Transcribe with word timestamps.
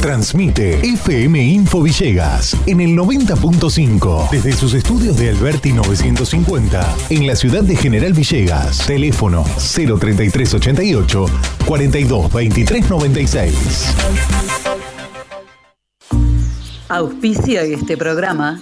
Transmite 0.00 0.78
FM 0.86 1.42
Info 1.42 1.82
Villegas 1.82 2.56
en 2.66 2.80
el 2.80 2.96
90.5 2.96 4.30
desde 4.30 4.52
sus 4.52 4.72
estudios 4.72 5.18
de 5.18 5.30
Alberti 5.30 5.72
950 5.72 6.96
en 7.10 7.26
la 7.26 7.36
ciudad 7.36 7.62
de 7.62 7.76
General 7.76 8.12
Villegas. 8.14 8.86
Teléfono 8.86 9.44
03388 9.56 11.26
42 11.66 12.32
23 12.32 12.88
96. 12.88 13.94
Auspicia 16.88 17.62
este 17.62 17.96
programa. 17.96 18.60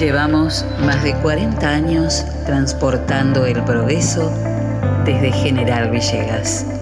Llevamos 0.00 0.64
más 0.84 1.04
de 1.04 1.14
40 1.16 1.68
años 1.68 2.24
transportando 2.46 3.46
el 3.46 3.62
progreso 3.62 4.32
desde 5.04 5.30
General 5.30 5.90
Villegas. 5.90 6.81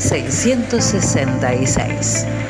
666. 0.00 2.49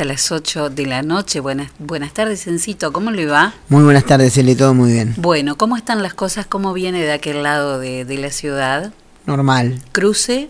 hasta 0.00 0.10
las 0.14 0.32
8 0.32 0.70
de 0.70 0.86
la 0.86 1.02
noche. 1.02 1.40
Buenas, 1.40 1.72
buenas 1.78 2.14
tardes, 2.14 2.46
Encito. 2.46 2.90
¿Cómo 2.90 3.10
le 3.10 3.26
va? 3.26 3.52
Muy 3.68 3.84
buenas 3.84 4.06
tardes, 4.06 4.38
Eli, 4.38 4.54
todo 4.54 4.72
muy 4.72 4.92
bien. 4.92 5.12
Bueno, 5.18 5.58
¿cómo 5.58 5.76
están 5.76 6.02
las 6.02 6.14
cosas? 6.14 6.46
¿Cómo 6.46 6.72
viene 6.72 7.02
de 7.02 7.12
aquel 7.12 7.42
lado 7.42 7.78
de, 7.78 8.06
de 8.06 8.16
la 8.16 8.30
ciudad? 8.30 8.94
Normal. 9.26 9.78
¿Cruce? 9.92 10.48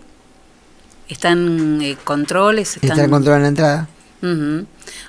¿Están 1.09 1.81
eh, 1.81 1.97
controles? 2.01 2.77
¿Está 2.81 3.03
el 3.03 3.09
control 3.09 3.35
en 3.35 3.41
la 3.41 3.47
entrada? 3.49 3.87
Ujú. 4.21 4.67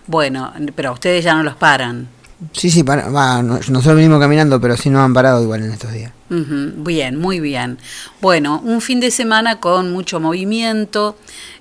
Bueno, 0.08 0.53
pero 0.74 0.92
ustedes 0.92 1.22
ya 1.22 1.36
no 1.36 1.44
los 1.44 1.54
paran. 1.54 2.09
Sí, 2.50 2.69
sí, 2.69 2.82
para, 2.82 3.12
nosotros 3.42 3.94
venimos 3.94 4.19
caminando, 4.19 4.60
pero 4.60 4.76
sí 4.76 4.91
nos 4.91 5.03
han 5.03 5.14
parado 5.14 5.41
igual 5.41 5.62
en 5.62 5.70
estos 5.70 5.92
días. 5.92 6.10
Bien, 6.34 7.19
muy 7.19 7.41
bien. 7.41 7.76
Bueno, 8.22 8.59
un 8.65 8.81
fin 8.81 9.00
de 9.00 9.10
semana 9.10 9.60
con 9.60 9.93
mucho 9.93 10.19
movimiento. 10.19 11.15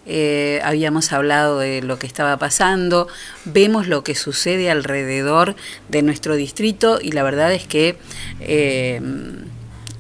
eh, 0.06 0.62
habíamos 0.64 1.12
hablado 1.12 1.60
de 1.60 1.82
lo 1.82 2.00
que 2.00 2.08
estaba 2.08 2.38
pasando. 2.38 3.10
Vemos 3.44 3.88
lo 3.88 4.04
que 4.06 4.16
sucede 4.16 4.72
alrededor 4.72 5.56
de 5.90 6.04
nuestro 6.04 6.36
distrito 6.36 7.00
y 7.02 7.12
la 7.12 7.22
verdad 7.24 7.54
es 7.54 7.68
que, 7.68 7.98
eh, 8.40 9.02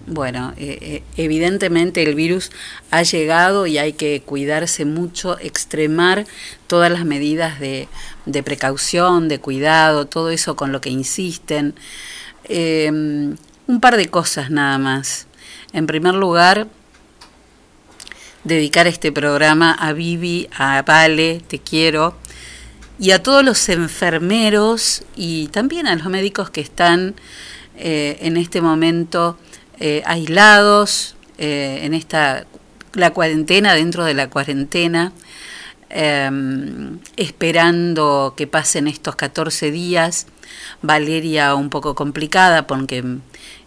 bueno, 0.07 0.53
eh, 0.57 1.03
evidentemente 1.17 2.01
el 2.03 2.15
virus 2.15 2.49
ha 2.91 3.03
llegado 3.03 3.67
y 3.67 3.77
hay 3.77 3.91
que 3.91 4.21
cuidarse 4.25 4.85
mucho, 4.85 5.37
extremar 5.39 6.25
todas 6.67 6.89
las 6.89 7.03
medidas 7.03 7.59
de, 7.59 7.89
de 8.25 8.41
precaución, 8.41 9.27
de 9.27 9.39
cuidado, 9.39 10.05
todo 10.07 10.29
eso 10.29 10.55
con 10.55 10.71
lo 10.71 10.79
que 10.79 10.89
insisten. 10.91 11.75
Un 13.71 13.79
par 13.79 13.95
de 13.95 14.09
cosas 14.09 14.51
nada 14.51 14.77
más. 14.77 15.27
En 15.71 15.87
primer 15.87 16.13
lugar, 16.13 16.67
dedicar 18.43 18.85
este 18.85 19.13
programa 19.13 19.71
a 19.71 19.93
Vivi, 19.93 20.49
a 20.53 20.81
Vale, 20.81 21.41
te 21.47 21.59
quiero, 21.59 22.17
y 22.99 23.11
a 23.11 23.23
todos 23.23 23.45
los 23.45 23.69
enfermeros 23.69 25.03
y 25.15 25.47
también 25.47 25.87
a 25.87 25.95
los 25.95 26.07
médicos 26.07 26.49
que 26.49 26.59
están 26.59 27.15
eh, 27.77 28.17
en 28.19 28.35
este 28.35 28.59
momento 28.59 29.37
eh, 29.79 30.03
aislados, 30.05 31.15
eh, 31.37 31.79
en 31.83 31.93
esta 31.93 32.45
la 32.91 33.11
cuarentena, 33.13 33.73
dentro 33.73 34.03
de 34.03 34.13
la 34.13 34.29
cuarentena, 34.29 35.13
eh, 35.89 36.29
esperando 37.15 38.33
que 38.35 38.47
pasen 38.47 38.89
estos 38.89 39.15
14 39.15 39.71
días. 39.71 40.27
Valeria 40.81 41.55
un 41.55 41.69
poco 41.69 41.95
complicada 41.95 42.67
porque 42.67 43.03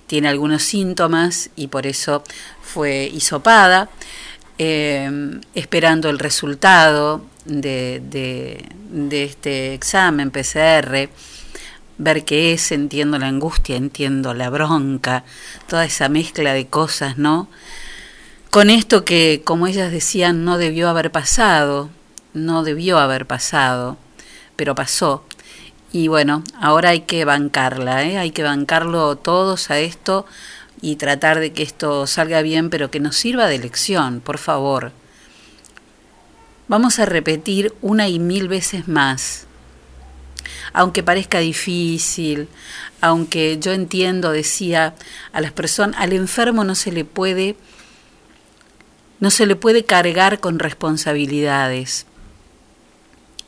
tiene 0.07 0.29
algunos 0.29 0.63
síntomas 0.63 1.51
y 1.57 1.69
por 1.69 1.87
eso 1.87 2.23
fue 2.63 3.11
hisopada, 3.13 3.89
eh, 4.59 5.41
esperando 5.55 6.11
el 6.11 6.19
resultado 6.19 7.25
de, 7.45 8.01
de, 8.11 8.65
de 8.91 9.25
este 9.25 9.75
examen 9.75 10.31
PCR, 10.31 11.09
ver 11.99 12.25
qué 12.25 12.53
es, 12.53 12.73
entiendo 12.73 13.19
la 13.19 13.29
angustia, 13.29 13.77
entiendo 13.77 14.35
la 14.35 14.51
bronca, 14.51 15.25
toda 15.69 15.85
esa 15.85 16.09
mezcla 16.09 16.53
de 16.53 16.67
cosas, 16.67 17.19
¿no? 17.19 17.49
Con 18.51 18.71
esto 18.71 19.05
que, 19.05 19.43
como 19.45 19.67
ellas 19.67 19.91
decían, 19.91 20.45
no 20.45 20.59
debió 20.59 20.89
haber 20.89 21.11
pasado, 21.11 21.91
no 22.35 22.63
debió 22.63 22.99
haber 22.99 23.27
pasado, 23.27 23.97
pero 24.57 24.75
pasó. 24.75 25.25
Y 25.95 26.09
bueno, 26.09 26.43
ahora 26.61 26.89
hay 26.89 27.03
que 27.03 27.25
bancarla, 27.25 28.03
¿eh? 28.03 28.19
hay 28.19 28.33
que 28.33 28.43
bancarlo 28.43 29.15
todos 29.15 29.71
a 29.71 29.79
esto 29.79 30.27
y 30.81 30.97
tratar 30.97 31.39
de 31.39 31.53
que 31.53 31.63
esto 31.63 32.09
salga 32.09 32.43
bien, 32.43 32.69
pero 32.69 32.91
que 32.91 32.99
nos 32.99 33.15
sirva 33.15 33.47
de 33.47 33.61
lección, 33.61 34.21
por 34.21 34.39
favor. 34.39 34.91
Vamos 36.67 36.99
a 36.99 37.07
repetir 37.07 37.73
una 37.81 38.09
y 38.09 38.19
mil 38.19 38.49
veces 38.49 38.89
más. 38.89 39.47
aunque 40.73 41.05
parezca 41.05 41.39
difícil, 41.39 42.49
aunque 43.01 43.61
yo 43.61 43.71
entiendo, 43.71 44.33
decía, 44.33 44.97
a 45.33 45.41
las 45.41 45.53
personas, 45.53 46.01
al 46.01 46.13
enfermo 46.13 46.65
no 46.65 46.75
se 46.75 46.91
le 46.91 47.05
puede 47.05 47.57
no 49.21 49.31
se 49.31 49.47
le 49.47 49.55
puede 49.55 49.85
cargar 49.85 50.41
con 50.41 50.59
responsabilidades. 50.59 52.07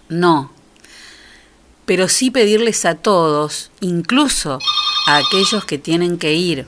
No. 0.08 0.55
Pero 1.86 2.08
sí 2.08 2.30
pedirles 2.30 2.84
a 2.84 2.96
todos, 2.96 3.70
incluso 3.80 4.58
a 5.06 5.16
aquellos 5.16 5.64
que 5.64 5.78
tienen 5.78 6.18
que 6.18 6.34
ir 6.34 6.66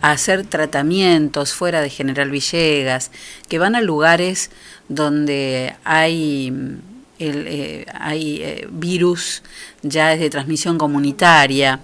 a 0.00 0.10
hacer 0.10 0.44
tratamientos 0.44 1.54
fuera 1.54 1.80
de 1.80 1.90
General 1.90 2.30
Villegas, 2.30 3.10
que 3.48 3.58
van 3.58 3.74
a 3.74 3.80
lugares 3.80 4.50
donde 4.88 5.76
hay, 5.84 6.48
el, 7.18 7.46
eh, 7.46 7.86
eh, 7.86 8.68
virus 8.70 9.42
ya 9.82 10.16
de 10.16 10.28
transmisión 10.28 10.76
comunitaria, 10.76 11.80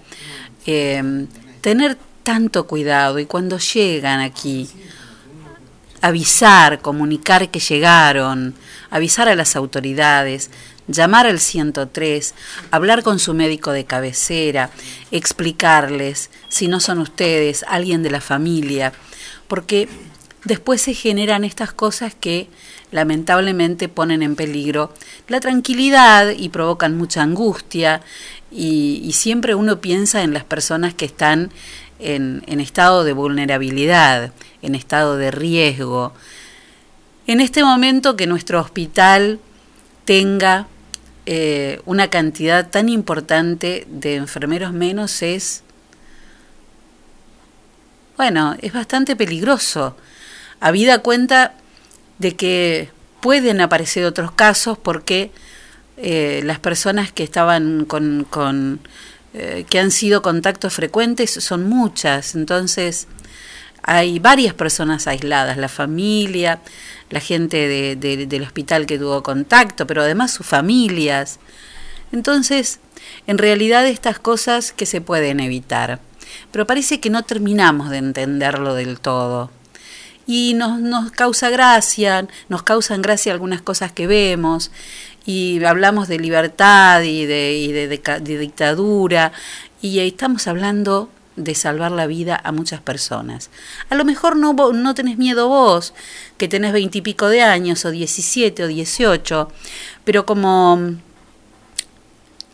eh, 0.67 1.27
tener 1.61 1.97
tanto 2.23 2.67
cuidado 2.67 3.19
y 3.19 3.27
cuando 3.27 3.59
llegan 3.59 4.21
aquí, 4.21 4.69
avisar, 6.03 6.81
comunicar 6.81 7.49
que 7.51 7.61
llegaron, 7.61 8.55
avisar 8.91 9.29
a 9.29 9.35
las 9.35 9.57
autoridades, 9.57 10.51
llamar 10.91 11.27
al 11.27 11.41
103, 11.41 12.35
hablar 12.71 13.03
con 13.03 13.19
su 13.19 13.35
médico 13.35 13.73
de 13.73 13.85
cabecera, 13.85 14.71
explicarles, 15.11 16.31
si 16.49 16.69
no 16.69 16.81
son 16.81 16.99
ustedes, 16.99 17.65
alguien 17.69 18.03
de 18.03 18.11
la 18.11 18.21
familia, 18.21 18.93
porque 19.49 19.89
después 20.45 20.81
se 20.81 20.95
generan 20.95 21.45
estas 21.45 21.73
cosas 21.73 22.15
que 22.19 22.49
lamentablemente 22.91 23.89
ponen 23.89 24.23
en 24.23 24.37
peligro 24.37 24.93
la 25.29 25.41
tranquilidad 25.41 26.31
y 26.31 26.49
provocan 26.49 26.97
mucha 26.97 27.23
angustia 27.23 28.01
y, 28.51 29.13
siempre 29.13 29.55
uno 29.55 29.81
piensa 29.81 30.23
en 30.23 30.35
las 30.35 30.45
personas 30.45 30.95
que 30.95 31.05
están 31.05 31.51
en 32.01 32.61
estado 32.61 33.05
de 33.05 33.13
vulnerabilidad, 33.13 34.33
en 34.63 34.75
estado 34.75 35.19
de 35.19 35.31
riesgo. 35.31 36.15
En 37.27 37.41
este 37.41 37.63
momento 37.63 38.17
que 38.17 38.27
nuestro 38.27 38.61
hospital 38.61 39.39
tenga 40.05 40.67
eh, 41.27 41.81
una 41.85 42.09
cantidad 42.09 42.69
tan 42.69 42.89
importante 42.89 43.87
de 43.89 44.17
enfermeros 44.17 44.73
menos 44.73 45.23
es, 45.23 45.63
bueno, 48.17 48.57
es 48.61 48.73
bastante 48.73 49.17
peligroso. 49.17 49.97
Habida 50.61 51.01
cuenta 51.01 51.55
de 52.19 52.37
que 52.37 52.91
pueden 53.21 53.61
aparecer 53.61 54.05
otros 54.05 54.33
casos 54.33 54.79
porque 54.79 55.31
eh, 55.97 56.41
las 56.45 56.59
personas 56.59 57.13
que 57.13 57.23
estaban 57.23 57.85
con, 57.85 58.27
con 58.29 58.81
eh, 59.33 59.65
que 59.69 59.79
han 59.79 59.91
sido 59.91 60.23
contactos 60.23 60.75
frecuentes 60.75 61.31
son 61.31 61.69
muchas, 61.69 62.35
entonces 62.35 63.07
hay 63.83 64.19
varias 64.19 64.55
personas 64.55 65.07
aisladas, 65.07 65.57
la 65.57 65.69
familia, 65.69 66.61
la 67.11 67.21
gente 67.21 67.69
de, 67.69 67.97
de, 67.97 68.27
del 68.27 68.43
hospital 68.43 68.87
que 68.87 68.99
tuvo 68.99 69.23
contacto, 69.23 69.87
pero 69.87 70.03
además 70.03 70.33
sus 70.33 70.47
familias. 70.47 71.39
Entonces, 72.13 72.79
en 73.27 73.39
realidad 73.39 73.87
estas 73.87 74.19
cosas 74.19 74.73
que 74.73 74.87
se 74.87 75.01
pueden 75.01 75.41
evitar, 75.41 76.01
pero 76.51 76.67
parece 76.67 77.01
que 77.01 77.11
no 77.11 77.25
terminamos 77.25 77.91
de 77.91 77.99
entenderlo 77.99 78.75
del 78.75 79.01
todo. 79.01 79.51
Y 80.27 80.55
nos, 80.55 80.79
nos 80.81 81.11
causa 81.11 81.51
gracia, 81.51 82.29
nos 82.49 82.63
causan 82.63 83.03
gracia 83.03 83.33
algunas 83.33 83.63
cosas 83.63 83.91
que 83.91 84.07
vemos, 84.07 84.71
y 85.27 85.63
hablamos 85.65 86.09
de 86.09 86.19
libertad 86.19 87.03
y 87.03 87.27
de, 87.27 87.71
de, 87.73 87.89
de, 87.89 88.21
de 88.21 88.39
dictadura, 88.39 89.33
y 89.83 89.99
estamos 90.01 90.47
hablando 90.47 91.11
de 91.45 91.55
salvar 91.55 91.91
la 91.93 92.07
vida 92.07 92.41
a 92.43 92.53
muchas 92.53 92.81
personas. 92.81 93.51
A 93.89 93.95
lo 93.95 94.05
mejor 94.05 94.37
no, 94.37 94.53
no 94.53 94.95
tenés 94.95 95.19
miedo 95.19 95.49
vos, 95.49 95.95
que 96.37 96.49
tenés 96.49 96.73
veintipico 96.73 97.29
de 97.29 97.43
años, 97.43 97.85
o 97.85 97.91
diecisiete 97.91 98.65
o 98.65 98.67
dieciocho, 98.69 99.51
pero 100.05 100.27
como 100.27 100.97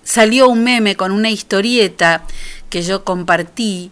salió 0.03 0.49
un 0.49 0.65
meme 0.65 0.97
con 0.97 1.13
una 1.13 1.31
historieta 1.31 2.23
que 2.71 2.83
yo 2.83 3.05
compartí, 3.05 3.91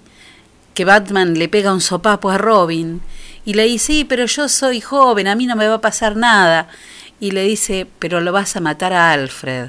que 0.75 0.85
Batman 0.85 1.35
le 1.35 1.49
pega 1.49 1.73
un 1.73 1.81
sopapo 1.81 2.31
a 2.31 2.39
Robin, 2.39 3.01
y 3.45 3.55
le 3.55 3.65
dice, 3.65 3.87
sí, 3.87 4.05
pero 4.05 4.25
yo 4.25 4.49
soy 4.49 4.81
joven, 4.81 5.29
a 5.29 5.35
mí 5.35 5.47
no 5.47 5.55
me 5.55 5.69
va 5.69 5.75
a 5.75 5.81
pasar 5.81 6.17
nada. 6.17 6.69
Y 7.21 7.33
le 7.33 7.43
dice, 7.43 7.87
pero 7.99 8.21
lo 8.21 8.33
vas 8.33 8.57
a 8.57 8.61
matar 8.61 8.93
a 8.93 9.13
Alfred. 9.13 9.69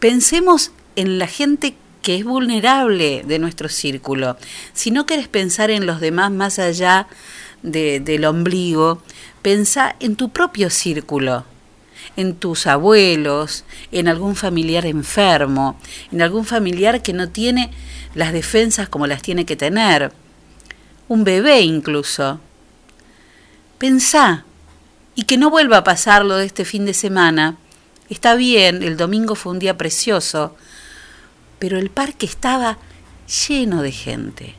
Pensemos 0.00 0.72
en 0.96 1.18
la 1.18 1.26
gente 1.26 1.76
que 2.02 2.16
es 2.16 2.24
vulnerable 2.24 3.22
de 3.26 3.38
nuestro 3.38 3.68
círculo. 3.68 4.36
Si 4.72 4.90
no 4.90 5.06
quieres 5.06 5.28
pensar 5.28 5.70
en 5.70 5.86
los 5.86 6.00
demás 6.00 6.30
más 6.30 6.58
allá 6.58 7.08
de, 7.62 8.00
del 8.00 8.24
ombligo, 8.24 9.02
pensá 9.42 9.96
en 10.00 10.16
tu 10.16 10.30
propio 10.30 10.70
círculo, 10.70 11.44
en 12.16 12.34
tus 12.34 12.66
abuelos, 12.66 13.64
en 13.92 14.08
algún 14.08 14.36
familiar 14.36 14.86
enfermo, 14.86 15.78
en 16.12 16.22
algún 16.22 16.44
familiar 16.44 17.02
que 17.02 17.12
no 17.12 17.28
tiene 17.28 17.70
las 18.14 18.32
defensas 18.32 18.88
como 18.88 19.06
las 19.06 19.22
tiene 19.22 19.44
que 19.44 19.56
tener, 19.56 20.12
un 21.08 21.24
bebé 21.24 21.62
incluso. 21.62 22.40
Pensá, 23.78 24.44
y 25.14 25.24
que 25.24 25.36
no 25.36 25.50
vuelva 25.50 25.78
a 25.78 25.84
pasarlo 25.84 26.36
de 26.36 26.46
este 26.46 26.64
fin 26.64 26.86
de 26.86 26.94
semana. 26.94 27.56
Está 28.08 28.34
bien, 28.34 28.82
el 28.82 28.96
domingo 28.96 29.34
fue 29.34 29.52
un 29.52 29.58
día 29.58 29.76
precioso, 29.76 30.56
pero 31.60 31.78
el 31.78 31.90
parque 31.90 32.26
estaba 32.26 32.78
lleno 33.48 33.82
de 33.82 33.92
gente. 33.92 34.54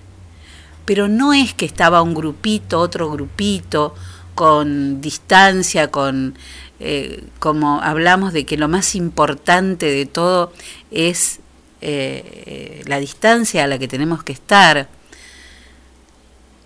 Pero 0.85 1.09
no 1.09 1.33
es 1.33 1.53
que 1.53 1.65
estaba 1.65 2.01
un 2.01 2.13
grupito, 2.13 2.79
otro 2.79 3.11
grupito, 3.11 3.93
con 4.35 5.01
distancia, 5.01 5.91
con 5.91 6.35
eh, 6.79 7.25
como 7.39 7.81
hablamos 7.81 8.33
de 8.33 8.45
que 8.45 8.57
lo 8.57 8.67
más 8.67 8.95
importante 8.95 9.87
de 9.87 10.05
todo 10.05 10.53
es 10.89 11.39
eh, 11.81 12.83
la 12.85 12.99
distancia 12.99 13.63
a 13.63 13.67
la 13.67 13.77
que 13.77 13.87
tenemos 13.87 14.23
que 14.23 14.31
estar. 14.31 14.87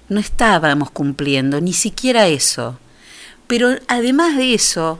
No 0.10 0.20
estábamos 0.20 0.92
cumpliendo 0.92 1.60
ni 1.60 1.74
siquiera 1.74 2.28
eso. 2.28 2.78
Pero 3.48 3.78
además 3.88 4.36
de 4.38 4.54
eso, 4.54 5.00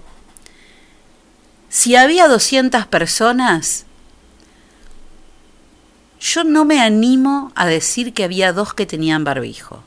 si 1.70 1.96
había 1.96 2.28
200 2.28 2.86
personas, 2.88 3.86
yo 6.26 6.44
no 6.44 6.66
me 6.66 6.82
animo 6.82 7.52
a 7.54 7.68
decir 7.68 8.12
que 8.12 8.24
había 8.24 8.52
dos 8.52 8.74
que 8.74 8.88
tenían 8.88 9.24
barbijo. 9.24 9.84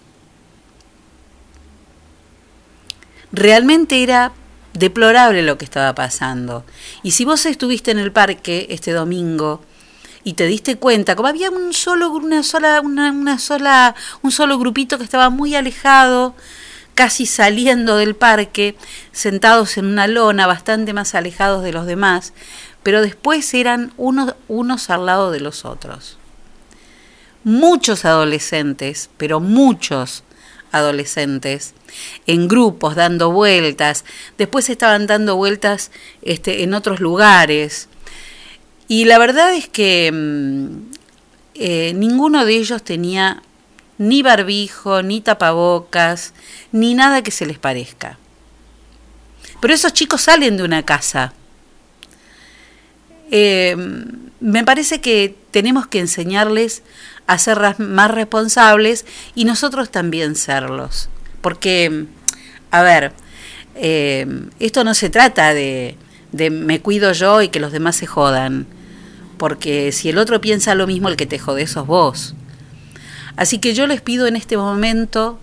Realmente 3.32 4.04
era 4.04 4.30
deplorable 4.72 5.42
lo 5.42 5.58
que 5.58 5.64
estaba 5.64 5.96
pasando. 5.96 6.64
Y 7.02 7.10
si 7.10 7.24
vos 7.24 7.44
estuviste 7.44 7.90
en 7.90 7.98
el 7.98 8.12
parque 8.12 8.68
este 8.70 8.92
domingo 8.92 9.62
y 10.22 10.34
te 10.34 10.46
diste 10.46 10.76
cuenta, 10.76 11.16
como 11.16 11.28
había 11.28 11.50
un 11.50 11.72
solo, 11.72 12.10
una 12.10 12.44
sola, 12.44 12.82
una, 12.82 13.10
una 13.10 13.40
sola, 13.40 13.96
un 14.22 14.30
solo 14.30 14.60
grupito 14.60 14.96
que 14.96 15.04
estaba 15.04 15.30
muy 15.30 15.56
alejado, 15.56 16.36
casi 16.94 17.26
saliendo 17.26 17.96
del 17.96 18.14
parque, 18.14 18.76
sentados 19.10 19.76
en 19.76 19.86
una 19.86 20.06
lona, 20.06 20.46
bastante 20.46 20.92
más 20.92 21.16
alejados 21.16 21.64
de 21.64 21.72
los 21.72 21.86
demás, 21.86 22.32
pero 22.84 23.02
después 23.02 23.52
eran 23.54 23.92
unos, 23.96 24.36
unos 24.46 24.88
al 24.88 25.06
lado 25.06 25.32
de 25.32 25.40
los 25.40 25.64
otros 25.64 26.17
muchos 27.44 28.04
adolescentes, 28.04 29.10
pero 29.16 29.40
muchos 29.40 30.24
adolescentes, 30.72 31.74
en 32.26 32.48
grupos 32.48 32.94
dando 32.94 33.30
vueltas, 33.30 34.04
después 34.36 34.68
estaban 34.68 35.06
dando 35.06 35.36
vueltas 35.36 35.90
este, 36.22 36.62
en 36.62 36.74
otros 36.74 37.00
lugares. 37.00 37.88
Y 38.86 39.04
la 39.04 39.18
verdad 39.18 39.54
es 39.54 39.68
que 39.68 40.10
mmm, 40.12 40.90
eh, 41.54 41.92
ninguno 41.94 42.44
de 42.44 42.56
ellos 42.56 42.82
tenía 42.82 43.42
ni 43.98 44.22
barbijo, 44.22 45.02
ni 45.02 45.20
tapabocas, 45.20 46.32
ni 46.72 46.94
nada 46.94 47.22
que 47.22 47.30
se 47.30 47.46
les 47.46 47.58
parezca. 47.58 48.18
Pero 49.60 49.74
esos 49.74 49.92
chicos 49.92 50.22
salen 50.22 50.56
de 50.56 50.62
una 50.62 50.84
casa. 50.84 51.32
Eh, 53.30 53.76
me 54.40 54.64
parece 54.64 55.00
que 55.00 55.34
tenemos 55.50 55.86
que 55.86 56.00
enseñarles 56.00 56.82
a 57.26 57.38
ser 57.38 57.58
más 57.78 58.10
responsables 58.10 59.04
y 59.34 59.44
nosotros 59.44 59.90
también 59.90 60.36
serlos. 60.36 61.08
Porque, 61.40 62.06
a 62.70 62.82
ver, 62.82 63.12
eh, 63.74 64.26
esto 64.60 64.84
no 64.84 64.94
se 64.94 65.10
trata 65.10 65.54
de, 65.54 65.96
de 66.32 66.50
me 66.50 66.80
cuido 66.80 67.12
yo 67.12 67.42
y 67.42 67.48
que 67.48 67.60
los 67.60 67.72
demás 67.72 67.96
se 67.96 68.06
jodan. 68.06 68.66
Porque 69.36 69.92
si 69.92 70.08
el 70.08 70.18
otro 70.18 70.40
piensa 70.40 70.74
lo 70.74 70.86
mismo, 70.86 71.08
el 71.08 71.16
que 71.16 71.26
te 71.26 71.38
jode 71.38 71.66
sos 71.66 71.86
vos. 71.86 72.34
Así 73.36 73.58
que 73.58 73.74
yo 73.74 73.86
les 73.86 74.00
pido 74.00 74.26
en 74.26 74.34
este 74.34 74.56
momento 74.56 75.38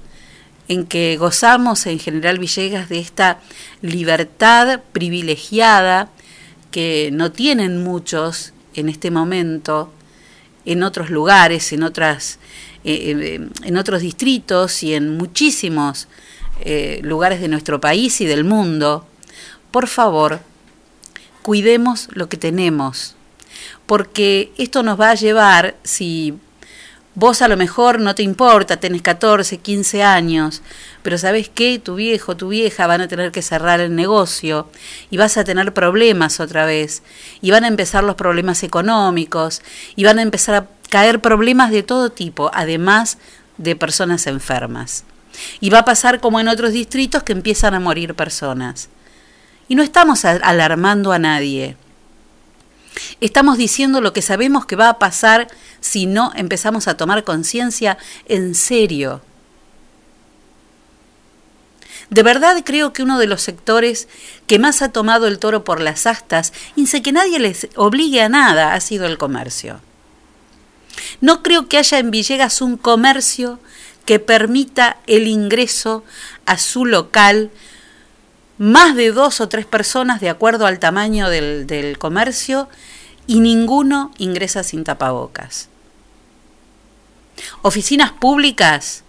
en 0.68 0.86
que 0.86 1.16
gozamos 1.18 1.86
en 1.86 2.00
General 2.00 2.40
Villegas 2.40 2.90
de 2.90 3.00
esta 3.00 3.40
libertad 3.82 4.82
privilegiada 4.92 6.10
que 6.72 7.10
no 7.14 7.32
tienen 7.32 7.84
muchos 7.84 8.55
en 8.76 8.90
este 8.90 9.12
momento 9.12 9.92
en 10.66 10.84
otros 10.84 11.10
lugares, 11.10 11.72
en 11.74 11.84
otras 11.84 12.40
eh, 12.88 13.16
eh, 13.20 13.50
en 13.64 13.78
otros 13.78 14.02
distritos 14.02 14.84
y 14.84 14.94
en 14.94 15.18
muchísimos 15.18 16.08
eh, 16.62 17.00
lugares 17.02 17.42
de 17.42 17.48
nuestro 17.48 17.82
país 17.82 18.22
y 18.22 18.26
del 18.26 18.44
mundo, 18.44 19.08
por 19.72 19.88
favor, 19.88 20.40
cuidemos 21.42 22.10
lo 22.12 22.30
que 22.30 22.38
tenemos, 22.38 23.16
porque 23.88 24.52
esto 24.60 24.84
nos 24.84 25.00
va 25.00 25.10
a 25.10 25.16
llevar, 25.16 25.78
si 25.82 26.36
vos 27.16 27.42
a 27.42 27.48
lo 27.48 27.58
mejor 27.58 28.00
no 28.00 28.14
te 28.14 28.24
importa, 28.24 28.78
tenés 28.78 29.02
14, 29.02 29.58
15 29.58 30.04
años, 30.04 30.62
pero 31.02 31.18
sabes 31.18 31.50
qué, 31.50 31.80
tu 31.80 31.96
viejo, 31.96 32.36
tu 32.36 32.50
vieja 32.50 32.88
van 32.88 33.02
a 33.02 33.08
tener 33.08 33.32
que 33.32 33.42
cerrar 33.42 33.80
el 33.80 33.96
negocio 33.96 34.70
y 35.10 35.18
vas 35.18 35.38
a 35.38 35.44
tener 35.44 35.74
problemas 35.74 36.40
otra 36.40 36.66
vez, 36.66 37.04
y 37.42 37.52
van 37.52 37.64
a 37.64 37.70
empezar 37.70 38.04
los 38.04 38.16
problemas 38.16 38.64
económicos, 38.64 39.62
y 39.96 40.04
van 40.04 40.20
a 40.20 40.22
empezar 40.22 40.56
a 40.56 40.68
caer 40.90 41.22
problemas 41.22 41.72
de 41.72 41.84
todo 41.84 42.12
tipo, 42.12 42.52
además 42.54 43.18
de 43.58 43.76
personas 43.76 44.28
enfermas. 44.28 45.06
Y 45.60 45.70
va 45.70 45.80
a 45.80 45.86
pasar 45.86 46.20
como 46.20 46.40
en 46.40 46.48
otros 46.48 46.72
distritos 46.72 47.24
que 47.24 47.34
empiezan 47.34 47.74
a 47.74 47.80
morir 47.80 48.16
personas. 48.16 48.90
Y 49.68 49.76
no 49.76 49.84
estamos 49.84 50.24
alarmando 50.26 51.12
a 51.12 51.20
nadie. 51.20 51.76
Estamos 53.22 53.58
diciendo 53.58 54.02
lo 54.02 54.14
que 54.14 54.22
sabemos 54.22 54.66
que 54.66 54.76
va 54.76 54.90
a 54.90 55.00
pasar 55.00 55.48
si 55.80 56.06
no 56.06 56.32
empezamos 56.36 56.88
a 56.88 56.98
tomar 56.98 57.24
conciencia 57.24 57.98
en 58.28 58.56
serio. 58.56 59.22
De 62.10 62.24
verdad 62.24 62.62
creo 62.64 62.94
que 62.94 63.04
uno 63.04 63.18
de 63.18 63.28
los 63.28 63.42
sectores 63.42 64.08
que 64.48 64.60
más 64.60 64.82
ha 64.82 64.92
tomado 64.92 65.28
el 65.28 65.40
toro 65.40 65.64
por 65.64 65.82
las 65.82 66.06
astas, 66.06 66.54
y 66.76 66.88
sé 66.88 67.02
que 67.02 67.12
nadie 67.12 67.40
les 67.40 67.68
obligue 67.76 68.22
a 68.22 68.30
nada, 68.30 68.74
ha 68.74 68.80
sido 68.80 69.06
el 69.06 69.18
comercio. 69.18 69.82
No 71.22 71.42
creo 71.42 71.68
que 71.68 71.78
haya 71.78 71.98
en 72.00 72.12
Villegas 72.12 72.62
un 72.62 72.78
comercio 72.78 73.60
que 74.06 74.20
permita 74.20 74.98
el 75.08 75.28
ingreso 75.28 76.04
a 76.46 76.58
su 76.58 76.86
local 76.86 77.50
más 78.58 78.96
de 78.96 79.12
dos 79.12 79.42
o 79.42 79.50
tres 79.50 79.66
personas 79.66 80.22
de 80.22 80.30
acuerdo 80.30 80.66
al 80.66 80.80
tamaño 80.80 81.30
del, 81.30 81.98
comercio 82.00 82.70
y 83.28 83.40
ninguno 83.40 84.12
ingresa 84.18 84.64
sin 84.64 84.84
tapabocas. 84.84 85.70
Oficinas 87.62 88.12
públicas, 88.12 89.04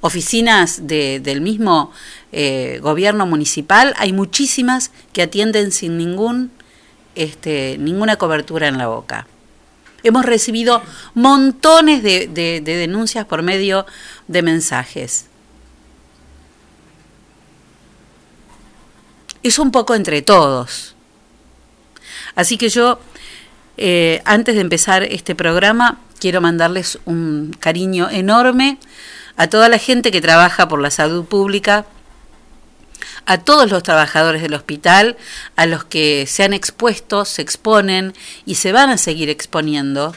oficinas 0.00 0.86
del 0.86 1.40
mismo 1.40 1.92
eh, 2.30 2.78
gobierno 2.82 3.26
municipal, 3.26 3.94
hay 3.96 4.12
muchísimas 4.12 4.90
que 5.12 5.22
atienden 5.22 5.72
sin 5.72 5.96
ningún, 5.98 6.52
este, 7.14 7.76
ninguna 7.78 8.16
cobertura 8.16 8.68
en 8.68 8.78
la 8.78 8.86
boca. 8.86 9.26
Hemos 10.04 10.24
recibido 10.24 10.82
montones 11.14 12.02
de, 12.02 12.28
denuncias 12.64 13.26
por 13.26 13.42
medio 13.42 13.84
de 14.28 14.42
mensajes. 14.42 15.26
Es 19.48 19.58
un 19.58 19.70
poco 19.70 19.94
entre 19.94 20.20
todos. 20.20 20.94
Así 22.34 22.58
que 22.58 22.68
yo, 22.68 23.00
eh, 23.78 24.20
antes 24.26 24.56
de 24.56 24.60
empezar 24.60 25.04
este 25.04 25.34
programa, 25.34 26.00
quiero 26.20 26.42
mandarles 26.42 26.98
un 27.06 27.56
cariño 27.58 28.10
enorme 28.10 28.78
a 29.38 29.48
toda 29.48 29.70
la 29.70 29.78
gente 29.78 30.10
que 30.10 30.20
trabaja 30.20 30.68
por 30.68 30.82
la 30.82 30.90
salud 30.90 31.24
pública, 31.24 31.86
a 33.24 33.38
todos 33.38 33.70
los 33.70 33.82
trabajadores 33.82 34.42
del 34.42 34.52
hospital, 34.52 35.16
a 35.56 35.64
los 35.64 35.82
que 35.82 36.26
se 36.26 36.44
han 36.44 36.52
expuesto, 36.52 37.24
se 37.24 37.40
exponen 37.40 38.12
y 38.44 38.56
se 38.56 38.72
van 38.72 38.90
a 38.90 38.98
seguir 38.98 39.30
exponiendo, 39.30 40.14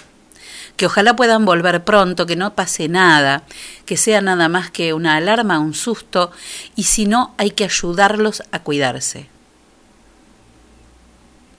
que 0.82 0.88
ojalá 0.88 1.16
puedan 1.16 1.46
volver 1.46 1.84
pronto, 1.84 2.26
que 2.26 2.36
no 2.36 2.56
pase 2.56 2.90
nada, 2.90 3.44
que 3.86 3.98
sea 3.98 4.20
nada 4.20 4.50
más 4.50 4.72
que 4.72 4.96
una 4.96 5.16
alarma, 5.16 5.60
un 5.60 5.76
susto, 5.76 6.32
y 6.76 6.86
si 6.86 7.06
no, 7.06 7.36
hay 7.38 7.52
que 7.52 7.66
ayudarlos 7.66 8.42
a 8.52 8.64
cuidarse. 8.64 9.28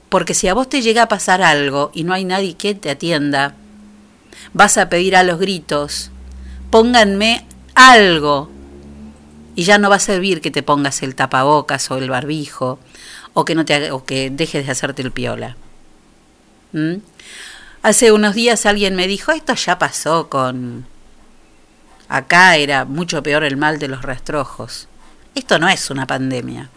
Porque 0.09 0.35
si 0.35 0.49
a 0.49 0.55
vos 0.55 0.69
te 0.69 0.83
llega 0.83 1.05
a 1.05 1.09
pasar 1.09 1.41
algo 1.41 1.93
y 1.95 2.03
no 2.03 2.15
hay 2.15 2.25
nadie 2.25 2.57
que 2.57 2.75
te 2.75 2.91
atienda, 2.91 3.55
vas 4.55 4.77
a 4.77 4.89
pedir 4.89 5.15
a 5.15 5.23
los 5.23 5.39
gritos, 5.39 6.11
pónganme 6.71 7.47
algo, 7.77 8.51
y 9.55 9.63
ya 9.63 9.79
no 9.79 9.89
va 9.89 9.97
a 9.97 10.01
servir 10.01 10.41
que 10.41 10.51
te 10.51 10.65
pongas 10.65 11.01
el 11.05 11.15
tapabocas 11.15 11.89
o 11.93 11.97
el 11.97 12.11
barbijo 12.11 12.81
o 13.35 13.45
que 13.45 13.55
no 13.55 13.65
te 13.65 13.93
o 13.93 14.05
que 14.05 14.31
dejes 14.31 14.67
de 14.67 14.73
hacerte 14.73 15.03
el 15.03 15.13
piola. 15.13 15.57
¿Mm? 16.73 17.12
Hace 17.83 18.13
unos 18.13 18.35
días 18.35 18.67
alguien 18.67 18.95
me 18.95 19.07
dijo, 19.07 19.33
esto 19.33 19.55
ya 19.55 19.79
pasó 19.79 20.29
con 20.29 20.87
acá 22.09 22.57
era 22.57 22.85
mucho 22.85 23.23
peor 23.23 23.45
el 23.45 23.57
mal 23.57 23.79
de 23.79 23.89
los 23.89 24.03
rastrojos. 24.03 24.89
Esto 25.35 25.59
no 25.59 25.69
es 25.69 25.91
una 25.91 26.07
pandemia. 26.07 26.71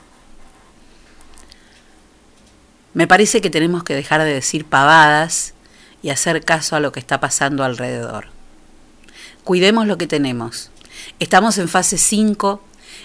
Me 2.94 3.08
parece 3.08 3.42
que 3.42 3.50
tenemos 3.50 3.84
que 3.84 3.94
dejar 3.94 4.24
de 4.24 4.34
decir 4.34 4.66
pavadas 4.66 5.54
y 6.02 6.10
hacer 6.10 6.44
caso 6.44 6.76
a 6.76 6.80
lo 6.80 6.92
que 6.92 7.00
está 7.00 7.20
pasando 7.20 7.64
alrededor. 7.64 8.28
Cuidemos 9.44 9.86
lo 9.86 9.98
que 9.98 10.08
tenemos 10.08 10.72
Estamos 11.20 11.58
en 11.58 11.68
fase 11.68 11.98
5, 11.98 12.62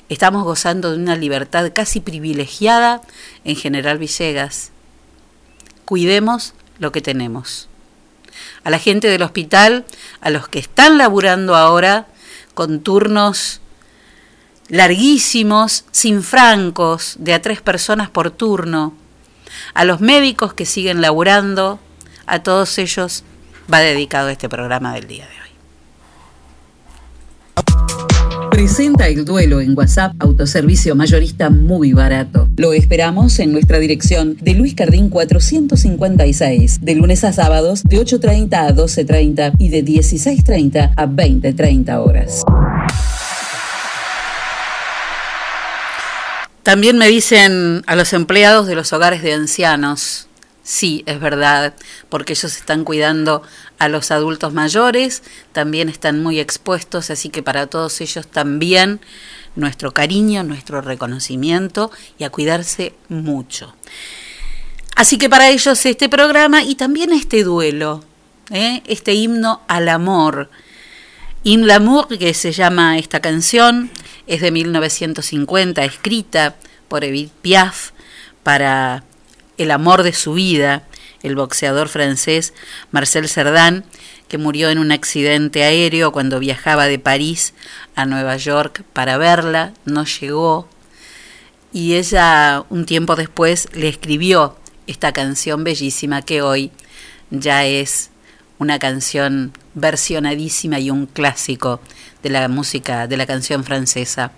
estamos 0.09 0.45
gozando 0.45 0.90
de 0.90 0.97
una 0.97 1.16
libertad 1.16 1.73
casi 1.75 2.00
privilegiada 2.00 3.02
en 3.45 3.57
General 3.57 3.99
Villegas. 3.99 4.73
Cuidemos 5.85 6.54
lo 6.78 6.92
que 6.92 7.00
tenemos. 7.00 7.69
A 8.64 8.70
la 8.70 8.78
gente 8.78 9.08
del 9.08 9.22
hospital, 9.22 9.84
a 10.20 10.30
los 10.30 10.48
que 10.48 10.58
están 10.58 10.98
laburando 10.98 11.56
ahora 11.56 12.06
con 12.54 12.80
turnos 12.80 13.60
larguísimos, 14.68 15.84
sin 15.90 16.22
francos, 16.22 17.16
de 17.18 17.34
a 17.34 17.42
tres 17.42 17.60
personas 17.60 18.08
por 18.08 18.30
turno, 18.30 18.94
a 19.74 19.84
los 19.84 20.00
médicos 20.00 20.54
que 20.54 20.66
siguen 20.66 21.00
laburando, 21.00 21.80
a 22.26 22.42
todos 22.42 22.78
ellos 22.78 23.24
va 23.72 23.80
dedicado 23.80 24.28
este 24.28 24.48
programa 24.48 24.94
del 24.94 25.08
día 25.08 25.26
de 25.26 25.32
hoy. 25.32 25.39
Presenta 28.60 29.08
el 29.08 29.24
duelo 29.24 29.62
en 29.62 29.74
WhatsApp, 29.74 30.12
autoservicio 30.18 30.94
mayorista 30.94 31.48
muy 31.48 31.94
barato. 31.94 32.46
Lo 32.58 32.74
esperamos 32.74 33.38
en 33.38 33.52
nuestra 33.52 33.78
dirección 33.78 34.36
de 34.38 34.52
Luis 34.52 34.74
Cardín 34.74 35.08
456, 35.08 36.80
de 36.82 36.94
lunes 36.94 37.24
a 37.24 37.32
sábados 37.32 37.82
de 37.84 37.96
8.30 37.98 38.52
a 38.52 38.74
12.30 38.74 39.54
y 39.58 39.70
de 39.70 39.82
16.30 39.82 40.92
a 40.94 41.06
20.30 41.06 42.06
horas. 42.06 42.42
También 46.62 46.98
me 46.98 47.08
dicen 47.08 47.82
a 47.86 47.96
los 47.96 48.12
empleados 48.12 48.66
de 48.66 48.74
los 48.74 48.92
hogares 48.92 49.22
de 49.22 49.32
ancianos, 49.32 50.28
sí, 50.70 51.02
es 51.06 51.18
verdad, 51.18 51.74
porque 52.08 52.34
ellos 52.34 52.56
están 52.56 52.84
cuidando 52.84 53.42
a 53.78 53.88
los 53.88 54.12
adultos 54.12 54.52
mayores, 54.52 55.24
también 55.52 55.88
están 55.88 56.22
muy 56.22 56.38
expuestos, 56.38 57.10
así 57.10 57.28
que 57.28 57.42
para 57.42 57.66
todos 57.66 58.00
ellos 58.00 58.28
también 58.28 59.00
nuestro 59.56 59.92
cariño, 59.92 60.44
nuestro 60.44 60.80
reconocimiento 60.80 61.90
y 62.18 62.24
a 62.24 62.30
cuidarse 62.30 62.94
mucho. 63.08 63.74
Así 64.94 65.18
que 65.18 65.28
para 65.28 65.50
ellos 65.50 65.84
este 65.84 66.08
programa 66.08 66.62
y 66.62 66.76
también 66.76 67.12
este 67.12 67.42
duelo, 67.42 68.04
¿eh? 68.50 68.82
este 68.86 69.14
himno 69.14 69.62
al 69.66 69.88
amor. 69.88 70.50
In 71.42 71.66
l'amour, 71.66 72.06
que 72.16 72.32
se 72.32 72.52
llama 72.52 72.96
esta 72.98 73.18
canción, 73.18 73.90
es 74.28 74.40
de 74.40 74.52
1950, 74.52 75.84
escrita 75.84 76.54
por 76.86 77.02
Edith 77.02 77.32
Piaf 77.42 77.90
para 78.44 79.02
el 79.62 79.70
amor 79.70 80.02
de 80.02 80.12
su 80.12 80.34
vida 80.34 80.84
el 81.22 81.36
boxeador 81.36 81.88
francés 81.88 82.54
Marcel 82.90 83.28
Cerdan, 83.28 83.84
que 84.28 84.38
murió 84.38 84.70
en 84.70 84.78
un 84.78 84.92
accidente 84.92 85.64
aéreo 85.64 86.12
cuando 86.12 86.38
viajaba 86.38 86.86
de 86.86 86.98
París 86.98 87.52
a 87.94 88.06
Nueva 88.06 88.36
York 88.36 88.84
para 88.92 89.18
verla, 89.18 89.72
no 89.84 90.04
llegó, 90.04 90.68
y 91.72 91.94
ella 91.94 92.64
un 92.68 92.86
tiempo 92.86 93.16
después 93.16 93.68
le 93.74 93.88
escribió 93.88 94.56
esta 94.86 95.12
canción 95.12 95.62
bellísima 95.62 96.22
que 96.22 96.42
hoy 96.42 96.72
ya 97.30 97.64
es 97.64 98.10
una 98.58 98.78
canción 98.78 99.52
versionadísima 99.74 100.80
y 100.80 100.90
un 100.90 101.06
clásico 101.06 101.80
de 102.22 102.30
la 102.30 102.48
música, 102.48 103.06
de 103.06 103.16
la 103.16 103.26
canción 103.26 103.64
francesa, 103.64 104.32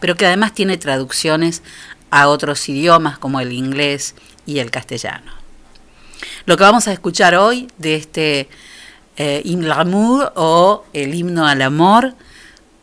pero 0.00 0.16
que 0.16 0.26
además 0.26 0.54
tiene 0.54 0.78
traducciones 0.78 1.62
a 2.10 2.28
otros 2.28 2.68
idiomas 2.68 3.18
como 3.18 3.40
el 3.40 3.52
inglés 3.52 4.14
y 4.48 4.60
el 4.60 4.70
castellano. 4.70 5.30
Lo 6.46 6.56
que 6.56 6.64
vamos 6.64 6.88
a 6.88 6.92
escuchar 6.92 7.34
hoy 7.34 7.68
de 7.76 7.96
este 7.96 8.48
eh, 9.18 9.42
l'amour 9.44 10.32
o 10.36 10.84
El 10.94 11.14
himno 11.14 11.46
al 11.46 11.60
amor 11.60 12.14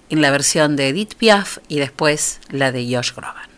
en 0.10 0.22
la 0.22 0.30
versión 0.30 0.76
de 0.76 0.90
Edith 0.90 1.16
Piaf 1.16 1.58
y 1.68 1.80
después 1.80 2.40
la 2.52 2.72
de 2.72 2.86
Josh 2.86 3.14
Groban. 3.16 3.56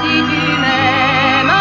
si 0.01 0.15
tu 0.31 0.43
m'aimes, 0.63 1.61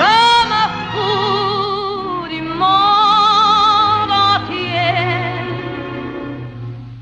je 0.00 0.16
me 0.52 0.64
fous 0.90 2.28
du 2.34 2.40
monde 2.62 4.14
entier 4.30 4.96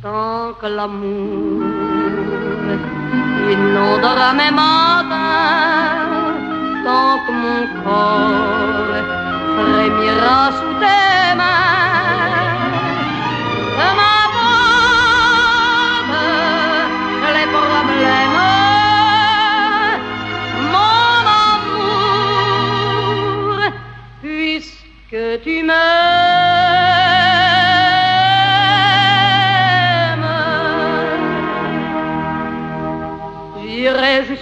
tant 0.03 0.47
que 0.61 0.69
l'amour 0.77 1.63
inondera 3.53 4.29
mes 4.35 4.51
matins 4.51 6.08
que 6.89 7.33
mon 7.33 7.67
corps 7.85 8.97
frémira 9.57 10.41
sous 10.59 10.75
tes 10.83 11.27
mains. 11.37 12.57
Peu 13.77 13.91
m'importe 13.99 14.97
les 17.37 17.49
problèmes, 17.57 18.41
mon 20.73 21.23
amour, 21.53 22.57
puisque 24.23 25.23
tu 25.45 25.55
m'aimes. 25.63 25.98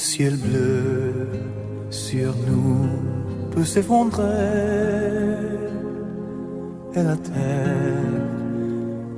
Ciel 0.00 0.36
bleu 0.36 1.28
sur 1.90 2.34
nous 2.48 2.88
peut 3.50 3.64
s'effondrer 3.64 4.24
et 6.94 7.02
la 7.02 7.16
terre 7.16 8.24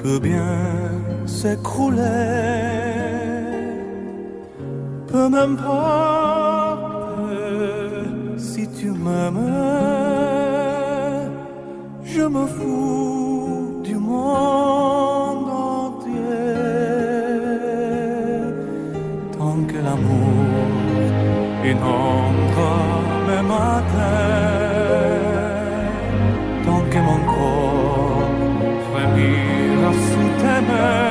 peut 0.03 0.19
bien 0.19 0.59
s'écrouler. 1.25 2.03
Peu 5.07 5.29
m'importe 5.29 6.81
si 8.39 8.67
tu 8.79 8.91
m'aimes, 8.91 9.55
je 12.03 12.23
me 12.23 12.47
fous 12.47 13.12
inondera 22.13 22.75
mes 23.27 23.43
matins, 23.43 23.93
tant 26.65 26.85
que 26.91 27.01
mon 27.09 27.21
corps 27.33 28.29
frémira 28.87 29.91
sous 30.07 30.31
tes 30.41 30.61
mains, 30.69 31.11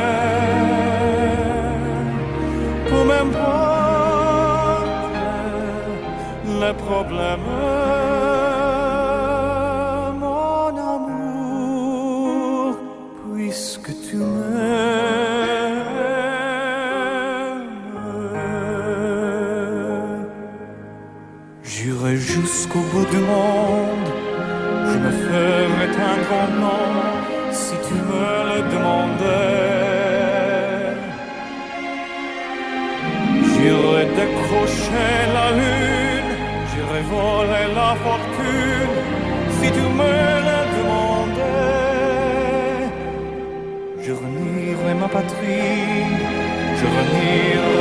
peu 2.87 3.01
m'importe 3.09 4.89
les 6.61 6.75
problèmes. 6.85 7.80
fortune 37.95 38.95
si 39.59 39.67
tu 39.71 39.83
me 39.99 40.13
le 40.47 40.59
demandais. 40.75 41.51
Je 44.03 44.11
renierai 44.13 44.93
ma 45.01 45.07
patrie, 45.07 46.05
je 46.79 46.85
renierai. 46.97 47.80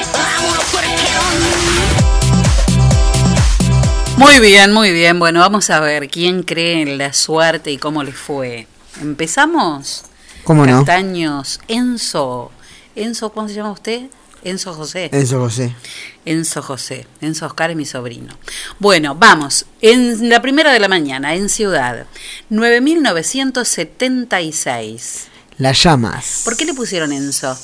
Muy 4.21 4.39
bien, 4.39 4.71
muy 4.71 4.91
bien. 4.91 5.17
Bueno, 5.17 5.39
vamos 5.39 5.71
a 5.71 5.79
ver 5.79 6.07
quién 6.07 6.43
cree 6.43 6.83
en 6.83 6.99
la 6.99 7.11
suerte 7.11 7.71
y 7.71 7.79
cómo 7.79 8.03
le 8.03 8.11
fue. 8.11 8.67
¿Empezamos? 9.01 10.03
¿Cómo 10.43 10.63
no? 10.63 10.85
Castaños, 10.85 11.59
Enzo. 11.67 12.51
Enzo, 12.95 13.33
¿cómo 13.33 13.47
se 13.47 13.55
llama 13.55 13.71
usted? 13.71 14.11
Enzo 14.43 14.75
José. 14.75 15.09
Enzo 15.11 15.39
José. 15.39 15.75
Enzo 16.23 16.61
José. 16.61 17.07
Enzo 17.19 17.47
Oscar 17.47 17.71
es 17.71 17.75
mi 17.75 17.85
sobrino. 17.85 18.37
Bueno, 18.77 19.15
vamos. 19.15 19.65
En 19.81 20.29
la 20.29 20.39
primera 20.39 20.71
de 20.71 20.79
la 20.79 20.87
mañana, 20.87 21.33
en 21.33 21.49
Ciudad, 21.49 22.05
9976. 22.49 25.29
Las 25.57 25.81
llamas. 25.81 26.41
¿Por 26.45 26.55
qué 26.55 26.65
le 26.65 26.75
pusieron 26.75 27.11
Enzo? 27.11 27.57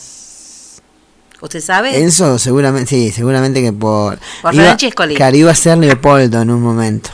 ¿Usted 1.42 1.62
sabe? 1.62 2.00
Enzo, 2.02 2.40
seguramente, 2.40 2.90
sí, 2.90 3.12
seguramente 3.12 3.62
que 3.62 3.72
por. 3.72 4.18
Por 4.42 4.56
iba, 4.56 4.76
claro, 5.16 5.36
iba 5.38 5.52
a 5.52 5.56
ser 5.56 5.78
Leopoldo 5.78 6.42
en 6.42 6.50
un 6.50 6.62
momento. 6.62 7.10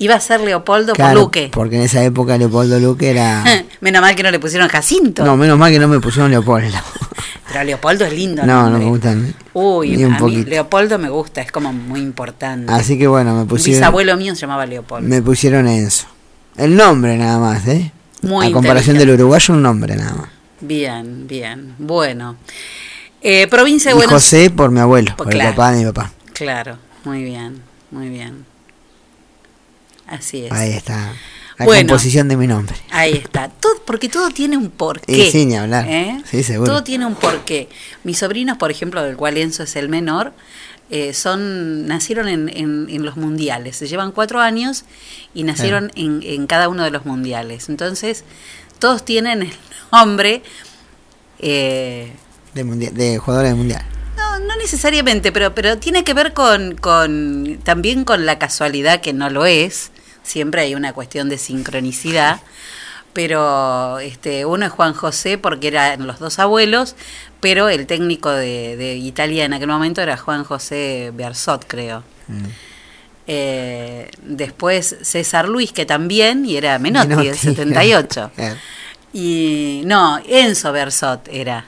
Iba 0.00 0.14
a 0.14 0.20
ser 0.20 0.40
Leopoldo 0.40 0.92
Claro, 0.92 1.14
por 1.14 1.22
Luque. 1.24 1.50
Porque 1.52 1.76
en 1.76 1.82
esa 1.82 2.02
época 2.04 2.38
Leopoldo 2.38 2.78
Luque 2.78 3.10
era. 3.10 3.44
Menos 3.80 4.00
mal 4.00 4.14
que 4.14 4.22
no 4.22 4.30
le 4.30 4.38
pusieron 4.38 4.68
Jacinto. 4.68 5.24
No, 5.24 5.36
menos 5.36 5.58
mal 5.58 5.72
que 5.72 5.78
no 5.80 5.88
me 5.88 5.98
pusieron 6.00 6.30
Leopoldo. 6.30 6.76
Pero 7.52 7.64
Leopoldo 7.64 8.04
es 8.04 8.12
lindo. 8.12 8.44
No, 8.44 8.64
no 8.64 8.70
nombre. 8.70 8.84
me 8.84 8.90
gustan. 8.90 9.34
Uy, 9.54 9.96
ni 9.96 10.04
un 10.04 10.14
a 10.14 10.20
mí. 10.20 10.44
Leopoldo 10.44 10.98
me 10.98 11.08
gusta, 11.08 11.40
es 11.40 11.50
como 11.50 11.72
muy 11.72 12.00
importante. 12.00 12.72
Así 12.72 12.98
que 12.98 13.06
bueno, 13.08 13.34
me 13.34 13.42
Un 13.42 13.48
pusieron. 13.48 13.80
bisabuelo 13.80 14.16
mío 14.16 14.34
se 14.34 14.42
llamaba 14.42 14.66
Leopoldo. 14.66 15.08
Me 15.08 15.22
pusieron 15.22 15.66
Enzo. 15.66 16.06
El 16.56 16.76
nombre 16.76 17.16
nada 17.16 17.38
más, 17.38 17.66
¿eh? 17.66 17.90
Muy 18.22 18.48
A 18.48 18.52
comparación 18.52 18.98
del 18.98 19.10
uruguayo, 19.10 19.54
un 19.54 19.62
nombre 19.62 19.96
nada 19.96 20.14
más. 20.14 20.28
Bien, 20.60 21.26
bien. 21.26 21.74
Bueno. 21.78 22.36
Eh, 23.22 23.46
provincia 23.48 23.90
de 23.90 23.94
Buenos 23.94 24.12
José 24.12 24.50
por 24.50 24.70
mi 24.70 24.80
abuelo, 24.80 25.12
Pues 25.16 25.26
por 25.26 25.32
claro. 25.32 25.50
el 25.50 25.54
papá 25.56 25.72
de 25.72 25.78
mi 25.84 25.92
papá. 25.92 26.12
Claro, 26.34 26.78
muy 27.04 27.24
bien, 27.24 27.62
muy 27.90 28.08
bien. 28.08 28.46
Así 30.06 30.44
es. 30.46 30.52
Ahí 30.52 30.72
está. 30.72 31.12
La 31.58 31.64
Bueno. 31.64 31.88
composición 31.88 32.28
de 32.28 32.36
mi 32.36 32.46
nombre. 32.46 32.76
Ahí 32.90 33.14
está. 33.14 33.48
Todo, 33.48 33.82
porque 33.84 34.08
todo 34.08 34.30
tiene 34.30 34.56
un 34.56 34.70
porqué. 34.70 35.28
Sí, 35.32 35.44
ni 35.44 35.56
hablar. 35.56 35.86
¿eh? 35.88 36.22
Sí, 36.24 36.44
seguro. 36.44 36.70
Todo 36.70 36.84
tiene 36.84 37.04
un 37.04 37.16
porqué. 37.16 37.68
Mis 38.04 38.18
sobrinos, 38.18 38.56
por 38.56 38.70
ejemplo, 38.70 39.02
del 39.02 39.16
cual 39.16 39.36
Enzo 39.36 39.64
es 39.64 39.74
el 39.74 39.88
menor, 39.88 40.32
eh, 40.88 41.12
son 41.12 41.86
nacieron 41.88 42.28
en, 42.28 42.48
en- 42.48 42.86
en 42.88 43.04
los 43.04 43.16
mundiales. 43.16 43.74
Se 43.76 43.88
llevan 43.88 44.12
cuatro 44.12 44.40
años 44.40 44.84
y 45.34 45.42
nacieron 45.42 45.90
en, 45.96 46.20
en 46.22 46.46
cada 46.46 46.68
uno 46.68 46.84
de 46.84 46.90
los 46.92 47.04
mundiales. 47.04 47.68
Entonces, 47.68 48.22
todos 48.78 49.04
tienen 49.04 49.42
el 49.42 49.52
nombre. 49.90 50.42
De, 52.54 52.64
mundial, 52.64 52.94
de 52.94 53.18
jugadores 53.18 53.50
del 53.50 53.58
mundial. 53.58 53.82
no, 54.16 54.38
no 54.40 54.56
necesariamente, 54.56 55.32
pero, 55.32 55.54
pero 55.54 55.78
tiene 55.78 56.04
que 56.04 56.14
ver 56.14 56.32
con, 56.32 56.76
con 56.76 57.58
también 57.64 58.04
con 58.04 58.26
la 58.26 58.38
casualidad 58.38 59.00
que 59.00 59.12
no 59.12 59.30
lo 59.30 59.46
es. 59.46 59.90
Siempre 60.22 60.62
hay 60.62 60.74
una 60.74 60.92
cuestión 60.92 61.28
de 61.28 61.38
sincronicidad. 61.38 62.40
Pero 63.14 63.98
este, 63.98 64.44
uno 64.44 64.66
es 64.66 64.70
Juan 64.70 64.92
José 64.92 65.38
porque 65.38 65.68
eran 65.68 66.06
los 66.06 66.20
dos 66.20 66.38
abuelos, 66.38 66.94
pero 67.40 67.68
el 67.68 67.86
técnico 67.86 68.30
de, 68.30 68.76
de 68.76 68.94
Italia 68.96 69.44
en 69.44 69.54
aquel 69.54 69.66
momento 69.66 70.00
era 70.02 70.16
Juan 70.16 70.44
José 70.44 71.10
Bersot, 71.14 71.64
creo. 71.66 72.04
Eh, 73.26 74.10
después 74.22 74.96
César 75.02 75.48
Luis, 75.48 75.72
que 75.72 75.84
también, 75.84 76.44
y 76.46 76.56
era 76.56 76.78
Menotti, 76.78 77.08
Menotti, 77.08 77.28
el 77.28 77.36
78. 77.38 78.30
claro. 78.36 78.56
Y 79.12 79.82
no, 79.86 80.20
Enzo 80.28 80.70
Bersot 80.72 81.26
era. 81.32 81.64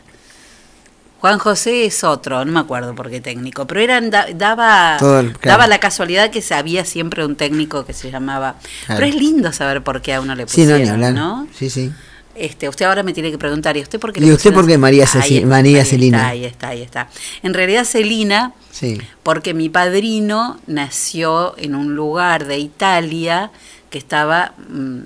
Juan 1.21 1.39
José 1.39 1.85
es 1.85 2.03
otro, 2.03 2.45
no 2.45 2.53
me 2.53 2.61
acuerdo 2.61 2.95
por 2.95 3.11
qué 3.11 3.21
técnico, 3.21 3.67
pero 3.67 3.81
eran 3.81 4.11
da- 4.11 4.27
daba 4.35 4.97
Todo 4.99 5.21
el- 5.21 5.33
claro. 5.39 5.59
daba 5.59 5.67
la 5.67 5.79
casualidad 5.79 6.31
que 6.31 6.43
había 6.55 6.85
siempre 6.85 7.25
un 7.27 7.37
técnico 7.37 7.85
que 7.85 7.93
se 7.93 8.11
llamaba. 8.11 8.57
Claro. 8.87 9.01
Pero 9.01 9.07
es 9.07 9.15
lindo 9.21 9.53
saber 9.53 9.83
por 9.83 10.01
qué 10.01 10.15
a 10.15 10.21
uno 10.21 10.35
le 10.35 10.49
Sí, 10.49 10.63
no, 10.65 10.73
pusieron, 10.73 10.83
ni 10.83 10.89
hablar. 10.89 11.13
¿no? 11.13 11.47
Sí, 11.55 11.69
sí. 11.69 11.93
Este, 12.35 12.69
usted 12.71 12.87
ahora 12.87 13.03
me 13.03 13.13
tiene 13.13 13.31
que 13.31 13.37
preguntar, 13.37 13.77
¿y 13.77 13.83
usted 13.83 14.01
por 14.01 14.13
qué 14.15 14.21
¿Y 14.21 14.23
le 14.23 14.29
usted 14.29 14.45
pusieron 14.51 14.61
por 14.63 14.67
qué 14.71 14.79
María? 14.79 15.05
Ceci- 15.05 15.45
María 15.45 15.85
Celina? 15.85 16.29
Ahí 16.29 16.45
está, 16.47 16.69
ahí 16.69 16.81
está. 16.81 17.09
En 17.43 17.53
realidad 17.53 17.85
Celina, 17.85 18.53
Sí. 18.71 18.99
porque 19.23 19.53
mi 19.53 19.69
padrino 19.69 20.59
nació 20.67 21.55
en 21.59 21.75
un 21.75 21.95
lugar 21.97 22.47
de 22.47 22.59
Italia 22.59 23.51
que 23.91 23.99
estaba 23.99 24.55
mm, 24.71 25.01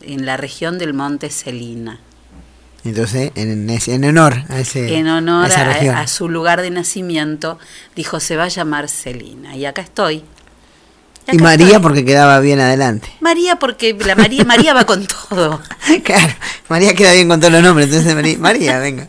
en 0.00 0.26
la 0.26 0.36
región 0.36 0.78
del 0.78 0.92
Monte 0.94 1.30
Celina. 1.30 2.00
Entonces, 2.84 3.30
en, 3.36 3.70
ese- 3.70 3.94
en 3.94 4.04
honor 4.04 4.42
a, 4.48 4.58
ese, 4.58 4.96
en 4.98 5.06
honor 5.08 5.44
a 5.44 5.48
esa 5.48 5.60
a, 5.60 5.64
región. 5.72 5.94
a 5.96 6.06
su 6.08 6.28
lugar 6.28 6.60
de 6.62 6.70
nacimiento, 6.70 7.58
dijo, 7.94 8.18
se 8.18 8.36
va 8.36 8.44
a 8.44 8.48
llamar 8.48 8.88
Celina. 8.88 9.54
Y 9.56 9.66
acá 9.66 9.82
estoy. 9.82 10.24
y 11.28 11.36
acá 11.36 11.42
María 11.44 11.66
estoy. 11.66 11.82
porque 11.82 12.04
quedaba 12.04 12.40
bien 12.40 12.58
adelante. 12.58 13.08
María 13.20 13.56
porque 13.56 13.94
la 14.04 14.16
María, 14.16 14.44
María 14.44 14.74
va 14.74 14.84
con 14.84 15.06
todo. 15.06 15.60
Claro, 16.04 16.34
María 16.68 16.94
queda 16.94 17.12
bien 17.12 17.28
con 17.28 17.38
todos 17.38 17.52
los 17.52 17.62
nombres, 17.62 17.86
entonces 17.88 18.14
María, 18.14 18.38
María, 18.38 18.78
venga. 18.78 19.06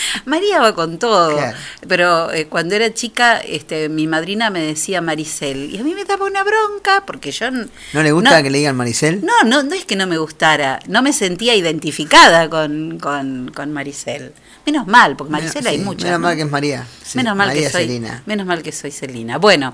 María 0.24 0.60
va 0.60 0.74
con 0.74 0.98
todo. 0.98 1.36
Claro. 1.36 1.56
Pero 1.88 2.32
eh, 2.32 2.46
cuando 2.46 2.74
era 2.74 2.92
chica, 2.92 3.38
este, 3.38 3.88
mi 3.88 4.06
madrina 4.06 4.50
me 4.50 4.60
decía 4.60 5.00
Maricel. 5.00 5.70
Y 5.74 5.78
a 5.78 5.82
mí 5.84 5.94
me 5.94 6.04
daba 6.04 6.26
una 6.26 6.42
bronca 6.44 7.04
porque 7.06 7.30
yo... 7.32 7.50
¿No 7.50 8.02
le 8.02 8.12
gusta 8.12 8.36
no- 8.36 8.42
que 8.42 8.50
le 8.50 8.58
digan 8.58 8.76
Maricel? 8.76 9.24
No, 9.24 9.42
no, 9.44 9.62
no 9.62 9.74
es 9.74 9.84
que 9.84 9.96
no 9.96 10.06
me 10.06 10.18
gustara. 10.18 10.80
No 10.88 11.02
me 11.02 11.12
sentía 11.12 11.54
identificada 11.54 12.48
con, 12.50 12.98
con, 12.98 13.50
con 13.54 13.72
Maricel. 13.72 14.32
Menos 14.66 14.86
mal, 14.88 15.16
porque 15.16 15.30
Maricel 15.30 15.62
Menos- 15.62 15.70
hay 15.72 15.78
sí, 15.78 15.84
muchas. 15.84 16.04
Menos 16.04 16.20
¿no? 16.20 16.26
mal 16.26 16.36
que 16.36 16.42
es 16.42 16.50
María. 16.50 16.86
Sí, 17.04 17.18
menos 17.18 17.36
mal 17.36 17.46
María 17.48 17.62
que 17.62 17.70
soy 17.70 17.82
Celina. 17.86 18.22
menos 18.26 18.46
mal 18.46 18.62
que 18.62 18.72
soy 18.72 18.90
Celina. 18.90 19.38
Bueno, 19.38 19.72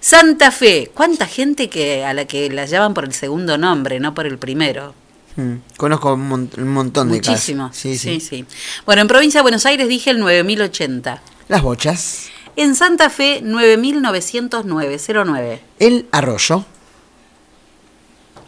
Santa 0.00 0.50
Fe, 0.52 0.90
cuánta 0.94 1.26
gente 1.26 1.68
que 1.68 2.04
a 2.04 2.14
la 2.14 2.24
que 2.24 2.48
la 2.50 2.64
llaman 2.66 2.94
por 2.94 3.04
el 3.04 3.12
segundo 3.12 3.58
nombre, 3.58 3.98
no 3.98 4.14
por 4.14 4.26
el 4.26 4.38
primero. 4.38 4.94
Mm, 5.38 5.54
Conozco 5.76 6.14
un, 6.14 6.28
mon- 6.28 6.50
un 6.58 6.68
montón 6.68 7.10
de 7.10 7.20
casos. 7.20 7.32
Muchísimo. 7.34 7.70
Sí, 7.72 7.96
sí. 7.96 8.20
sí, 8.20 8.26
sí. 8.28 8.44
Bueno, 8.84 9.02
en 9.02 9.08
provincia 9.08 9.38
de 9.38 9.42
Buenos 9.42 9.64
Aires 9.66 9.88
dije 9.88 10.10
el 10.10 10.18
9080. 10.18 11.22
Las 11.48 11.62
bochas. 11.62 12.26
En 12.56 12.74
Santa 12.74 13.08
Fe 13.08 13.40
9909, 13.42 14.98
09. 15.24 15.60
El 15.78 16.06
arroyo. 16.12 16.64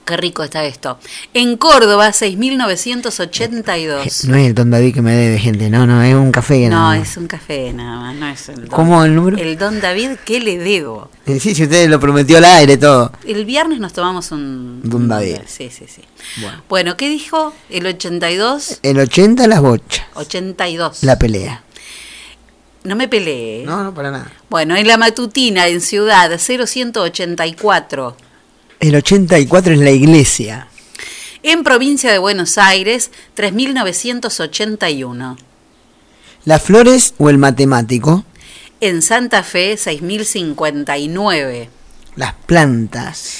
Qué 0.05 0.17
rico 0.17 0.43
está 0.43 0.65
esto. 0.65 0.99
En 1.35 1.57
Córdoba 1.57 2.13
6982. 2.13 4.25
No 4.25 4.37
es 4.37 4.47
el 4.49 4.55
Don 4.55 4.71
David 4.71 4.95
que 4.95 5.03
me 5.03 5.13
debe, 5.15 5.39
gente. 5.39 5.71
No, 5.71 5.87
no, 5.87 6.03
es 6.03 6.15
un 6.15 6.33
café 6.33 6.69
No, 6.69 6.77
nada 6.77 6.99
más. 6.99 7.09
es 7.11 7.17
un 7.17 7.27
café 7.29 7.73
nada 7.73 8.01
más, 8.01 8.17
no 8.17 8.29
es 8.29 8.49
el 8.49 8.57
don. 8.57 8.67
¿Cómo 8.69 9.05
el 9.05 9.15
número? 9.15 9.39
El 9.39 9.57
don 9.57 9.81
David, 9.81 10.11
¿qué 10.25 10.41
le 10.41 10.59
debo? 10.59 11.11
Sí, 11.27 11.55
si 11.55 11.63
usted 11.63 11.89
lo 11.89 12.01
prometió 12.01 12.39
al 12.39 12.45
aire 12.45 12.77
todo. 12.77 13.13
El 13.25 13.45
viernes 13.45 13.79
nos 13.79 13.93
tomamos 13.93 14.33
un... 14.33 14.81
Don 14.83 15.07
David. 15.09 15.37
Sí, 15.47 15.71
sí, 15.71 15.85
sí. 15.87 16.03
Bueno. 16.41 16.63
Bueno, 16.69 16.97
¿qué 16.97 17.09
dijo? 17.09 17.53
El 17.69 17.87
82, 17.87 18.81
El 18.83 18.99
80 18.99 19.47
las 19.47 19.61
bochas. 19.61 20.05
82. 20.15 21.05
La 21.05 21.17
pelea. 21.19 21.63
No 22.83 22.97
me 22.97 23.07
peleé. 23.09 23.65
No, 23.65 23.85
no, 23.85 23.95
para 23.95 24.11
nada. 24.11 24.33
Bueno, 24.49 24.75
en 24.75 24.89
la 24.89 24.97
matutina, 24.97 25.69
en 25.69 25.81
Ciudad, 25.81 26.31
0184. 26.39 28.17
El 28.81 28.97
84 28.97 29.74
es 29.74 29.78
la 29.78 29.91
iglesia. 29.91 30.66
En 31.43 31.62
provincia 31.64 32.11
de 32.11 32.18
Buenos 32.18 32.57
Aires, 32.57 33.11
3981. 33.35 35.37
Las 36.47 36.62
flores 36.62 37.12
o 37.18 37.28
el 37.28 37.37
matemático. 37.37 38.24
En 38.81 39.03
Santa 39.03 39.43
Fe, 39.43 39.76
6059. 39.76 41.68
Las 42.16 42.33
plantas. 42.47 43.35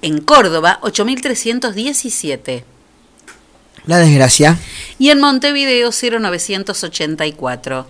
En 0.00 0.22
Córdoba, 0.22 0.78
8317. 0.80 2.64
La 3.84 3.98
desgracia. 3.98 4.56
Y 4.98 5.10
en 5.10 5.20
Montevideo, 5.20 5.90
0984. 5.92 7.86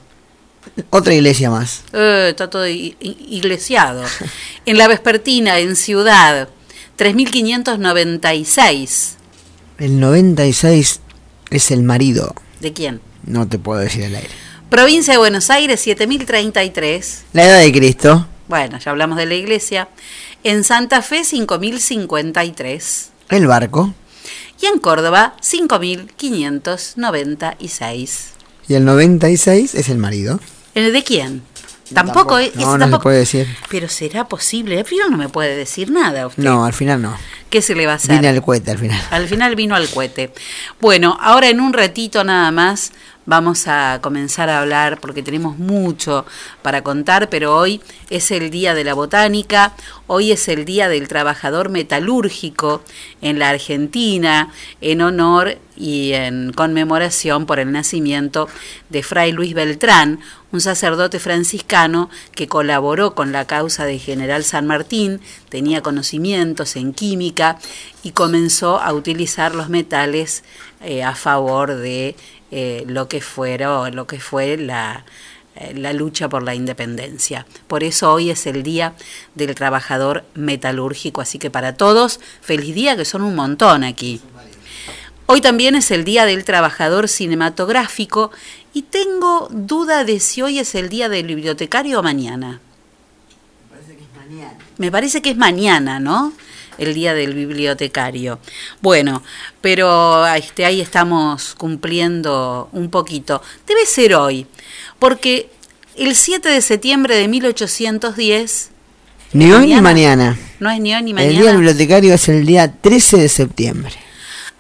Otra 0.91 1.15
iglesia 1.15 1.51
más. 1.51 1.83
Eh, 1.93 2.31
está 2.31 2.51
todo 2.51 2.67
iglesiado. 2.67 4.03
En 4.65 4.77
la 4.77 4.89
Vespertina, 4.89 5.61
en 5.61 5.77
Ciudad, 5.77 6.49
3596. 6.97 9.17
El 9.79 10.01
96 10.01 11.01
es 11.51 11.71
el 11.71 11.83
marido. 11.83 12.35
¿De 12.61 12.73
quién? 12.73 13.03
No 13.25 13.47
te 13.47 13.59
puedo 13.59 13.81
decir 13.81 14.05
al 14.05 14.15
aire. 14.15 14.31
Provincia 14.71 15.13
de 15.13 15.19
Buenos 15.19 15.51
Aires, 15.51 15.81
7033. 15.81 17.25
La 17.33 17.45
edad 17.45 17.61
de 17.61 17.73
Cristo. 17.73 18.27
Bueno, 18.49 18.79
ya 18.79 18.91
hablamos 18.91 19.19
de 19.19 19.27
la 19.27 19.35
iglesia. 19.35 19.89
En 20.43 20.65
Santa 20.65 21.03
Fe, 21.03 21.21
5.053. 21.21 23.09
El 23.29 23.47
barco. 23.47 23.95
Y 24.61 24.67
en 24.67 24.79
Córdoba, 24.79 25.37
5.596. 25.43 28.11
Y 28.69 28.75
el 28.75 28.85
96 28.85 29.75
es 29.75 29.89
el 29.89 29.97
marido. 29.99 30.39
¿El 30.75 30.93
de 30.93 31.03
quién? 31.05 31.43
Tampoco, 31.95 32.39
es- 32.39 32.55
No, 32.57 32.67
no 32.67 32.73
se 32.73 32.79
tampoco- 32.79 33.03
puede 33.05 33.19
decir. 33.19 33.47
Pero 33.71 33.89
será 33.89 34.27
posible. 34.29 34.79
Al 34.79 34.85
final 34.85 35.11
no 35.11 35.17
me 35.17 35.29
puede 35.29 35.57
decir 35.57 35.91
nada 35.91 36.27
usted. 36.27 36.43
No, 36.43 36.65
al 36.65 36.73
final 36.73 37.01
no. 37.03 37.17
¿Qué 37.51 37.63
se 37.63 37.75
le 37.75 37.87
va 37.87 37.93
a 37.93 37.97
hacer? 37.97 38.17
Vine 38.17 38.29
al 38.29 38.43
cohete 38.43 38.73
al 38.73 38.79
final. 38.79 39.01
Al 39.11 39.29
final 39.29 39.55
vino 39.55 39.75
al 39.77 39.89
cohete. 39.89 40.33
Bueno, 40.81 41.17
ahora 41.21 41.49
en 41.49 41.61
un 41.61 41.73
ratito 41.73 42.25
nada 42.25 42.51
más 42.51 42.93
vamos 43.27 43.67
a 43.67 43.99
comenzar 44.01 44.49
a 44.49 44.61
hablar 44.61 45.01
porque 45.01 45.23
tenemos 45.23 45.59
mucho 45.59 46.25
para 46.63 46.83
contar, 46.83 47.29
pero 47.29 47.57
hoy 47.57 47.81
es 48.09 48.31
el 48.31 48.51
Día 48.51 48.75
de 48.75 48.85
la 48.85 48.95
Botánica, 48.95 49.75
hoy 50.07 50.33
es 50.33 50.49
el 50.49 50.65
Día 50.65 50.89
del 50.89 51.09
Trabajador 51.09 51.69
Metalúrgico 51.69 52.83
en 53.21 53.39
la 53.39 53.51
Argentina, 53.51 54.51
en 54.81 55.03
honor 55.03 55.59
y 55.77 56.13
en 56.13 56.53
conmemoración 56.53 57.45
por 57.45 57.59
el 57.59 57.71
nacimiento 57.71 58.49
de 58.89 59.03
Fray 59.03 59.33
Luis 59.33 59.53
Beltrán, 59.53 60.21
un 60.53 60.61
sacerdote 60.61 61.19
franciscano 61.19 62.09
que 62.35 62.49
colaboró 62.49 63.15
con 63.15 63.33
la 63.33 63.47
causa 63.47 63.85
de 63.85 63.99
General 63.99 64.43
San 64.43 64.67
Martín, 64.67 65.21
tenía 65.51 65.83
conocimientos 65.83 66.77
en 66.77 66.95
química 66.95 67.59
y 68.03 68.13
comenzó 68.13 68.81
a 68.81 68.93
utilizar 68.95 69.55
los 69.55 69.69
metales 69.69 70.45
eh, 70.81 71.03
a 71.03 71.15
favor 71.15 71.75
de 71.75 72.17
eh, 72.51 72.85
lo 72.87 73.09
que 73.09 73.21
fuera, 73.21 73.91
lo 73.91 74.07
que 74.07 74.21
fue 74.21 74.57
la, 74.57 75.05
eh, 75.57 75.75
la 75.75 75.93
lucha 75.93 76.29
por 76.29 76.43
la 76.43 76.55
independencia. 76.55 77.47
Por 77.67 77.83
eso 77.83 78.13
hoy 78.13 78.31
es 78.31 78.47
el 78.47 78.63
día 78.63 78.95
del 79.35 79.55
trabajador 79.55 80.25
metalúrgico, 80.35 81.21
así 81.21 81.39
que 81.39 81.51
para 81.51 81.75
todos, 81.75 82.21
feliz 82.41 82.75
día, 82.75 82.97
que 82.97 83.05
son 83.05 83.23
un 83.23 83.35
montón 83.35 83.83
aquí. 83.83 84.21
Hoy 85.29 85.41
también 85.41 85.75
es 85.75 85.91
el 85.91 86.05
Día 86.05 86.25
del 86.25 86.45
Trabajador 86.45 87.09
Cinematográfico 87.09 88.31
y 88.73 88.83
tengo 88.83 89.49
duda 89.51 90.05
de 90.05 90.21
si 90.21 90.41
hoy 90.41 90.61
es 90.61 90.77
el 90.77 90.89
Día 90.89 91.09
del 91.09 91.27
Bibliotecario 91.27 91.99
o 91.99 92.03
mañana. 92.03 92.61
Me 94.79 94.93
parece 94.93 95.23
que 95.23 95.31
es 95.31 95.37
mañana, 95.37 95.99
¿no? 95.99 96.33
El 96.79 96.95
Día 96.95 97.15
del 97.15 97.35
Bibliotecario. 97.35 98.39
Bueno, 98.81 99.23
pero 99.61 100.27
este, 100.27 100.65
ahí 100.65 100.81
estamos 100.81 101.55
cumpliendo 101.57 102.69
un 102.73 102.91
poquito. 102.91 103.43
Debe 103.67 103.87
ser 103.87 104.15
hoy, 104.15 104.47
porque 104.99 105.51
el 105.97 106.15
7 106.15 106.49
de 106.49 106.61
septiembre 106.61 107.17
de 107.17 107.29
1810... 107.29 108.71
Ni 109.33 109.51
hoy 109.51 109.67
ni 109.67 109.75
Mañana. 109.75 109.83
mañana. 109.83 110.39
No 110.61 110.71
es 110.71 110.81
ni 110.81 110.95
hoy 110.95 111.03
ni 111.03 111.11
El 111.11 111.17
día 111.17 111.27
del 111.27 111.37
mañana. 111.37 111.53
bibliotecario 111.59 112.15
es 112.15 112.29
el 112.29 112.47
día 112.47 112.73
13 112.73 113.17
de 113.19 113.29
septiembre. 113.29 113.93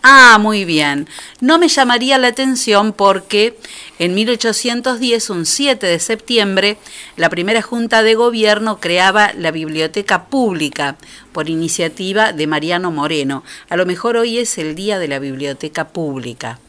Ah, 0.02 0.38
muy 0.40 0.64
bien. 0.64 1.08
No 1.40 1.58
me 1.58 1.68
llamaría 1.68 2.18
la 2.18 2.28
atención 2.28 2.92
porque 2.92 3.58
en 3.98 4.14
1810, 4.14 5.30
un 5.30 5.46
7 5.46 5.84
de 5.84 5.98
septiembre, 5.98 6.78
la 7.16 7.28
primera 7.28 7.60
Junta 7.60 8.02
de 8.02 8.14
Gobierno 8.14 8.78
creaba 8.78 9.32
la 9.32 9.50
Biblioteca 9.50 10.26
Pública 10.26 10.96
por 11.32 11.50
iniciativa 11.50 12.32
de 12.32 12.46
Mariano 12.46 12.92
Moreno. 12.92 13.42
A 13.68 13.76
lo 13.76 13.84
mejor 13.84 14.16
hoy 14.16 14.38
es 14.38 14.58
el 14.58 14.74
día 14.74 14.98
de 14.98 15.08
la 15.08 15.18
Biblioteca 15.18 15.88
Pública, 15.88 16.60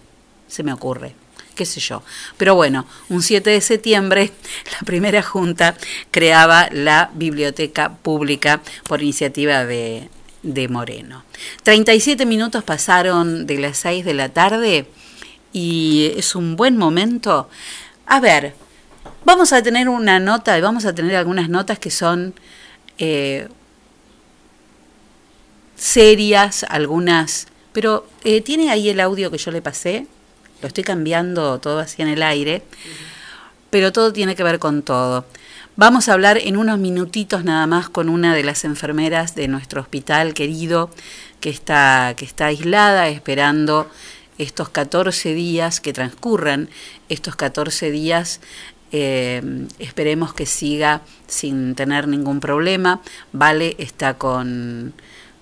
se 0.47 0.63
me 0.63 0.73
ocurre, 0.73 1.13
qué 1.53 1.65
sé 1.65 1.79
yo. 1.79 2.01
Pero 2.37 2.55
bueno, 2.55 2.87
un 3.09 3.21
7 3.21 3.51
de 3.51 3.61
septiembre, 3.61 4.31
la 4.71 4.85
primera 4.85 5.21
Junta 5.21 5.75
creaba 6.09 6.69
la 6.71 7.11
Biblioteca 7.13 7.93
Pública 8.01 8.61
por 8.87 9.03
iniciativa 9.03 9.63
de, 9.63 10.09
de 10.43 10.67
Moreno. 10.67 11.23
37 11.63 12.25
minutos 12.25 12.63
pasaron 12.63 13.47
de 13.47 13.59
las 13.59 13.77
6 13.77 14.05
de 14.05 14.13
la 14.13 14.29
tarde 14.29 14.87
y 15.53 16.13
es 16.15 16.35
un 16.35 16.55
buen 16.55 16.77
momento. 16.77 17.49
A 18.05 18.19
ver, 18.19 18.53
vamos 19.25 19.53
a 19.53 19.61
tener 19.61 19.89
una 19.89 20.19
nota 20.19 20.57
y 20.57 20.61
vamos 20.61 20.85
a 20.85 20.93
tener 20.93 21.15
algunas 21.15 21.49
notas 21.49 21.79
que 21.79 21.91
son 21.91 22.33
eh, 22.97 23.47
serias, 25.75 26.63
algunas, 26.63 27.47
pero 27.73 28.07
eh, 28.23 28.41
tiene 28.41 28.71
ahí 28.71 28.89
el 28.89 28.99
audio 28.99 29.29
que 29.29 29.37
yo 29.37 29.51
le 29.51 29.61
pasé, 29.61 30.07
lo 30.61 30.67
estoy 30.67 30.83
cambiando 30.83 31.59
todo 31.59 31.79
así 31.79 32.01
en 32.01 32.07
el 32.07 32.23
aire, 32.23 32.63
pero 33.69 33.91
todo 33.91 34.11
tiene 34.11 34.35
que 34.35 34.43
ver 34.43 34.59
con 34.59 34.81
todo. 34.81 35.25
Vamos 35.79 36.09
a 36.09 36.13
hablar 36.13 36.39
en 36.39 36.57
unos 36.57 36.79
minutitos 36.79 37.43
nada 37.43 37.67
más 37.67 37.87
con 37.87 38.09
una 38.09 38.33
de 38.33 38.43
las 38.43 38.65
enfermeras 38.65 39.35
de 39.35 39.47
nuestro 39.47 39.79
hospital 39.79 40.33
querido 40.33 40.89
que 41.39 41.51
está, 41.51 42.15
que 42.17 42.25
está 42.25 42.47
aislada 42.47 43.09
esperando 43.09 43.87
estos 44.39 44.69
14 44.69 45.35
días 45.35 45.79
que 45.79 45.93
transcurran, 45.93 46.67
estos 47.09 47.35
14 47.35 47.91
días 47.91 48.41
eh, 48.91 49.67
esperemos 49.77 50.33
que 50.33 50.47
siga 50.47 51.03
sin 51.27 51.75
tener 51.75 52.07
ningún 52.07 52.39
problema. 52.39 52.99
Vale 53.31 53.75
está 53.77 54.15
con, 54.15 54.95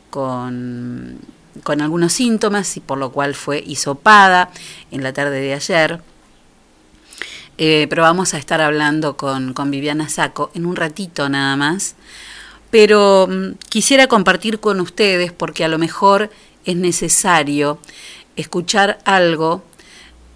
con, 0.10 1.18
con 1.64 1.80
algunos 1.80 2.12
síntomas 2.12 2.76
y 2.76 2.82
por 2.82 2.98
lo 2.98 3.14
cual 3.14 3.36
fue 3.36 3.64
hisopada 3.66 4.50
en 4.92 5.02
la 5.02 5.14
tarde 5.14 5.40
de 5.40 5.54
ayer. 5.54 6.02
Eh, 7.58 7.88
pero 7.90 8.04
vamos 8.04 8.34
a 8.34 8.38
estar 8.38 8.60
hablando 8.62 9.16
con, 9.16 9.54
con 9.54 9.72
Viviana 9.72 10.10
Saco 10.10 10.52
en 10.54 10.66
un 10.66 10.76
ratito 10.76 11.30
nada 11.30 11.56
más. 11.56 11.96
Pero 12.70 13.28
mm, 13.30 13.54
quisiera 13.70 14.08
compartir 14.08 14.60
con 14.60 14.82
ustedes 14.82 15.32
porque 15.32 15.64
a 15.64 15.68
lo 15.68 15.78
mejor 15.78 16.30
es 16.66 16.76
necesario 16.76 17.80
escuchar 18.36 19.00
algo 19.06 19.64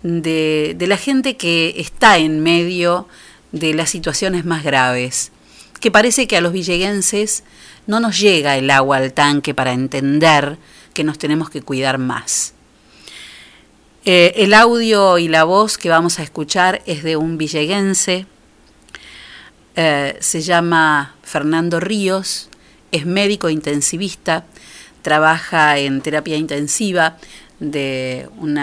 de, 0.04 0.76
de 0.78 0.88
la 0.88 0.98
gente 0.98 1.36
que 1.36 1.76
está 1.78 2.18
en 2.18 2.42
medio 2.42 3.08
de 3.52 3.74
las 3.74 3.90
situaciones 3.90 4.46
más 4.46 4.64
graves, 4.64 5.32
que 5.82 5.92
parece 5.92 6.28
que 6.28 6.38
a 6.38 6.42
los 6.42 6.54
villeguenses 6.54 7.44
no 7.88 8.00
nos 8.00 8.20
llega 8.20 8.58
el 8.58 8.70
agua 8.70 8.98
al 8.98 9.14
tanque 9.14 9.54
para 9.54 9.74
entender 9.74 10.58
que 10.94 11.04
nos 11.04 11.18
tenemos 11.18 11.50
que 11.50 11.62
cuidar 11.62 11.98
más. 11.98 12.54
Eh, 14.06 14.34
el 14.38 14.54
audio 14.54 15.18
y 15.18 15.28
la 15.28 15.44
voz 15.44 15.78
que 15.78 15.90
vamos 15.90 16.20
a 16.20 16.24
escuchar 16.24 16.82
es 16.86 17.04
de 17.04 17.18
un 17.18 17.38
villeguense, 17.38 18.26
eh, 19.76 20.18
se 20.22 20.42
llama 20.42 21.16
Fernando 21.22 21.82
Ríos, 21.82 22.50
es 22.94 23.06
médico 23.06 23.50
intensivista, 23.50 24.46
trabaja 25.02 25.78
en 25.80 26.02
terapia 26.02 26.38
intensiva 26.38 27.18
de, 27.60 28.30
un 28.38 28.54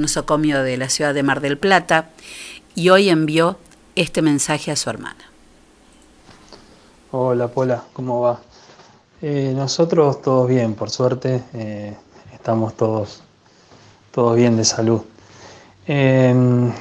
nosocomio 0.00 0.62
de 0.62 0.76
la 0.76 0.90
ciudad 0.90 1.14
de 1.14 1.22
Mar 1.22 1.40
del 1.40 1.56
Plata 1.56 2.10
y 2.74 2.90
hoy 2.90 3.08
envió 3.08 3.58
este 3.94 4.20
mensaje 4.20 4.70
a 4.70 4.76
su 4.76 4.90
hermana. 4.90 5.24
Hola 7.10 7.48
Pola, 7.48 7.84
¿cómo 7.94 8.20
va? 8.20 8.40
Eh, 9.22 9.52
nosotros 9.56 10.20
todos 10.20 10.46
bien, 10.46 10.74
por 10.74 10.90
suerte, 10.90 11.42
estamos 12.34 12.76
todos, 12.76 13.22
todos 14.12 14.36
bien 14.36 14.56
de 14.56 14.64
salud. 14.64 15.02
Eh, 15.86 16.34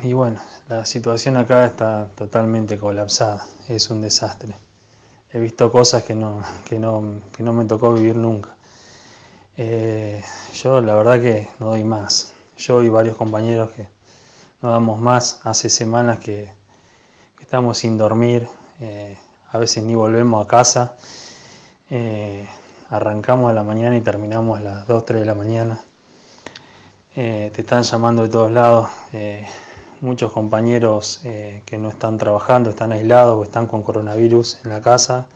y 0.04 0.14
bueno, 0.14 0.42
la 0.68 0.86
situación 0.86 1.38
acá 1.38 1.66
está 1.66 2.08
totalmente 2.16 2.78
colapsada, 2.78 3.46
es 3.68 3.90
un 3.90 4.02
desastre. 4.02 4.54
He 5.34 5.40
visto 5.40 5.72
cosas 5.72 6.04
que 6.04 6.14
no, 6.14 6.44
que 6.66 6.78
no, 6.78 7.22
que 7.36 7.42
no 7.42 7.54
me 7.54 7.66
tocó 7.66 7.94
vivir 7.94 8.16
nunca. 8.18 8.56
Eh, 9.56 10.22
yo 10.54 10.82
la 10.82 10.96
verdad 10.96 11.22
que 11.22 11.48
no 11.60 11.68
doy 11.68 11.84
más. 11.84 12.34
Yo 12.58 12.84
y 12.84 12.90
varios 12.90 13.16
compañeros 13.16 13.72
que 13.72 13.88
no 14.62 14.70
damos 14.70 15.00
más, 15.00 15.40
hace 15.44 15.70
semanas 15.70 16.20
que, 16.20 16.52
que 17.38 17.44
estamos 17.44 17.78
sin 17.78 17.98
dormir, 17.98 18.48
eh, 18.80 19.18
a 19.50 19.58
veces 19.58 19.84
ni 19.84 19.96
volvemos 19.96 20.46
a 20.46 20.48
casa. 20.48 20.96
Eh, 21.90 22.48
arrancamos 22.90 23.50
a 23.50 23.54
la 23.54 23.64
mañana 23.64 23.96
y 23.96 24.02
terminamos 24.02 24.60
a 24.60 24.62
las 24.62 24.88
2, 24.88 25.06
3 25.06 25.22
de 25.22 25.26
la 25.26 25.36
mañana. 25.36 25.82
Eh, 27.16 27.52
te 27.54 27.62
están 27.62 27.84
llamando 27.84 28.24
de 28.24 28.30
todos 28.30 28.52
lados. 28.52 28.90
eh, 29.14 29.46
muchos 30.02 30.32
compañeros 30.32 31.22
eh, 31.26 31.62
que 31.66 31.78
no 31.78 31.90
están 31.90 32.18
trabajando, 32.18 32.72
están 32.72 32.92
aislados 32.92 33.38
o 33.38 33.44
están 33.44 33.68
con 33.68 33.84
coronavirus 33.84 34.60
en 34.64 34.72
la 34.72 34.82
casa. 34.82 35.28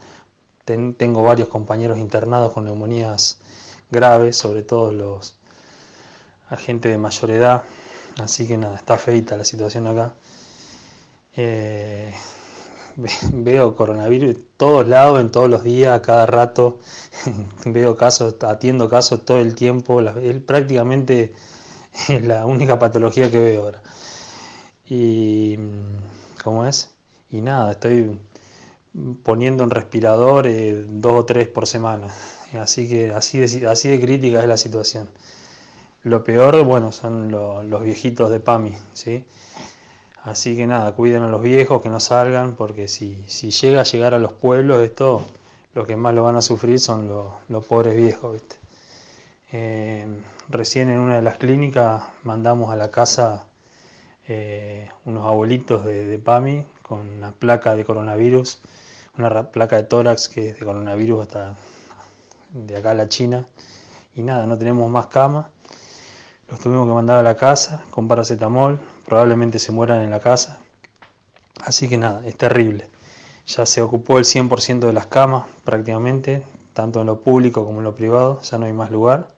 Ten- 0.64 0.94
tengo 0.94 1.22
varios 1.22 1.48
compañeros 1.48 1.98
internados 1.98 2.52
con 2.52 2.64
neumonías 2.64 3.38
graves, 3.90 4.36
sobre 4.36 4.62
todo 4.64 4.90
los 4.92 5.36
a 6.48 6.56
gente 6.56 6.88
de 6.88 6.98
mayor 6.98 7.30
edad. 7.30 7.62
Así 8.18 8.46
que 8.48 8.56
nada, 8.56 8.76
está 8.76 8.98
feita 8.98 9.36
la 9.36 9.44
situación 9.44 9.86
acá. 9.86 10.14
Eh, 11.36 12.12
ve- 12.96 13.10
veo 13.34 13.74
coronavirus 13.74 14.30
en 14.36 14.46
todos 14.56 14.88
lados, 14.88 15.20
en 15.20 15.30
todos 15.30 15.48
los 15.50 15.62
días, 15.62 15.96
a 15.96 16.02
cada 16.02 16.26
rato. 16.26 16.78
veo 17.66 17.96
casos, 17.96 18.34
atiendo 18.42 18.88
casos 18.88 19.24
todo 19.24 19.38
el 19.38 19.54
tiempo. 19.54 20.00
Es 20.00 20.40
prácticamente 20.42 21.32
es 22.08 22.22
la 22.24 22.46
única 22.46 22.78
patología 22.78 23.30
que 23.30 23.38
veo 23.38 23.62
ahora. 23.64 23.82
Y, 24.88 25.58
¿cómo 26.42 26.64
es? 26.66 26.94
Y 27.30 27.40
nada, 27.40 27.72
estoy 27.72 28.18
poniendo 29.22 29.64
en 29.64 29.70
respirador 29.70 30.46
eh, 30.46 30.86
dos 30.88 31.12
o 31.12 31.24
tres 31.24 31.48
por 31.48 31.66
semana. 31.66 32.08
Así 32.58 32.88
que 32.88 33.10
así 33.12 33.38
de, 33.38 33.66
así 33.66 33.88
de 33.88 34.00
crítica 34.00 34.40
es 34.40 34.48
la 34.48 34.56
situación. 34.56 35.08
Lo 36.04 36.22
peor, 36.22 36.62
bueno, 36.64 36.92
son 36.92 37.30
lo- 37.30 37.62
los 37.64 37.82
viejitos 37.82 38.30
de 38.30 38.40
PAMI, 38.40 38.76
¿sí? 38.94 39.26
Así 40.22 40.56
que 40.56 40.66
nada, 40.66 40.92
cuiden 40.92 41.22
a 41.22 41.28
los 41.28 41.42
viejos, 41.42 41.82
que 41.82 41.88
no 41.88 42.00
salgan, 42.00 42.56
porque 42.56 42.88
si, 42.88 43.24
si 43.28 43.50
llega 43.50 43.80
a 43.82 43.84
llegar 43.84 44.14
a 44.14 44.18
los 44.18 44.32
pueblos, 44.34 44.82
esto, 44.82 45.22
los 45.74 45.86
que 45.86 45.96
más 45.96 46.14
lo 46.14 46.24
van 46.24 46.36
a 46.36 46.42
sufrir 46.42 46.80
son 46.80 47.08
los, 47.08 47.26
los 47.48 47.64
pobres 47.66 47.96
viejos, 47.96 48.32
¿viste? 48.34 48.56
Eh, 49.52 50.06
recién 50.48 50.90
en 50.90 50.98
una 50.98 51.16
de 51.16 51.22
las 51.22 51.36
clínicas 51.36 52.02
mandamos 52.24 52.72
a 52.72 52.76
la 52.76 52.90
casa 52.90 53.46
eh, 54.26 54.88
unos 55.04 55.24
abuelitos 55.24 55.84
de, 55.84 56.04
de 56.04 56.18
PAMI 56.18 56.66
con 56.82 57.08
una 57.08 57.30
placa 57.30 57.76
de 57.76 57.84
coronavirus, 57.84 58.60
una 59.16 59.52
placa 59.52 59.76
de 59.76 59.84
tórax 59.84 60.28
que 60.28 60.48
es 60.48 60.58
de 60.58 60.66
coronavirus 60.66 61.22
hasta 61.22 61.56
de 62.50 62.76
acá 62.76 62.90
a 62.90 62.94
la 62.94 63.08
China. 63.08 63.46
Y 64.14 64.22
nada, 64.22 64.46
no 64.46 64.58
tenemos 64.58 64.90
más 64.90 65.06
cama. 65.06 65.50
Los 66.48 66.60
tuvimos 66.60 66.86
que 66.86 66.94
mandar 66.94 67.18
a 67.18 67.22
la 67.22 67.36
casa 67.36 67.84
con 67.90 68.08
paracetamol, 68.08 68.80
probablemente 69.04 69.58
se 69.58 69.72
mueran 69.72 70.00
en 70.02 70.10
la 70.10 70.20
casa. 70.20 70.60
Así 71.60 71.88
que 71.88 71.98
nada, 71.98 72.26
es 72.26 72.36
terrible. 72.36 72.88
Ya 73.46 73.66
se 73.66 73.82
ocupó 73.82 74.18
el 74.18 74.24
100% 74.24 74.80
de 74.80 74.92
las 74.92 75.06
camas 75.06 75.46
prácticamente, 75.64 76.46
tanto 76.72 77.00
en 77.00 77.06
lo 77.06 77.20
público 77.20 77.64
como 77.64 77.78
en 77.78 77.84
lo 77.84 77.94
privado, 77.94 78.40
ya 78.42 78.58
no 78.58 78.66
hay 78.66 78.72
más 78.72 78.90
lugar. 78.90 79.35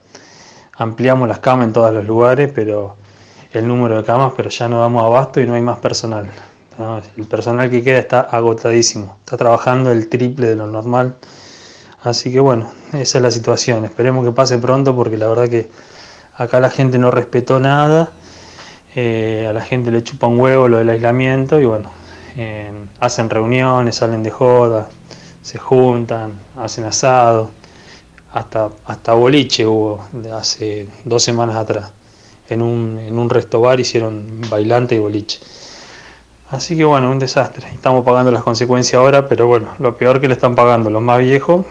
Ampliamos 0.79 1.27
las 1.27 1.39
camas 1.39 1.67
en 1.67 1.73
todos 1.73 1.93
los 1.93 2.05
lugares, 2.05 2.49
pero 2.55 2.95
el 3.51 3.67
número 3.67 3.97
de 3.97 4.03
camas, 4.05 4.31
pero 4.35 4.49
ya 4.49 4.69
no 4.69 4.79
damos 4.79 5.03
abasto 5.03 5.41
y 5.41 5.45
no 5.45 5.53
hay 5.53 5.61
más 5.61 5.77
personal. 5.79 6.29
El 7.17 7.25
personal 7.25 7.69
que 7.69 7.83
queda 7.83 7.99
está 7.99 8.21
agotadísimo, 8.21 9.17
está 9.19 9.35
trabajando 9.35 9.91
el 9.91 10.07
triple 10.07 10.47
de 10.47 10.55
lo 10.55 10.67
normal. 10.67 11.15
Así 12.01 12.31
que 12.31 12.39
bueno, 12.39 12.71
esa 12.93 13.17
es 13.17 13.21
la 13.21 13.29
situación. 13.29 13.83
Esperemos 13.83 14.23
que 14.25 14.31
pase 14.31 14.57
pronto 14.57 14.95
porque 14.95 15.17
la 15.17 15.27
verdad 15.27 15.49
que 15.49 15.69
acá 16.37 16.61
la 16.61 16.69
gente 16.69 16.97
no 16.97 17.11
respetó 17.11 17.59
nada. 17.59 18.11
Eh, 18.95 19.47
a 19.49 19.51
la 19.51 19.61
gente 19.61 19.91
le 19.91 20.01
chupa 20.01 20.27
un 20.27 20.39
huevo 20.39 20.69
lo 20.69 20.77
del 20.77 20.89
aislamiento 20.89 21.59
y 21.59 21.65
bueno, 21.65 21.91
eh, 22.37 22.71
hacen 23.01 23.29
reuniones, 23.29 23.97
salen 23.97 24.23
de 24.23 24.31
joda, 24.31 24.87
se 25.41 25.57
juntan, 25.57 26.31
hacen 26.55 26.85
asado. 26.85 27.51
Hasta, 28.31 28.69
hasta 28.85 29.13
boliche 29.13 29.65
hubo 29.65 30.05
hace 30.33 30.87
dos 31.03 31.23
semanas 31.23 31.55
atrás. 31.55 31.91
En 32.47 32.61
un, 32.61 32.97
en 32.99 33.17
un 33.17 33.29
resto 33.29 33.61
bar 33.61 33.79
hicieron 33.79 34.41
bailante 34.49 34.95
y 34.95 34.99
boliche. 34.99 35.39
Así 36.51 36.75
que 36.75 36.83
bueno, 36.83 37.11
un 37.11 37.19
desastre. 37.19 37.67
Estamos 37.73 38.03
pagando 38.03 38.31
las 38.31 38.43
consecuencias 38.43 38.99
ahora, 38.99 39.27
pero 39.27 39.45
bueno, 39.45 39.69
lo 39.77 39.95
peor 39.97 40.19
que 40.19 40.27
le 40.27 40.33
están 40.33 40.55
pagando 40.55 40.89
los 40.89 41.01
más 41.01 41.19
viejos 41.19 41.65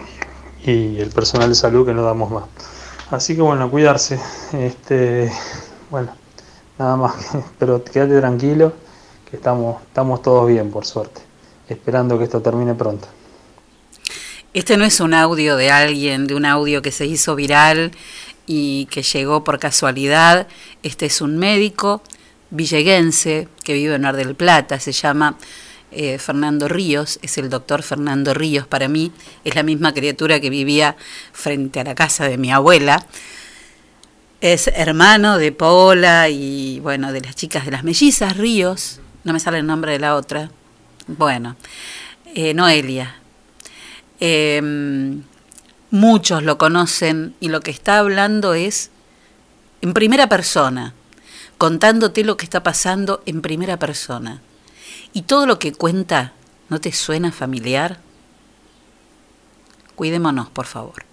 y 0.65 0.99
el 0.99 1.09
personal 1.09 1.49
de 1.49 1.55
salud 1.55 1.85
que 1.85 1.93
no 1.93 2.01
damos 2.01 2.31
más. 2.31 2.43
Así 3.11 3.35
que 3.35 3.41
bueno, 3.41 3.69
cuidarse. 3.69 4.19
Este, 4.53 5.31
bueno, 5.89 6.11
nada 6.77 6.95
más. 6.95 7.15
Pero 7.59 7.83
quédate 7.83 8.19
tranquilo, 8.19 8.71
que 9.29 9.35
estamos, 9.37 9.81
estamos 9.83 10.21
todos 10.21 10.47
bien, 10.47 10.71
por 10.71 10.85
suerte. 10.85 11.21
Esperando 11.67 12.17
que 12.17 12.25
esto 12.25 12.41
termine 12.41 12.73
pronto. 12.73 13.07
Este 14.51 14.77
no 14.77 14.83
es 14.85 14.99
un 14.99 15.13
audio 15.13 15.57
de 15.57 15.69
alguien, 15.69 16.25
de 16.25 16.33
un 16.33 16.43
audio 16.43 16.81
que 16.81 16.91
se 16.91 17.05
hizo 17.05 17.35
viral 17.35 17.91
y 18.47 18.87
que 18.87 19.03
llegó 19.03 19.43
por 19.43 19.59
casualidad. 19.59 20.47
Este 20.81 21.05
es 21.05 21.21
un 21.21 21.37
médico 21.37 22.01
villeguense 22.49 23.47
que 23.63 23.73
vive 23.73 23.93
en 23.93 24.01
Mar 24.01 24.15
del 24.15 24.33
Plata, 24.33 24.79
se 24.79 24.91
llama 24.91 25.37
eh, 25.91 26.17
Fernando 26.17 26.67
Ríos, 26.67 27.19
es 27.21 27.37
el 27.37 27.51
doctor 27.51 27.83
Fernando 27.83 28.33
Ríos 28.33 28.65
para 28.65 28.87
mí, 28.87 29.11
es 29.43 29.53
la 29.53 29.61
misma 29.61 29.93
criatura 29.93 30.39
que 30.39 30.49
vivía 30.49 30.95
frente 31.31 31.79
a 31.79 31.83
la 31.83 31.93
casa 31.93 32.27
de 32.27 32.39
mi 32.39 32.51
abuela. 32.51 33.05
Es 34.41 34.67
hermano 34.73 35.37
de 35.37 35.51
Paola 35.51 36.27
y 36.29 36.79
bueno, 36.79 37.11
de 37.11 37.21
las 37.21 37.35
chicas 37.35 37.65
de 37.65 37.71
las 37.71 37.83
mellizas 37.83 38.35
Ríos, 38.35 38.99
no 39.23 39.33
me 39.33 39.39
sale 39.39 39.59
el 39.59 39.67
nombre 39.67 39.91
de 39.91 39.99
la 39.99 40.15
otra. 40.15 40.49
Bueno, 41.05 41.55
eh, 42.33 42.55
Noelia. 42.55 43.18
Eh, 44.19 44.61
muchos 45.91 46.43
lo 46.43 46.57
conocen 46.57 47.35
y 47.39 47.49
lo 47.49 47.61
que 47.61 47.71
está 47.71 47.99
hablando 47.99 48.53
es 48.53 48.91
en 49.81 49.93
primera 49.93 50.27
persona, 50.27 50.93
contándote 51.57 52.23
lo 52.23 52.37
que 52.37 52.45
está 52.45 52.63
pasando 52.63 53.23
en 53.25 53.41
primera 53.41 53.77
persona. 53.77 54.41
Y 55.13 55.23
todo 55.23 55.45
lo 55.45 55.57
que 55.59 55.73
cuenta, 55.73 56.33
¿no 56.69 56.79
te 56.79 56.91
suena 56.91 57.31
familiar? 57.31 57.99
Cuidémonos, 59.95 60.49
por 60.49 60.65
favor. 60.65 61.08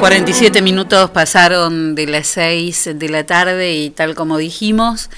47 0.00 0.62
minutos 0.62 1.10
pasaron 1.10 1.94
de 1.94 2.06
las 2.06 2.26
6 2.28 2.90
de 2.94 3.08
la 3.10 3.24
tarde 3.24 3.74
y 3.74 3.90
tal 3.90 4.14
como 4.14 4.38
dijimos, 4.38 5.10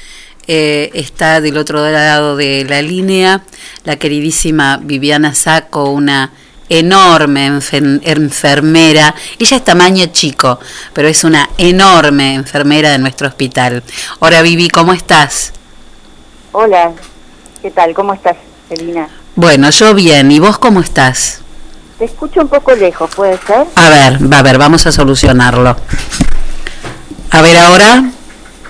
eh, 0.49 0.91
está 0.95 1.41
del 1.41 1.57
otro 1.57 1.89
lado 1.89 2.37
de 2.37 2.67
la 2.69 2.83
línea 2.83 3.43
la 3.85 3.95
queridísima 3.97 4.79
Viviana 4.83 5.35
Saco, 5.35 5.85
una 5.91 6.33
enorme 6.69 7.49
enfer- 7.49 8.01
enfermera. 8.05 9.15
Ella 9.39 9.57
es 9.59 9.65
tamaño 9.65 10.07
chico, 10.07 10.59
pero 10.93 11.07
es 11.07 11.23
una 11.23 11.49
enorme 11.59 12.35
enfermera 12.35 12.91
de 12.91 12.99
nuestro 12.99 13.29
hospital. 13.29 13.85
Hola 14.19 14.43
Vivi, 14.43 14.69
¿cómo 14.69 14.93
estás? 14.93 15.53
Hola, 16.51 16.93
¿qué 17.63 17.71
tal? 17.71 17.95
¿Cómo 17.95 18.15
estás, 18.15 18.37
Celina? 18.69 19.09
Bueno, 19.37 19.71
yo 19.71 19.95
bien, 19.95 20.33
¿y 20.33 20.41
vos 20.41 20.59
cómo 20.59 20.81
estás? 20.81 21.42
Te 22.03 22.07
escucho 22.07 22.41
un 22.41 22.49
poco 22.49 22.75
lejos, 22.75 23.09
¿puede 23.15 23.39
ser? 23.47 23.65
A 23.77 23.89
ver, 23.89 24.33
va 24.33 24.41
a 24.41 24.43
ver, 24.43 24.59
vamos 24.59 24.85
a 24.89 24.91
solucionarlo. 24.91 25.77
A 27.31 27.43
ver 27.43 27.57
ahora. 27.57 28.11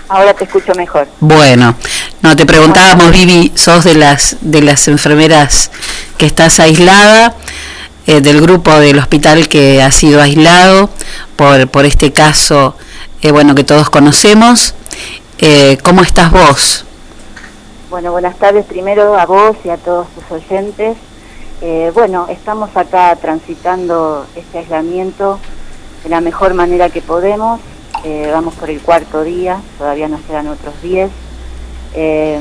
Ahora 0.07 0.35
te 0.35 0.45
escucho 0.45 0.75
mejor. 0.75 1.09
Bueno, 1.19 1.75
no 2.21 2.37
te 2.37 2.45
preguntábamos, 2.45 3.11
Vivi, 3.11 3.51
sos 3.55 3.85
de 3.85 3.95
las 3.95 4.37
de 4.43 4.61
las 4.61 4.87
enfermeras 4.87 5.71
que 6.19 6.27
estás 6.27 6.61
aislada, 6.61 7.35
eh, 8.07 8.21
del 8.21 8.43
grupo 8.43 8.79
del 8.79 8.99
hospital 8.99 9.49
que 9.49 9.81
ha 9.81 9.91
sido 9.93 10.21
aislado 10.21 10.91
por, 11.35 11.69
por 11.69 11.87
este 11.87 12.13
caso, 12.13 12.77
eh, 13.23 13.33
bueno, 13.33 13.55
que 13.55 13.65
todos 13.65 13.89
conocemos. 13.89 14.75
Eh, 15.39 15.79
¿Cómo 15.83 16.03
estás 16.03 16.31
vos? 16.33 16.85
Bueno, 17.89 18.13
buenas 18.13 18.37
tardes 18.37 18.67
primero 18.67 19.19
a 19.19 19.25
vos 19.25 19.57
y 19.65 19.71
a 19.71 19.79
todos 19.79 20.07
tus 20.09 20.31
oyentes. 20.31 20.99
Eh, 21.65 21.93
bueno, 21.95 22.27
estamos 22.29 22.77
acá 22.77 23.15
transitando 23.15 24.27
este 24.35 24.59
aislamiento 24.59 25.39
de 26.03 26.11
la 26.11 26.21
mejor 26.21 26.55
manera 26.55 26.91
que 26.91 27.01
podemos. 27.01 27.61
Eh, 28.03 28.29
vamos 28.33 28.55
por 28.55 28.69
el 28.69 28.81
cuarto 28.81 29.23
día, 29.23 29.61
todavía 29.79 30.09
nos 30.09 30.23
quedan 30.23 30.49
otros 30.49 30.75
10. 30.83 31.09
Eh, 31.95 32.41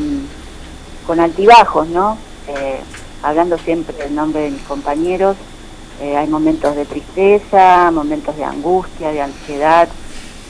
con 1.06 1.20
altibajos, 1.20 1.88
¿no? 1.90 2.18
Eh, 2.48 2.80
hablando 3.22 3.60
siempre 3.60 3.96
en 4.04 4.16
nombre 4.16 4.42
de 4.42 4.52
mis 4.52 4.64
compañeros, 4.64 5.38
hay 6.02 6.28
momentos 6.28 6.76
de 6.76 6.86
tristeza, 6.86 7.92
momentos 7.92 8.36
de 8.36 8.44
angustia, 8.44 9.12
de 9.12 9.22
ansiedad, 9.22 9.88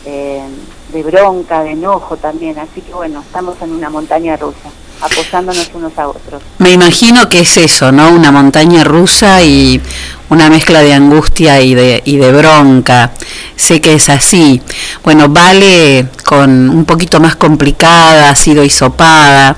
de 0.05 1.03
bronca, 1.03 1.61
de 1.63 1.71
enojo 1.71 2.15
también. 2.15 2.57
Así 2.57 2.79
que 2.79 2.93
bueno, 2.93 3.19
estamos 3.19 3.61
en 3.61 3.73
una 3.73 3.89
montaña 3.89 4.37
rusa, 4.37 4.69
apoyándonos 5.01 5.69
unos 5.73 5.97
a 5.97 6.07
otros. 6.07 6.41
Me 6.59 6.71
imagino 6.71 7.27
que 7.29 7.39
es 7.41 7.57
eso, 7.57 7.91
¿no? 7.91 8.09
Una 8.11 8.31
montaña 8.31 8.83
rusa 8.83 9.41
y 9.41 9.81
una 10.29 10.49
mezcla 10.49 10.81
de 10.81 10.93
angustia 10.93 11.59
y 11.61 11.73
de, 11.75 12.01
y 12.05 12.17
de 12.17 12.31
bronca. 12.31 13.11
Sé 13.55 13.81
que 13.81 13.93
es 13.95 14.09
así. 14.09 14.61
Bueno, 15.03 15.27
Vale 15.29 16.07
con 16.23 16.69
un 16.69 16.85
poquito 16.85 17.19
más 17.19 17.35
complicada, 17.35 18.29
ha 18.29 18.35
sido 18.35 18.63
hisopada. 18.63 19.57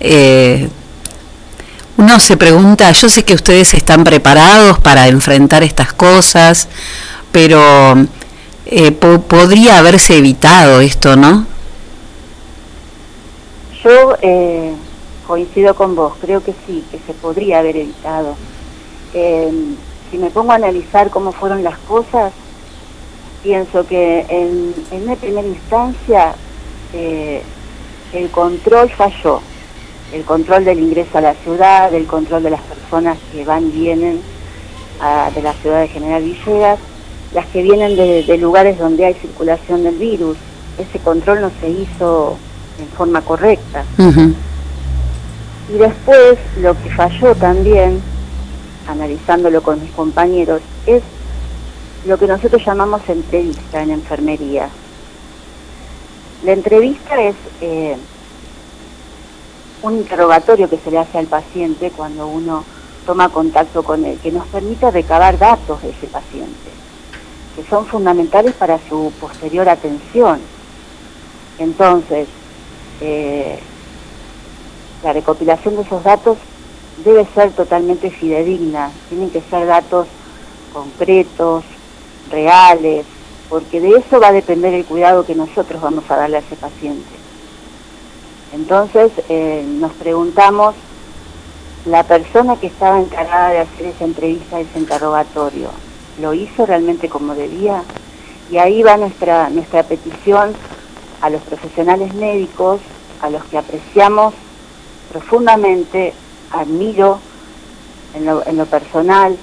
Eh, 0.00 0.68
uno 1.96 2.20
se 2.20 2.36
pregunta, 2.36 2.90
yo 2.92 3.08
sé 3.08 3.24
que 3.24 3.34
ustedes 3.34 3.74
están 3.74 4.04
preparados 4.04 4.78
para 4.78 5.08
enfrentar 5.08 5.62
estas 5.64 5.92
cosas, 5.92 6.68
pero 7.32 7.96
eh, 8.66 8.92
po- 8.92 9.20
podría 9.22 9.78
haberse 9.78 10.16
evitado 10.18 10.80
esto, 10.80 11.16
¿no? 11.16 11.46
Yo 13.84 14.16
eh, 14.22 14.72
coincido 15.26 15.74
con 15.74 15.94
vos, 15.94 16.14
creo 16.20 16.42
que 16.42 16.54
sí, 16.66 16.84
que 16.90 16.98
se 17.06 17.12
podría 17.14 17.60
haber 17.60 17.76
evitado. 17.76 18.34
Eh, 19.14 19.50
si 20.10 20.18
me 20.18 20.30
pongo 20.30 20.52
a 20.52 20.56
analizar 20.56 21.10
cómo 21.10 21.32
fueron 21.32 21.62
las 21.62 21.78
cosas, 21.78 22.32
pienso 23.42 23.86
que 23.86 24.26
en, 24.28 24.74
en 24.90 25.02
una 25.04 25.16
primera 25.16 25.46
instancia 25.46 26.34
eh, 26.94 27.42
el 28.12 28.30
control 28.30 28.90
falló, 28.90 29.40
el 30.12 30.24
control 30.24 30.64
del 30.64 30.78
ingreso 30.80 31.18
a 31.18 31.20
la 31.20 31.34
ciudad, 31.34 31.92
el 31.94 32.06
control 32.06 32.42
de 32.42 32.50
las 32.50 32.62
personas 32.62 33.18
que 33.30 33.44
van 33.44 33.68
y 33.68 33.70
vienen 33.70 34.20
a- 35.00 35.30
de 35.34 35.42
la 35.42 35.52
ciudad 35.54 35.80
de 35.82 35.88
General 35.88 36.22
Villegas, 36.22 36.78
las 37.34 37.46
que 37.48 37.62
vienen 37.62 37.94
de, 37.96 38.22
de 38.22 38.38
lugares 38.38 38.78
donde 38.78 39.04
hay 39.04 39.14
circulación 39.14 39.84
del 39.84 39.96
virus. 39.96 40.38
Ese 40.78 40.98
control 41.00 41.42
no 41.42 41.50
se 41.60 41.68
hizo 41.68 42.38
en 42.78 42.88
forma 42.88 43.20
correcta. 43.22 43.84
Y 45.68 45.72
después 45.72 46.38
lo 46.60 46.80
que 46.82 46.90
falló 46.90 47.34
también, 47.34 48.00
analizándolo 48.88 49.62
con 49.62 49.80
mis 49.82 49.90
compañeros, 49.92 50.62
es 50.86 51.02
lo 52.06 52.18
que 52.18 52.26
nosotros 52.26 52.64
llamamos 52.64 53.02
entrevista 53.08 53.82
en 53.82 53.90
enfermería. 53.90 54.68
La 56.44 56.52
entrevista 56.52 57.20
es 57.20 57.34
eh, 57.60 57.96
un 59.82 59.98
interrogatorio 59.98 60.70
que 60.70 60.78
se 60.78 60.90
le 60.90 60.98
hace 60.98 61.18
al 61.18 61.26
paciente 61.26 61.90
cuando 61.94 62.28
uno 62.28 62.64
toma 63.04 63.28
contacto 63.28 63.82
con 63.82 64.04
él, 64.04 64.18
que 64.22 64.30
nos 64.30 64.46
permite 64.46 64.90
recabar 64.90 65.38
datos 65.38 65.82
de 65.82 65.90
ese 65.90 66.06
paciente, 66.06 66.70
que 67.56 67.64
son 67.68 67.86
fundamentales 67.86 68.54
para 68.54 68.78
su 68.88 69.12
posterior 69.20 69.68
atención. 69.68 70.40
Entonces, 71.58 72.28
eh, 73.00 73.58
la 75.02 75.12
recopilación 75.12 75.76
de 75.76 75.82
esos 75.82 76.02
datos 76.02 76.38
debe 77.04 77.26
ser 77.34 77.52
totalmente 77.52 78.10
fidedigna, 78.10 78.90
tienen 79.08 79.30
que 79.30 79.40
ser 79.42 79.66
datos 79.66 80.08
concretos, 80.72 81.64
reales, 82.30 83.06
porque 83.48 83.80
de 83.80 83.96
eso 83.96 84.20
va 84.20 84.28
a 84.28 84.32
depender 84.32 84.74
el 84.74 84.84
cuidado 84.84 85.24
que 85.24 85.34
nosotros 85.34 85.80
vamos 85.80 86.04
a 86.10 86.16
darle 86.16 86.36
a 86.38 86.40
ese 86.40 86.56
paciente. 86.56 87.08
Entonces 88.52 89.12
eh, 89.28 89.64
nos 89.66 89.92
preguntamos, 89.92 90.74
la 91.86 92.02
persona 92.02 92.56
que 92.56 92.66
estaba 92.66 93.00
encargada 93.00 93.50
de 93.50 93.58
hacer 93.60 93.86
esa 93.86 94.04
entrevista, 94.04 94.60
ese 94.60 94.78
interrogatorio, 94.78 95.70
¿lo 96.20 96.34
hizo 96.34 96.66
realmente 96.66 97.08
como 97.08 97.34
debía? 97.34 97.82
Y 98.50 98.58
ahí 98.58 98.82
va 98.82 98.96
nuestra, 98.96 99.48
nuestra 99.48 99.84
petición 99.84 100.54
a 101.20 101.30
los 101.30 101.42
profesionales 101.42 102.14
médicos, 102.14 102.80
a 103.20 103.30
los 103.30 103.44
que 103.44 103.58
apreciamos 103.58 104.34
profundamente, 105.10 106.12
admiro 106.50 107.18
en 108.14 108.56
lo, 108.56 108.66
personal, 108.66 109.36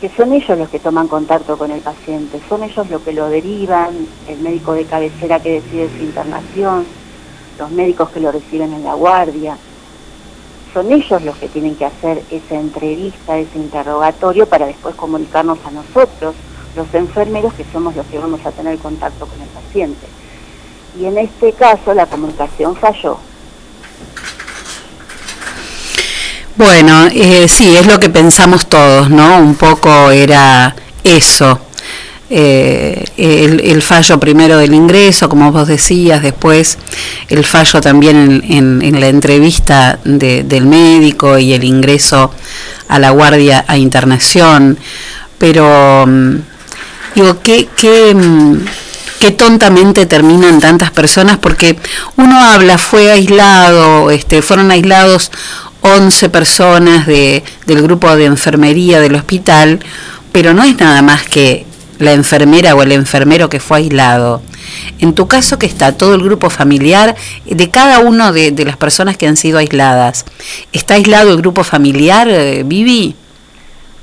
que 0.00 0.08
son 0.10 0.32
ellos 0.32 0.58
los 0.58 0.68
que 0.68 0.78
toman 0.78 1.08
contacto 1.08 1.56
con 1.58 1.70
el 1.70 1.80
paciente, 1.80 2.40
son 2.48 2.62
ellos 2.62 2.88
los 2.88 3.02
que 3.02 3.12
lo 3.12 3.28
derivan, 3.28 4.06
el 4.28 4.38
médico 4.40 4.72
de 4.72 4.84
cabecera 4.84 5.40
que 5.40 5.60
decide 5.60 5.90
su 5.96 6.02
internación, 6.02 6.86
los 7.58 7.70
médicos 7.70 8.10
que 8.10 8.20
lo 8.20 8.32
reciben 8.32 8.72
en 8.72 8.84
la 8.84 8.94
guardia. 8.94 9.56
Son 10.72 10.90
ellos 10.90 11.22
los 11.22 11.36
que 11.36 11.48
tienen 11.48 11.76
que 11.76 11.84
hacer 11.84 12.22
esa 12.30 12.54
entrevista, 12.54 13.36
ese 13.36 13.58
interrogatorio 13.58 14.46
para 14.46 14.66
después 14.66 14.94
comunicarnos 14.94 15.58
a 15.66 15.70
nosotros, 15.70 16.34
los 16.76 16.92
enfermeros 16.94 17.52
que 17.54 17.64
somos 17.72 17.94
los 17.96 18.06
que 18.06 18.18
vamos 18.18 18.40
a 18.46 18.50
tener 18.52 18.78
contacto 18.78 19.26
con 19.26 19.40
el 19.40 19.48
paciente. 19.48 20.06
Y 21.00 21.04
en 21.06 21.18
este 21.18 21.52
caso 21.52 21.94
la 21.94 22.06
comunicación 22.06 22.76
falló. 22.76 23.18
Bueno, 26.56 27.06
eh, 27.12 27.46
sí, 27.48 27.74
es 27.76 27.86
lo 27.86 27.98
que 27.98 28.10
pensamos 28.10 28.66
todos, 28.66 29.08
¿no? 29.10 29.38
Un 29.38 29.54
poco 29.54 30.10
era 30.10 30.74
eso. 31.02 31.58
Eh, 32.34 33.04
el, 33.18 33.60
el 33.60 33.82
fallo 33.82 34.18
primero 34.18 34.56
del 34.58 34.72
ingreso, 34.72 35.28
como 35.28 35.50
vos 35.52 35.68
decías, 35.68 36.22
después 36.22 36.78
el 37.28 37.44
fallo 37.44 37.80
también 37.80 38.16
en, 38.16 38.52
en- 38.52 38.82
en 38.82 39.00
la 39.00 39.08
entrevista 39.08 39.98
de- 40.04 40.42
del 40.42 40.66
médico 40.66 41.38
y 41.38 41.52
el 41.52 41.64
ingreso 41.64 42.32
a 42.88 42.98
la 42.98 43.10
guardia 43.10 43.64
a 43.68 43.76
internación. 43.76 44.78
Pero, 45.38 46.04
mm, 46.06 46.36
digo, 47.14 47.40
¿qué, 47.42 47.68
qué, 47.76 48.14
mm, 48.14 48.58
qué 49.20 49.30
tontamente 49.30 50.06
terminan 50.06 50.60
tantas 50.60 50.90
personas? 50.90 51.38
Porque 51.38 51.76
uno 52.16 52.38
habla, 52.38 52.78
fue 52.78 53.10
aislado, 53.10 54.10
este, 54.10 54.42
fueron 54.42 54.70
aislados 54.70 55.30
11 55.82 56.28
personas 56.28 57.06
de, 57.06 57.42
del 57.66 57.82
grupo 57.82 58.14
de 58.16 58.26
enfermería 58.26 59.00
del 59.00 59.14
hospital, 59.14 59.80
pero 60.30 60.54
no 60.54 60.62
es 60.62 60.78
nada 60.78 61.02
más 61.02 61.24
que 61.24 61.66
la 61.98 62.12
enfermera 62.12 62.74
o 62.74 62.82
el 62.82 62.92
enfermero 62.92 63.48
que 63.48 63.60
fue 63.60 63.78
aislado. 63.78 64.42
En 64.98 65.14
tu 65.14 65.28
caso 65.28 65.58
que 65.58 65.66
está 65.66 65.92
todo 65.92 66.14
el 66.14 66.22
grupo 66.22 66.50
familiar, 66.50 67.14
de 67.44 67.70
cada 67.70 67.98
uno 67.98 68.32
de, 68.32 68.52
de 68.52 68.64
las 68.64 68.76
personas 68.76 69.16
que 69.16 69.26
han 69.26 69.36
sido 69.36 69.58
aisladas, 69.58 70.24
¿está 70.72 70.94
aislado 70.94 71.30
el 71.30 71.36
grupo 71.36 71.64
familiar, 71.64 72.28
eh, 72.28 72.62
Vivi? 72.64 73.16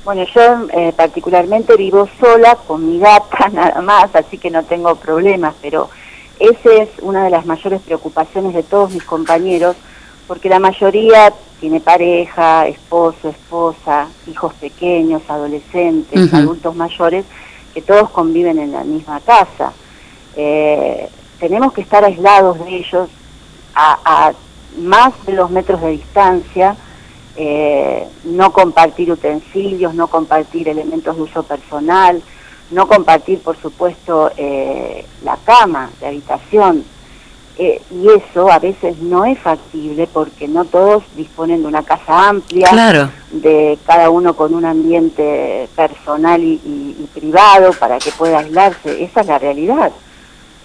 Bueno, 0.04 0.24
yo 0.34 0.66
eh, 0.72 0.92
particularmente 0.96 1.76
vivo 1.76 2.08
sola 2.18 2.56
con 2.66 2.86
mi 2.86 2.98
gata 2.98 3.48
nada 3.52 3.82
más, 3.82 4.14
así 4.14 4.38
que 4.38 4.50
no 4.50 4.64
tengo 4.64 4.96
problemas, 4.96 5.54
pero 5.60 5.90
esa 6.38 6.72
es 6.72 6.88
una 7.02 7.24
de 7.24 7.30
las 7.30 7.44
mayores 7.44 7.82
preocupaciones 7.82 8.54
de 8.54 8.62
todos 8.62 8.92
mis 8.92 9.04
compañeros, 9.04 9.76
porque 10.26 10.48
la 10.48 10.58
mayoría 10.58 11.32
tiene 11.60 11.80
pareja, 11.80 12.66
esposo, 12.66 13.28
esposa, 13.28 14.08
hijos 14.26 14.54
pequeños, 14.54 15.22
adolescentes, 15.28 16.32
adultos 16.32 16.74
mayores, 16.74 17.26
que 17.74 17.82
todos 17.82 18.08
conviven 18.08 18.58
en 18.58 18.72
la 18.72 18.84
misma 18.84 19.20
casa. 19.20 19.72
Eh, 20.34 21.08
tenemos 21.38 21.74
que 21.74 21.82
estar 21.82 22.02
aislados 22.04 22.58
de 22.64 22.76
ellos 22.76 23.10
a, 23.74 23.98
a 24.04 24.32
más 24.78 25.12
de 25.26 25.36
dos 25.36 25.50
metros 25.50 25.82
de 25.82 25.90
distancia, 25.90 26.74
eh, 27.36 28.06
no 28.24 28.52
compartir 28.52 29.10
utensilios, 29.12 29.94
no 29.94 30.08
compartir 30.08 30.68
elementos 30.68 31.16
de 31.16 31.22
uso 31.22 31.42
personal, 31.42 32.22
no 32.70 32.86
compartir, 32.86 33.40
por 33.40 33.56
supuesto, 33.56 34.30
eh, 34.36 35.04
la 35.24 35.36
cama 35.44 35.90
de 36.00 36.06
habitación. 36.08 36.84
Eh, 37.58 37.82
y 37.90 38.08
eso 38.08 38.50
a 38.50 38.58
veces 38.58 38.96
no 39.00 39.26
es 39.26 39.38
factible 39.38 40.06
porque 40.06 40.48
no 40.48 40.64
todos 40.64 41.02
disponen 41.14 41.60
de 41.60 41.68
una 41.68 41.82
casa 41.82 42.28
amplia, 42.30 42.68
Claro. 42.70 43.10
de 43.32 43.76
cada 43.86 44.08
uno 44.08 44.34
con 44.34 44.54
un 44.54 44.64
ambiente 44.64 45.68
personal 45.76 46.42
y, 46.42 46.52
y- 46.64 46.96
y 46.98 47.06
privado 47.12 47.72
para 47.74 47.98
que 47.98 48.12
pueda 48.12 48.38
aislarse. 48.38 49.02
Esa 49.04 49.20
es 49.20 49.26
la 49.26 49.38
realidad. 49.38 49.92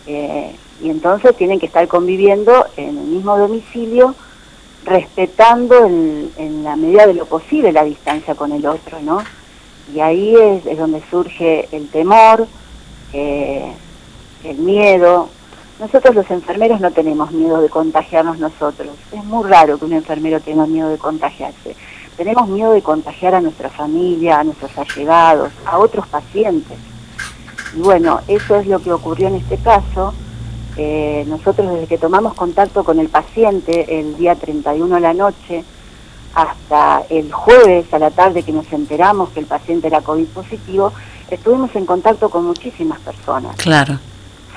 Eh, 0.07 0.55
y 0.81 0.89
entonces 0.89 1.35
tienen 1.35 1.59
que 1.59 1.65
estar 1.65 1.85
conviviendo 1.89 2.65
en 2.77 2.89
el 2.97 3.05
mismo 3.05 3.37
domicilio, 3.37 4.15
respetando 4.85 5.85
en, 5.85 6.63
la 6.63 6.75
medida 6.75 7.07
de 7.07 7.15
lo 7.15 7.25
posible 7.25 7.71
la 7.71 7.83
distancia 7.83 8.35
con 8.35 8.51
el 8.51 8.65
otro, 8.65 8.99
¿no? 9.01 9.21
Y 9.93 9.99
ahí 9.99 10.35
es, 10.35 10.65
es 10.65 10.77
donde 10.77 11.01
surge 11.09 11.67
el 11.71 11.89
temor, 11.89 12.47
eh, 13.13 13.71
el 14.43 14.57
miedo. 14.57 15.29
Nosotros 15.79 16.15
los 16.15 16.31
enfermeros 16.31 16.79
no 16.79 16.91
tenemos 16.91 17.31
miedo 17.31 17.61
de 17.61 17.69
contagiarnos 17.69 18.39
nosotros. 18.39 18.95
Es 19.11 19.23
muy 19.23 19.47
raro 19.47 19.77
que 19.77 19.85
un 19.85 19.93
enfermero 19.93 20.39
tenga 20.39 20.65
miedo 20.65 20.89
de 20.89 20.97
contagiarse. 20.97 21.75
Tenemos 22.15 22.47
miedo 22.47 22.71
de 22.71 22.81
contagiar 22.81 23.35
a 23.35 23.41
nuestra 23.41 23.69
familia, 23.69 24.39
a 24.39 24.43
nuestros 24.43 24.77
allegados, 24.77 25.51
a 25.65 25.77
otros 25.77 26.07
pacientes. 26.07 26.77
Y 27.75 27.79
bueno, 27.79 28.21
eso 28.27 28.55
es 28.55 28.67
lo 28.67 28.79
que 28.79 28.93
ocurrió 28.93 29.27
en 29.27 29.35
este 29.35 29.57
caso. 29.57 30.13
Eh, 30.77 31.23
nosotros 31.27 31.69
desde 31.71 31.87
que 31.87 31.97
tomamos 31.97 32.33
contacto 32.33 32.83
con 32.83 32.99
el 32.99 33.07
paciente 33.09 33.99
el 33.99 34.17
día 34.17 34.35
31 34.35 34.95
a 34.95 34.99
la 34.99 35.13
noche 35.13 35.63
hasta 36.33 37.03
el 37.09 37.31
jueves 37.31 37.93
a 37.93 37.99
la 37.99 38.11
tarde 38.11 38.43
que 38.43 38.51
nos 38.51 38.71
enteramos 38.73 39.29
que 39.29 39.39
el 39.39 39.45
paciente 39.45 39.87
era 39.87 40.01
COVID 40.01 40.27
positivo, 40.27 40.91
estuvimos 41.29 41.73
en 41.75 41.85
contacto 41.85 42.29
con 42.29 42.45
muchísimas 42.45 42.99
personas, 42.99 43.55
Claro. 43.55 43.99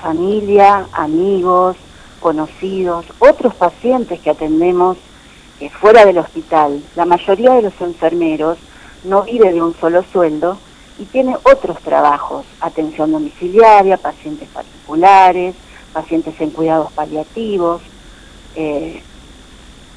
familia, 0.02 0.86
amigos, 0.92 1.76
conocidos, 2.18 3.06
otros 3.20 3.54
pacientes 3.54 4.18
que 4.20 4.30
atendemos 4.30 4.96
eh, 5.60 5.70
fuera 5.70 6.04
del 6.04 6.18
hospital. 6.18 6.82
La 6.96 7.04
mayoría 7.04 7.52
de 7.54 7.62
los 7.62 7.80
enfermeros 7.80 8.58
no 9.04 9.22
vive 9.22 9.52
de 9.52 9.62
un 9.62 9.74
solo 9.80 10.02
sueldo 10.12 10.58
y 10.98 11.04
tiene 11.04 11.36
otros 11.44 11.78
trabajos, 11.78 12.44
atención 12.60 13.12
domiciliaria, 13.12 13.96
pacientes 13.98 14.48
particulares, 14.48 15.54
pacientes 15.92 16.34
en 16.40 16.50
cuidados 16.50 16.92
paliativos. 16.92 17.82
eh, 18.56 19.02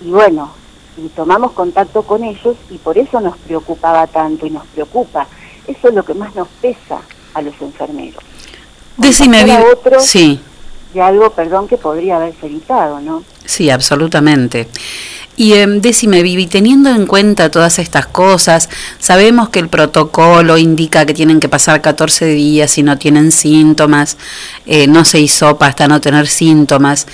y 0.04 0.10
bueno, 0.10 0.52
y 0.98 1.08
tomamos 1.10 1.52
contacto 1.54 2.02
con 2.04 2.24
ellos 2.24 2.56
y 2.70 2.78
por 2.78 2.98
eso 2.98 3.22
nos 3.22 3.38
preocupaba 3.38 4.08
tanto 4.08 4.46
y 4.46 4.50
nos 4.50 4.66
preocupa. 4.68 5.28
Eso 5.68 5.88
es 5.89 5.94
lo 5.94 6.04
que 6.04 6.14
más 6.14 6.36
nos 6.36 6.48
pesa 6.62 7.02
a 7.34 7.42
los 7.42 7.54
enfermeros. 7.62 8.22
Decime, 8.98 9.44
Vivi. 9.44 9.58
otros 9.72 10.06
Sí. 10.06 10.42
de 10.94 11.02
algo, 11.02 11.30
perdón, 11.32 11.68
que 11.68 11.78
podría 11.78 12.18
haberse 12.18 12.46
evitado, 12.48 13.00
¿no? 13.00 13.24
Sí, 13.46 13.70
absolutamente. 13.70 14.68
Y 15.38 15.53
eh, 15.53 15.65
decime, 15.67 16.23
Vivi, 16.23 16.47
teniendo 16.47 16.89
en 16.89 17.05
cuenta 17.07 17.49
todas 17.49 17.79
estas 17.79 18.05
cosas, 18.05 18.69
sabemos 18.99 19.49
que 19.49 19.59
el 19.59 19.69
protocolo 19.69 20.57
indica 20.57 21.05
que 21.05 21.13
tienen 21.13 21.39
que 21.39 21.49
pasar 21.49 21.82
14 21.82 22.25
días 22.25 22.71
si 22.71 22.84
no 22.84 22.97
tienen 22.97 23.32
síntomas, 23.32 24.17
eh, 24.65 24.88
no 24.88 25.05
se 25.05 25.19
hisopa 25.19 25.67
hasta 25.67 25.88
no 25.88 26.01
tener 26.01 26.27
síntomas. 26.27 27.07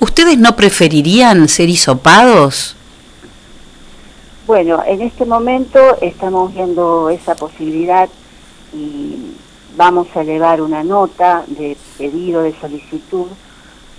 ¿Ustedes 0.00 0.38
no 0.38 0.56
preferirían 0.56 1.48
ser 1.48 1.68
hisopados? 1.68 2.74
Bueno, 4.46 4.82
en 4.84 5.02
este 5.02 5.24
momento 5.24 5.78
estamos 6.00 6.52
viendo 6.52 7.08
esa 7.10 7.36
posibilidad 7.36 8.08
y 8.74 9.34
vamos 9.76 10.08
a 10.14 10.22
elevar 10.22 10.60
una 10.60 10.82
nota 10.82 11.44
de 11.46 11.76
pedido 11.96 12.42
de 12.42 12.54
solicitud 12.60 13.26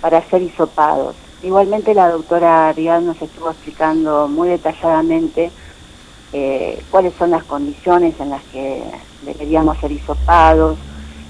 para 0.00 0.22
ser 0.28 0.42
hisopados. 0.42 1.16
Igualmente 1.44 1.92
la 1.92 2.08
doctora 2.08 2.72
Rial 2.72 3.04
nos 3.04 3.20
estuvo 3.20 3.50
explicando 3.50 4.28
muy 4.28 4.48
detalladamente 4.48 5.50
eh, 6.32 6.82
cuáles 6.90 7.12
son 7.18 7.32
las 7.32 7.44
condiciones 7.44 8.18
en 8.18 8.30
las 8.30 8.42
que 8.44 8.82
deberíamos 9.26 9.76
ser 9.76 9.92
hisopados, 9.92 10.78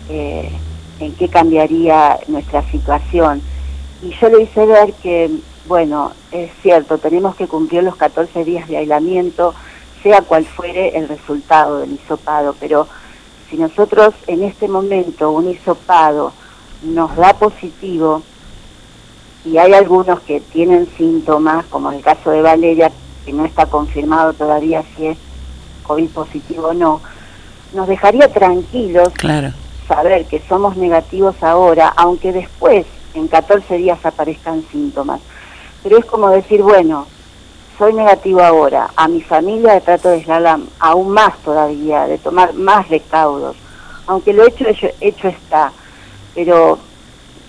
eh, 0.09 0.53
en 1.01 1.17
qué 1.17 1.29
cambiaría 1.29 2.21
nuestra 2.29 2.63
situación. 2.71 3.43
Y 4.03 4.15
yo 4.21 4.29
le 4.29 4.45
hice 4.45 4.65
ver 4.67 4.93
que, 5.03 5.31
bueno, 5.67 6.13
es 6.31 6.53
cierto, 6.63 6.99
tenemos 6.99 7.35
que 7.35 7.49
cumplir 7.49 7.83
los 7.83 7.97
14 7.97 8.45
días 8.45 8.69
de 8.69 8.77
aislamiento, 8.77 9.53
sea 10.05 10.23
cual 10.23 10.45
fuere 10.45 10.97
el 10.97 11.09
resultado 11.09 11.81
del 11.81 11.93
hisopado, 11.93 12.55
pero 12.61 12.87
si 13.51 13.57
nosotros 13.57 14.15
en 14.29 14.45
este 14.45 14.69
momento 14.69 15.33
un 15.33 15.51
hisopado 15.51 16.33
nos 16.85 17.17
da 17.17 17.33
positivo, 17.33 18.23
y 19.45 19.59
hay 19.59 19.75
algunos 19.75 20.21
que 20.21 20.41
tienen 20.41 20.89
síntomas, 20.97 21.65
como 21.67 21.91
en 21.91 21.99
el 21.99 22.03
caso 22.05 22.31
de 22.31 22.41
Valeria, 22.43 22.91
que 23.25 23.33
no 23.33 23.45
está 23.45 23.67
confirmado 23.67 24.33
todavía 24.33 24.83
si 24.97 25.07
es 25.09 25.19
COVID 25.83 26.09
positivo 26.11 26.69
o 26.69 26.75
no, 26.75 27.01
nos 27.75 27.89
dejaría 27.89 28.33
tranquilos 28.33 29.09
Claro. 29.15 29.53
saber 29.87 30.25
que 30.27 30.41
somos 30.49 30.77
negativos 30.77 31.43
ahora, 31.43 31.93
aunque 31.97 32.33
después, 32.33 32.87
en 33.15 33.29
14 33.29 33.77
días, 33.77 34.05
aparezcan 34.05 34.65
síntomas. 34.73 35.21
Pero 35.83 35.99
es 35.99 36.05
como 36.07 36.31
decir, 36.31 36.63
bueno, 36.63 37.07
soy 37.79 37.93
negativo 37.93 38.41
ahora, 38.43 38.89
a 38.97 39.09
mi 39.09 39.21
familia 39.21 39.81
trato 39.81 40.09
de 40.09 40.17
aislarla 40.17 40.61
aún 40.79 41.11
más 41.11 41.37
todavía, 41.39 42.07
de 42.07 42.19
tomar 42.19 42.55
más 42.55 42.89
recaudos, 42.89 43.57
aunque 44.07 44.33
lo 44.33 44.47
hecho, 44.47 44.67
hecho, 44.69 44.89
hecho 45.01 45.29
está, 45.29 45.73
pero 46.35 46.79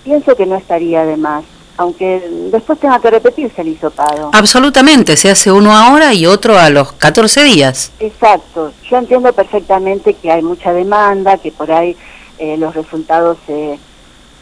pienso 0.04 0.34
que 0.36 0.44
no 0.46 0.56
estaría 0.56 1.04
de 1.04 1.16
más, 1.16 1.44
aunque 1.76 2.28
después 2.50 2.78
tenga 2.78 2.98
que 3.00 3.10
repetirse 3.10 3.60
el 3.62 3.68
hisopado. 3.68 4.30
Absolutamente, 4.32 5.16
se 5.16 5.30
hace 5.30 5.52
uno 5.52 5.76
ahora 5.76 6.14
y 6.14 6.26
otro 6.26 6.58
a 6.58 6.70
los 6.70 6.92
14 6.92 7.44
días. 7.44 7.92
Exacto, 8.00 8.72
yo 8.88 8.96
entiendo 8.96 9.32
perfectamente 9.32 10.14
que 10.14 10.30
hay 10.30 10.42
mucha 10.42 10.72
demanda, 10.72 11.38
que 11.38 11.52
por 11.52 11.70
ahí 11.70 11.96
eh, 12.38 12.56
los 12.56 12.74
resultados 12.74 13.38
se, 13.46 13.78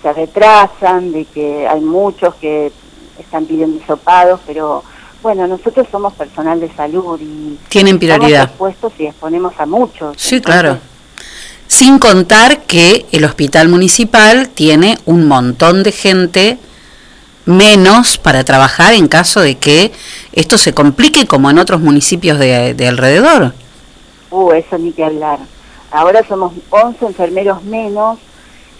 se 0.03 0.13
retrasan, 0.13 1.13
de 1.13 1.25
que 1.25 1.67
hay 1.67 1.81
muchos 1.81 2.35
que 2.37 2.73
están 3.19 3.47
pidiendo 3.47 3.83
hisopados, 3.83 4.41
pero 4.47 4.85
bueno, 5.23 5.47
nosotros 5.47 5.87
somos 5.91 6.13
personal 6.13 6.61
de 6.61 6.71
salud 6.75 7.19
y 7.21 7.59
Tienen 7.69 7.99
prioridad. 7.99 8.29
estamos 8.29 8.49
expuestos 8.51 8.93
y 8.99 9.07
exponemos 9.07 9.55
a 9.59 9.67
muchos. 9.67 10.15
Sí, 10.19 10.41
claro. 10.41 10.79
Sin 11.67 11.99
contar 11.99 12.63
que 12.65 13.07
el 13.11 13.25
hospital 13.25 13.69
municipal 13.69 14.51
tiene 14.51 14.99
un 15.07 15.27
montón 15.27 15.83
de 15.83 15.93
gente 15.93 16.59
menos 17.47 18.19
para 18.19 18.45
trabajar 18.45 18.95
en 18.95 19.09
caso 19.09 19.41
de 19.41 19.57
que 19.57 19.93
esto 20.33 20.59
se 20.59 20.73
complique 20.73 21.27
como 21.27 21.51
en 21.51 21.59
otros 21.59 21.81
municipios 21.81 22.39
de, 22.39 22.75
de 22.75 22.89
alrededor. 22.89 23.55
Uh, 24.31 24.53
eso 24.53 24.79
ni 24.79 24.93
que 24.93 25.05
hablar. 25.05 25.39
Ahora 25.91 26.27
somos 26.27 26.53
11 26.71 27.07
enfermeros 27.07 27.63
menos 27.63 28.19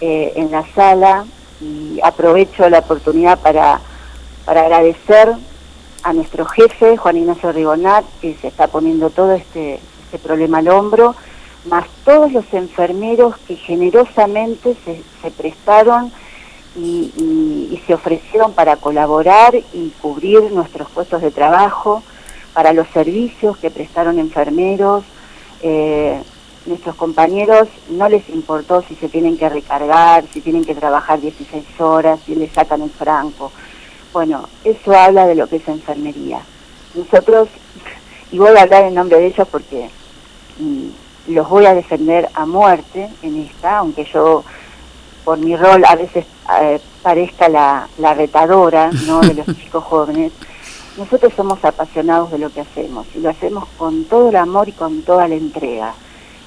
eh, 0.01 0.33
en 0.35 0.51
la 0.51 0.67
sala 0.75 1.25
y 1.61 2.01
aprovecho 2.03 2.69
la 2.69 2.81
oportunidad 2.81 3.39
para, 3.39 3.81
para 4.45 4.63
agradecer 4.63 5.33
a 6.03 6.13
nuestro 6.13 6.45
jefe, 6.45 6.97
Juan 6.97 7.17
Ignacio 7.17 7.53
Rigonat, 7.53 8.05
que 8.21 8.37
se 8.41 8.49
está 8.49 8.67
poniendo 8.67 9.11
todo 9.11 9.33
este, 9.33 9.79
este 10.05 10.19
problema 10.19 10.59
al 10.59 10.69
hombro, 10.69 11.15
más 11.67 11.87
todos 12.05 12.33
los 12.33 12.45
enfermeros 12.53 13.37
que 13.47 13.57
generosamente 13.57 14.77
se, 14.85 15.01
se 15.23 15.31
prestaron 15.31 16.13
y, 16.77 17.13
y- 17.17 17.75
y 17.75 17.83
se 17.87 17.95
ofrecieron 17.95 18.53
para 18.55 18.77
colaborar 18.77 19.55
y 19.73 19.91
cubrir 20.01 20.43
nuestros 20.53 20.91
puestos 20.91 21.23
de 21.23 21.31
trabajo, 21.31 22.03
para 22.53 22.73
los 22.73 22.87
servicios 22.89 23.57
que 23.59 23.71
prestaron 23.71 24.19
enfermeros. 24.19 25.05
Eh, 25.61 26.23
nuestros 26.67 26.97
compañeros 26.97 27.69
no 27.91 28.09
les 28.09 28.29
importó 28.31 28.83
si 28.89 28.95
se 28.97 29.09
tienen 29.09 29.37
que 29.37 29.49
recargar, 29.49 30.25
si 30.33 30.41
tienen 30.41 30.65
que 30.65 30.75
trabajar 30.75 31.21
16 31.21 31.65
horas, 31.81 32.21
si 32.25 32.35
les 32.35 32.53
sacan 32.53 32.83
el 32.83 32.91
franco. 32.91 33.53
Bueno, 34.13 34.49
eso 34.63 34.93
habla 34.93 35.27
de 35.27 35.35
lo 35.35 35.47
que 35.49 35.57
es 35.57 35.69
enfermería. 35.69 36.41
Nosotros, 36.95 37.49
y 38.31 38.39
voy 38.39 38.57
a 38.57 38.63
hablar 38.63 38.85
en 38.85 38.95
nombre 38.95 39.19
de 39.19 39.27
ellos 39.27 39.47
porque 39.51 39.91
mm, 40.59 40.89
los 41.35 41.49
voy 41.49 41.67
a 41.67 41.75
defender 41.75 42.29
a 42.35 42.47
muerte 42.47 43.11
en 43.23 43.43
esta, 43.43 43.79
aunque 43.79 44.05
yo 44.13 44.45
por 45.25 45.39
mi 45.39 45.57
rol 45.57 45.85
a 45.85 45.97
veces 45.97 46.27
eh, 46.61 46.81
parezca 47.03 47.49
la, 47.49 47.89
la 47.99 48.15
retadora 48.15 48.91
¿no? 49.07 49.21
de 49.21 49.35
los 49.35 49.47
chicos 49.59 49.85
jóvenes, 49.85 50.33
nosotros 50.97 51.33
somos 51.35 51.65
apasionados 51.65 52.31
de 52.31 52.39
lo 52.39 52.51
que 52.51 52.61
hacemos 52.61 53.07
y 53.15 53.21
lo 53.21 53.31
hacemos 53.31 53.69
con 53.77 54.05
todo 54.05 54.29
el 54.29 54.37
amor 54.37 54.69
y 54.69 54.73
con 54.73 55.03
toda 55.03 55.27
la 55.27 55.35
entrega. 55.35 55.95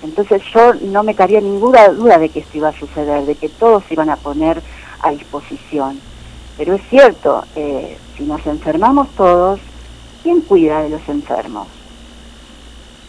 Entonces 0.04 0.42
yo 0.54 0.74
no 0.76 1.04
me 1.04 1.16
cabía 1.16 1.42
ninguna 1.42 1.90
duda 1.90 2.18
de 2.18 2.30
que 2.30 2.40
esto 2.40 2.58
iba 2.58 2.70
a 2.70 2.80
suceder, 2.80 3.26
de 3.26 3.36
que 3.36 3.50
todos 3.50 3.84
se 3.86 3.96
iban 3.96 4.10
a 4.10 4.16
poner 4.16 4.62
a 5.02 5.12
disposición. 5.12 6.00
Pero 6.58 6.76
es 6.76 6.82
cierto, 6.90 7.44
eh, 7.56 7.98
si 8.16 8.24
nos 8.24 8.46
enfermamos 8.46 9.10
todos, 9.10 9.60
¿quién 10.24 10.42
cuida 10.42 10.82
de 10.82 10.90
los 10.90 11.08
enfermos? 11.10 11.68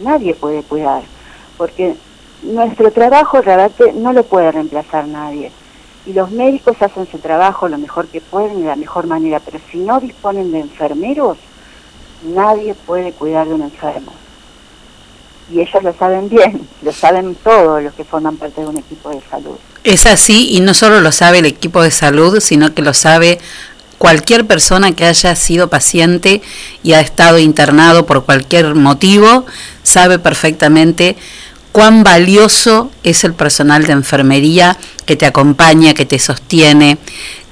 Nadie 0.00 0.34
puede 0.34 0.62
cuidar, 0.62 1.02
porque 1.56 1.96
nuestro 2.42 2.90
trabajo 2.92 3.40
realmente 3.42 3.92
no 3.92 4.12
lo 4.12 4.24
puede 4.24 4.52
reemplazar 4.52 5.06
nadie. 5.06 5.50
Y 6.06 6.12
los 6.12 6.30
médicos 6.30 6.76
hacen 6.80 7.06
su 7.10 7.18
trabajo 7.18 7.68
lo 7.68 7.78
mejor 7.78 8.06
que 8.06 8.20
pueden, 8.20 8.62
de 8.62 8.68
la 8.68 8.76
mejor 8.76 9.06
manera, 9.06 9.40
pero 9.40 9.58
si 9.70 9.78
no 9.78 10.00
disponen 10.00 10.52
de 10.52 10.60
enfermeros, 10.60 11.36
nadie 12.22 12.74
puede 12.74 13.12
cuidar 13.12 13.46
de 13.46 13.54
un 13.54 13.62
enfermo. 13.62 14.12
Y 15.50 15.60
ellos 15.60 15.82
lo 15.82 15.94
saben 15.94 16.28
bien, 16.28 16.66
lo 16.82 16.92
saben 16.92 17.34
todos 17.36 17.82
los 17.82 17.92
que 17.94 18.04
forman 18.04 18.36
parte 18.36 18.60
de 18.60 18.68
un 18.68 18.78
equipo 18.78 19.10
de 19.10 19.20
salud. 19.30 19.56
Es 19.84 20.06
así 20.06 20.50
y 20.56 20.60
no 20.60 20.74
solo 20.74 21.00
lo 21.00 21.12
sabe 21.12 21.38
el 21.38 21.46
equipo 21.46 21.82
de 21.82 21.90
salud, 21.90 22.40
sino 22.40 22.74
que 22.74 22.82
lo 22.82 22.94
sabe 22.94 23.38
cualquier 23.98 24.46
persona 24.46 24.92
que 24.92 25.04
haya 25.04 25.34
sido 25.34 25.68
paciente 25.68 26.40
y 26.82 26.92
ha 26.92 27.00
estado 27.00 27.38
internado 27.38 28.06
por 28.06 28.24
cualquier 28.24 28.74
motivo, 28.74 29.44
sabe 29.82 30.18
perfectamente 30.18 31.16
cuán 31.72 32.02
valioso 32.02 32.90
es 33.02 33.24
el 33.24 33.34
personal 33.34 33.84
de 33.84 33.92
enfermería 33.92 34.76
que 35.06 35.16
te 35.16 35.26
acompaña, 35.26 35.94
que 35.94 36.06
te 36.06 36.18
sostiene, 36.18 36.98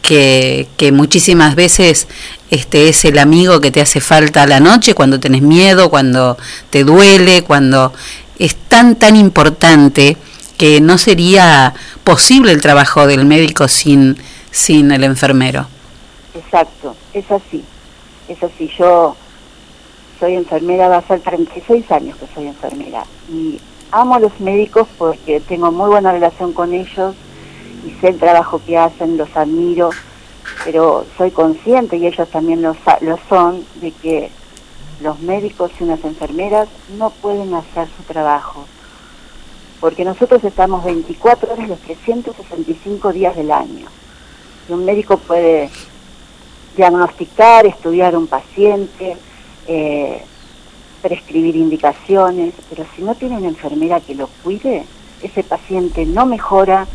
que, 0.03 0.69
que 0.77 0.93
muchísimas 0.93 1.55
veces 1.55 2.07
este 2.51 2.89
es 2.89 3.05
el 3.05 3.19
amigo 3.19 3.61
que 3.61 3.71
te 3.71 3.81
hace 3.81 4.01
falta 4.01 4.43
a 4.43 4.47
la 4.47 4.61
noche 4.61 4.95
cuando 4.95 5.19
tenés 5.19 5.43
miedo, 5.43 5.91
cuando 5.91 6.37
te 6.71 6.85
duele, 6.85 7.43
cuando 7.43 7.93
es 8.39 8.55
tan 8.55 8.97
tan 8.97 9.17
importante 9.17 10.17
que 10.57 10.81
no 10.81 10.99
sería 10.99 11.75
posible 12.05 12.53
el 12.53 12.61
trabajo 12.63 13.07
del 13.07 13.27
médico 13.27 13.69
sin, 13.69 14.17
sin 14.51 14.91
el 14.91 15.05
enfermero. 15.05 15.67
Exacto, 16.35 16.97
es 17.13 17.31
así, 17.31 17.63
es 18.29 18.43
así. 18.43 18.71
Yo 18.79 19.17
soy 20.19 20.35
enfermera, 20.35 20.89
va 20.89 20.99
a 20.99 21.07
ser 21.07 21.21
36 21.21 21.91
años 21.91 22.17
que 22.17 22.27
soy 22.35 22.47
enfermera 22.47 23.05
y 23.31 23.59
amo 23.91 24.15
a 24.15 24.21
los 24.21 24.39
médicos 24.41 24.87
porque 24.99 25.41
tengo 25.41 25.73
muy 25.73 25.89
buena 25.89 26.13
relación 26.13 26.53
con 26.53 26.73
ellos 26.73 27.15
y 27.87 27.91
sé 28.01 28.09
el 28.09 28.19
trabajo 28.19 28.61
que 28.65 28.77
hacen, 28.77 29.17
los 29.17 29.35
admiro, 29.37 29.91
pero 30.65 31.05
soy 31.17 31.31
consciente 31.31 31.97
y 31.97 32.07
ellos 32.07 32.29
también 32.29 32.63
lo, 32.63 32.77
lo 33.01 33.19
son 33.29 33.65
de 33.77 33.93
que 33.93 34.31
los 35.01 35.21
médicos 35.21 35.71
y 35.79 35.85
unas 35.85 36.03
enfermeras 36.05 36.69
no 36.99 37.11
pueden 37.11 37.55
hacer 37.55 37.89
su 37.97 38.03
trabajo 38.05 38.67
porque 39.81 40.05
nosotros 40.05 40.43
estamos 40.45 40.85
24 40.85 41.53
horas 41.53 41.69
los 41.69 41.79
365 41.81 43.13
días 43.13 43.37
del 43.37 43.51
año. 43.51 43.87
Y 44.69 44.73
un 44.73 44.85
médico 44.85 45.19
puede 45.19 45.71
diagnosticar, 46.77 47.67
estudiar 47.67 48.17
un 48.17 48.27
paciente, 48.27 49.17
eh, 49.67 50.25
prescribir 51.07 51.55
indicaciones, 51.55 52.53
pero 52.69 52.85
si 52.97 53.03
no 53.03 53.15
tiene 53.15 53.37
una 53.37 53.47
enfermera 53.47 54.01
que 54.01 54.17
lo 54.17 54.29
cuide, 54.43 54.85
ese 55.23 55.45
paciente 55.45 56.05
no 56.05 56.27
mejora, 56.27 56.87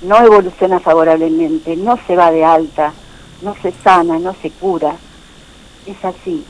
no 0.00 0.18
evoluciona 0.24 0.80
favorablemente, 0.80 1.76
no 1.76 1.98
se 2.06 2.16
va 2.16 2.30
de 2.30 2.42
alta, 2.42 2.94
no 3.42 3.54
se 3.60 3.72
sana, 3.84 4.18
no 4.18 4.34
se 4.40 4.50
cura. 4.50 4.96
Es 5.86 6.02
así. 6.02 6.42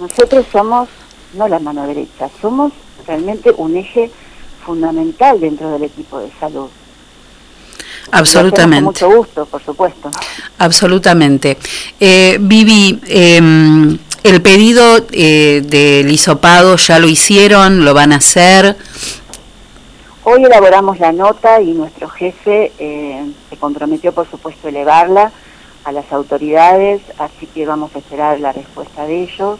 Nosotros 0.00 0.44
somos, 0.50 0.88
no 1.34 1.46
la 1.46 1.60
mano 1.60 1.86
derecha, 1.86 2.28
somos 2.40 2.72
realmente 3.06 3.52
un 3.56 3.76
eje 3.76 4.10
fundamental 4.66 5.38
dentro 5.38 5.70
del 5.70 5.84
equipo 5.84 6.18
de 6.18 6.30
salud. 6.40 6.68
Absolutamente. 8.10 8.84
Con 8.84 9.10
mucho 9.10 9.16
gusto, 9.16 9.46
por 9.46 9.62
supuesto. 9.62 10.10
Absolutamente. 10.58 11.56
Eh, 12.00 12.36
Vivi, 12.40 13.00
eh, 13.06 13.98
el 14.22 14.40
pedido 14.42 14.98
eh, 15.12 15.62
del 15.64 16.10
hisopado 16.10 16.76
ya 16.76 16.98
lo 16.98 17.08
hicieron, 17.08 17.84
lo 17.84 17.94
van 17.94 18.12
a 18.12 18.16
hacer. 18.16 18.76
Hoy 20.24 20.44
elaboramos 20.44 21.00
la 21.00 21.12
nota 21.12 21.60
y 21.60 21.72
nuestro 21.72 22.08
jefe 22.08 22.72
eh, 22.78 23.32
se 23.50 23.56
comprometió, 23.56 24.12
por 24.12 24.30
supuesto, 24.30 24.68
a 24.68 24.70
elevarla 24.70 25.32
a 25.84 25.90
las 25.90 26.12
autoridades, 26.12 27.02
así 27.18 27.46
que 27.46 27.66
vamos 27.66 27.90
a 27.96 27.98
esperar 27.98 28.38
la 28.38 28.52
respuesta 28.52 29.04
de 29.04 29.22
ellos 29.22 29.58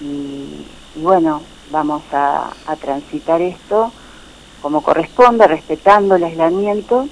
y, 0.00 0.66
y 0.94 1.00
bueno, 1.00 1.40
vamos 1.70 2.02
a, 2.12 2.50
a 2.66 2.76
transitar 2.76 3.40
esto 3.40 3.90
como 4.60 4.82
corresponde, 4.82 5.46
respetando 5.46 6.16
el 6.16 6.24
aislamiento 6.24 7.08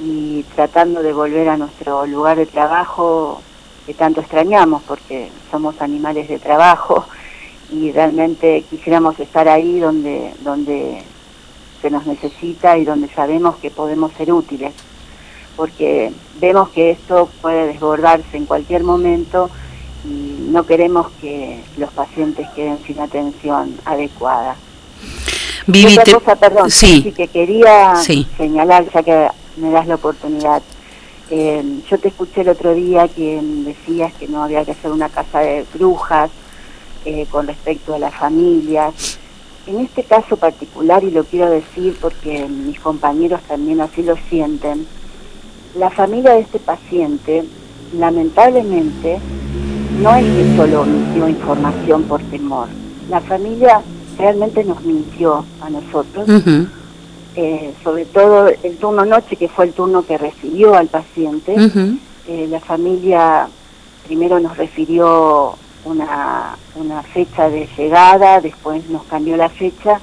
y 0.00 0.44
tratando 0.54 1.02
de 1.02 1.12
volver 1.12 1.50
a 1.50 1.58
nuestro 1.58 2.06
lugar 2.06 2.38
de 2.38 2.46
trabajo 2.46 3.42
que 3.86 3.94
tanto 3.94 4.20
extrañamos 4.20 4.82
porque 4.82 5.30
somos 5.50 5.80
animales 5.80 6.28
de 6.28 6.38
trabajo 6.38 7.04
y 7.72 7.92
realmente 7.92 8.64
quisiéramos 8.68 9.18
estar 9.20 9.48
ahí 9.48 9.78
donde, 9.78 10.32
donde 10.42 11.02
se 11.80 11.90
nos 11.90 12.06
necesita 12.06 12.76
y 12.78 12.84
donde 12.84 13.08
sabemos 13.08 13.56
que 13.56 13.70
podemos 13.70 14.12
ser 14.14 14.32
útiles, 14.32 14.72
porque 15.56 16.12
vemos 16.40 16.68
que 16.70 16.90
esto 16.90 17.28
puede 17.40 17.68
desbordarse 17.68 18.36
en 18.36 18.46
cualquier 18.46 18.82
momento 18.84 19.50
y 20.04 20.48
no 20.50 20.64
queremos 20.66 21.08
que 21.20 21.60
los 21.76 21.90
pacientes 21.90 22.48
queden 22.50 22.78
sin 22.86 23.00
atención 23.00 23.76
adecuada. 23.84 24.56
Vivi, 25.66 25.98
Otra 25.98 26.14
cosa, 26.14 26.36
perdón, 26.36 26.70
sí. 26.70 27.02
sí, 27.04 27.12
que 27.12 27.28
quería 27.28 27.96
Sí. 27.96 28.26
señalar, 28.36 28.86
ya 28.92 29.02
que 29.02 29.28
me 29.56 29.70
das 29.70 29.86
la 29.86 29.94
oportunidad. 29.96 30.62
Yo 31.30 31.98
te 31.98 32.08
escuché 32.08 32.40
el 32.40 32.48
otro 32.48 32.74
día 32.74 33.06
que 33.06 33.40
decías 33.64 34.12
que 34.14 34.26
no 34.26 34.42
había 34.42 34.64
que 34.64 34.72
hacer 34.72 34.90
una 34.90 35.08
casa 35.08 35.40
de 35.40 35.64
brujas 35.72 36.30
eh, 37.04 37.26
con 37.30 37.46
respecto 37.46 37.94
a 37.94 37.98
las 37.98 38.14
familias. 38.14 39.18
En 39.66 39.78
este 39.80 40.02
caso 40.02 40.36
particular, 40.36 41.04
y 41.04 41.10
lo 41.10 41.24
quiero 41.24 41.48
decir 41.48 41.96
porque 42.00 42.46
mis 42.48 42.80
compañeros 42.80 43.40
también 43.42 43.80
así 43.80 44.02
lo 44.02 44.16
sienten, 44.28 44.86
la 45.76 45.90
familia 45.90 46.32
de 46.32 46.40
este 46.40 46.58
paciente, 46.58 47.44
lamentablemente, 47.96 49.18
no 50.02 50.14
es 50.16 50.24
que 50.24 50.56
solo 50.56 50.82
omitió 50.82 51.28
información 51.28 52.02
por 52.04 52.20
temor. 52.22 52.68
La 53.08 53.20
familia 53.20 53.82
realmente 54.18 54.64
nos 54.64 54.82
mintió 54.82 55.44
a 55.60 55.70
nosotros, 55.70 56.26
eh, 57.42 57.72
sobre 57.82 58.04
todo 58.04 58.48
el 58.48 58.76
turno 58.76 59.06
noche, 59.06 59.36
que 59.36 59.48
fue 59.48 59.64
el 59.64 59.72
turno 59.72 60.04
que 60.04 60.18
recibió 60.18 60.74
al 60.74 60.88
paciente. 60.88 61.54
Eh, 62.28 62.46
la 62.50 62.60
familia 62.60 63.48
primero 64.06 64.38
nos 64.40 64.58
refirió 64.58 65.56
una, 65.86 66.56
una 66.74 67.02
fecha 67.02 67.48
de 67.48 67.66
llegada, 67.78 68.42
después 68.42 68.86
nos 68.90 69.04
cambió 69.04 69.38
la 69.38 69.48
fecha 69.48 70.00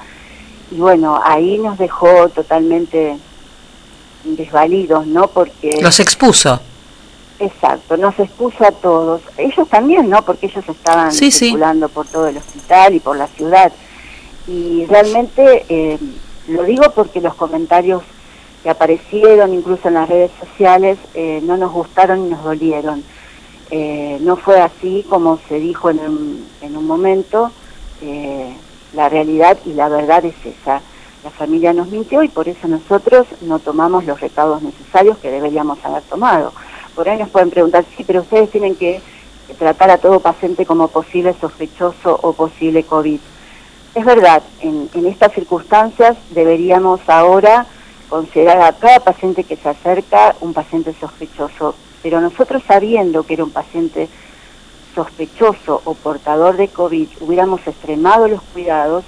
y 0.71 0.77
bueno, 0.77 1.19
ahí 1.23 1.59
nos 1.59 1.77
dejó 1.77 2.27
totalmente 2.29 3.17
desvalidos, 4.23 5.05
¿no? 5.05 5.27
Porque... 5.27 5.77
Los 5.79 5.99
expuso. 5.99 6.59
Exacto, 7.39 7.97
nos 7.97 8.17
expuso 8.17 8.65
a 8.65 8.71
todos. 8.71 9.21
Ellos 9.37 9.69
también, 9.69 10.09
¿no? 10.09 10.23
Porque 10.23 10.47
ellos 10.47 10.67
estaban 10.67 11.11
Sí, 11.11 11.29
sí. 11.29 11.49
circulando 11.49 11.87
por 11.87 12.07
todo 12.07 12.25
el 12.27 12.37
hospital 12.37 12.95
y 12.95 12.99
por 12.99 13.15
la 13.15 13.27
ciudad. 13.27 13.71
Y 14.47 14.85
realmente 14.87 15.65
eh, 15.69 15.99
lo 16.47 16.63
digo 16.63 16.91
porque 16.95 17.21
los 17.21 17.35
comentarios 17.35 18.03
que 18.63 18.69
aparecieron 18.69 19.53
incluso 19.53 19.87
en 19.87 19.95
las 19.95 20.09
redes 20.09 20.31
sociales 20.39 20.97
eh, 21.13 21.41
no 21.43 21.57
nos 21.57 21.71
gustaron 21.71 22.25
y 22.25 22.29
nos 22.29 22.43
dolieron. 22.43 23.03
Eh, 23.69 24.17
no 24.21 24.37
fue 24.37 24.59
así 24.61 25.05
como 25.09 25.39
se 25.49 25.59
dijo 25.59 25.89
en 25.89 25.99
un, 25.99 26.47
en 26.61 26.77
un 26.77 26.87
momento. 26.87 27.51
eh, 28.01 28.55
la 28.93 29.09
realidad 29.09 29.57
y 29.65 29.73
la 29.73 29.89
verdad 29.89 30.25
es 30.25 30.35
esa. 30.45 30.81
La 31.23 31.29
familia 31.31 31.73
nos 31.73 31.89
mintió 31.89 32.23
y 32.23 32.29
por 32.29 32.47
eso 32.47 32.67
nosotros 32.67 33.27
no 33.41 33.59
tomamos 33.59 34.05
los 34.05 34.19
recados 34.19 34.61
necesarios 34.61 35.17
que 35.17 35.31
deberíamos 35.31 35.83
haber 35.83 36.03
tomado. 36.03 36.53
Por 36.95 37.09
ahí 37.09 37.17
nos 37.17 37.29
pueden 37.29 37.49
preguntar, 37.49 37.85
sí, 37.95 38.03
pero 38.05 38.21
ustedes 38.21 38.49
tienen 38.49 38.75
que 38.75 39.01
tratar 39.57 39.89
a 39.91 39.97
todo 39.97 40.19
paciente 40.19 40.65
como 40.65 40.87
posible 40.87 41.35
sospechoso 41.39 42.19
o 42.21 42.33
posible 42.33 42.83
COVID. 42.83 43.19
Es 43.97 44.05
verdad, 44.05 44.43
en, 44.61 44.91
en 44.93 45.07
estas 45.07 45.33
circunstancias 45.33 46.15
deberíamos 46.29 47.01
ahora 47.07 47.65
considerar 48.09 48.61
a 48.61 48.73
cada 48.73 48.99
paciente 48.99 49.43
que 49.43 49.55
se 49.55 49.69
acerca 49.69 50.35
un 50.39 50.53
paciente 50.53 50.93
sospechoso, 50.93 51.73
pero 52.03 52.21
nosotros 52.21 52.61
sabiendo 52.67 53.23
que 53.23 53.33
era 53.33 53.43
un 53.43 53.49
paciente 53.49 54.07
sospechoso 54.93 55.81
o 55.83 55.95
portador 55.95 56.57
de 56.57 56.67
COVID, 56.67 57.07
hubiéramos 57.21 57.65
extremado 57.65 58.27
los 58.27 58.39
cuidados 58.53 59.03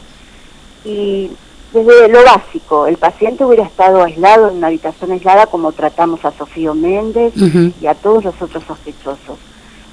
y 0.84 1.30
desde 1.72 2.08
lo 2.08 2.24
básico, 2.24 2.88
el 2.88 2.98
paciente 2.98 3.46
hubiera 3.46 3.66
estado 3.66 4.02
aislado 4.02 4.50
en 4.50 4.58
una 4.58 4.68
habitación 4.70 5.12
aislada 5.12 5.46
como 5.46 5.72
tratamos 5.72 6.26
a 6.26 6.32
Sofío 6.32 6.74
Méndez 6.74 7.36
y 7.80 7.86
a 7.86 7.94
todos 7.94 8.24
los 8.24 8.42
otros 8.42 8.64
sospechosos. 8.64 9.38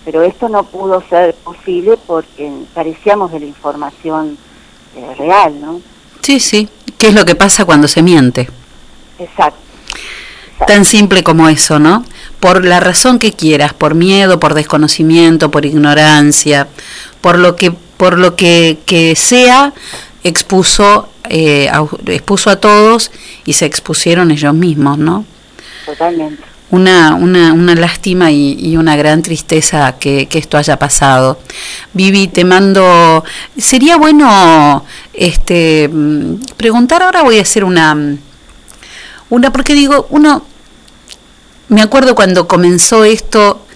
Pero 0.06 0.22
esto 0.22 0.48
no 0.48 0.62
pudo 0.62 1.02
ser 1.02 1.34
posible 1.34 1.98
porque 2.06 2.50
carecíamos 2.74 3.30
de 3.30 3.40
la 3.40 3.46
información 3.46 4.38
eh, 4.96 5.14
real, 5.18 5.60
¿no? 5.60 5.80
Sí, 6.22 6.40
sí. 6.40 6.68
¿Qué 6.98 7.08
es 7.08 7.14
lo 7.14 7.24
que 7.24 7.34
pasa 7.34 7.64
cuando 7.64 7.88
se 7.88 8.02
miente? 8.02 8.48
Exacto. 9.18 9.60
Tan 10.66 10.84
simple 10.84 11.22
como 11.22 11.48
eso, 11.48 11.78
¿no? 11.78 12.04
Por 12.40 12.64
la 12.64 12.80
razón 12.80 13.18
que 13.18 13.32
quieras, 13.32 13.74
por 13.74 13.94
miedo, 13.94 14.40
por 14.40 14.54
desconocimiento, 14.54 15.50
por 15.50 15.66
ignorancia, 15.66 16.66
por 17.20 17.38
lo 17.38 17.56
que, 17.56 17.70
por 17.70 18.18
lo 18.18 18.36
que, 18.36 18.78
que 18.86 19.14
sea, 19.16 19.74
expuso, 20.24 21.10
eh, 21.28 21.68
a, 21.68 21.84
expuso 22.06 22.50
a 22.50 22.56
todos 22.56 23.10
y 23.44 23.52
se 23.52 23.66
expusieron 23.66 24.30
ellos 24.30 24.54
mismos, 24.54 24.96
¿no? 24.98 25.24
Totalmente. 25.84 26.42
Una, 26.68 27.14
una, 27.14 27.52
una 27.52 27.76
lástima 27.76 28.32
y, 28.32 28.76
una 28.76 28.96
gran 28.96 29.22
tristeza 29.22 29.96
que, 29.98 30.28
esto 30.32 30.58
haya 30.58 30.78
pasado. 30.78 31.38
Vivi, 31.92 32.26
te 32.26 32.44
mando. 32.44 33.24
Sería 33.56 33.96
bueno 33.96 34.84
este 35.12 35.88
mm, 35.88 36.40
preguntar 36.56 37.02
ahora 37.02 37.22
voy 37.22 37.38
a 37.38 37.42
hacer 37.42 37.64
una 37.64 37.96
una 39.28 39.52
porque 39.52 39.74
digo, 39.74 40.06
uno 40.10 40.44
me 41.68 41.82
acuerdo 41.82 42.14
cuando 42.14 42.46
comenzó 42.46 43.04
esto 43.04 43.66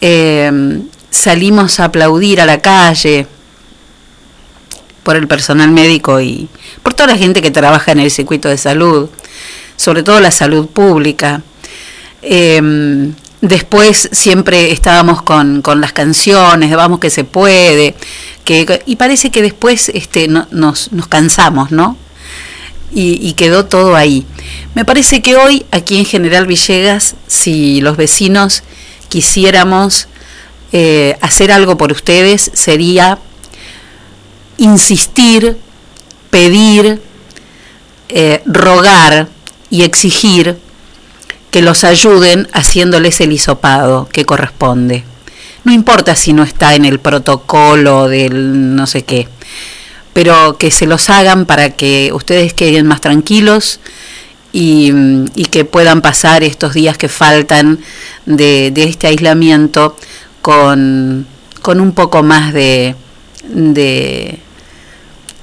eh, 0.00 0.80
salimos 1.10 1.80
a 1.80 1.84
aplaudir 1.86 2.40
a 2.40 2.46
la 2.46 2.60
calle 2.60 3.26
por 5.02 5.16
el 5.16 5.26
personal 5.28 5.70
médico 5.70 6.20
y 6.20 6.48
por 6.82 6.94
toda 6.94 7.08
la 7.08 7.18
gente 7.18 7.42
que 7.42 7.50
trabaja 7.50 7.92
en 7.92 8.00
el 8.00 8.10
circuito 8.10 8.48
de 8.48 8.56
salud, 8.56 9.10
sobre 9.76 10.02
todo 10.02 10.20
la 10.20 10.30
salud 10.30 10.68
pública. 10.68 11.42
Eh, 12.22 13.12
después 13.40 14.08
siempre 14.12 14.70
estábamos 14.72 15.22
con, 15.22 15.62
con 15.62 15.80
las 15.80 15.92
canciones, 15.92 16.74
vamos 16.76 17.00
que 17.00 17.10
se 17.10 17.24
puede, 17.24 17.94
que, 18.44 18.82
y 18.86 18.96
parece 18.96 19.30
que 19.30 19.42
después 19.42 19.88
este, 19.94 20.28
no- 20.28 20.46
nos, 20.50 20.92
nos 20.92 21.06
cansamos, 21.06 21.70
¿no? 21.70 21.96
Y, 22.92 23.18
y 23.26 23.32
quedó 23.34 23.66
todo 23.66 23.94
ahí. 23.96 24.26
Me 24.74 24.84
parece 24.84 25.22
que 25.22 25.36
hoy, 25.36 25.64
aquí 25.70 25.98
en 25.98 26.04
General 26.04 26.46
Villegas, 26.46 27.14
si 27.26 27.80
los 27.80 27.96
vecinos 27.96 28.62
quisiéramos 29.08 30.08
eh, 30.72 31.16
hacer 31.20 31.50
algo 31.52 31.76
por 31.76 31.92
ustedes, 31.92 32.50
sería 32.52 33.18
insistir, 34.58 35.56
pedir, 36.30 37.00
eh, 38.08 38.42
rogar 38.44 39.28
y 39.70 39.82
exigir 39.82 40.58
que 41.50 41.62
los 41.62 41.84
ayuden 41.84 42.48
haciéndoles 42.52 43.20
el 43.20 43.32
hisopado 43.32 44.08
que 44.12 44.24
corresponde. 44.24 45.04
No 45.64 45.72
importa 45.72 46.16
si 46.16 46.32
no 46.32 46.42
está 46.42 46.74
en 46.74 46.84
el 46.84 47.00
protocolo 47.00 48.08
del 48.08 48.74
no 48.74 48.86
sé 48.86 49.02
qué, 49.02 49.28
pero 50.12 50.56
que 50.58 50.70
se 50.70 50.86
los 50.86 51.10
hagan 51.10 51.46
para 51.46 51.70
que 51.70 52.10
ustedes 52.14 52.54
queden 52.54 52.86
más 52.86 53.00
tranquilos 53.00 53.80
y, 54.52 54.92
que 55.50 55.64
puedan 55.64 56.00
pasar 56.00 56.42
estos 56.44 56.74
días 56.74 56.96
que 56.96 57.08
faltan 57.08 57.80
de, 58.26 58.72
este 58.76 59.08
aislamiento 59.08 59.96
con, 60.42 61.26
con 61.60 61.80
un 61.80 61.92
poco 61.92 62.22
más 62.22 62.52
de 62.52 62.94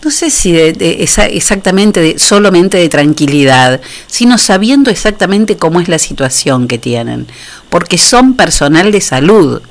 no 0.04 0.12
sé 0.12 0.30
si 0.30 0.52
de, 0.52 0.70
exactamente, 1.34 2.00
de, 2.00 2.20
solamente 2.20 2.78
de 2.78 2.90
tranquilidad, 2.90 3.82
sino 4.08 4.38
sabiendo 4.38 4.90
exactamente 4.90 5.58
cómo 5.58 5.80
es 5.80 5.88
la 5.88 6.00
situación 6.00 6.68
que 6.68 6.78
tienen, 6.78 7.28
porque 7.70 7.98
son 7.98 8.36
personal 8.36 8.92
de 8.92 9.02
salud, 9.02 9.62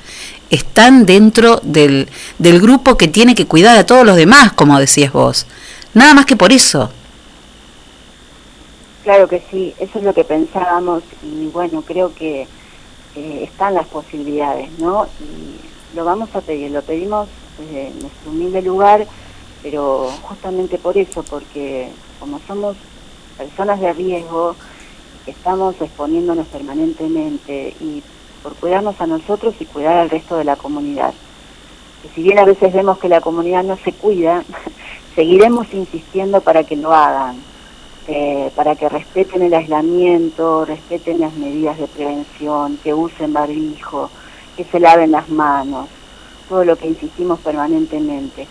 están 0.50 1.06
dentro 1.06 1.60
del, 1.62 2.08
del 2.38 2.60
grupo 2.60 2.96
que 2.96 3.08
tiene 3.08 3.34
que 3.34 3.46
cuidar 3.46 3.76
a 3.78 3.86
todos 3.86 4.04
los 4.04 4.16
demás, 4.16 4.52
como 4.52 4.78
decías 4.78 5.12
vos, 5.12 5.46
nada 5.94 6.14
más 6.14 6.26
que 6.26 6.36
por 6.36 6.52
eso. 6.52 6.90
Claro 9.04 9.28
que 9.28 9.42
sí, 9.50 9.72
eso 9.78 9.98
es 9.98 10.04
lo 10.04 10.12
que 10.12 10.24
pensábamos 10.24 11.04
y 11.22 11.46
bueno, 11.46 11.82
creo 11.82 12.12
que 12.14 12.48
eh, 13.14 13.44
están 13.44 13.74
las 13.74 13.86
posibilidades, 13.86 14.68
¿no? 14.78 15.06
Y 15.20 15.96
lo 15.96 16.04
vamos 16.04 16.28
a 16.34 16.40
pedir, 16.40 16.72
lo 16.72 16.82
pedimos 16.82 17.28
desde 17.58 17.90
nuestro 18.00 18.30
humilde 18.30 18.62
lugar, 18.62 19.06
pero 19.62 20.10
justamente 20.22 20.78
por 20.78 20.96
eso, 20.96 21.22
porque 21.22 21.90
como 22.20 22.40
somos 22.46 22.76
personas 23.36 23.80
de 23.80 23.92
riesgo, 23.92 24.54
estamos 25.26 25.80
exponiéndonos 25.80 26.46
permanentemente 26.48 27.74
y 27.80 28.02
por 28.42 28.54
cuidarnos 28.54 29.00
a 29.00 29.06
nosotros 29.06 29.54
y 29.60 29.66
cuidar 29.66 29.96
al 29.96 30.10
resto 30.10 30.36
de 30.36 30.44
la 30.44 30.56
comunidad. 30.56 31.12
Que 32.02 32.08
si 32.10 32.22
bien 32.22 32.38
a 32.38 32.44
veces 32.44 32.72
vemos 32.72 32.98
que 32.98 33.08
la 33.08 33.20
comunidad 33.20 33.64
no 33.64 33.76
se 33.76 33.92
cuida, 33.92 34.44
seguiremos 35.14 35.72
insistiendo 35.72 36.40
para 36.40 36.64
que 36.64 36.76
lo 36.76 36.92
hagan 36.92 37.36
eh, 38.08 38.52
para 38.54 38.76
que 38.76 38.88
respeten 38.88 39.42
el 39.42 39.52
aislamiento, 39.52 40.64
respeten 40.64 41.20
las 41.20 41.34
medidas 41.34 41.76
de 41.76 41.88
prevención, 41.88 42.76
que 42.76 42.94
usen 42.94 43.32
barbijo, 43.32 44.10
que 44.56 44.62
se 44.62 44.78
laven 44.78 45.10
las 45.10 45.28
manos, 45.28 45.88
todo 46.48 46.64
lo 46.64 46.76
que 46.76 46.86
insistimos 46.86 47.40
permanentemente. 47.40 48.46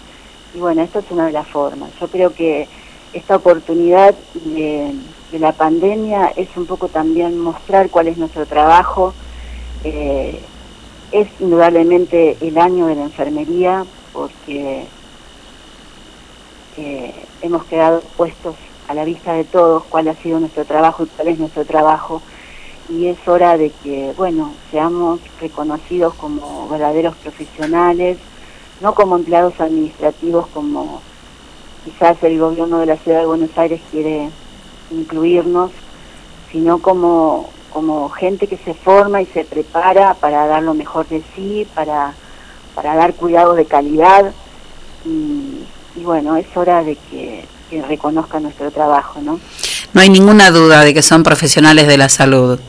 Y 0.55 0.59
bueno, 0.59 0.81
esto 0.81 0.99
es 0.99 1.05
una 1.11 1.25
de 1.25 1.33
las 1.33 1.47
formas. 1.47 1.89
Yo 1.99 2.07
creo 2.07 2.33
que 2.33 2.67
esta 3.13 3.35
oportunidad 3.35 4.15
de, 4.45 4.93
de 5.31 5.39
la 5.39 5.51
pandemia 5.51 6.31
es 6.35 6.47
un 6.55 6.65
poco 6.65 6.87
también 6.87 7.37
mostrar 7.37 7.89
cuál 7.89 8.07
es 8.07 8.17
nuestro 8.17 8.45
trabajo, 8.45 9.13
eh, 9.83 10.39
es 11.11 11.27
indudablemente 11.39 12.37
el 12.41 12.57
año 12.57 12.87
de 12.87 12.95
la 12.95 13.03
enfermería 13.03 13.85
porque 14.13 14.85
eh, 16.77 17.13
hemos 17.41 17.65
quedado 17.65 18.01
puestos 18.17 18.55
a 18.87 18.93
la 18.93 19.05
vista 19.05 19.33
de 19.33 19.43
todos 19.43 19.83
cuál 19.85 20.07
ha 20.07 20.15
sido 20.15 20.39
nuestro 20.39 20.65
trabajo 20.65 21.03
y 21.03 21.07
cuál 21.07 21.27
es 21.27 21.39
nuestro 21.39 21.65
trabajo 21.65 22.21
y 22.89 23.07
es 23.07 23.27
hora 23.27 23.57
de 23.57 23.71
que, 23.83 24.13
bueno, 24.15 24.53
seamos 24.71 25.19
reconocidos 25.39 26.13
como 26.15 26.67
verdaderos 26.69 27.15
profesionales, 27.15 28.17
no 28.81 28.93
como 28.93 29.15
empleados 29.15 29.59
administrativos 29.59 30.47
como 30.47 31.01
quizás 31.83 32.21
el 32.23 32.39
gobierno 32.39 32.79
de 32.79 32.87
la 32.87 32.97
ciudad 32.97 33.19
de 33.19 33.25
Buenos 33.25 33.57
Aires 33.57 33.79
quiere 33.91 34.29
incluirnos, 34.91 35.71
sino 36.51 36.79
como, 36.79 37.49
como 37.71 38.09
gente 38.09 38.47
que 38.47 38.57
se 38.57 38.73
forma 38.73 39.21
y 39.21 39.25
se 39.27 39.45
prepara 39.45 40.15
para 40.15 40.47
dar 40.47 40.63
lo 40.63 40.73
mejor 40.73 41.07
de 41.07 41.23
sí, 41.35 41.67
para, 41.75 42.13
para 42.73 42.95
dar 42.95 43.13
cuidado 43.13 43.53
de 43.53 43.65
calidad 43.65 44.33
y, 45.05 45.63
y 45.95 46.03
bueno, 46.03 46.35
es 46.35 46.47
hora 46.55 46.83
de 46.83 46.95
que, 46.95 47.45
que 47.69 47.81
reconozcan 47.83 48.43
nuestro 48.43 48.71
trabajo, 48.71 49.21
¿no? 49.21 49.39
No 49.93 50.01
hay 50.01 50.09
ninguna 50.09 50.51
duda 50.51 50.81
de 50.81 50.93
que 50.93 51.01
son 51.01 51.23
profesionales 51.23 51.87
de 51.87 51.97
la 51.97 52.09
salud, 52.09 52.59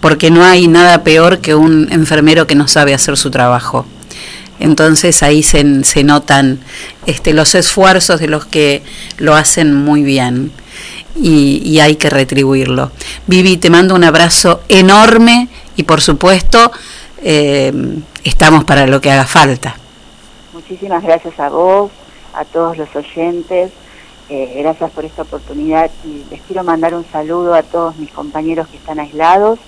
porque 0.00 0.30
no 0.30 0.44
hay 0.44 0.68
nada 0.68 1.02
peor 1.02 1.38
que 1.38 1.54
un 1.54 1.90
enfermero 1.90 2.46
que 2.46 2.54
no 2.54 2.68
sabe 2.68 2.92
hacer 2.92 3.16
su 3.16 3.30
trabajo. 3.30 3.86
Entonces 4.58 5.22
ahí 5.22 5.42
se, 5.42 5.84
se 5.84 6.04
notan 6.04 6.60
este, 7.06 7.32
los 7.32 7.54
esfuerzos 7.54 8.20
de 8.20 8.28
los 8.28 8.46
que 8.46 8.82
lo 9.18 9.34
hacen 9.34 9.74
muy 9.74 10.02
bien 10.02 10.52
y, 11.18 11.80
hay 11.80 11.96
que 11.96 12.10
retribuirlo. 12.10 12.90
Vivi, 13.26 13.56
te 13.56 13.70
mando 13.70 13.94
un 13.94 14.04
abrazo 14.04 14.62
enorme 14.68 15.48
y 15.76 15.82
por 15.82 16.00
supuesto 16.00 16.70
eh, 17.22 17.72
estamos 18.24 18.64
para 18.64 18.86
lo 18.86 19.00
que 19.00 19.10
haga 19.10 19.26
falta. 19.26 19.76
Muchísimas 20.52 21.02
gracias 21.02 21.38
a 21.38 21.48
vos, 21.48 21.90
a 22.34 22.44
todos 22.44 22.76
los 22.76 22.94
oyentes, 22.94 23.70
eh, 24.28 24.54
gracias 24.58 24.90
por 24.90 25.04
esta 25.04 25.22
oportunidad 25.22 25.90
y 26.04 26.24
les 26.30 26.40
quiero 26.42 26.64
mandar 26.64 26.94
un 26.94 27.06
saludo 27.12 27.54
a 27.54 27.62
todos 27.62 27.96
mis 27.96 28.10
compañeros 28.10 28.66
que 28.68 28.76
están 28.76 28.98
aislados 28.98 29.58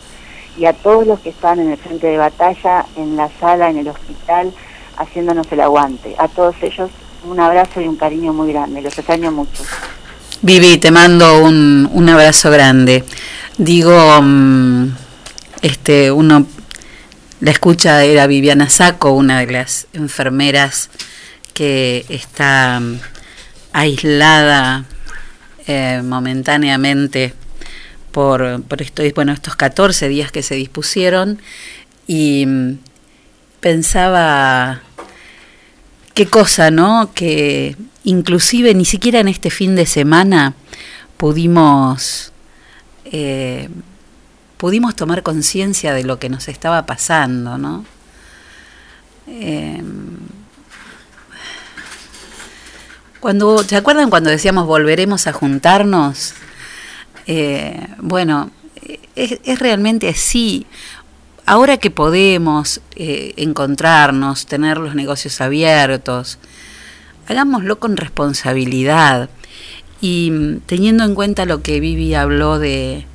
y 0.57 0.67
a 0.67 0.73
todos 0.73 1.07
los 1.07 1.21
que 1.21 1.29
están 1.29 1.61
en 1.61 1.71
el 1.71 1.79
frente 1.79 2.09
de 2.09 2.19
batalla, 2.19 2.85
en 2.97 3.17
la 3.17 3.31
sala, 3.39 3.71
en 3.71 3.79
el 3.79 3.89
hospital, 3.89 4.53
haciéndonos 4.99 5.47
el 5.51 5.61
aguante. 5.61 6.15
A 6.19 6.29
todos 6.29 6.57
ellos 6.63 6.91
un 7.25 7.41
abrazo 7.41 7.81
y 7.81 7.89
un 7.89 7.97
cariño 7.97 8.33
muy 8.33 8.53
grande, 8.53 8.83
los 8.83 8.97
extraño 8.97 9.33
mucho. 9.33 9.63
Vivi, 10.43 10.79
te 10.79 10.91
mando 10.91 11.43
un, 11.43 11.89
un 11.93 12.09
abrazo 12.09 12.51
grande. 12.51 13.05
Digo, 13.57 14.23
mm, 14.23 14.89
este, 15.63 16.13
uno, 16.13 16.47
la 17.41 17.51
escucha 17.51 18.05
era 18.05 18.27
Viviana 18.27 18.69
Saco, 18.69 19.11
una 19.13 19.41
de 19.41 19.47
las 19.53 19.89
enfermeras 19.93 20.91
que 21.55 22.05
está 22.09 22.79
mm, 22.81 23.01
aislada 23.73 24.85
eh, 25.67 26.03
momentáneamente 26.05 27.35
por, 28.13 28.63
por 28.63 28.81
estos, 28.81 29.13
bueno, 29.15 29.33
estos 29.33 29.57
14 29.57 30.09
días 30.09 30.33
que 30.33 30.43
se 30.43 30.55
dispusieron 30.55 31.41
y 32.07 32.47
mm, 32.47 32.79
pensaba 33.61 34.83
qué 36.19 36.27
cosa, 36.27 36.73
¿no? 36.73 37.13
Que 37.15 37.77
inclusive 38.03 38.75
ni 38.75 38.85
siquiera 38.85 39.21
en 39.21 39.29
este 39.29 39.51
fin 39.51 39.77
de 39.77 39.87
semana 39.87 40.55
pudimos 41.17 42.33
eh, 43.05 43.69
pudimos 44.57 44.97
tomar 44.97 45.23
conciencia 45.23 45.95
de 45.95 46.03
lo 46.03 46.19
que 46.19 46.29
nos 46.29 46.49
estaba 46.49 46.87
pasando, 46.87 47.57
¿no? 47.57 47.85
Eh, 49.29 49.81
cuando, 53.21 53.63
¿Se 53.63 53.77
acuerdan 53.77 54.11
cuando 54.11 54.29
decíamos 54.29 54.67
volveremos 54.67 55.29
a 55.29 55.33
juntarnos? 55.33 56.35
Eh, 57.29 57.87
bueno, 57.99 58.51
es, 59.15 59.39
es, 59.45 59.61
realmente 59.61 60.09
así. 60.09 60.67
Ahora 61.49 61.79
que 61.79 61.91
podemos 61.91 62.83
eh, 62.95 63.33
encontrarnos, 63.39 64.45
tener 64.45 64.77
los 64.77 64.95
negocios 64.95 65.41
abiertos, 65.41 66.39
hagámoslo 67.27 67.79
con 67.79 67.97
responsabilidad 67.97 69.31
y 70.03 70.31
mm, 70.31 70.61
teniendo 70.67 71.05
en 71.05 71.15
cuenta 71.15 71.47
lo 71.47 71.63
que 71.63 71.81
Vivi 71.81 72.13
habló 72.13 72.59
de, 72.59 73.07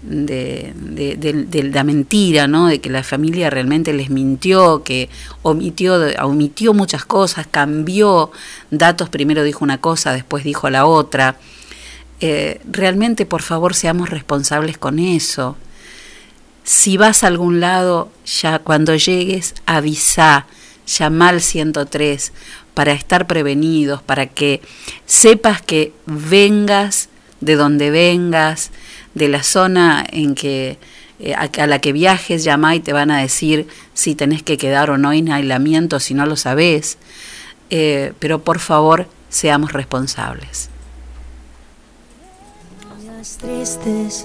de, 0.00 0.72
de, 0.74 1.16
de, 1.18 1.62
la 1.64 1.84
mentira, 1.84 2.46
¿no? 2.46 2.68
de 2.68 2.80
que 2.80 2.88
la 2.88 3.02
familia 3.02 3.50
realmente 3.50 3.92
les 3.92 4.08
mintió, 4.08 4.82
que 4.82 5.10
omitió, 5.42 5.98
omitió 6.22 6.72
muchas 6.72 7.04
cosas, 7.04 7.46
cambió 7.46 8.30
datos, 8.70 9.10
primero 9.10 9.42
dijo 9.42 9.62
una 9.62 9.82
cosa, 9.82 10.14
después 10.14 10.44
dijo 10.44 10.70
la 10.70 10.86
otra. 10.86 11.36
Eh, 12.20 12.58
realmente, 12.72 13.26
por 13.26 13.42
favor, 13.42 13.74
seamos 13.74 14.08
responsables 14.08 14.78
con 14.78 14.98
eso. 14.98 15.58
Si 16.66 16.96
vas 16.96 17.22
a 17.22 17.28
algún 17.28 17.60
lado, 17.60 18.10
ya 18.26 18.58
cuando 18.58 18.96
llegues, 18.96 19.54
avisa, 19.66 20.46
llama 20.84 21.28
al 21.28 21.40
103 21.40 22.32
para 22.74 22.90
estar 22.90 23.28
prevenidos, 23.28 24.02
para 24.02 24.26
que 24.26 24.60
sepas 25.06 25.62
que 25.62 25.92
vengas 26.06 27.08
de 27.40 27.54
donde 27.54 27.92
vengas, 27.92 28.72
de 29.14 29.28
la 29.28 29.44
zona 29.44 30.04
en 30.10 30.34
que 30.34 30.76
eh, 31.20 31.34
a, 31.34 31.66
la 31.68 31.78
que 31.78 31.92
viajes, 31.92 32.42
llama 32.42 32.74
y 32.74 32.80
te 32.80 32.92
van 32.92 33.12
a 33.12 33.20
decir 33.20 33.68
si 33.94 34.16
tenés 34.16 34.42
que 34.42 34.58
quedar 34.58 34.90
o 34.90 34.98
no 34.98 35.12
en 35.12 35.30
aislamiento, 35.30 36.00
si 36.00 36.14
no 36.14 36.26
lo 36.26 36.34
sabés. 36.34 36.98
Eh, 37.70 38.12
pero 38.18 38.42
por 38.42 38.58
favor, 38.58 39.06
seamos 39.28 39.72
responsables. 39.72 40.68
Tristes, 43.40 44.24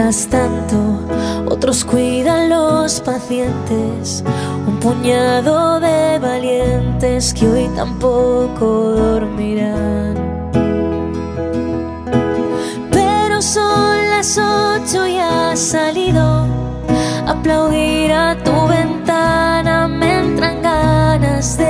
Tanto, 0.00 0.98
otros 1.46 1.84
cuidan 1.84 2.48
los 2.48 3.00
pacientes, 3.00 4.24
un 4.66 4.80
puñado 4.80 5.78
de 5.78 6.18
valientes 6.18 7.34
que 7.34 7.46
hoy 7.46 7.68
tampoco 7.76 8.92
dormirán. 8.92 10.14
Pero 12.90 13.42
son 13.42 14.10
las 14.10 14.38
ocho 14.38 15.06
y 15.06 15.18
ha 15.18 15.54
salido, 15.54 16.46
aplaudir 17.26 18.10
a 18.12 18.36
tu 18.42 18.68
ventana 18.68 19.86
me 19.86 20.20
entran 20.20 20.62
ganas 20.62 21.58
de 21.58 21.69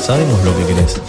Sabemos 0.00 0.42
lo 0.44 0.56
que 0.56 0.66
querés. 0.66 1.00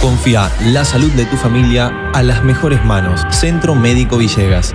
Confía 0.00 0.50
la 0.66 0.84
salud 0.84 1.10
de 1.12 1.26
tu 1.26 1.36
familia 1.36 2.10
a 2.14 2.22
las 2.22 2.42
mejores 2.42 2.82
manos. 2.84 3.20
Centro 3.30 3.74
Médico 3.74 4.16
Villegas. 4.16 4.74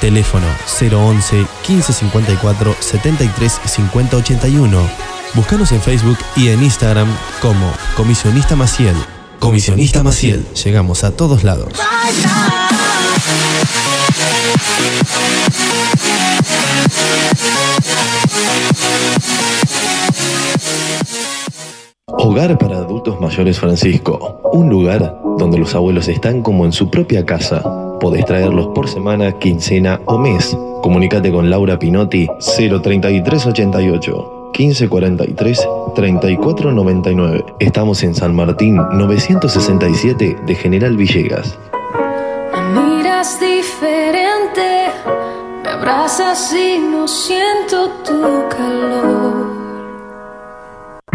Teléfono 0.00 0.46
011 0.80 1.36
1554 1.36 2.76
73 2.78 3.60
50 3.64 4.16
81. 4.16 4.80
Búscanos 5.34 5.72
en 5.72 5.80
Facebook 5.80 6.18
y 6.36 6.48
en 6.48 6.62
Instagram 6.62 7.08
como 7.40 7.72
Comisionista 7.96 8.54
Maciel. 8.56 8.94
Comisionista 9.40 10.02
Maciel. 10.02 10.46
Llegamos 10.64 11.04
a 11.04 11.16
todos 11.16 11.44
lados. 11.44 11.72
Hogar 22.06 22.56
para 22.58 22.76
Adultos 22.78 23.20
Mayores 23.20 23.58
Francisco. 23.58 24.40
Un 24.52 24.70
lugar 24.70 25.18
donde 25.36 25.58
los 25.58 25.74
abuelos 25.74 26.08
están 26.08 26.42
como 26.42 26.64
en 26.64 26.72
su 26.72 26.88
propia 26.90 27.26
casa. 27.26 27.62
Podés 28.04 28.26
traerlos 28.26 28.66
por 28.74 28.86
semana, 28.86 29.32
quincena 29.38 29.98
o 30.04 30.18
mes. 30.18 30.54
Comunicate 30.82 31.32
con 31.32 31.48
Laura 31.48 31.78
Pinotti 31.78 32.28
03388 32.38 34.50
1543 34.52 35.68
3499. 35.94 37.46
Estamos 37.60 38.02
en 38.02 38.14
San 38.14 38.36
Martín 38.36 38.76
967 38.76 40.36
de 40.44 40.54
General 40.54 40.94
Villegas. 40.94 41.58
Me 42.74 42.80
miras 42.82 43.40
diferente, 43.40 44.90
me 45.62 45.68
abrazas 45.70 46.52
y 46.52 46.80
no 46.80 47.08
siento 47.08 47.88
tu 48.04 48.48
calor. 48.50 49.43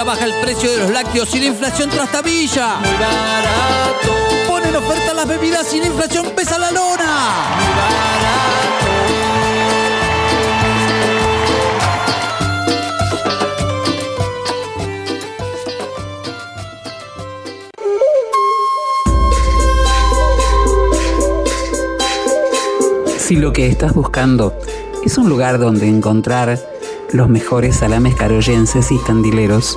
Ahora 0.00 0.14
baja 0.14 0.24
el 0.24 0.32
precio 0.40 0.72
de 0.72 0.78
los 0.78 0.90
lácteos 0.90 1.34
y 1.34 1.40
la 1.40 1.44
inflación 1.44 1.90
trastabilla. 1.90 2.76
Muy 2.76 2.88
barato. 2.92 4.48
Ponen 4.48 4.74
oferta 4.74 5.12
las 5.12 5.28
bebidas 5.28 5.74
y 5.74 5.80
la 5.80 5.86
inflación 5.88 6.24
pesa 6.34 6.58
la 6.58 6.70
lona. 6.70 7.34
Si 23.18 23.36
lo 23.36 23.52
que 23.52 23.66
estás 23.66 23.92
buscando 23.92 24.58
es 25.04 25.18
un 25.18 25.28
lugar 25.28 25.58
donde 25.58 25.86
encontrar 25.88 26.58
los 27.12 27.28
mejores 27.28 27.76
salames 27.76 28.14
caroyenses 28.14 28.90
y 28.92 28.98
candileros, 28.98 29.76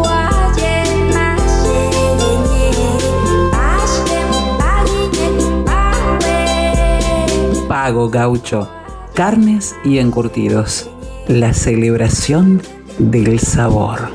Pago 7.83 8.11
Gaucho. 8.11 8.69
Carnes 9.15 9.75
y 9.83 9.97
encurtidos. 9.97 10.87
La 11.27 11.51
celebración 11.51 12.61
del 12.99 13.39
sabor. 13.39 14.11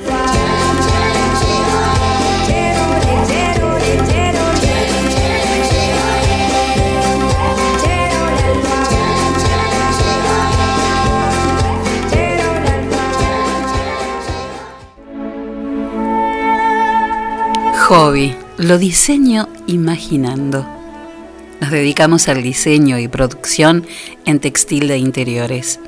Hobby. 17.88 18.36
Lo 18.59 18.78
diseño 18.78 19.48
imaginando. 19.66 20.75
Nos 21.60 21.70
dedicamos 21.70 22.28
al 22.28 22.42
diseño 22.42 22.98
y 22.98 23.08
producción 23.08 23.86
en 24.26 24.40
textil 24.40 24.88
de 24.88 24.98
interiores. 24.98 25.80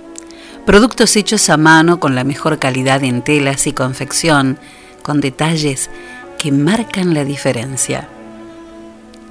Productos 0.65 1.17
hechos 1.17 1.51
a 1.51 1.57
mano 1.57 2.01
con 2.01 2.15
la 2.15 2.25
mejor 2.25 2.59
calidad 2.59 3.05
en 3.05 3.23
telas 3.23 3.67
y 3.67 3.73
confección, 3.73 4.59
con 5.03 5.21
detalles 5.21 5.91
que 6.39 6.53
marcan 6.53 7.15
la 7.15 7.25
diferencia. 7.25 8.09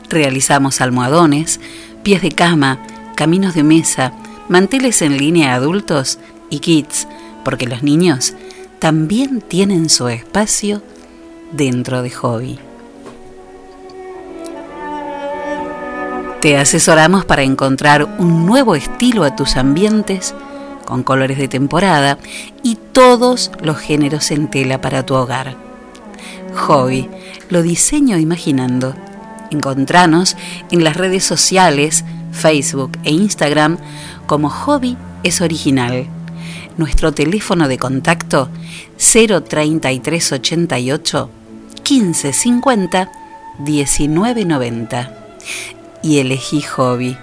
Realizamos 0.10 0.80
almohadones, 0.82 1.60
pies 2.04 2.22
de 2.22 2.32
cama, 2.32 2.80
caminos 3.16 3.56
de 3.56 3.64
mesa, 3.64 4.14
manteles 4.48 5.02
en 5.02 5.18
línea 5.18 5.56
adultos 5.56 6.20
y 6.50 6.60
kits, 6.60 7.08
porque 7.44 7.68
los 7.68 7.84
niños 7.84 8.34
también 8.80 9.42
tienen 9.42 9.90
su 9.90 10.08
espacio 10.08 10.82
dentro 11.52 12.02
de 12.04 12.12
hobby. 12.12 12.60
Te 16.42 16.56
asesoramos 16.56 17.26
para 17.26 17.42
encontrar 17.42 18.16
un 18.20 18.46
nuevo 18.46 18.76
estilo 18.76 19.24
a 19.24 19.36
tus 19.36 19.58
ambientes 19.58 20.36
con 20.86 21.02
colores 21.02 21.40
de 21.40 21.48
temporada 21.48 22.20
y 22.62 22.78
todos 22.92 23.50
los 23.64 23.78
géneros 23.78 24.30
en 24.30 24.48
tela 24.48 24.80
para 24.80 25.04
tu 25.04 25.16
hogar. 25.16 25.56
Hobby, 26.56 27.10
lo 27.50 27.64
diseño 27.64 28.20
imaginando. 28.20 28.94
Encontranos 29.50 30.38
en 30.70 30.84
las 30.84 30.96
redes 30.96 31.24
sociales, 31.24 32.06
Facebook 32.32 33.00
e 33.04 33.10
Instagram 33.12 33.80
como 34.28 34.52
Hobby 34.52 34.96
es 35.24 35.42
original. 35.42 36.06
Nuestro 36.78 37.14
teléfono 37.14 37.68
de 37.68 37.80
contacto 37.80 38.50
03388 38.98 41.32
1550 41.90 43.12
1990 43.58 45.18
y 46.08 46.20
elegí 46.20 46.62
hobby, 46.62 47.18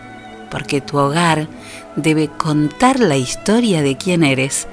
porque 0.50 0.82
tu 0.82 0.98
hogar 0.98 1.48
debe 1.96 2.28
contar 2.28 3.00
la 3.00 3.16
historia 3.16 3.80
de 3.80 3.96
quién 3.96 4.22
eres 4.22 4.68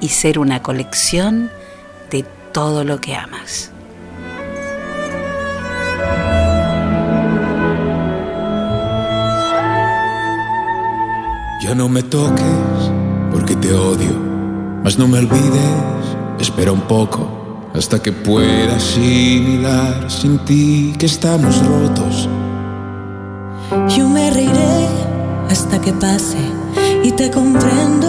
y 0.00 0.08
ser 0.08 0.38
una 0.38 0.62
colección 0.62 1.50
de 2.10 2.24
todo 2.52 2.84
lo 2.84 3.02
que 3.02 3.14
amas. 3.14 3.70
Ya 11.62 11.74
no 11.74 11.90
me 11.90 12.02
toques 12.02 12.46
porque 13.30 13.56
te 13.56 13.74
odio, 13.74 14.18
mas 14.82 14.98
no 14.98 15.06
me 15.06 15.18
olvides, 15.18 16.16
espera 16.40 16.72
un 16.72 16.80
poco 16.80 17.68
hasta 17.74 18.02
que 18.02 18.10
pueda 18.10 18.76
asimilar 18.76 20.10
sin 20.10 20.38
ti 20.46 20.94
que 20.98 21.04
estamos 21.04 21.62
rotos. 21.66 22.26
Yo 23.70 24.08
me 24.08 24.30
reiré 24.30 24.88
hasta 25.48 25.80
que 25.80 25.92
pase 25.92 26.38
y 27.04 27.12
te 27.12 27.30
comprendo 27.30 28.08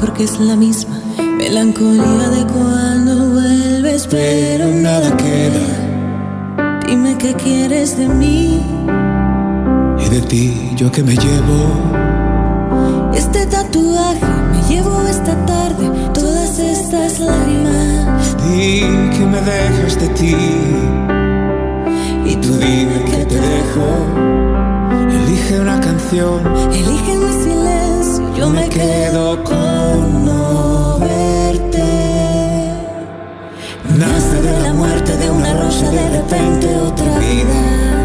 porque 0.00 0.22
es 0.24 0.38
la 0.38 0.54
misma 0.54 1.00
melancolía 1.36 2.28
de 2.30 2.44
cuando 2.46 3.30
vuelves, 3.30 4.06
pero 4.08 4.68
nada 4.68 5.16
queda. 5.16 6.80
Dime 6.86 7.16
qué 7.18 7.34
quieres 7.34 7.96
de 7.98 8.08
mí. 8.08 8.62
Y 9.98 10.08
de 10.10 10.20
ti 10.22 10.72
yo 10.76 10.92
que 10.92 11.02
me 11.02 11.16
llevo, 11.16 11.60
Este 13.12 13.46
tatuaje 13.46 14.32
me 14.52 14.62
llevo 14.72 15.02
esta 15.08 15.34
tarde 15.44 15.90
todas 16.14 16.56
estas 16.58 17.18
lágrimas. 17.18 18.36
di 18.44 18.80
que 19.16 19.26
me 19.26 19.40
dejas 19.40 19.98
de 20.00 20.08
ti. 20.10 20.36
Y 22.24 22.36
tú 22.36 22.52
dime 22.58 23.04
que 23.10 23.24
te 23.26 23.34
dejo. 23.34 24.39
Elige 25.50 25.62
una 25.62 25.80
canción, 25.80 26.46
Elige 26.72 27.16
mi 27.16 27.42
silencio, 27.42 28.36
yo 28.36 28.50
me 28.50 28.68
quedo 28.68 29.42
con 29.42 30.24
no 30.24 30.98
verte. 31.00 31.82
nace 33.98 34.42
de 34.42 34.60
la 34.62 34.72
muerte 34.74 35.16
de 35.16 35.28
una 35.28 35.52
rosa 35.54 35.90
de 35.90 36.08
repente 36.10 36.76
otra 36.76 37.18
vida. 37.18 37.99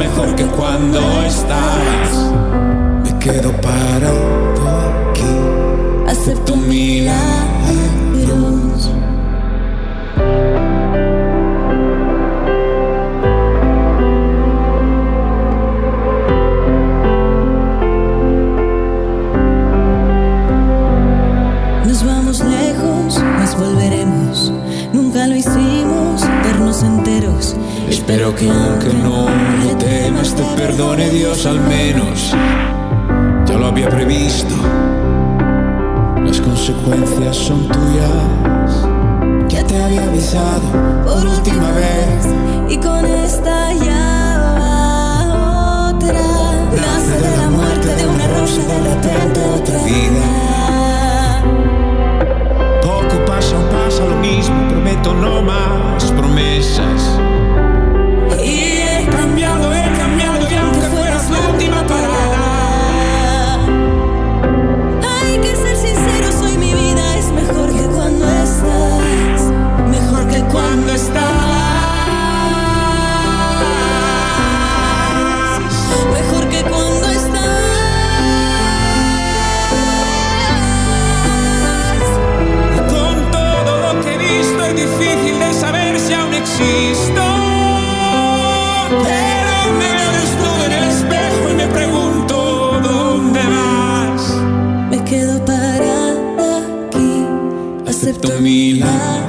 Mejor 0.00 0.34
que 0.34 0.44
cuando 0.44 0.98
estás. 1.26 2.08
Me 3.04 3.18
quedo 3.18 3.52
parado 3.60 4.20
aquí. 5.10 5.34
Acepto 6.08 6.56
milagros. 6.56 7.30
Nos 21.86 22.04
vamos 22.04 22.40
lejos, 22.40 23.22
mas 23.38 23.54
volveremos. 23.54 24.52
Nunca 24.94 25.26
lo 25.26 25.36
hicimos, 25.36 26.22
vernos 26.42 26.82
enteros. 26.82 27.56
Espero 27.88 28.34
que 28.34 28.48
aunque 28.48 28.92
no 28.94 29.28
lo 29.62 29.76
temas 29.76 29.89
te 30.40 30.56
perdone 30.56 31.10
Dios 31.10 31.44
al 31.44 31.60
menos. 31.60 32.32
Ya 33.46 33.56
lo 33.58 33.66
había 33.66 33.88
previsto. 33.88 34.54
Las 36.24 36.40
consecuencias 36.40 37.36
son 37.36 37.68
tuyas. 37.68 38.86
Ya 39.48 39.64
te 39.64 39.82
había 39.82 40.04
avisado 40.04 40.62
por 41.04 41.26
última 41.26 41.70
vez. 41.72 42.26
Y 42.68 42.78
con 42.78 43.04
esta 43.04 43.72
ya 43.74 45.26
otra. 45.94 46.22
Nace 46.84 47.20
de 47.20 47.36
la 47.36 47.50
muerte 47.50 47.88
de 47.96 48.06
una 48.06 48.26
rosa, 48.28 48.62
de 48.62 48.78
repente 48.78 49.40
otra 49.58 49.78
vida. 49.84 50.26
Poco 52.82 53.24
pasa 53.26 53.58
o 53.58 53.68
pasa 53.68 54.04
lo 54.06 54.16
mismo, 54.16 54.68
prometo 54.68 55.12
no 55.12 55.42
más 55.42 56.04
promesas. 56.12 57.20
Cuando 70.52 70.92
estás. 70.92 71.20
Mejor 76.12 76.48
que 76.48 76.62
cuando 76.62 77.08
estás. 77.08 77.40
Con 82.88 83.30
todo 83.30 83.94
lo 83.94 84.00
que 84.02 84.14
he 84.14 84.18
visto 84.18 84.64
es 84.64 84.74
difícil 84.76 85.38
de 85.38 85.52
saber 85.54 85.98
si 85.98 86.12
aún 86.14 86.34
existo. 86.34 87.22
Pero 89.08 89.54
me 89.78 89.88
veo 89.98 90.12
desnudo 90.20 90.64
en 90.66 90.72
el 90.72 90.84
espejo 90.84 91.50
y 91.50 91.54
me 91.54 91.66
pregunto 91.68 92.80
dónde 92.82 93.40
vas. 93.40 94.22
Me 94.90 95.04
quedo 95.04 95.44
parada 95.44 96.58
aquí, 96.88 97.26
acepto 97.88 98.28
milagros. 98.40 98.80
Veintidós 98.90 99.19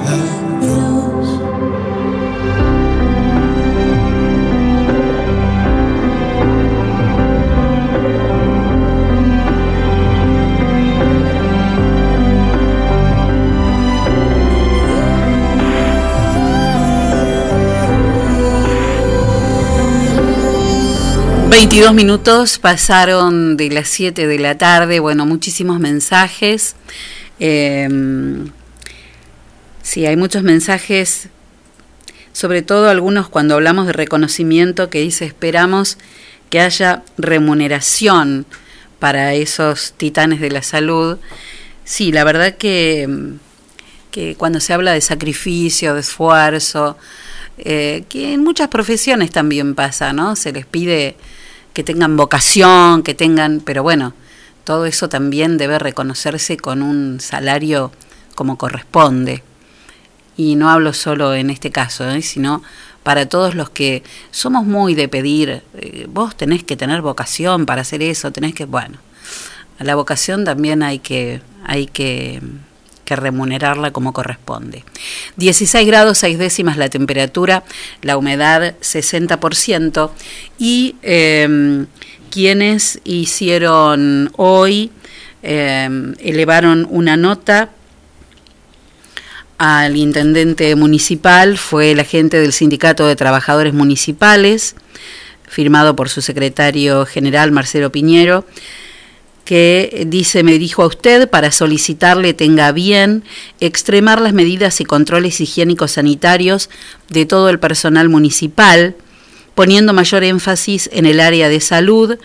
22 21.72 21.94
minutos 21.94 22.60
pasaron 22.60 23.56
de 23.56 23.70
las 23.70 23.88
7 23.88 24.28
de 24.28 24.40
la 24.40 24.58
tarde, 24.58 25.00
bueno, 25.00 25.26
muchísimos 25.26 25.80
mensajes. 25.80 26.76
Eh, 27.40 27.88
sí, 29.82 30.06
hay 30.06 30.18
muchos 30.18 30.44
mensajes, 30.44 31.30
sobre 32.34 32.62
todo 32.62 32.90
algunos 32.90 33.30
cuando 33.30 33.56
hablamos 33.56 33.88
de 33.88 33.94
reconocimiento 33.94 34.90
que 34.90 35.00
dice 35.00 35.24
esperamos 35.24 35.98
que 36.50 36.60
haya 36.60 37.04
remuneración 37.18 38.46
para 39.00 39.34
esos 39.34 39.94
titanes 39.96 40.42
de 40.42 40.52
la 40.52 40.64
salud. 40.64 41.20
Sí, 41.86 42.12
la 42.12 42.26
verdad 42.26 42.58
que, 42.58 43.08
que 44.12 44.36
cuando 44.36 44.60
se 44.60 44.74
habla 44.74 44.92
de 44.92 45.00
sacrificio, 45.00 45.94
de 45.94 46.02
esfuerzo, 46.02 46.98
eh, 47.60 48.04
que 48.10 48.34
en 48.34 48.44
muchas 48.44 48.68
profesiones 48.68 49.32
también 49.32 49.74
pasa, 49.74 50.12
¿no? 50.12 50.36
Se 50.36 50.52
les 50.52 50.66
pide 50.66 51.16
que 51.74 51.84
tengan 51.84 52.18
vocación, 52.18 53.04
que 53.04 53.14
tengan, 53.14 53.62
pero 53.62 53.84
bueno, 53.84 54.14
todo 54.64 54.86
eso 54.86 55.10
también 55.10 55.58
debe 55.58 55.80
reconocerse 55.80 56.58
con 56.58 56.82
un 56.82 57.20
salario 57.20 57.92
como 58.36 58.58
corresponde. 58.58 59.44
Y 60.38 60.56
no 60.56 60.70
hablo 60.70 60.94
solo 60.94 61.34
en 61.36 61.50
este 61.50 61.72
caso, 61.72 62.10
¿eh? 62.10 62.22
sino 62.22 62.64
para 63.04 63.28
todos 63.28 63.56
los 63.56 63.70
que 63.70 64.04
somos 64.32 64.66
muy 64.66 64.96
de 64.96 65.08
pedir, 65.08 65.64
eh, 65.74 66.08
vos 66.10 66.36
tenés 66.36 66.64
que 66.64 66.78
tener 66.78 67.02
vocación 67.02 67.66
para 67.66 67.82
hacer 67.82 68.02
eso, 68.02 68.32
tenés 68.32 68.54
que, 68.54 68.66
bueno, 68.66 69.00
a 69.80 69.84
la 69.84 69.96
vocación 69.96 70.46
también 70.46 70.84
hay 70.84 71.00
que, 71.00 71.42
hay 71.64 71.88
que, 71.88 72.42
que 73.06 73.16
remunerarla 73.16 73.92
como 73.92 74.14
corresponde. 74.14 74.84
16 75.38 75.88
grados 75.88 76.20
6 76.20 76.38
décimas 76.38 76.78
la 76.78 76.90
temperatura, 76.90 77.64
la 78.02 78.18
humedad 78.18 78.76
60% 78.82 80.12
y 80.58 80.96
eh, 81.02 81.86
quienes 82.32 83.00
hicieron 83.04 84.32
hoy, 84.38 84.92
eh, 85.44 85.90
elevaron 86.20 86.88
una 86.90 87.18
nota 87.18 87.70
al 89.58 89.96
intendente 89.96 90.76
municipal, 90.76 91.56
fue 91.56 91.92
el 91.92 92.00
agente 92.00 92.40
del 92.40 92.52
Sindicato 92.52 93.06
de 93.06 93.16
Trabajadores 93.16 93.76
Municipales, 93.76 94.76
firmado 95.48 95.96
por 95.96 96.10
su 96.10 96.24
secretario 96.24 97.06
general 97.06 97.52
Marcelo 97.52 97.92
Piñero, 97.92 98.44
que 99.46 100.06
dice, 100.08 100.44
me 100.44 100.60
dijo 100.60 100.84
a 100.84 100.88
usted, 100.88 101.30
para 101.30 101.52
solicitarle 101.52 102.34
tenga 102.34 102.72
bien 102.72 103.24
extremar 103.60 104.22
las 104.22 104.34
medidas 104.34 104.80
y 104.82 104.86
controles 104.86 105.42
higiénicos 105.42 105.92
sanitarios 105.92 106.70
de 107.10 107.26
todo 107.26 107.50
el 107.50 107.60
personal 107.60 108.10
municipal, 108.10 108.96
poniendo 109.56 109.94
mayor 109.94 110.24
énfasis 110.24 110.90
en 110.94 111.06
el 111.06 111.20
área 111.20 111.50
de 111.50 111.60
salud, 111.60 112.18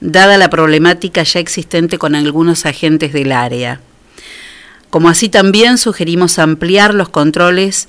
dada 0.00 0.38
la 0.38 0.48
problemática 0.48 1.22
ya 1.22 1.40
existente 1.40 1.98
con 1.98 2.14
algunos 2.14 2.64
agentes 2.66 3.12
del 3.12 3.32
área. 3.32 3.80
Como 4.88 5.08
así 5.08 5.28
también 5.28 5.78
sugerimos 5.78 6.38
ampliar 6.38 6.94
los 6.94 7.08
controles 7.08 7.88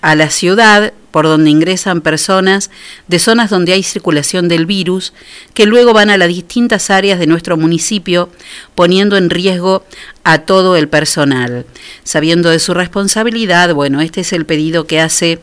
a 0.00 0.14
la 0.14 0.30
ciudad 0.30 0.92
por 1.10 1.24
donde 1.24 1.50
ingresan 1.50 2.00
personas 2.00 2.70
de 3.08 3.18
zonas 3.18 3.50
donde 3.50 3.72
hay 3.72 3.82
circulación 3.82 4.48
del 4.48 4.66
virus, 4.66 5.12
que 5.54 5.66
luego 5.66 5.92
van 5.92 6.10
a 6.10 6.18
las 6.18 6.28
distintas 6.28 6.90
áreas 6.90 7.18
de 7.18 7.26
nuestro 7.26 7.56
municipio, 7.56 8.30
poniendo 8.74 9.16
en 9.16 9.30
riesgo 9.30 9.84
a 10.22 10.38
todo 10.40 10.76
el 10.76 10.88
personal. 10.88 11.64
Sabiendo 12.04 12.50
de 12.50 12.58
su 12.58 12.74
responsabilidad, 12.74 13.74
bueno, 13.74 14.00
este 14.00 14.20
es 14.20 14.32
el 14.32 14.44
pedido 14.44 14.86
que 14.86 15.00
hace 15.00 15.40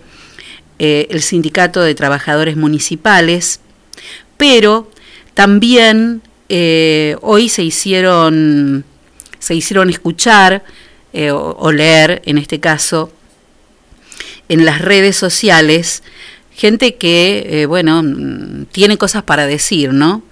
eh, 0.77 1.07
el 1.09 1.21
Sindicato 1.21 1.81
de 1.81 1.95
Trabajadores 1.95 2.55
Municipales, 2.55 3.59
pero 4.37 4.91
también 5.33 6.21
eh, 6.47 7.17
hoy 7.21 7.49
se 7.49 7.63
hicieron, 7.63 8.85
se 9.39 9.55
hicieron 9.55 9.89
escuchar 9.89 10.63
eh, 11.11 11.31
o, 11.31 11.55
o 11.57 11.71
leer, 11.71 12.21
en 12.25 12.37
este 12.37 12.59
caso, 12.59 13.11
en 14.49 14.65
las 14.65 14.81
redes 14.81 15.15
sociales 15.15 16.03
gente 16.55 16.95
que, 16.95 17.45
eh, 17.49 17.65
bueno, 17.65 18.01
tiene 18.71 18.97
cosas 18.97 19.23
para 19.23 19.45
decir, 19.45 19.93
¿no? 19.93 20.23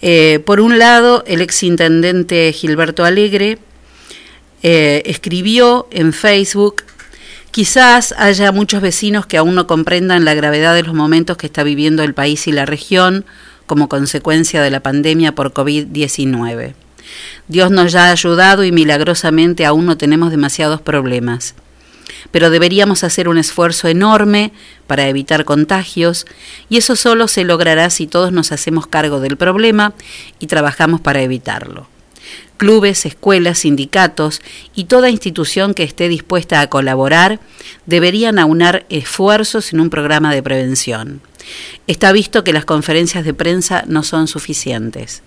Eh, 0.00 0.40
por 0.44 0.60
un 0.60 0.78
lado, 0.78 1.22
el 1.26 1.40
exintendente 1.40 2.52
Gilberto 2.52 3.04
Alegre 3.04 3.58
eh, 4.62 5.02
escribió 5.06 5.86
en 5.90 6.12
Facebook, 6.12 6.82
quizás 7.50 8.14
haya 8.18 8.52
muchos 8.52 8.80
vecinos 8.80 9.26
que 9.26 9.36
aún 9.36 9.54
no 9.54 9.66
comprendan 9.66 10.24
la 10.24 10.34
gravedad 10.34 10.74
de 10.74 10.82
los 10.82 10.94
momentos 10.94 11.36
que 11.36 11.46
está 11.46 11.62
viviendo 11.62 12.02
el 12.02 12.14
país 12.14 12.46
y 12.46 12.52
la 12.52 12.66
región 12.66 13.24
como 13.66 13.88
consecuencia 13.88 14.62
de 14.62 14.70
la 14.70 14.80
pandemia 14.80 15.34
por 15.34 15.52
COVID-19. 15.52 16.74
Dios 17.48 17.70
nos 17.70 17.94
ha 17.94 18.10
ayudado 18.10 18.64
y 18.64 18.72
milagrosamente 18.72 19.66
aún 19.66 19.86
no 19.86 19.98
tenemos 19.98 20.30
demasiados 20.30 20.80
problemas 20.80 21.54
pero 22.34 22.50
deberíamos 22.50 23.04
hacer 23.04 23.28
un 23.28 23.38
esfuerzo 23.38 23.86
enorme 23.86 24.50
para 24.88 25.06
evitar 25.06 25.44
contagios 25.44 26.26
y 26.68 26.78
eso 26.78 26.96
solo 26.96 27.28
se 27.28 27.44
logrará 27.44 27.90
si 27.90 28.08
todos 28.08 28.32
nos 28.32 28.50
hacemos 28.50 28.88
cargo 28.88 29.20
del 29.20 29.36
problema 29.36 29.94
y 30.40 30.48
trabajamos 30.48 31.00
para 31.00 31.22
evitarlo. 31.22 31.86
Clubes, 32.56 33.06
escuelas, 33.06 33.60
sindicatos 33.60 34.42
y 34.74 34.86
toda 34.86 35.10
institución 35.10 35.74
que 35.74 35.84
esté 35.84 36.08
dispuesta 36.08 36.60
a 36.60 36.66
colaborar 36.66 37.38
deberían 37.86 38.40
aunar 38.40 38.84
esfuerzos 38.88 39.72
en 39.72 39.78
un 39.78 39.88
programa 39.88 40.34
de 40.34 40.42
prevención. 40.42 41.20
Está 41.86 42.10
visto 42.10 42.42
que 42.42 42.52
las 42.52 42.64
conferencias 42.64 43.24
de 43.24 43.34
prensa 43.34 43.84
no 43.86 44.02
son 44.02 44.26
suficientes. 44.26 45.22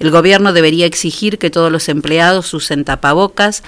El 0.00 0.10
gobierno 0.10 0.52
debería 0.52 0.86
exigir 0.86 1.38
que 1.38 1.50
todos 1.50 1.70
los 1.70 1.88
empleados 1.88 2.52
usen 2.54 2.84
tapabocas 2.84 3.62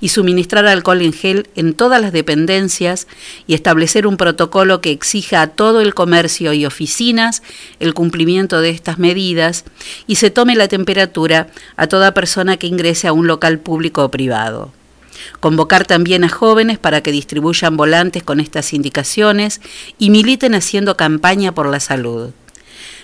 y 0.00 0.08
suministrar 0.08 0.66
alcohol 0.66 1.02
en 1.02 1.12
gel 1.12 1.48
en 1.54 1.74
todas 1.74 2.00
las 2.00 2.12
dependencias 2.12 3.06
y 3.46 3.54
establecer 3.54 4.06
un 4.06 4.16
protocolo 4.16 4.80
que 4.80 4.90
exija 4.90 5.42
a 5.42 5.46
todo 5.48 5.80
el 5.80 5.94
comercio 5.94 6.52
y 6.52 6.66
oficinas 6.66 7.42
el 7.80 7.94
cumplimiento 7.94 8.60
de 8.60 8.70
estas 8.70 8.98
medidas 8.98 9.64
y 10.06 10.16
se 10.16 10.30
tome 10.30 10.54
la 10.54 10.68
temperatura 10.68 11.48
a 11.76 11.86
toda 11.86 12.14
persona 12.14 12.56
que 12.56 12.66
ingrese 12.66 13.08
a 13.08 13.12
un 13.12 13.26
local 13.26 13.58
público 13.58 14.04
o 14.04 14.10
privado. 14.10 14.72
Convocar 15.40 15.84
también 15.86 16.24
a 16.24 16.28
jóvenes 16.28 16.78
para 16.78 17.02
que 17.02 17.12
distribuyan 17.12 17.76
volantes 17.76 18.22
con 18.22 18.40
estas 18.40 18.72
indicaciones 18.72 19.60
y 19.98 20.10
militen 20.10 20.54
haciendo 20.54 20.96
campaña 20.96 21.52
por 21.52 21.68
la 21.68 21.80
salud 21.80 22.30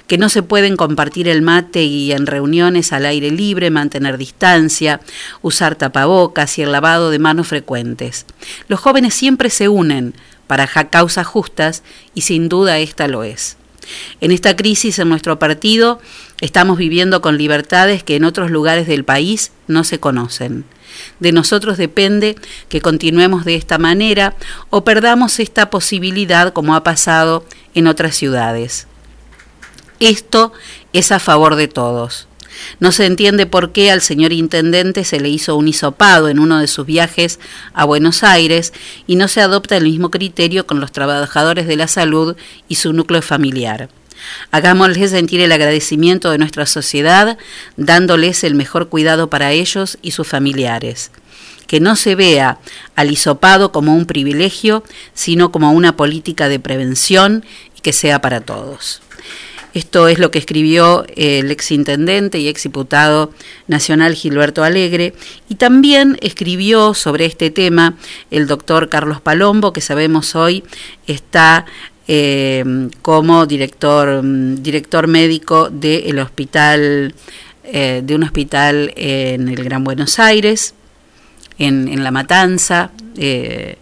que 0.07 0.19
no 0.19 0.29
se 0.29 0.43
pueden 0.43 0.77
compartir 0.77 1.29
el 1.29 1.43
mate 1.43 1.85
y 1.85 2.13
en 2.13 2.27
reuniones 2.27 2.93
al 2.93 3.07
aire 3.07 3.31
libre, 3.31 3.71
mantener 3.71 4.19
distancia, 4.19 5.01
usar 5.43 5.77
tapabocas 5.77 6.59
y 6.59 6.63
el 6.63 6.73
lavado 6.73 7.11
de 7.11 7.19
manos 7.19 7.49
frecuentes. 7.49 8.27
Los 8.69 8.81
jóvenes 8.81 9.15
siempre 9.15 9.51
se 9.51 9.69
unen 9.69 10.15
para 10.47 10.67
causas 10.67 11.27
justas 11.27 11.83
y 12.15 12.23
sin 12.23 12.49
duda 12.49 12.79
esta 12.79 13.09
lo 13.09 13.25
es. 13.25 13.57
En 14.21 14.31
esta 14.31 14.57
crisis 14.57 14.99
en 14.99 15.09
nuestro 15.09 15.39
partido 15.39 16.01
estamos 16.41 16.79
viviendo 16.79 17.21
con 17.21 17.37
libertades 17.37 18.03
que 18.03 18.17
en 18.17 18.25
otros 18.25 18.51
lugares 18.51 18.87
del 18.87 19.05
país 19.05 19.53
no 19.69 19.85
se 19.85 20.01
conocen. 20.01 20.65
De 21.19 21.33
nosotros 21.33 21.77
depende 21.77 22.37
que 22.69 22.81
continuemos 22.81 23.45
de 23.45 23.57
esta 23.57 23.79
manera 23.79 24.35
o 24.71 24.85
perdamos 24.85 25.41
esta 25.41 25.71
posibilidad 25.71 26.53
como 26.53 26.75
ha 26.75 26.85
pasado 26.85 27.45
en 27.75 27.87
otras 27.87 28.15
ciudades. 28.15 28.87
Esto 30.05 30.53
es 30.93 31.13
a 31.13 31.19
favor 31.19 31.57
de 31.57 31.67
todos. 31.67 32.29
No 32.79 32.93
se 32.93 33.07
entiende 33.07 33.47
por 33.47 33.73
qué 33.73 33.91
al 33.91 34.03
señor 34.03 34.35
intendente 34.35 35.03
se 35.03 35.19
le 35.19 35.31
hizo 35.31 35.57
un 35.57 35.67
hisopado 35.67 36.29
en 36.29 36.41
uno 36.41 36.59
de 36.59 36.67
sus 36.67 36.85
viajes 36.85 37.41
a 37.73 37.87
Buenos 37.87 38.23
Aires 38.23 38.75
y 39.07 39.17
no 39.17 39.29
se 39.29 39.41
adopta 39.41 39.79
el 39.79 39.85
mismo 39.85 40.11
criterio 40.11 40.67
con 40.67 40.79
los 40.79 40.93
trabajadores 40.93 41.67
de 41.67 41.77
la 41.77 41.89
salud 41.89 42.37
y 42.69 42.75
su 42.75 42.93
núcleo 42.93 43.23
familiar. 43.23 43.89
Hagámosles 44.51 45.11
sentir 45.11 45.41
el 45.41 45.53
agradecimiento 45.53 46.31
de 46.31 46.37
nuestra 46.37 46.67
sociedad, 46.67 47.39
dándoles 47.79 48.45
el 48.45 48.55
mejor 48.55 48.91
cuidado 48.91 49.31
para 49.31 49.53
ellos 49.53 49.97
y 50.03 50.11
sus 50.11 50.29
familiares. 50.29 51.13
Que 51.67 51.81
no 51.81 51.97
se 51.97 52.15
vea 52.15 52.59
al 52.95 53.11
hisopado 53.11 53.73
como 53.73 53.97
un 53.97 54.05
privilegio, 54.05 54.85
sino 55.15 55.51
como 55.51 55.73
una 55.73 55.97
política 55.97 56.51
de 56.51 56.61
prevención 56.61 57.43
y 57.75 57.81
que 57.81 57.95
sea 57.95 58.21
para 58.21 58.43
todos. 58.43 59.01
Esto 59.75 60.07
es 60.07 60.21
lo 60.21 60.31
que 60.31 60.39
escribió 60.39 61.05
el 61.17 61.51
exintendente 61.51 62.39
y 62.39 62.47
exdiputado 62.47 63.33
nacional 63.67 64.15
Gilberto 64.15 64.63
Alegre. 64.63 65.15
Y 65.49 65.57
también 65.57 66.17
escribió 66.23 66.95
sobre 66.95 67.27
este 67.27 67.51
tema 67.51 67.97
el 68.31 68.47
doctor 68.47 68.89
Carlos 68.89 69.21
Palombo, 69.21 69.73
que 69.73 69.81
sabemos 69.81 70.37
hoy 70.37 70.63
está 71.09 71.67
eh, 72.07 72.65
como 73.03 73.47
director, 73.47 74.23
director 74.23 75.09
médico 75.09 75.71
del 75.71 76.21
hospital, 76.21 77.13
eh, 77.65 78.03
de 78.05 78.15
un 78.15 78.23
hospital 78.23 78.93
en 78.95 79.49
el 79.49 79.65
Gran 79.65 79.83
Buenos 79.83 80.21
Aires, 80.21 80.75
en, 81.59 82.05
La 82.05 82.13
Matanza, 82.13 82.93
eh, 83.17 83.77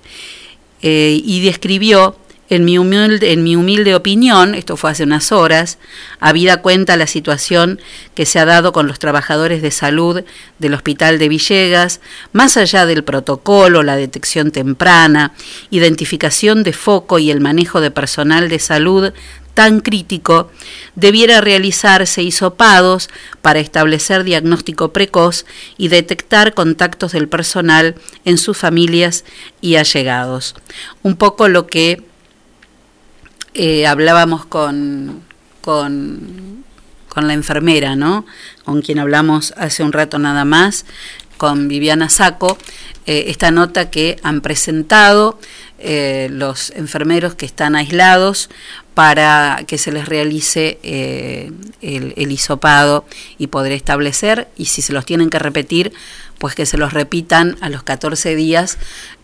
y 0.81 1.41
describió 1.45 2.17
en 2.55 2.65
mi, 2.65 2.77
humilde, 2.77 3.95
opinión, 3.95 4.55
esto 4.55 4.77
fue 4.77 4.91
hace 4.91 5.05
unas 5.05 5.33
horas, 5.33 5.79
habida 6.21 6.61
cuenta 6.61 6.99
la 6.99 7.07
situación 7.07 7.81
que 8.15 8.27
se 8.27 8.39
ha 8.39 8.45
dado 8.45 8.75
con 8.75 8.87
los 8.87 8.99
trabajadores 8.99 9.63
de 9.63 9.71
salud 9.71 10.23
del 10.59 10.75
Hospital 10.75 11.19
de 11.19 11.31
Villegas, 11.31 12.01
más 12.33 12.59
allá 12.59 12.85
del 12.85 13.05
protocolo, 13.05 13.83
la 13.83 13.97
detección 13.97 14.51
temprana, 14.51 15.33
identificación 15.71 16.63
de 16.63 16.75
foco 16.75 17.19
y 17.19 17.31
el 17.31 17.41
manejo 17.41 17.81
de 17.81 17.91
personal 17.91 18.51
de 18.51 18.59
salud 18.59 19.13
tan 19.55 19.81
crítico, 19.81 20.51
debiera 20.95 21.41
realizarse 21.41 22.23
hisopados 22.23 23.09
para 23.41 23.61
establecer 23.61 24.25
diagnóstico 24.25 24.93
precoz 24.93 25.47
y 25.79 25.89
detectar 25.89 26.53
contactos 26.53 27.13
del 27.13 27.29
personal 27.29 27.95
en 28.27 28.37
sus 28.37 28.59
familias 28.59 29.25
y 29.63 29.77
allegados. 29.77 30.55
Un 31.03 31.17
poco 31.17 31.49
lo 31.49 31.67
que 31.67 32.03
eh, 33.55 33.87
hablábamos 33.87 34.47
con, 34.47 35.23
con, 35.61 36.65
con, 37.09 37.27
la 37.27 37.35
enfermera, 37.35 37.97
¿no? 37.97 38.25
Con 38.65 38.83
quien 38.83 38.99
hablamos 38.99 39.53
hace 39.57 39.83
un 39.83 39.93
rato 39.93 40.19
nada 40.19 40.45
más, 40.45 40.87
con 41.37 41.69
Viviana 41.69 42.09
Saco, 42.09 42.57
eh, 43.07 43.25
esta 43.29 43.51
nota 43.51 43.91
que 43.91 44.19
han 44.23 44.41
presentado 44.41 45.39
eh, 45.79 46.29
los 46.31 46.71
enfermeros 46.71 47.35
que 47.35 47.45
están 47.45 47.75
aislados 47.77 48.49
para 48.95 49.65
que 49.67 49.79
se 49.79 49.91
les 49.91 50.09
realice 50.09 50.79
el, 50.83 52.15
el 52.17 52.33
hisopado 52.33 53.05
y 53.39 53.49
poder 53.49 53.73
establecer, 53.73 54.49
y 54.57 54.67
si 54.67 54.83
se 54.83 54.93
los 54.93 55.05
tienen 55.05 55.31
que 55.31 55.39
repetir, 55.39 55.93
pues 56.39 56.55
que 56.55 56.67
se 56.67 56.77
los 56.77 56.93
repitan 56.93 57.57
a 57.61 57.69
los 57.69 57.83
14 57.83 58.35
días 58.35 58.79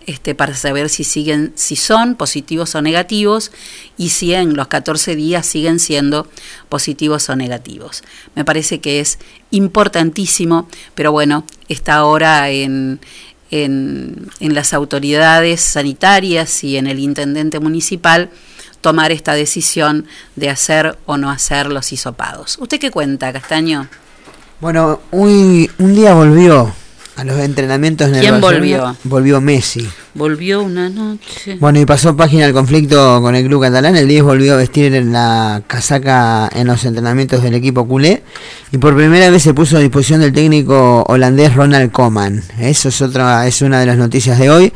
este, 0.08 0.34
para 0.34 0.54
saber 0.54 0.88
si 0.88 1.04
siguen, 1.04 1.52
si 1.54 1.76
son 1.76 2.14
positivos 2.14 2.74
o 2.74 2.80
negativos 2.80 3.52
y 3.98 4.08
si 4.08 4.32
en 4.32 4.56
los 4.56 4.68
14 4.68 5.14
días 5.14 5.44
siguen 5.44 5.78
siendo 5.78 6.26
positivos 6.70 7.28
o 7.28 7.36
negativos. 7.36 8.02
Me 8.34 8.42
parece 8.42 8.80
que 8.80 9.00
es 9.00 9.18
importantísimo, 9.50 10.66
pero 10.94 11.12
bueno, 11.12 11.44
está 11.68 11.96
ahora 11.96 12.48
en, 12.48 13.00
en, 13.50 14.30
en 14.40 14.54
las 14.54 14.72
autoridades 14.72 15.60
sanitarias 15.60 16.64
y 16.64 16.78
en 16.78 16.86
el 16.86 17.00
intendente 17.00 17.60
municipal 17.60 18.30
tomar 18.80 19.12
esta 19.12 19.34
decisión 19.34 20.06
de 20.36 20.48
hacer 20.48 20.96
o 21.04 21.18
no 21.18 21.30
hacer 21.30 21.66
los 21.66 21.92
hisopados. 21.92 22.56
¿Usted 22.58 22.80
qué 22.80 22.90
cuenta, 22.90 23.30
Castaño? 23.30 23.88
Bueno, 24.58 25.02
un, 25.10 25.70
un 25.78 25.94
día 25.94 26.14
volvió 26.14 26.72
a 27.18 27.24
los 27.24 27.36
entrenamientos 27.40 28.06
en 28.08 28.14
el 28.14 28.20
¿Quién 28.20 28.40
volvió? 28.40 28.96
Volvió 29.02 29.40
Messi. 29.40 29.88
Volvió 30.14 30.62
una 30.62 30.88
noche. 30.88 31.56
Bueno, 31.58 31.80
y 31.80 31.84
pasó 31.84 32.16
página 32.16 32.46
el 32.46 32.52
conflicto 32.52 33.20
con 33.20 33.34
el 33.34 33.44
club 33.44 33.60
catalán. 33.60 33.96
El 33.96 34.06
10 34.06 34.22
volvió 34.22 34.54
a 34.54 34.56
vestir 34.56 34.92
la 35.04 35.60
casaca 35.66 36.48
en 36.54 36.68
los 36.68 36.84
entrenamientos 36.84 37.42
del 37.42 37.54
equipo 37.54 37.88
culé. 37.88 38.22
Y 38.70 38.78
por 38.78 38.94
primera 38.94 39.30
vez 39.30 39.42
se 39.42 39.52
puso 39.52 39.76
a 39.76 39.80
disposición 39.80 40.20
del 40.20 40.32
técnico 40.32 41.02
holandés 41.08 41.56
Ronald 41.56 41.90
Koeman. 41.90 42.44
Eso 42.60 42.88
es, 42.88 43.02
otra, 43.02 43.48
es 43.48 43.62
una 43.62 43.80
de 43.80 43.86
las 43.86 43.96
noticias 43.96 44.38
de 44.38 44.50
hoy. 44.50 44.72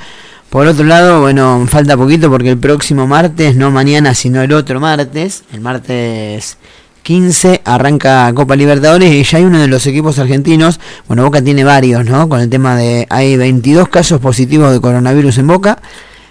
Por 0.50 0.66
otro 0.66 0.84
lado, 0.84 1.20
bueno, 1.20 1.64
falta 1.68 1.96
poquito 1.96 2.28
porque 2.28 2.50
el 2.50 2.58
próximo 2.58 3.06
martes, 3.06 3.54
no 3.54 3.70
mañana, 3.70 4.16
sino 4.16 4.42
el 4.42 4.52
otro 4.52 4.80
martes, 4.80 5.44
el 5.52 5.60
martes 5.60 6.58
15 7.02 7.62
arranca 7.64 8.32
Copa 8.34 8.56
Libertadores 8.56 9.12
y 9.12 9.24
ya 9.24 9.38
hay 9.38 9.44
uno 9.44 9.60
de 9.60 9.66
los 9.66 9.86
equipos 9.86 10.18
argentinos, 10.18 10.80
bueno, 11.08 11.24
Boca 11.24 11.42
tiene 11.42 11.64
varios, 11.64 12.04
¿no? 12.04 12.28
Con 12.28 12.40
el 12.40 12.48
tema 12.48 12.76
de, 12.76 13.06
hay 13.10 13.36
22 13.36 13.88
casos 13.88 14.20
positivos 14.20 14.72
de 14.72 14.80
coronavirus 14.80 15.38
en 15.38 15.46
Boca. 15.46 15.78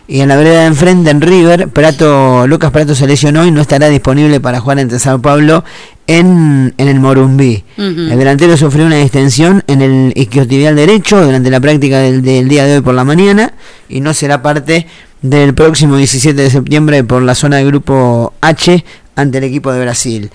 Y 0.07 0.19
en 0.19 0.27
la 0.27 0.35
vereda 0.35 0.61
de 0.61 0.65
enfrente, 0.65 1.09
en 1.09 1.21
River, 1.21 1.69
Prato, 1.69 2.45
Lucas 2.45 2.71
Prato 2.71 2.95
se 2.95 3.07
lesionó 3.07 3.45
y 3.45 3.51
no 3.51 3.61
estará 3.61 3.87
disponible 3.87 4.41
para 4.41 4.59
jugar 4.59 4.79
entre 4.79 4.99
Sao 4.99 5.21
Paulo 5.21 5.63
en, 6.05 6.73
en 6.77 6.87
el 6.89 6.99
Morumbí. 6.99 7.63
El 7.77 8.17
delantero 8.17 8.57
sufrió 8.57 8.85
una 8.85 8.97
distensión 8.97 9.63
en 9.67 9.81
el 9.81 10.11
isquiotibial 10.15 10.75
derecho 10.75 11.23
durante 11.23 11.49
la 11.49 11.61
práctica 11.61 11.99
del, 11.99 12.21
del 12.23 12.49
día 12.49 12.65
de 12.65 12.75
hoy 12.75 12.81
por 12.81 12.93
la 12.93 13.05
mañana 13.05 13.53
y 13.87 14.01
no 14.01 14.13
será 14.13 14.41
parte 14.41 14.85
del 15.21 15.53
próximo 15.53 15.95
17 15.95 16.41
de 16.41 16.49
septiembre 16.49 17.03
por 17.03 17.21
la 17.21 17.35
zona 17.35 17.57
del 17.57 17.67
grupo 17.67 18.33
H 18.41 18.83
ante 19.15 19.37
el 19.39 19.43
equipo 19.43 19.71
de 19.71 19.81
Brasil. 19.81 20.31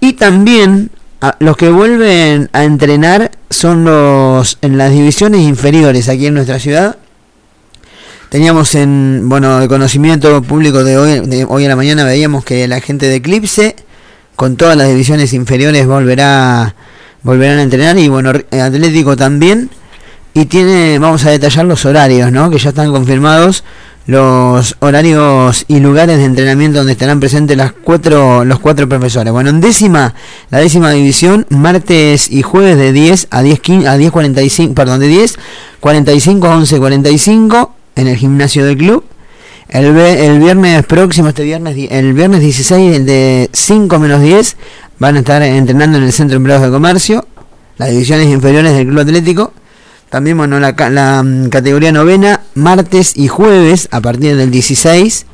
Y 0.00 0.14
también 0.14 0.90
los 1.38 1.56
que 1.56 1.68
vuelven 1.68 2.48
a 2.52 2.64
entrenar 2.64 3.30
son 3.50 3.84
los 3.84 4.58
en 4.62 4.78
las 4.78 4.90
divisiones 4.90 5.42
inferiores 5.42 6.08
aquí 6.08 6.26
en 6.26 6.34
nuestra 6.34 6.58
ciudad. 6.58 6.96
Teníamos 8.30 8.74
en, 8.74 9.24
bueno, 9.24 9.60
el 9.60 9.68
conocimiento 9.68 10.40
público 10.42 10.84
de 10.84 10.96
hoy, 10.96 11.20
de 11.26 11.44
hoy 11.44 11.64
en 11.64 11.68
la 11.68 11.76
mañana 11.76 12.04
veíamos 12.04 12.44
que 12.44 12.66
la 12.68 12.80
gente 12.80 13.06
de 13.06 13.16
Eclipse 13.16 13.76
con 14.36 14.56
todas 14.56 14.76
las 14.76 14.88
divisiones 14.88 15.32
inferiores 15.32 15.86
volverá 15.86 16.74
volverán 17.22 17.58
a 17.58 17.62
entrenar 17.62 17.98
y 17.98 18.08
bueno, 18.08 18.30
Atlético 18.30 19.16
también 19.16 19.68
y 20.32 20.46
tiene 20.46 20.98
vamos 20.98 21.24
a 21.26 21.30
detallar 21.30 21.66
los 21.66 21.84
horarios, 21.84 22.32
¿no? 22.32 22.50
Que 22.50 22.58
ya 22.58 22.70
están 22.70 22.92
confirmados 22.92 23.64
los 24.06 24.76
horarios 24.80 25.64
y 25.68 25.80
lugares 25.80 26.18
de 26.18 26.24
entrenamiento 26.24 26.78
donde 26.78 26.92
estarán 26.92 27.20
presentes 27.20 27.56
las 27.56 27.72
cuatro, 27.72 28.44
los 28.44 28.58
cuatro 28.58 28.88
profesores. 28.88 29.32
Bueno, 29.32 29.50
en 29.50 29.60
décima, 29.60 30.14
la 30.50 30.58
décima 30.58 30.90
división, 30.90 31.46
martes 31.50 32.30
y 32.30 32.42
jueves 32.42 32.76
de 32.76 32.92
10 32.92 33.28
a 33.30 33.42
10, 33.42 33.60
15, 33.60 33.88
a 33.88 33.96
10 33.96 34.10
45, 34.10 34.74
perdón, 34.74 35.00
de 35.00 35.08
10, 35.08 35.38
45 35.80 36.46
a 36.46 36.56
11, 36.56 36.78
45 36.78 37.74
en 37.96 38.08
el 38.08 38.16
gimnasio 38.16 38.64
del 38.64 38.76
club. 38.76 39.04
El, 39.68 39.96
el 39.96 40.40
viernes 40.40 40.84
próximo, 40.84 41.28
este 41.28 41.44
viernes, 41.44 41.76
el 41.90 42.12
viernes 42.12 42.40
16, 42.40 43.06
de 43.06 43.48
5 43.52 43.98
menos 44.00 44.20
10, 44.20 44.56
van 44.98 45.16
a 45.16 45.18
estar 45.20 45.42
entrenando 45.42 45.98
en 45.98 46.04
el 46.04 46.12
Centro 46.12 46.34
de 46.34 46.36
Empleados 46.38 46.66
de 46.66 46.72
Comercio. 46.72 47.26
las 47.76 47.90
divisiones 47.90 48.26
inferiores 48.26 48.74
del 48.74 48.88
Club 48.88 49.00
Atlético. 49.00 49.52
También, 50.10 50.36
bueno, 50.36 50.58
la, 50.58 51.22
mm, 51.22 51.48
categoría 51.50 51.92
novena, 51.92 52.40
martes 52.54 53.16
y 53.16 53.28
jueves, 53.28 53.88
a 53.92 54.00
partir 54.00 54.36
del 54.36 54.50
16, 54.50 55.24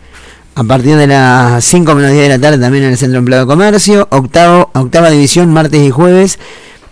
a 0.55 0.65
partir 0.65 0.97
de 0.97 1.07
las 1.07 1.65
5 1.65 1.95
menos 1.95 2.13
10 2.13 2.25
de 2.25 2.29
la 2.29 2.39
tarde, 2.39 2.59
también 2.59 2.85
en 2.85 2.91
el 2.91 2.99
Centro 2.99 3.19
Empleado 3.19 3.47
de 3.47 3.49
Comercio. 3.49 4.07
Octavo, 4.11 4.71
octava 4.75 5.11
división, 5.11 5.51
martes 5.51 5.83
y 5.83 5.91
jueves, 5.91 6.39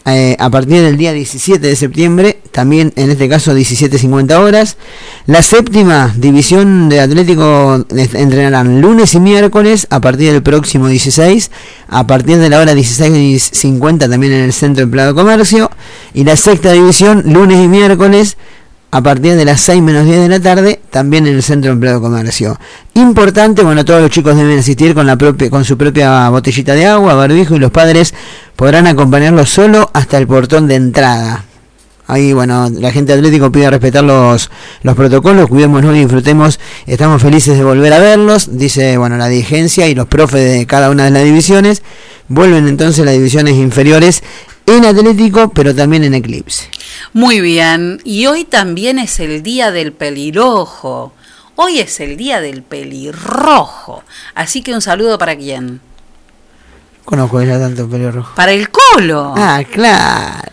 eh, 0.07 0.37
a 0.39 0.51
partir 0.51 0.83
del 0.83 0.99
día 0.99 1.13
17 1.13 1.67
de 1.67 1.77
septiembre, 1.77 2.39
también 2.53 2.93
en 2.97 3.11
este 3.11 3.29
caso 3.29 3.57
17.50 3.57 4.39
horas. 4.39 4.77
La 5.27 5.41
séptima 5.43 6.13
división 6.17 6.91
de 6.91 7.01
Atlético 7.01 7.87
entrenarán 7.91 8.83
lunes 8.83 9.15
y 9.15 9.21
miércoles 9.21 9.87
a 9.89 10.01
partir 10.01 10.33
del 10.33 10.43
próximo 10.43 10.89
16, 10.89 11.51
a 11.89 12.07
partir 12.07 12.37
de 12.37 12.51
la 12.51 12.61
hora 12.61 12.75
16.50 12.75 14.11
también 14.11 14.35
en 14.35 14.43
el 14.43 14.53
Centro 14.53 14.85
Empleado 14.85 15.15
Comercio. 15.15 15.71
Y 16.13 16.25
la 16.25 16.37
sexta 16.37 16.73
división, 16.73 17.23
lunes 17.27 17.65
y 17.65 17.69
miércoles 17.69 18.37
a 18.95 19.03
partir 19.03 19.35
de 19.35 19.45
las 19.45 19.61
6 19.63 19.83
menos 19.83 20.05
10 20.05 20.21
de 20.21 20.29
la 20.29 20.39
tarde, 20.39 20.81
también 20.89 21.27
en 21.27 21.35
el 21.35 21.43
Centro 21.43 21.73
Empleado 21.73 21.99
de 21.99 22.05
Comercio. 22.05 22.57
Importante, 22.95 23.65
bueno, 23.65 23.85
todos 23.85 24.01
los 24.01 24.09
chicos 24.09 24.37
deben 24.37 24.57
asistir 24.57 24.95
con, 24.95 25.05
la 25.05 25.17
propia, 25.17 25.51
con 25.51 25.65
su 25.65 25.77
propia 25.77 26.29
botellita 26.29 26.75
de 26.75 26.87
agua, 26.87 27.15
barbijo, 27.15 27.57
y 27.57 27.59
los 27.59 27.73
padres 27.73 28.15
podrán 28.55 28.87
acompañarlos 28.87 29.51
solo 29.51 29.91
hasta 29.93 30.17
el 30.17 30.29
portón 30.29 30.69
de 30.69 30.77
entrada. 30.77 31.45
Ahí, 32.07 32.33
bueno, 32.35 32.71
la 32.71 32.93
gente 32.93 33.11
de 33.11 33.19
Atlético 33.19 33.51
pide 33.51 33.69
respetar 33.69 34.05
los, 34.05 34.49
los 34.85 34.95
protocolos, 34.95 35.49
cuidémonos 35.49 35.97
y 35.97 35.99
disfrutemos. 35.99 36.61
Estamos 36.87 37.21
felices 37.21 37.59
de 37.59 37.65
volver 37.65 37.93
a 37.95 37.99
verlos, 37.99 38.57
dice, 38.57 38.97
bueno, 38.97 39.17
la 39.17 39.27
dirigencia 39.27 39.89
y 39.89 39.97
los 39.97 40.07
profes 40.07 40.53
de 40.53 40.67
cada 40.67 40.91
una 40.91 41.07
de 41.07 41.11
las 41.11 41.25
divisiones. 41.25 41.83
Vuelven 42.29 42.69
entonces 42.69 43.05
las 43.05 43.15
divisiones 43.15 43.55
inferiores 43.55 44.23
en 44.67 44.85
Atlético, 44.85 45.51
pero 45.51 45.75
también 45.75 46.05
en 46.05 46.15
Eclipse. 46.15 46.69
Muy 47.13 47.41
bien, 47.41 48.01
y 48.05 48.27
hoy 48.27 48.45
también 48.45 48.99
es 48.99 49.21
el 49.21 49.43
día 49.43 49.71
del 49.71 49.93
pelirrojo. 49.93 51.13
Hoy 51.57 51.79
es 51.79 52.01
el 52.01 52.17
día 52.17 52.41
del 52.41 52.63
pelirrojo. 52.63 54.03
Así 54.35 54.63
que 54.63 54.75
un 54.75 54.81
saludo 54.81 55.19
para 55.19 55.37
quién? 55.37 55.81
Conozco 57.05 57.43
ya 57.43 57.59
tanto 57.59 57.89
pelo 57.89 58.11
rojo. 58.11 58.35
Para 58.35 58.53
el 58.53 58.71
colo. 58.71 59.35
Ah, 59.37 59.63
claro. 59.71 60.51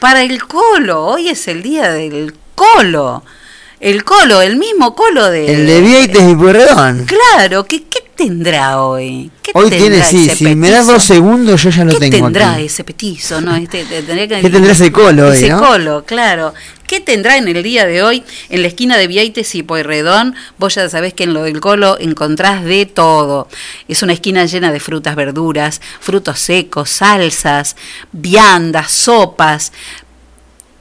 Para 0.00 0.22
el 0.22 0.44
colo. 0.44 1.06
Hoy 1.06 1.28
es 1.28 1.48
el 1.48 1.62
día 1.62 1.90
del 1.90 2.34
colo. 2.54 3.22
El 3.80 4.04
colo, 4.04 4.40
el 4.40 4.56
mismo 4.56 4.94
colo 4.94 5.30
de... 5.30 5.52
El 5.52 5.66
de 5.66 5.80
Vieites 5.80 6.30
y 6.30 6.34
Pueyrredón. 6.34 7.06
Claro, 7.06 7.64
¿qué, 7.64 7.84
qué 7.84 7.93
tendrá 8.16 8.80
hoy? 8.82 9.30
¿Qué 9.42 9.50
Hoy 9.54 9.70
tendrá 9.70 10.08
tiene, 10.08 10.28
sí, 10.28 10.28
si 10.30 10.54
me 10.56 10.70
das 10.70 10.86
dos 10.86 11.02
segundos 11.02 11.62
yo 11.62 11.70
ya 11.70 11.84
lo 11.84 11.92
¿Qué 11.92 12.10
tengo 12.10 12.26
tendrá 12.26 12.54
aquí. 12.54 12.64
ese 12.66 12.84
petizo? 12.84 13.40
No, 13.40 13.54
Este, 13.56 13.84
te- 13.84 14.02
tendría 14.02 14.26
que- 14.28 14.40
¿Qué 14.40 14.50
tendrá 14.50 14.72
ese 14.72 14.90
colo 14.92 15.28
hoy, 15.28 15.36
Ese 15.36 15.48
no? 15.50 15.58
colo, 15.60 16.04
claro. 16.04 16.54
¿Qué 16.86 17.00
tendrá 17.00 17.38
en 17.38 17.48
el 17.48 17.62
día 17.62 17.86
de 17.86 18.02
hoy 18.02 18.22
en 18.50 18.60
la 18.60 18.68
esquina 18.68 18.98
de 18.98 19.06
Vieites 19.06 19.54
y 19.54 19.62
Pueyrredón? 19.62 20.34
Vos 20.58 20.74
ya 20.74 20.88
sabés 20.90 21.14
que 21.14 21.24
en 21.24 21.32
lo 21.32 21.42
del 21.42 21.60
colo 21.60 21.96
encontrás 21.98 22.62
de 22.64 22.84
todo. 22.86 23.48
Es 23.88 24.02
una 24.02 24.12
esquina 24.12 24.44
llena 24.44 24.70
de 24.70 24.80
frutas, 24.80 25.16
verduras, 25.16 25.80
frutos 26.00 26.38
secos, 26.40 26.90
salsas, 26.90 27.74
viandas, 28.12 28.92
sopas, 28.92 29.72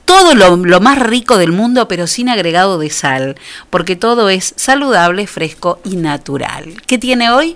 todo 0.05 0.35
lo, 0.35 0.55
lo 0.57 0.79
más 0.81 0.99
rico 0.99 1.37
del 1.37 1.51
mundo, 1.51 1.87
pero 1.87 2.07
sin 2.07 2.29
agregado 2.29 2.77
de 2.77 2.89
sal, 2.89 3.35
porque 3.69 3.95
todo 3.95 4.29
es 4.29 4.53
saludable, 4.57 5.27
fresco 5.27 5.79
y 5.85 5.95
natural. 5.95 6.73
¿Qué 6.87 6.97
tiene 6.97 7.29
hoy? 7.31 7.55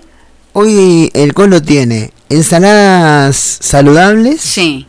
Hoy 0.54 1.10
el 1.14 1.34
colo 1.34 1.60
tiene 1.62 2.12
ensaladas 2.28 3.36
saludables, 3.60 4.40
Sí. 4.40 4.86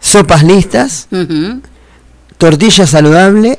sopas 0.00 0.42
listas, 0.44 1.08
Ujú. 1.10 1.60
tortilla 2.38 2.86
saludable, 2.86 3.58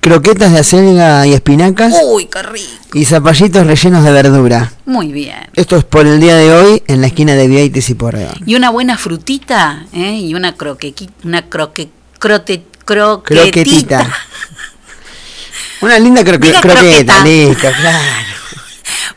croquetas 0.00 0.52
de 0.52 0.58
acelga 0.60 1.26
y 1.26 1.32
espinacas 1.32 1.94
Uy, 2.04 2.26
qué 2.26 2.42
rico. 2.42 2.68
y 2.92 3.04
zapallitos 3.04 3.66
rellenos 3.66 4.04
de 4.04 4.12
verdura. 4.12 4.72
Muy 4.86 5.12
bien. 5.12 5.38
Esto 5.54 5.76
es 5.76 5.84
por 5.84 6.06
el 6.06 6.20
día 6.20 6.36
de 6.36 6.52
hoy 6.52 6.82
en 6.86 7.00
la 7.00 7.06
esquina 7.08 7.34
de 7.34 7.46
Vieites 7.48 7.88
y 7.90 7.94
Pueyrredón. 7.94 8.34
Y 8.46 8.54
una 8.56 8.70
buena 8.70 8.98
frutita, 8.98 9.86
¿eh? 9.92 10.18
Y 10.18 10.34
una 10.34 10.54
croquequi, 10.54 11.10
una 11.24 11.48
croque, 11.48 11.88
crote, 12.18 12.64
croquetita. 12.84 13.44
Croquetita. 13.44 14.16
Una 15.80 15.98
linda 15.98 16.24
croque- 16.24 16.46
Diga 16.48 16.60
croqueta, 16.60 17.14
croqueta. 17.20 17.24
listo, 17.24 17.68
claro. 17.80 18.04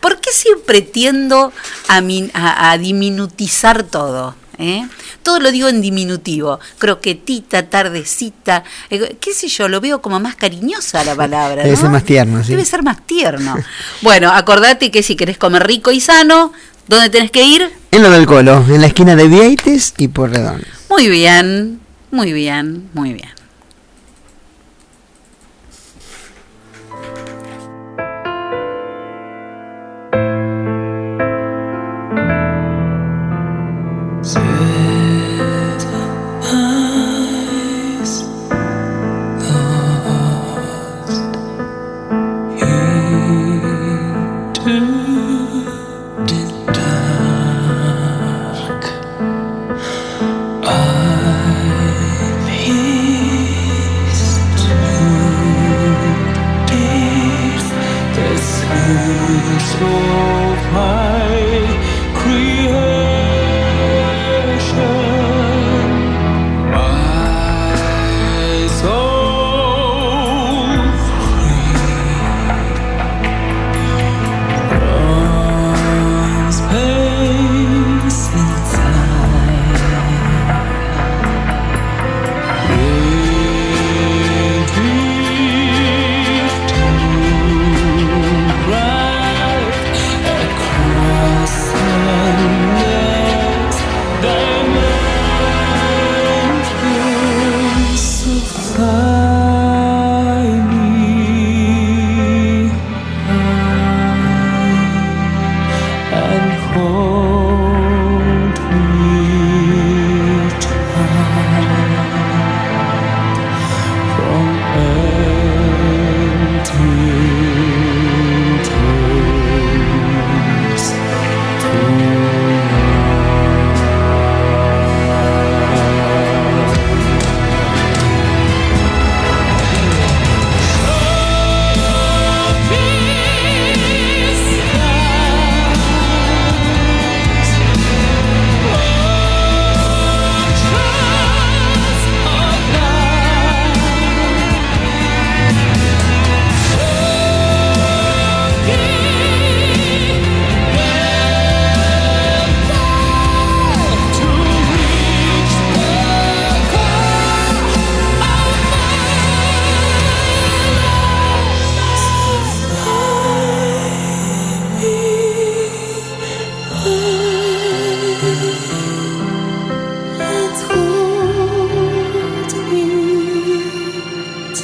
¿Por 0.02 0.20
qué 0.20 0.32
siempre 0.32 0.82
tiendo 0.82 1.52
a, 1.88 2.02
min- 2.02 2.32
a- 2.34 2.72
a 2.72 2.78
diminutizar 2.78 3.84
todo? 3.84 4.36
eh? 4.60 4.86
Todo 5.24 5.40
lo 5.40 5.52
digo 5.52 5.68
en 5.68 5.82
diminutivo. 5.82 6.60
Croquetita, 6.80 7.64
tardecita. 7.70 8.64
eh, 8.90 9.18
¿Qué 9.20 9.34
sé 9.34 9.48
yo? 9.48 9.68
Lo 9.68 9.80
veo 9.82 10.02
como 10.02 10.20
más 10.20 10.36
cariñosa 10.36 11.04
la 11.04 11.16
palabra. 11.16 11.64
Debe 11.64 11.76
¿no? 11.76 11.82
ser 11.82 11.90
más 11.90 12.04
tierno, 12.04 12.44
sí. 12.44 12.52
Debe 12.52 12.66
ser 12.66 12.84
más 12.84 13.06
tierno. 13.06 13.56
bueno, 14.02 14.32
acordate 14.32 14.90
que 14.92 15.04
si 15.04 15.16
querés 15.16 15.38
comer 15.38 15.66
rico 15.68 15.92
y 15.92 16.00
sano, 16.00 16.54
¿dónde 16.88 17.10
tenés 17.10 17.32
que 17.32 17.44
ir? 17.44 17.70
En 17.92 18.02
lo 18.04 18.10
del 18.10 18.26
colo, 18.26 18.64
en 18.70 18.82
la 18.82 18.88
esquina 18.88 19.16
de 19.16 19.28
Vieites 19.28 19.94
y 19.98 20.08
Pueyrredón. 20.10 20.64
Muy 20.90 21.08
bien, 21.10 21.80
muy 22.12 22.34
bien, 22.34 22.90
muy 22.94 23.14
bien. 23.14 23.30
See. 34.28 34.57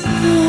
Oh. 0.05 0.43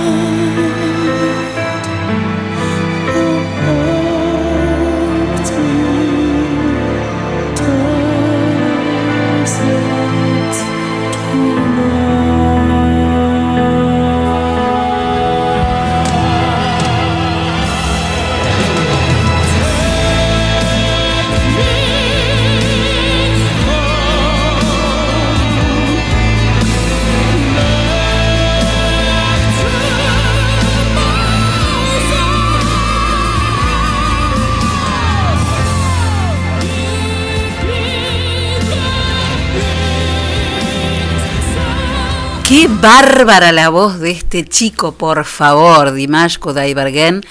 Bárbara 42.85 43.51
la 43.51 43.70
voz 43.70 43.98
de 43.98 44.11
este 44.11 44.44
chico, 44.44 44.93
por 44.93 45.24
favor, 45.24 45.93
Dimash 45.93 46.39
Kudaibergen. 46.39 47.23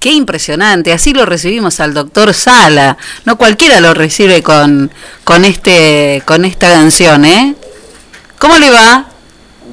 Qué 0.00 0.10
impresionante. 0.10 0.90
Así 0.94 1.12
lo 1.12 1.26
recibimos 1.26 1.80
al 1.80 1.92
doctor 1.92 2.32
Sala. 2.32 2.96
No 3.26 3.36
cualquiera 3.36 3.80
lo 3.80 3.92
recibe 3.92 4.42
con, 4.42 4.90
con, 5.24 5.44
este, 5.44 6.22
con 6.24 6.46
esta 6.46 6.68
canción, 6.70 7.26
¿eh? 7.26 7.54
¿Cómo 8.38 8.56
le 8.56 8.70
va? 8.70 9.04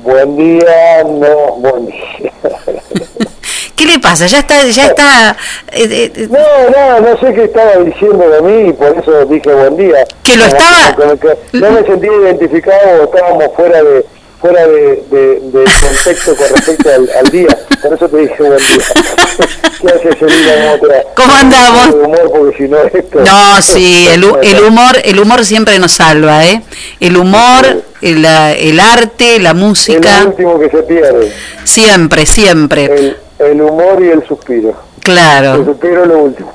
Buen 0.03 0.35
día, 0.35 1.03
no, 1.05 1.55
buen 1.57 1.85
día. 1.85 2.31
¿Qué 3.77 3.85
le 3.85 3.97
pasa? 3.99 4.27
Ya 4.27 4.39
está, 4.39 4.65
ya 4.67 4.87
está. 4.87 5.37
eh, 5.71 6.11
eh, 6.15 6.27
No, 6.29 6.69
no, 6.69 6.99
no 7.11 7.17
sé 7.21 7.33
qué 7.33 7.45
estaba 7.45 7.77
diciendo 7.77 8.29
de 8.29 8.41
mí 8.41 8.69
y 8.69 8.73
por 8.73 8.89
eso 8.97 9.25
dije 9.25 9.49
buen 9.53 9.77
día. 9.77 10.03
Que 10.21 10.35
lo 10.35 10.43
Como 10.49 10.57
estaba- 10.57 10.95
como 10.95 11.17
que 11.17 11.37
no 11.53 11.71
me 11.71 11.83
sentí 11.85 12.07
identificado 12.07 13.05
estábamos 13.05 13.45
fuera 13.55 13.81
de 13.81 14.05
fuera 14.39 14.65
de, 14.67 15.03
de, 15.11 15.39
de 15.41 15.63
contexto 15.81 16.35
con 16.35 16.47
respecto 16.49 16.89
al, 16.89 17.09
al 17.19 17.31
día. 17.31 17.47
Por 17.81 17.93
eso 17.93 18.07
te 18.09 18.17
dije 18.17 18.35
buen 18.43 18.57
día. 18.57 18.67
¿Qué 19.81 19.87
haces, 19.87 20.17
te 20.17 20.87
va? 20.87 21.03
¿Cómo 21.15 21.33
andamos? 21.33 21.87
De 21.95 22.01
humor 22.01 22.31
porque 22.31 22.57
si 22.57 22.63
no 22.69 22.77
esto... 22.79 23.19
No, 23.21 23.61
sí, 23.61 24.07
el, 24.13 24.23
el 24.43 24.63
humor, 24.63 24.97
el 25.03 25.19
humor 25.19 25.45
siempre 25.45 25.79
nos 25.79 25.93
salva, 25.93 26.45
¿eh? 26.45 26.61
El 26.99 27.15
humor, 27.17 27.83
el, 28.01 28.25
el 28.25 28.79
arte, 28.79 29.39
la 29.39 29.53
música, 29.53 30.21
lo 30.23 30.29
último 30.29 30.59
que 30.59 30.69
se 30.69 30.83
pierde. 30.83 31.33
siempre, 31.63 32.25
siempre. 32.25 32.85
El, 32.85 33.17
el 33.39 33.61
humor 33.61 34.03
y 34.03 34.09
el 34.09 34.25
suspiro. 34.27 34.69
El 34.97 35.03
Claro, 35.03 35.65
suspiro 35.65 36.03
es 36.03 36.07
lo 36.09 36.17
último. 36.19 36.53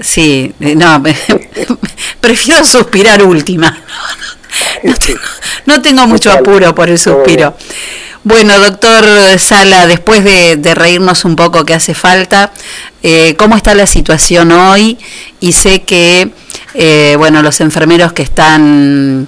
sí, 0.00 0.54
eh, 0.60 0.74
no, 0.76 1.02
prefiero 2.20 2.64
suspirar 2.64 3.22
última. 3.22 3.76
No 4.82 4.94
tengo, 4.94 5.20
no 5.66 5.82
tengo 5.82 6.06
mucho 6.06 6.32
apuro 6.32 6.74
por 6.74 6.88
el 6.88 6.98
suspiro. 6.98 7.54
Bueno, 8.22 8.58
doctor 8.58 9.04
Sala, 9.38 9.86
después 9.86 10.24
de, 10.24 10.56
de 10.56 10.74
reírnos 10.74 11.24
un 11.24 11.36
poco 11.36 11.64
que 11.64 11.74
hace 11.74 11.94
falta, 11.94 12.52
eh, 13.02 13.34
¿cómo 13.36 13.56
está 13.56 13.74
la 13.74 13.86
situación 13.86 14.52
hoy? 14.52 14.98
Y 15.40 15.52
sé 15.52 15.82
que, 15.82 16.30
eh, 16.74 17.14
bueno, 17.18 17.42
los 17.42 17.60
enfermeros 17.60 18.12
que 18.12 18.22
están 18.22 19.26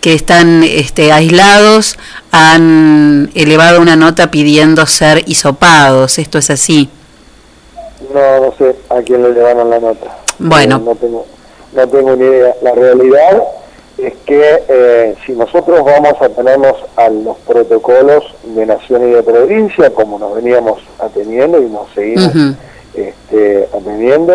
que 0.00 0.12
están 0.12 0.62
este, 0.64 1.12
aislados 1.12 1.96
han 2.30 3.30
elevado 3.34 3.80
una 3.80 3.96
nota 3.96 4.30
pidiendo 4.30 4.84
ser 4.86 5.22
hisopados. 5.26 6.18
¿Esto 6.18 6.36
es 6.36 6.50
así? 6.50 6.90
No, 8.12 8.40
no 8.40 8.54
sé 8.58 8.76
a 8.90 9.00
quién 9.00 9.22
le 9.22 9.30
llevaron 9.30 9.70
la 9.70 9.80
nota. 9.80 10.18
Bueno. 10.38 10.76
Eh, 10.76 10.80
no 10.84 10.94
tengo, 10.94 11.26
no 11.72 11.88
tengo 11.88 12.16
ni 12.16 12.24
idea. 12.24 12.54
La 12.62 12.72
realidad 12.72 13.42
es 13.98 14.12
que 14.26 14.62
eh, 14.68 15.14
si 15.24 15.32
nosotros 15.32 15.84
vamos 15.84 16.14
a 16.20 16.28
tenernos 16.28 16.74
a 16.96 17.08
los 17.08 17.36
protocolos 17.46 18.24
de 18.42 18.66
nación 18.66 19.08
y 19.08 19.12
de 19.12 19.22
provincia, 19.22 19.90
como 19.90 20.18
nos 20.18 20.34
veníamos 20.34 20.80
atendiendo 20.98 21.58
y 21.62 21.66
nos 21.66 21.88
seguimos 21.94 22.34
Ujú. 22.34 22.54
este, 22.94 23.68
atendiendo, 23.72 24.34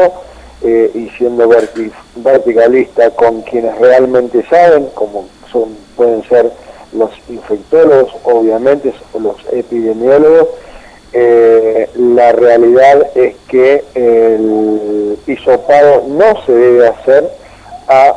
eh, 0.62 0.92
y 0.94 1.10
siendo 1.18 1.48
verti- 1.50 1.92
verticalista 2.18 3.10
con 3.12 3.42
quienes 3.44 3.78
realmente 3.80 4.44
saben, 4.50 4.88
como 4.94 5.26
son 5.52 5.76
pueden 5.96 6.24
ser 6.30 6.52
los 6.94 7.10
infectólogos, 7.30 8.14
obviamente, 8.24 8.94
o 9.14 9.20
los 9.20 9.36
epidemiólogos, 9.52 10.48
eh, 11.14 11.90
la 11.96 12.32
realidad 12.32 13.08
es 13.16 13.36
que 13.48 13.84
el 13.96 15.18
hisopado 15.28 16.04
no 16.08 16.46
se 16.46 16.52
debe 16.52 16.88
hacer 16.88 17.30
a 17.88 18.16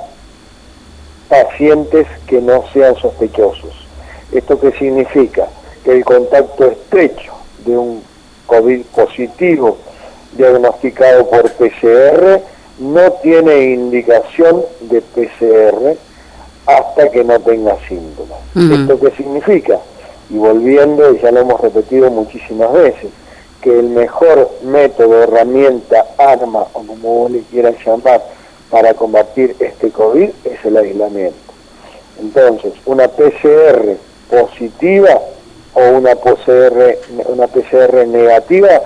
pacientes 1.32 2.06
que 2.26 2.42
no 2.42 2.62
sean 2.74 2.94
sospechosos. 2.96 3.70
¿Esto 4.32 4.60
qué 4.60 4.70
significa? 4.72 5.48
Que 5.82 5.92
el 5.92 6.04
contacto 6.04 6.66
estrecho 6.66 7.32
de 7.64 7.78
un 7.78 8.02
COVID 8.44 8.82
positivo 8.94 9.78
diagnosticado 10.36 11.26
por 11.30 11.50
PCR 11.52 12.38
no 12.80 13.12
tiene 13.22 13.72
indicación 13.72 14.62
de 14.82 15.00
PCR 15.00 15.96
hasta 16.66 17.10
que 17.10 17.24
no 17.24 17.40
tenga 17.40 17.78
síntomas. 17.88 18.38
¿Esto 18.54 19.00
qué 19.00 19.10
significa? 19.12 19.78
Y 20.28 20.36
volviendo, 20.36 21.14
y 21.14 21.20
ya 21.20 21.30
lo 21.30 21.40
hemos 21.40 21.58
repetido 21.62 22.10
muchísimas 22.10 22.74
veces, 22.74 23.10
que 23.62 23.70
el 23.78 23.88
mejor 23.88 24.50
método, 24.64 25.22
herramienta, 25.22 26.04
arma, 26.18 26.66
o 26.74 26.82
como 26.82 26.96
vos 26.96 27.30
le 27.30 27.40
quieras 27.50 27.74
llamar, 27.86 28.22
para 28.72 28.94
combatir 28.94 29.54
este 29.60 29.90
COVID 29.90 30.30
es 30.44 30.64
el 30.64 30.78
aislamiento. 30.78 31.36
Entonces, 32.18 32.72
una 32.86 33.06
PCR 33.06 33.96
positiva 34.30 35.20
o 35.74 35.90
una 35.98 36.14
PCR, 36.14 36.96
una 37.26 37.48
PCR 37.48 38.06
negativa 38.06 38.80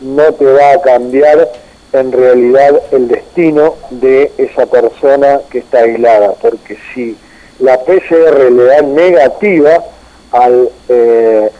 no 0.00 0.32
te 0.34 0.44
va 0.44 0.70
a 0.74 0.80
cambiar 0.80 1.50
en 1.92 2.12
realidad 2.12 2.82
el 2.92 3.08
destino 3.08 3.74
de 3.90 4.30
esa 4.38 4.66
persona 4.66 5.40
que 5.50 5.58
está 5.58 5.80
aislada, 5.80 6.34
porque 6.40 6.78
si 6.94 7.16
la 7.58 7.78
PCR 7.80 8.48
le 8.48 8.64
da 8.64 8.82
negativa 8.82 9.84
al 10.30 10.70
eh, 10.88 11.50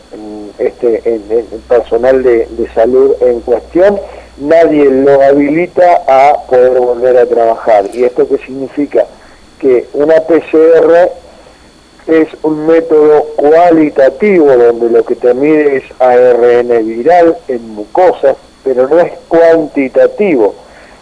este 0.58 1.20
personal 1.68 2.22
de 2.22 2.68
salud 2.74 3.12
en 3.22 3.40
cuestión, 3.40 3.98
nadie 4.42 4.90
lo 4.90 5.22
habilita 5.22 6.02
a 6.06 6.42
poder 6.46 6.78
volver 6.78 7.16
a 7.16 7.26
trabajar. 7.26 7.84
¿Y 7.92 8.04
esto 8.04 8.28
qué 8.28 8.38
significa? 8.38 9.06
Que 9.58 9.86
una 9.92 10.16
PCR 10.20 11.10
es 12.06 12.28
un 12.42 12.66
método 12.66 13.24
cualitativo 13.36 14.56
donde 14.56 14.90
lo 14.90 15.04
que 15.04 15.14
te 15.14 15.32
mide 15.34 15.76
es 15.76 15.84
ARN 16.00 16.68
viral 16.86 17.36
en 17.48 17.68
mucosas, 17.70 18.36
pero 18.64 18.88
no 18.88 18.98
es 19.00 19.12
cuantitativo. 19.28 20.54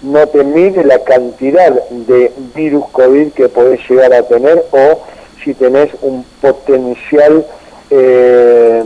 No 0.02 0.26
te 0.26 0.44
mide 0.44 0.84
la 0.84 0.98
cantidad 1.00 1.72
de 1.90 2.32
virus 2.54 2.84
COVID 2.92 3.32
que 3.32 3.48
podés 3.48 3.80
llegar 3.88 4.12
a 4.14 4.22
tener 4.22 4.64
o 4.72 5.00
si 5.44 5.54
tenés 5.54 5.90
un 6.02 6.24
potencial, 6.40 7.46
eh, 7.90 8.82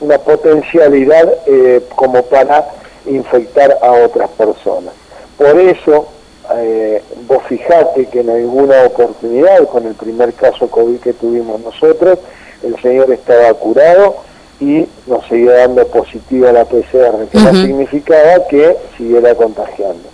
una 0.00 0.18
potencialidad 0.18 1.32
eh, 1.46 1.82
como 1.94 2.22
para 2.22 2.66
infectar 3.06 3.78
a 3.82 3.92
otras 3.92 4.30
personas. 4.30 4.94
Por 5.36 5.58
eso, 5.58 6.08
eh, 6.56 7.02
vos 7.26 7.42
fijate 7.48 8.06
que 8.06 8.20
en 8.20 8.30
alguna 8.30 8.84
oportunidad, 8.84 9.66
con 9.68 9.86
el 9.86 9.94
primer 9.94 10.32
caso 10.34 10.68
COVID 10.68 11.00
que 11.00 11.12
tuvimos 11.12 11.60
nosotros, 11.60 12.18
el 12.62 12.80
señor 12.82 13.10
estaba 13.12 13.52
curado 13.54 14.16
y 14.60 14.86
nos 15.06 15.26
seguía 15.26 15.52
dando 15.52 15.86
positiva 15.86 16.52
la 16.52 16.64
PCR, 16.66 17.26
que 17.30 17.38
no 17.38 17.52
significaba 17.54 18.46
que 18.48 18.76
siguiera 18.96 19.34
contagiando. 19.34 20.08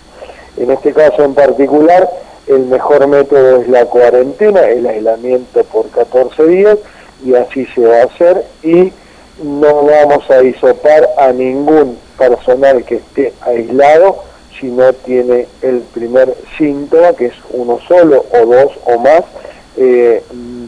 En 0.55 0.71
este 0.71 0.93
caso 0.93 1.23
en 1.23 1.33
particular, 1.33 2.09
el 2.47 2.65
mejor 2.65 3.07
método 3.07 3.61
es 3.61 3.67
la 3.67 3.85
cuarentena, 3.85 4.61
el 4.61 4.87
aislamiento 4.87 5.63
por 5.65 5.89
14 5.89 6.45
días, 6.45 6.77
y 7.25 7.35
así 7.35 7.65
se 7.75 7.81
va 7.81 7.97
a 7.97 8.05
hacer, 8.05 8.45
y 8.63 8.93
no 9.41 9.83
vamos 9.83 10.29
a 10.29 10.43
hisopar 10.43 11.09
a 11.17 11.31
ningún 11.31 11.97
personal 12.17 12.83
que 12.83 12.95
esté 12.95 13.33
aislado 13.41 14.23
si 14.59 14.67
no 14.67 14.91
tiene 14.93 15.47
el 15.61 15.81
primer 15.93 16.33
síntoma, 16.57 17.13
que 17.13 17.27
es 17.27 17.33
uno 17.51 17.79
solo 17.87 18.25
o 18.31 18.45
dos 18.45 18.71
o 18.85 18.97
más, 18.97 19.21
eh, 19.77 20.23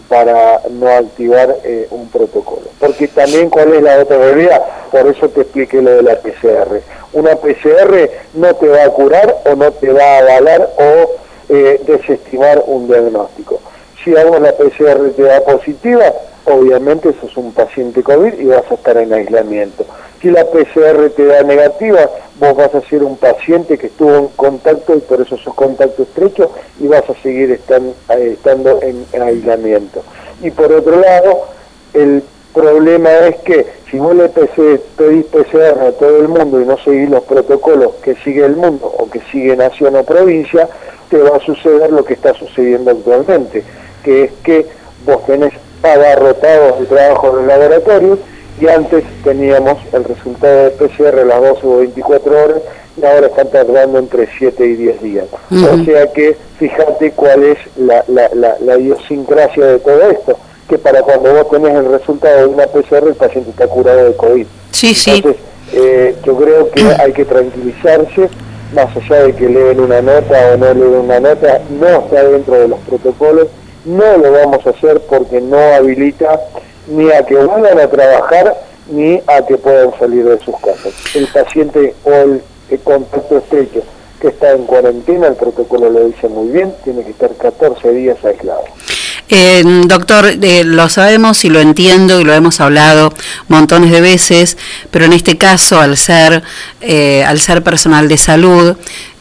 para 0.07 0.61
no 0.69 0.87
activar 0.89 1.57
eh, 1.63 1.87
un 1.89 2.07
protocolo. 2.09 2.67
Porque 2.79 3.07
también 3.07 3.49
cuál 3.49 3.73
es 3.73 3.81
la 3.81 3.99
otra 3.99 4.17
realidad, 4.17 4.61
por 4.91 5.07
eso 5.07 5.29
te 5.29 5.41
expliqué 5.41 5.81
lo 5.81 5.91
de 5.91 6.03
la 6.03 6.15
PCR. 6.17 6.81
Una 7.13 7.35
PCR 7.35 8.09
no 8.35 8.53
te 8.55 8.67
va 8.67 8.83
a 8.83 8.89
curar 8.89 9.37
o 9.45 9.55
no 9.55 9.71
te 9.71 9.91
va 9.91 10.03
a 10.03 10.17
avalar 10.19 10.69
o 10.77 11.11
eh, 11.49 11.81
desestimar 11.85 12.63
un 12.67 12.87
diagnóstico. 12.87 13.59
Si 14.03 14.15
hago 14.15 14.39
la 14.39 14.51
PCR 14.53 15.11
te 15.15 15.23
da 15.23 15.41
positiva, 15.41 16.13
obviamente 16.45 17.13
sos 17.19 17.35
un 17.37 17.53
paciente 17.53 18.03
COVID 18.03 18.33
y 18.39 18.45
vas 18.45 18.69
a 18.69 18.75
estar 18.75 18.97
en 18.97 19.13
aislamiento. 19.13 19.85
Si 20.21 20.29
la 20.29 20.45
PCR 20.45 21.09
te 21.15 21.25
da 21.25 21.43
negativa, 21.43 22.09
vos 22.39 22.55
vas 22.55 22.73
a 22.75 22.81
ser 22.81 23.03
un 23.03 23.17
paciente 23.17 23.77
que 23.77 23.87
estuvo 23.87 24.15
en 24.15 24.27
contacto 24.29 24.95
y 24.95 24.99
por 24.99 25.21
eso 25.21 25.37
sos 25.37 25.53
contacto 25.53 26.03
estrecho 26.03 26.51
y 26.79 26.87
vas 26.87 27.09
a 27.09 27.13
seguir 27.21 27.51
eh, 27.51 28.31
estando 28.33 28.81
en, 28.81 29.05
en 29.13 29.21
aislamiento. 29.21 30.03
Y 30.41 30.51
por 30.51 30.71
otro 30.71 30.99
lado, 30.99 31.45
el 31.93 32.23
problema 32.53 33.09
es 33.27 33.37
que 33.37 33.65
si 33.89 33.97
vos 33.97 34.15
le 34.15 34.29
pedís 34.29 35.25
PCR 35.25 35.79
a 35.87 35.91
todo 35.93 36.17
el 36.17 36.27
mundo 36.27 36.59
y 36.61 36.65
no 36.65 36.77
seguís 36.77 37.09
los 37.09 37.23
protocolos 37.23 37.95
que 38.03 38.15
sigue 38.15 38.45
el 38.45 38.55
mundo 38.55 38.85
o 38.85 39.09
que 39.09 39.21
sigue 39.31 39.55
nación 39.55 39.95
o 39.95 40.03
provincia, 40.03 40.67
te 41.09 41.17
va 41.17 41.37
a 41.37 41.39
suceder 41.39 41.91
lo 41.91 42.03
que 42.03 42.13
está 42.13 42.33
sucediendo 42.33 42.91
actualmente, 42.91 43.63
que 44.03 44.25
es 44.25 44.31
que 44.43 44.65
vos 45.05 45.25
tenés 45.25 45.53
abarrotados 45.83 46.79
de 46.79 46.85
trabajo 46.85 47.33
en 47.33 47.41
el 47.43 47.47
laboratorio 47.47 48.19
y 48.59 48.67
antes 48.67 49.03
teníamos 49.23 49.77
el 49.93 50.03
resultado 50.03 50.65
de 50.65 50.69
PCR 50.71 51.19
a 51.19 51.25
las 51.25 51.41
12 51.41 51.67
o 51.67 51.77
24 51.77 52.43
horas 52.43 52.61
y 53.01 53.05
ahora 53.05 53.27
están 53.27 53.49
tardando 53.49 53.99
entre 53.99 54.27
7 54.37 54.65
y 54.65 54.73
10 54.75 55.01
días. 55.01 55.25
O 55.51 55.83
sea 55.85 56.11
que 56.11 56.35
fíjate 56.57 57.11
cuál 57.11 57.43
es 57.43 57.57
la, 57.77 58.03
la, 58.07 58.29
la, 58.33 58.57
la 58.59 58.77
idiosincrasia 58.77 59.65
de 59.65 59.79
todo 59.79 60.09
esto, 60.09 60.37
que 60.67 60.77
para 60.77 61.01
cuando 61.01 61.33
vos 61.33 61.49
tenés 61.49 61.75
el 61.75 61.91
resultado 61.91 62.39
de 62.39 62.45
una 62.47 62.67
PCR 62.67 63.07
el 63.07 63.15
paciente 63.15 63.51
está 63.51 63.67
curado 63.67 64.05
de 64.05 64.15
COVID. 64.15 64.45
Sí, 64.71 64.93
sí. 64.93 65.11
Entonces, 65.11 65.41
eh, 65.73 66.15
yo 66.25 66.35
creo 66.35 66.71
que 66.71 66.83
hay 66.99 67.13
que 67.13 67.25
tranquilizarse, 67.25 68.29
más 68.73 68.95
allá 68.95 69.23
de 69.23 69.33
que 69.33 69.47
leen 69.47 69.79
una 69.79 70.01
nota 70.01 70.51
o 70.53 70.57
no 70.57 70.73
leen 70.73 70.95
una 70.95 71.19
nota, 71.19 71.61
no 71.79 71.87
está 71.87 72.23
dentro 72.23 72.55
de 72.55 72.67
los 72.67 72.79
protocolos, 72.81 73.47
no 73.89 74.17
lo 74.17 74.31
vamos 74.31 74.65
a 74.65 74.69
hacer 74.69 75.01
porque 75.09 75.41
no 75.41 75.57
habilita 75.57 76.39
ni 76.87 77.11
a 77.11 77.25
que 77.25 77.35
vuelvan 77.35 77.79
a 77.79 77.87
trabajar 77.87 78.55
ni 78.91 79.21
a 79.27 79.45
que 79.47 79.57
puedan 79.57 79.91
salir 79.99 80.25
de 80.25 80.39
sus 80.39 80.55
casas. 80.57 80.93
El 81.15 81.27
paciente 81.27 81.95
o 82.03 82.11
el, 82.11 82.41
contacto 82.83 83.39
estrecho 83.39 83.81
que 84.21 84.27
está 84.27 84.51
en 84.51 84.65
cuarentena, 84.65 85.27
el 85.27 85.35
protocolo 85.35 85.89
lo 85.89 86.05
dice 86.05 86.27
muy 86.27 86.49
bien, 86.49 86.73
tiene 86.83 87.03
que 87.03 87.11
estar 87.11 87.33
14 87.35 87.91
días 87.93 88.17
aislado. 88.23 88.63
Eh, 89.29 89.63
doctor, 89.85 90.25
eh, 90.41 90.63
lo 90.63 90.89
sabemos 90.89 91.45
y 91.45 91.49
lo 91.49 91.59
entiendo 91.59 92.19
y 92.19 92.23
lo 92.23 92.33
hemos 92.33 92.59
hablado 92.61 93.13
montones 93.47 93.91
de 93.91 94.01
veces, 94.01 94.57
pero 94.91 95.05
en 95.05 95.13
este 95.13 95.37
caso, 95.37 95.79
al 95.79 95.97
ser, 95.97 96.43
eh, 96.81 97.23
al 97.23 97.39
ser 97.39 97.63
personal 97.63 98.07
de 98.07 98.17
salud, 98.17 98.75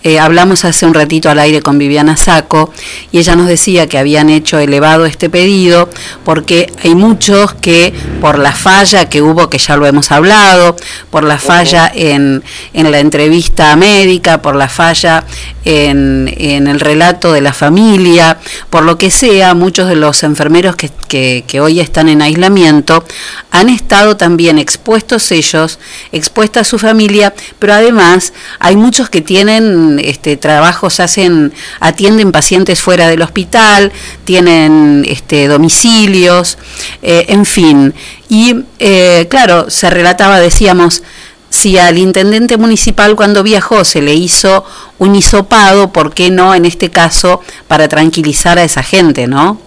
eh, 0.04 0.20
hablamos 0.20 0.64
hace 0.64 0.86
un 0.86 0.94
ratito 0.94 1.28
al 1.28 1.40
aire 1.40 1.60
con 1.60 1.76
Viviana 1.76 2.16
Saco 2.16 2.72
y 3.10 3.18
ella 3.18 3.34
nos 3.34 3.48
decía 3.48 3.88
que 3.88 3.98
habían 3.98 4.30
hecho 4.30 4.58
elevado 4.60 5.06
este 5.06 5.28
pedido 5.28 5.90
porque 6.24 6.72
hay 6.84 6.94
muchos 6.94 7.54
que 7.54 7.92
por 8.20 8.38
la 8.38 8.52
falla 8.52 9.08
que 9.08 9.22
hubo, 9.22 9.50
que 9.50 9.58
ya 9.58 9.76
lo 9.76 9.86
hemos 9.86 10.12
hablado, 10.12 10.76
por 11.10 11.24
la 11.24 11.38
falla 11.38 11.90
en, 11.92 12.44
en 12.74 12.90
la 12.92 13.00
entrevista 13.00 13.74
médica, 13.74 14.40
por 14.40 14.54
la 14.54 14.68
falla 14.68 15.24
en, 15.64 16.32
en 16.38 16.68
el 16.68 16.78
relato 16.78 17.32
de 17.32 17.40
la 17.40 17.52
familia, 17.52 18.38
por 18.70 18.84
lo 18.84 18.98
que 18.98 19.10
sea, 19.10 19.54
muchos 19.54 19.88
de 19.88 19.96
los 19.96 20.22
enfermeros 20.22 20.76
que, 20.76 20.90
que, 21.08 21.44
que 21.46 21.60
hoy 21.60 21.80
están 21.80 22.08
en 22.08 22.22
aislamiento 22.22 23.04
han 23.50 23.68
estado 23.68 24.16
también 24.16 24.58
expuestos 24.58 25.32
ellos, 25.32 25.78
expuesta 26.12 26.62
su 26.62 26.78
familia, 26.78 27.34
pero 27.58 27.74
además 27.74 28.32
hay 28.60 28.76
muchos 28.76 29.10
que 29.10 29.20
tienen 29.20 29.87
este, 29.98 30.36
trabajos, 30.36 31.00
hacen, 31.00 31.52
atienden 31.80 32.32
pacientes 32.32 32.80
fuera 32.80 33.08
del 33.08 33.22
hospital, 33.22 33.92
tienen 34.24 35.04
este, 35.08 35.46
domicilios, 35.48 36.58
eh, 37.02 37.26
en 37.28 37.44
fin. 37.44 37.94
Y 38.28 38.64
eh, 38.78 39.26
claro, 39.30 39.70
se 39.70 39.88
relataba, 39.90 40.40
decíamos, 40.40 41.02
si 41.50 41.78
al 41.78 41.98
intendente 41.98 42.56
municipal 42.56 43.16
cuando 43.16 43.42
viajó 43.42 43.84
se 43.84 44.02
le 44.02 44.14
hizo 44.14 44.64
un 44.98 45.14
hisopado, 45.14 45.92
¿por 45.92 46.12
qué 46.12 46.30
no 46.30 46.54
en 46.54 46.64
este 46.64 46.90
caso 46.90 47.40
para 47.66 47.88
tranquilizar 47.88 48.58
a 48.58 48.64
esa 48.64 48.82
gente, 48.82 49.26
no? 49.26 49.58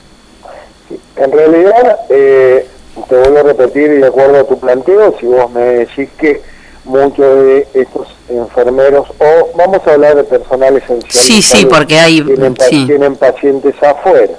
En 1.15 1.31
realidad, 1.31 1.99
eh, 2.09 2.67
te 3.09 3.15
vuelvo 3.15 3.39
a 3.39 3.43
repetir 3.43 3.91
y 3.91 3.97
de 3.97 4.07
acuerdo 4.07 4.39
a 4.39 4.43
tu 4.43 4.59
planteo, 4.59 5.15
si 5.19 5.25
vos 5.25 5.51
me 5.51 5.61
decís 5.61 6.09
que 6.17 6.41
muchos 6.83 7.43
de 7.45 7.67
estos 7.73 8.07
enfermeros 8.29 9.07
o 9.19 9.49
vamos 9.55 9.79
a 9.85 9.93
hablar 9.93 10.15
de 10.15 10.23
personal 10.23 10.77
esencial. 10.77 11.11
Sí, 11.23 11.41
sí, 11.41 11.65
porque 11.65 11.97
hay 11.99 12.21
tienen, 12.21 12.55
pa- 12.55 12.65
sí. 12.65 12.85
tienen 12.87 13.15
pacientes 13.15 13.75
afuera, 13.83 14.33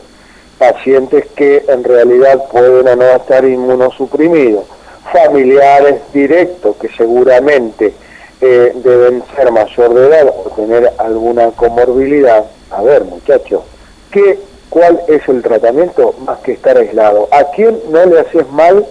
pacientes 0.59 1.27
que 1.37 1.65
en 1.69 1.85
realidad 1.85 2.43
pueden 2.51 2.89
o 2.89 2.97
no 2.97 3.05
estar 3.17 3.45
inmunosuprimidos, 3.45 4.65
familiares 5.13 6.01
directos 6.13 6.77
que 6.77 6.89
seguramente 6.97 7.93
eh, 8.41 8.73
deben 8.77 9.23
ser 9.37 9.53
mayor 9.53 9.95
de 9.95 10.07
edad 10.07 10.29
o 10.45 10.51
tener 10.51 10.93
alguna 10.99 11.51
comorbilidad. 11.51 12.45
A 12.71 12.83
ver, 12.83 13.05
muchachos, 13.05 13.63
¿qué, 14.11 14.39
¿cuál 14.71 15.01
es 15.09 15.29
el 15.29 15.43
tratamiento 15.43 16.15
más 16.27 16.39
que 16.41 16.53
estar 16.53 16.77
aislado? 16.77 17.29
¿A 17.31 17.45
quién 17.55 17.79
no 17.91 18.05
le 18.07 18.21
haces 18.21 18.49
mal 18.51 18.85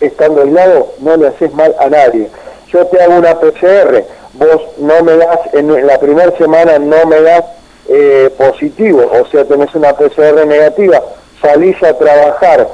estando 0.00 0.42
aislado? 0.42 0.92
No 1.00 1.16
le 1.16 1.28
haces 1.28 1.52
mal 1.54 1.74
a 1.78 1.88
nadie 1.88 2.28
yo 2.68 2.86
te 2.86 3.00
hago 3.02 3.16
una 3.16 3.38
PCR, 3.38 4.04
vos 4.34 4.62
no 4.78 5.02
me 5.02 5.16
das, 5.16 5.40
en 5.52 5.86
la 5.86 5.98
primera 5.98 6.36
semana 6.36 6.78
no 6.78 7.06
me 7.06 7.20
das 7.20 7.44
eh, 7.88 8.30
positivo, 8.36 9.10
o 9.12 9.26
sea, 9.26 9.44
tenés 9.44 9.74
una 9.74 9.92
PCR 9.92 10.46
negativa, 10.46 11.02
salís 11.40 11.80
a 11.82 11.96
trabajar, 11.96 12.68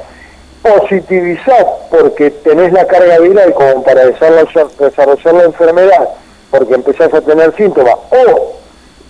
positivizás 0.63 1.67
porque 1.91 2.31
tenés 2.31 2.73
la 2.73 2.87
carga 2.87 3.19
viral 3.19 3.53
como 3.55 3.83
para 3.83 4.07
desarrollar, 4.07 5.35
la 5.35 5.45
enfermedad, 5.45 6.09
porque 6.51 6.75
empezás 6.75 7.13
a 7.13 7.21
tener 7.21 7.55
síntomas, 7.57 7.97
o 8.11 8.53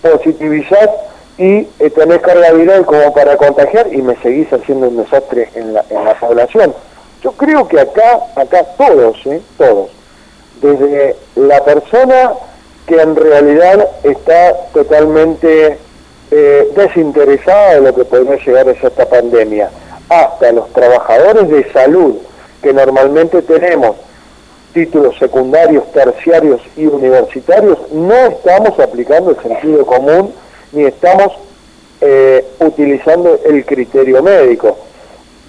positivizás 0.01 0.89
y 1.37 1.67
eh, 1.79 1.89
tenés 1.95 2.19
carga 2.19 2.51
viral 2.51 2.85
como 2.85 3.13
para 3.13 3.37
contagiar 3.37 3.91
y 3.93 4.01
me 4.01 4.15
seguís 4.17 4.51
haciendo 4.51 4.89
un 4.89 4.97
desastre 4.97 5.49
en 5.55 5.73
la, 5.73 5.85
en 5.89 6.05
la 6.05 6.13
población. 6.19 6.73
Yo 7.23 7.31
creo 7.31 7.67
que 7.67 7.79
acá, 7.79 8.19
acá 8.35 8.65
todos, 8.77 9.17
¿eh? 9.25 9.41
todos, 9.57 9.89
desde 10.63 11.17
la 11.35 11.63
persona 11.63 12.33
que 12.87 12.95
en 12.95 13.15
realidad 13.15 13.87
está 14.03 14.55
totalmente 14.73 15.77
eh, 16.31 16.71
desinteresada 16.75 17.75
de 17.75 17.81
lo 17.81 17.93
que 17.93 18.05
podría 18.05 18.37
llegar 18.37 18.67
a 18.69 18.71
esta 18.71 19.05
pandemia, 19.05 19.69
hasta 20.09 20.51
los 20.53 20.71
trabajadores 20.71 21.49
de 21.49 21.71
salud, 21.71 22.15
que 22.61 22.73
normalmente 22.73 23.41
tenemos 23.41 23.97
títulos 24.73 25.17
secundarios, 25.19 25.91
terciarios 25.91 26.61
y 26.77 26.87
universitarios, 26.87 27.77
no 27.91 28.15
estamos 28.15 28.79
aplicando 28.79 29.31
el 29.31 29.41
sentido 29.41 29.85
común 29.85 30.33
ni 30.71 30.85
estamos 30.85 31.33
eh, 32.01 32.45
utilizando 32.59 33.37
el 33.45 33.65
criterio 33.65 34.23
médico. 34.23 34.77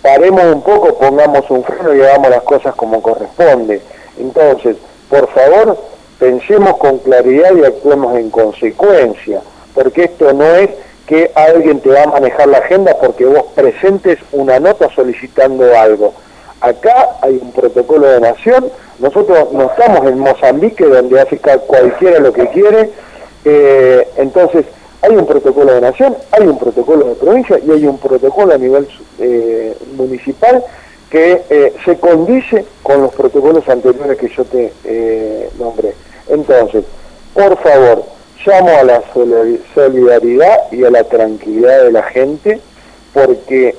Paremos 0.02 0.44
un 0.44 0.62
poco, 0.62 0.94
pongamos 0.98 1.48
un 1.50 1.64
freno 1.64 1.94
y 1.94 2.02
hagamos 2.02 2.30
las 2.30 2.42
cosas 2.42 2.74
como 2.74 3.00
corresponde. 3.00 3.80
Entonces, 4.18 4.76
por 5.08 5.28
favor, 5.28 5.78
pensemos 6.18 6.76
con 6.78 6.98
claridad 6.98 7.54
y 7.54 7.64
actuemos 7.64 8.16
en 8.16 8.30
consecuencia, 8.30 9.40
porque 9.74 10.04
esto 10.04 10.32
no 10.32 10.44
es 10.44 10.70
que 11.06 11.30
alguien 11.34 11.80
te 11.80 11.90
va 11.90 12.04
a 12.04 12.06
manejar 12.06 12.48
la 12.48 12.58
agenda 12.58 12.96
porque 13.00 13.26
vos 13.26 13.44
presentes 13.54 14.18
una 14.32 14.58
nota 14.58 14.88
solicitando 14.94 15.76
algo. 15.76 16.14
Acá 16.60 17.10
hay 17.20 17.38
un 17.42 17.52
protocolo 17.52 18.06
de 18.06 18.20
nación, 18.20 18.70
nosotros 18.98 19.52
no 19.52 19.64
estamos 19.64 20.06
en 20.06 20.18
Mozambique 20.18 20.84
donde 20.84 21.20
hace 21.20 21.38
cualquiera 21.38 22.20
lo 22.20 22.32
que 22.32 22.48
quiere, 22.48 22.90
eh, 23.44 24.08
entonces 24.16 24.64
hay 25.02 25.14
un 25.16 25.26
protocolo 25.26 25.74
de 25.74 25.82
nación, 25.82 26.16
hay 26.30 26.46
un 26.46 26.58
protocolo 26.58 27.04
de 27.04 27.14
provincia 27.16 27.58
y 27.58 27.70
hay 27.70 27.86
un 27.86 27.98
protocolo 27.98 28.54
a 28.54 28.58
nivel 28.58 28.88
eh, 29.18 29.76
municipal 29.96 30.64
que 31.14 31.44
eh, 31.48 31.72
se 31.84 31.96
condice 32.00 32.64
con 32.82 33.02
los 33.02 33.14
protocolos 33.14 33.68
anteriores 33.68 34.18
que 34.18 34.28
yo 34.30 34.44
te 34.44 34.72
eh, 34.82 35.48
nombré. 35.60 35.94
Entonces, 36.28 36.82
por 37.32 37.56
favor, 37.58 38.02
llamo 38.44 38.70
a 38.70 38.82
la 38.82 39.00
solidari- 39.12 39.60
solidaridad 39.76 40.72
y 40.72 40.82
a 40.82 40.90
la 40.90 41.04
tranquilidad 41.04 41.84
de 41.84 41.92
la 41.92 42.02
gente, 42.02 42.60
porque 43.12 43.76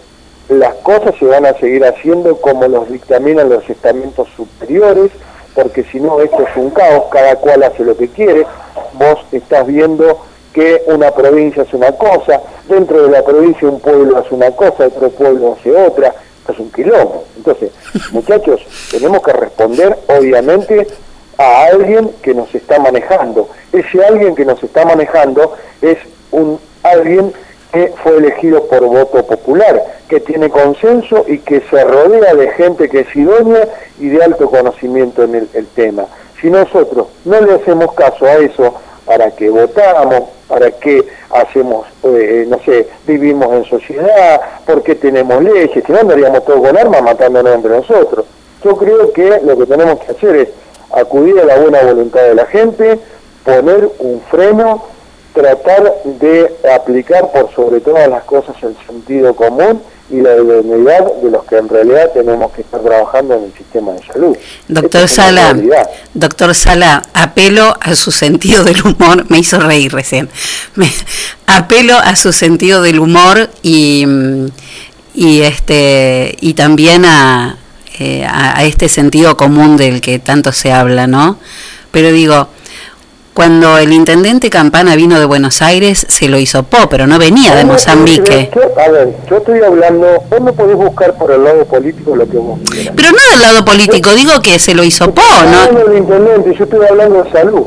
las 0.48 0.76
cosas 0.76 1.14
se 1.20 1.26
van 1.26 1.46
a 1.46 1.54
seguir 1.56 1.84
haciendo 1.84 2.38
como 2.38 2.70
los 2.70 2.90
dictaminan 2.90 3.50
los 3.50 3.70
estamentos 3.70 4.30
superiores, 4.38 5.12
porque 5.54 5.84
si 5.92 6.00
no 6.00 6.22
esto 6.22 6.42
es 6.42 6.56
un 6.56 6.70
caos, 6.70 7.04
cada 7.12 7.36
cual 7.36 7.64
hace 7.64 7.84
lo 7.84 7.98
que 7.98 8.08
quiere, 8.08 8.46
vos 8.94 9.20
estás 9.34 9.68
viendo 9.68 10.22
que 10.54 10.84
una 10.88 11.12
provincia 11.12 11.64
hace 11.64 11.76
una 11.76 11.92
cosa, 11.92 12.40
dentro 12.70 13.04
de 13.04 13.10
la 13.12 13.24
provincia 13.26 13.68
un 13.68 13.82
pueblo 13.82 14.20
hace 14.20 14.34
una 14.34 14.52
cosa, 14.52 14.86
otro 14.88 15.10
pueblo 15.10 15.58
hace 15.60 15.76
otra, 15.76 16.16
es 16.54 16.60
un 16.60 16.72
quilombo. 16.72 17.26
Entonces, 17.38 17.72
muchachos, 18.12 18.62
tenemos 18.92 19.22
que 19.22 19.34
responder 19.34 19.98
obviamente 20.08 20.88
a 21.38 21.66
alguien 21.66 22.12
que 22.22 22.34
nos 22.34 22.54
está 22.56 22.80
manejando. 22.80 23.50
Ese 23.72 24.04
alguien 24.04 24.36
que 24.36 24.46
nos 24.46 24.64
está 24.64 24.86
manejando 24.86 25.54
es 25.82 25.98
un 26.32 26.60
alguien 26.84 27.34
que 27.72 27.94
fue 28.04 28.18
elegido 28.18 28.68
por 28.68 28.86
voto 28.86 29.26
popular, 29.26 29.84
que 30.08 30.22
tiene 30.22 30.50
consenso 30.50 31.26
y 31.28 31.40
que 31.40 31.62
se 31.70 31.84
rodea 31.84 32.34
de 32.34 32.50
gente 32.52 32.88
que 32.88 33.02
es 33.02 33.16
idónea 33.16 33.68
y 34.00 34.08
de 34.08 34.24
alto 34.24 34.50
conocimiento 34.50 35.24
en 35.24 35.36
el, 35.36 35.50
el 35.54 35.68
tema. 35.68 36.06
Si 36.40 36.50
nosotros 36.50 37.08
no 37.26 37.42
le 37.42 37.56
hacemos 37.56 37.94
caso 37.94 38.26
a 38.26 38.36
eso, 38.36 38.76
para 39.06 39.32
que 39.32 39.50
votamos, 39.50 40.30
para 40.48 40.72
que 40.72 41.08
hacemos, 41.32 41.88
eh, 42.04 42.46
no 42.48 42.60
sé, 42.60 42.88
vivimos 43.06 43.52
en 43.54 43.66
sociedad, 43.66 44.42
porque 44.66 44.96
tenemos 44.96 45.44
leyes, 45.44 45.72
si 45.74 45.92
no 45.92 46.00
andaríamos 46.00 46.46
todos 46.46 46.62
con 46.62 46.78
armas 46.78 47.02
matándonos 47.02 47.56
entre 47.56 47.72
nosotros. 47.72 48.26
Yo 48.64 48.76
creo 48.78 49.12
que 49.12 49.42
lo 49.44 49.58
que 49.58 49.66
tenemos 49.66 50.00
que 50.00 50.12
hacer 50.12 50.36
es 50.36 50.50
acudir 50.92 51.40
a 51.40 51.46
la 51.46 51.58
buena 51.58 51.82
voluntad 51.82 52.24
de 52.24 52.36
la 52.36 52.46
gente, 52.46 53.00
poner 53.44 53.90
un 54.00 54.22
freno, 54.30 54.84
tratar 55.34 55.94
de 56.06 56.56
aplicar 56.74 57.32
por 57.32 57.54
sobre 57.54 57.82
todas 57.82 58.08
las 58.08 58.24
cosas 58.24 58.56
el 58.64 58.76
sentido 58.88 59.36
común 59.36 59.82
y 60.10 60.22
la 60.22 60.36
idoneidad 60.36 61.04
de 61.24 61.32
los 61.32 61.44
que 61.46 61.58
en 61.58 61.68
realidad 61.68 62.12
tenemos 62.14 62.52
que 62.52 62.62
estar 62.62 62.80
trabajando 62.82 63.34
en 63.36 63.46
el 63.46 63.54
sistema 63.54 63.94
de 63.94 64.06
salud. 64.06 64.38
Doctor 64.68 65.08
Sala, 65.08 65.54
doctor 66.14 66.54
Sala, 66.54 67.02
apelo 67.14 67.76
a 67.82 67.96
su 67.96 68.12
sentido 68.12 68.64
del 68.64 68.82
humor, 68.84 69.26
me 69.30 69.40
hizo 69.40 69.60
reír 69.60 69.92
recién. 69.94 70.30
Me- 70.76 70.92
apelo 71.48 71.98
a 71.98 72.16
su 72.16 72.32
sentido 72.34 72.82
del 72.84 73.00
humor 73.00 73.50
y, 73.64 74.06
mm, 74.06 74.48
y 75.16 75.42
este 75.42 76.36
y 76.40 76.54
también 76.54 77.06
a, 77.06 77.58
eh, 78.00 78.26
a, 78.26 78.60
a 78.60 78.64
este 78.64 78.90
sentido 78.90 79.38
común 79.38 79.76
del 79.78 80.02
que 80.02 80.20
tanto 80.20 80.52
se 80.52 80.72
habla, 80.72 81.08
¿no? 81.08 81.40
Pero 81.92 82.12
digo, 82.12 82.50
cuando 83.36 83.78
el 83.78 83.92
intendente 83.94 84.50
Campana 84.50 84.96
vino 84.96 85.20
de 85.20 85.26
Buenos 85.26 85.62
Aires, 85.62 86.06
se 86.10 86.28
lo 86.30 86.40
hizo 86.40 86.64
po, 86.64 86.90
pero 86.90 87.06
no 87.06 87.20
venía 87.20 87.54
de 87.54 87.66
Mozambique. 87.66 88.50
yo- 88.56 88.62
yo- 88.62 88.80
a 88.82 88.90
ver, 88.90 89.14
yo 89.30 89.38
estoy 89.38 89.60
hablando, 89.62 90.08
vos 90.30 90.42
no 90.42 90.54
podés 90.54 90.76
buscar 90.78 91.14
por 91.18 91.32
el 91.32 91.44
lado 91.44 91.66
político 91.66 92.16
lo 92.16 92.28
que 92.28 92.38
vos 92.38 92.58
quieras. 92.72 92.94
Pero 92.96 93.12
no 93.12 93.18
del 93.32 93.42
lado 93.42 93.64
político, 93.66 94.10
digo 94.16 94.42
que 94.42 94.58
se 94.58 94.74
lo 94.74 94.84
hizo 94.84 95.14
po, 95.14 95.22
¿no? 95.52 95.80
del 95.80 95.98
intendente, 95.98 96.56
yo 96.58 96.64
estoy 96.64 96.80
hablando 96.90 97.24
de 97.24 97.32
salud. 97.32 97.64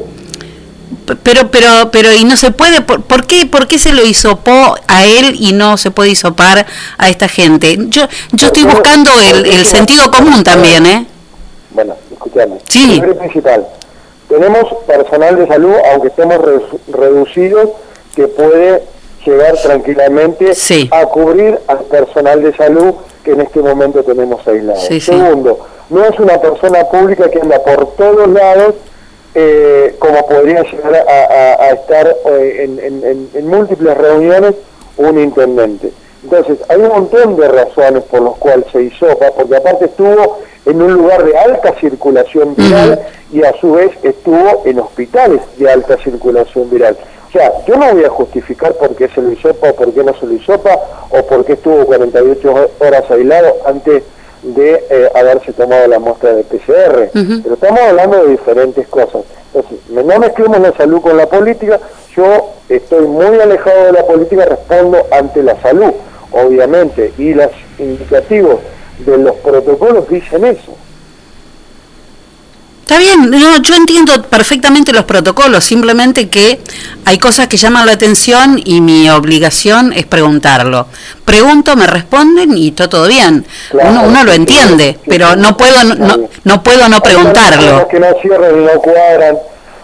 Pero, 1.23 1.51
pero, 1.51 1.91
pero, 1.91 2.13
y 2.13 2.25
no 2.25 2.37
se 2.37 2.51
puede, 2.51 2.81
¿por, 2.83 3.03
por 3.03 3.27
qué, 3.27 3.47
por 3.47 3.67
qué 3.67 3.79
se 3.79 3.93
lo 3.93 4.05
hisopó 4.05 4.75
a 4.89 5.05
él 5.05 5.37
y 5.39 5.53
no 5.53 5.77
se 5.79 5.91
puede 5.91 6.11
hisopar 6.11 6.67
a 6.99 7.09
esta 7.09 7.29
gente? 7.29 7.77
Yo, 7.89 8.03
yo 8.33 8.47
estoy 8.49 8.65
buscando 8.65 9.11
el, 9.21 9.47
el 9.47 9.65
sentido 9.67 10.11
común 10.11 10.43
también, 10.45 10.85
¿eh? 10.87 11.07
Bueno, 11.71 11.95
escuchame. 12.13 12.57
Sí. 12.69 12.95
Y 12.97 13.15
principal, 13.15 13.67
tenemos 14.29 14.73
personal 14.87 15.37
de 15.37 15.47
salud, 15.47 15.75
aunque 15.93 16.09
estemos 16.09 16.39
re- 16.39 16.61
reducidos, 16.93 17.71
que 18.15 18.29
puede 18.29 18.83
llegar 19.25 19.57
tranquilamente 19.57 20.55
a 20.91 21.07
cubrir 21.07 21.59
al 21.67 21.79
personal 21.85 22.43
de 22.43 22.55
salud 22.57 22.95
que 23.25 23.33
en 23.33 23.41
este 23.43 23.61
momento 23.61 24.03
tenemos 24.03 24.47
aislado. 24.47 24.81
Sí, 24.81 25.01
sí. 25.01 25.13
Segundo, 25.13 25.59
no 25.91 26.05
es 26.05 26.19
una 26.19 26.41
persona 26.41 26.85
pública 26.85 27.31
que 27.31 27.41
anda 27.41 27.59
por 27.63 27.95
todos 27.97 28.29
lados 28.29 28.75
eh, 29.35 29.95
como 29.99 30.27
podría 30.27 30.63
llegar 30.63 30.95
a, 30.95 31.01
a- 31.01 31.65
a 31.65 31.71
estar 31.73 32.07
eh, 32.27 32.65
en, 32.65 32.79
en- 32.79 33.05
en- 33.05 33.31
en 33.35 33.47
múltiples 33.49 33.97
reuniones 33.97 34.55
un 34.97 35.21
intendente. 35.21 35.91
Entonces, 36.25 36.59
hay 36.69 36.81
un 36.81 36.89
montón 36.89 37.37
de 37.37 37.49
razones 37.49 38.03
por 38.05 38.23
las 38.23 38.35
cuales 38.35 38.67
se 38.73 38.83
hisopa, 38.83 39.31
porque 39.37 39.57
aparte 39.57 39.85
estuvo 39.87 40.39
en 40.67 40.83
un 40.83 40.93
lugar 40.95 41.25
de 41.25 41.37
alta 41.37 41.75
circulación 41.81 42.55
viral 42.55 43.01
y 43.33 43.43
a 43.43 43.53
su 43.61 43.73
vez 43.73 43.93
estuvo 44.03 44.63
en 44.67 44.81
hospitales 44.81 45.41
de 45.57 45.71
alta 45.71 45.97
circulación 45.99 46.69
viral. 46.71 46.97
O 47.29 47.31
sea, 47.31 47.53
yo 47.67 47.77
no 47.77 47.93
voy 47.93 48.05
a 48.05 48.09
justificar 48.09 48.73
por 48.75 48.95
qué 48.97 49.09
se 49.09 49.21
lo 49.21 49.33
hisopa 49.33 49.71
o 49.71 49.75
por 49.75 49.93
qué 49.93 50.03
no 50.03 50.15
se 50.19 50.27
lo 50.27 50.33
hisopa 50.33 50.79
o 51.11 51.23
por 51.23 51.45
qué 51.45 51.55
estuvo 51.55 51.85
48 51.85 52.71
horas 52.81 53.11
aislado 53.11 53.55
antes 53.67 54.03
de 54.43 54.85
eh, 54.91 55.11
haberse 55.15 55.53
tomado 55.53 55.87
la 55.89 55.99
muestra 55.99 56.33
de 56.35 56.45
PCR. 56.45 57.11
Pero 57.13 57.55
estamos 57.55 57.81
hablando 57.81 58.25
de 58.25 58.31
diferentes 58.31 58.87
cosas. 58.89 59.23
Entonces, 59.53 59.79
no 59.91 60.19
mezclemos 60.19 60.61
la 60.61 60.73
salud 60.73 61.01
con 61.01 61.17
la 61.17 61.27
política. 61.27 61.79
Yo 62.19 62.53
estoy 62.69 63.07
muy 63.07 63.39
alejado 63.39 63.85
de 63.87 63.93
la 63.93 64.05
política, 64.05 64.45
respondo 64.45 65.07
ante 65.13 65.41
la 65.41 65.61
salud, 65.63 65.93
obviamente, 66.33 67.13
y 67.17 67.33
los 67.33 67.47
indicativos 67.79 68.59
de 69.07 69.19
los 69.19 69.37
protocolos 69.37 70.09
dicen 70.09 70.45
eso. 70.45 70.77
Está 72.81 72.99
bien, 72.99 73.31
no, 73.31 73.63
yo 73.63 73.75
entiendo 73.77 74.21
perfectamente 74.23 74.93
los 74.93 75.05
protocolos, 75.05 75.63
simplemente 75.63 76.29
que 76.29 76.59
hay 77.05 77.19
cosas 77.19 77.47
que 77.47 77.57
llaman 77.57 77.87
la 77.87 77.93
atención 77.93 78.61
y 78.65 78.81
mi 78.81 79.09
obligación 79.11 79.93
es 79.93 80.05
preguntarlo. 80.05 80.89
Pregunto, 81.25 81.77
me 81.77 81.87
responden 81.87 82.59
y 82.59 82.73
todo, 82.73 82.89
todo 82.89 83.07
bien. 83.07 83.47
uno, 83.75 84.03
uno 84.09 84.25
lo 84.25 84.33
entiende, 84.33 84.99
pero 85.07 85.37
no 85.37 85.57
puedo 85.57 85.85
no, 85.85 86.63
puedo 86.65 86.89
no 86.89 87.01
preguntarlo. 87.01 87.87
que 87.87 88.01
no 88.01 88.09
cierran 88.21 88.65
no 88.65 88.73
cuadran, 88.81 89.39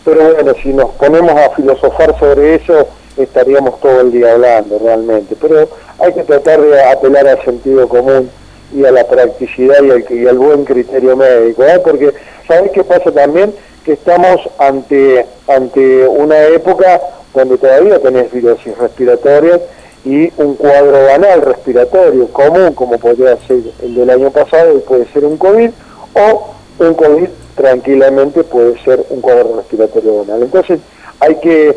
pero 0.04 0.34
bueno, 0.34 0.52
si 0.62 0.72
nos 0.72 0.90
ponemos 0.92 1.32
a 1.32 1.50
filosofar 1.50 2.18
sobre 2.18 2.56
eso, 2.56 2.86
estaríamos 3.16 3.80
todo 3.80 4.00
el 4.00 4.12
día 4.12 4.32
hablando 4.32 4.78
realmente. 4.78 5.36
Pero 5.40 5.68
hay 5.98 6.12
que 6.12 6.24
tratar 6.24 6.60
de 6.60 6.82
apelar 6.82 7.26
al 7.26 7.42
sentido 7.44 7.88
común 7.88 8.30
y 8.74 8.84
a 8.84 8.90
la 8.90 9.04
practicidad 9.04 9.76
y 9.82 10.26
al, 10.26 10.38
buen 10.38 10.64
criterio 10.64 11.16
médico, 11.16 11.64
¿eh? 11.64 11.80
porque 11.82 12.12
¿sabes 12.48 12.72
qué 12.72 12.82
pasa 12.82 13.12
también? 13.12 13.54
Que 13.84 13.92
estamos 13.92 14.40
ante, 14.58 15.26
ante 15.46 16.08
una 16.08 16.42
época 16.48 17.00
donde 17.32 17.58
todavía 17.58 18.00
tenés 18.00 18.32
virosis 18.32 18.76
respiratorias 18.78 19.60
y 20.04 20.30
un 20.36 20.54
cuadro 20.56 21.04
banal 21.06 21.42
respiratorio 21.42 22.28
común, 22.28 22.72
como 22.74 22.98
podría 22.98 23.36
ser 23.46 23.60
el 23.82 23.94
del 23.94 24.10
año 24.10 24.30
pasado, 24.30 24.76
y 24.76 24.80
puede 24.80 25.06
ser 25.06 25.24
un 25.24 25.38
COVID, 25.38 25.70
o 26.14 26.53
un 26.78 26.94
COVID 26.94 27.28
tranquilamente 27.54 28.44
puede 28.44 28.78
ser 28.82 29.04
un 29.10 29.20
cuadro 29.20 29.56
respiratorio 29.56 30.24
banal. 30.24 30.42
Entonces 30.42 30.80
hay 31.20 31.36
que 31.36 31.68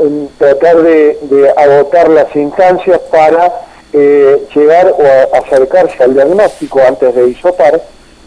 em, 0.00 0.28
tratar 0.38 0.82
de, 0.82 1.18
de 1.22 1.50
agotar 1.56 2.08
las 2.08 2.34
instancias 2.36 3.00
para 3.10 3.52
eh, 3.96 4.48
llegar 4.52 4.92
o 4.92 5.36
acercarse 5.36 6.02
al 6.02 6.14
diagnóstico 6.14 6.80
antes 6.86 7.14
de 7.14 7.28
hisopar, 7.28 7.80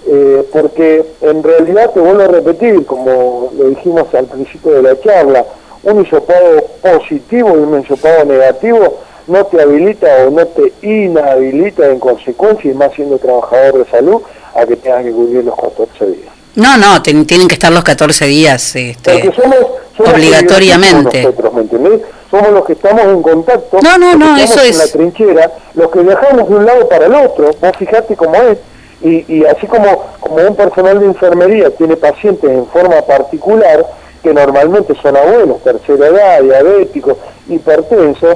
eh, 0.08 0.48
porque 0.54 1.04
en 1.20 1.44
realidad, 1.44 1.92
te 1.92 2.00
vuelvo 2.00 2.24
a 2.24 2.28
repetir, 2.28 2.86
como 2.86 3.52
lo 3.58 3.66
dijimos 3.72 4.08
al 4.16 4.28
principio 4.28 4.72
de 4.72 4.82
la 4.84 4.98
charla, 5.02 5.46
un 5.84 6.06
hisopado 6.06 6.64
positivo 6.82 7.50
y 7.50 7.60
un 7.60 7.82
hisopado 7.82 8.24
negativo 8.24 9.00
no 9.28 9.46
te 9.48 9.62
habilita 9.62 10.08
o 10.26 10.32
no 10.32 10.46
te 10.46 10.72
inhabilita 10.82 11.90
en 11.90 12.00
consecuencia, 12.00 12.72
y 12.72 12.74
más 12.74 12.94
siendo 12.94 13.18
trabajador 13.18 13.84
de 13.84 13.92
salud, 13.92 14.22
a 14.58 14.66
que 14.66 14.76
tengas 14.76 15.04
que 15.04 15.12
cumplir 15.12 15.44
los 15.44 15.56
14 15.56 16.06
días. 16.08 16.30
No, 16.56 16.76
no, 16.78 17.02
ten- 17.04 17.26
tienen 17.28 17.48
que 17.48 17.54
estar 17.54 17.72
los 17.72 17.84
14 17.84 18.26
días 18.26 18.76
este, 18.76 19.32
somos, 19.34 19.56
somos 19.96 20.14
obligatoriamente. 20.14 21.22
nosotros, 21.24 21.54
¿me 21.54 21.62
entendés? 21.62 22.02
Somos 22.32 22.50
los 22.52 22.66
que 22.66 22.74
estamos 22.74 23.04
en 23.04 23.22
contacto, 23.22 23.78
No, 23.82 23.98
no, 23.98 24.16
no, 24.16 24.38
eso 24.38 24.60
en 24.62 24.68
es- 24.72 24.78
la 24.78 24.88
trinchera, 24.88 25.52
los 25.76 25.92
que 25.92 26.00
viajamos 26.00 26.50
de 26.50 26.56
un 26.56 26.66
lado 26.66 26.90
para 26.90 27.06
el 27.06 27.14
otro, 27.14 27.52
vos 27.62 27.72
fijate 27.78 28.16
cómo 28.16 28.36
es, 28.36 28.58
y, 29.04 29.24
y 29.32 29.46
así 29.46 29.68
como, 29.68 30.04
como 30.20 30.36
un 30.38 30.56
personal 30.56 31.00
de 31.00 31.06
enfermería 31.06 31.70
tiene 31.70 31.96
pacientes 31.96 32.50
en 32.50 32.66
forma 32.68 33.02
particular, 33.04 33.86
que 34.24 34.34
normalmente 34.34 34.96
son 35.02 35.16
abuelos, 35.16 35.64
tercera 35.64 36.08
edad, 36.08 36.42
diabéticos, 36.42 37.18
hipertensos, 37.48 38.36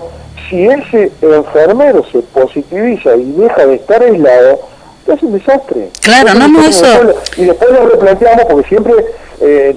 si 0.49 0.65
ese 0.67 1.11
enfermero 1.21 2.05
se 2.11 2.19
positiviza 2.19 3.15
y 3.15 3.31
deja 3.31 3.65
de 3.65 3.75
estar 3.75 4.01
aislado, 4.03 4.59
es 5.07 5.23
un 5.23 5.33
desastre. 5.33 5.89
Claro, 6.01 6.33
no, 6.35 6.47
no, 6.47 6.63
eso- 6.63 7.13
y 7.37 7.45
después 7.45 7.71
nos 7.71 7.91
replanteamos 7.91 8.45
porque 8.45 8.67
siempre 8.69 8.93
eh, 9.41 9.75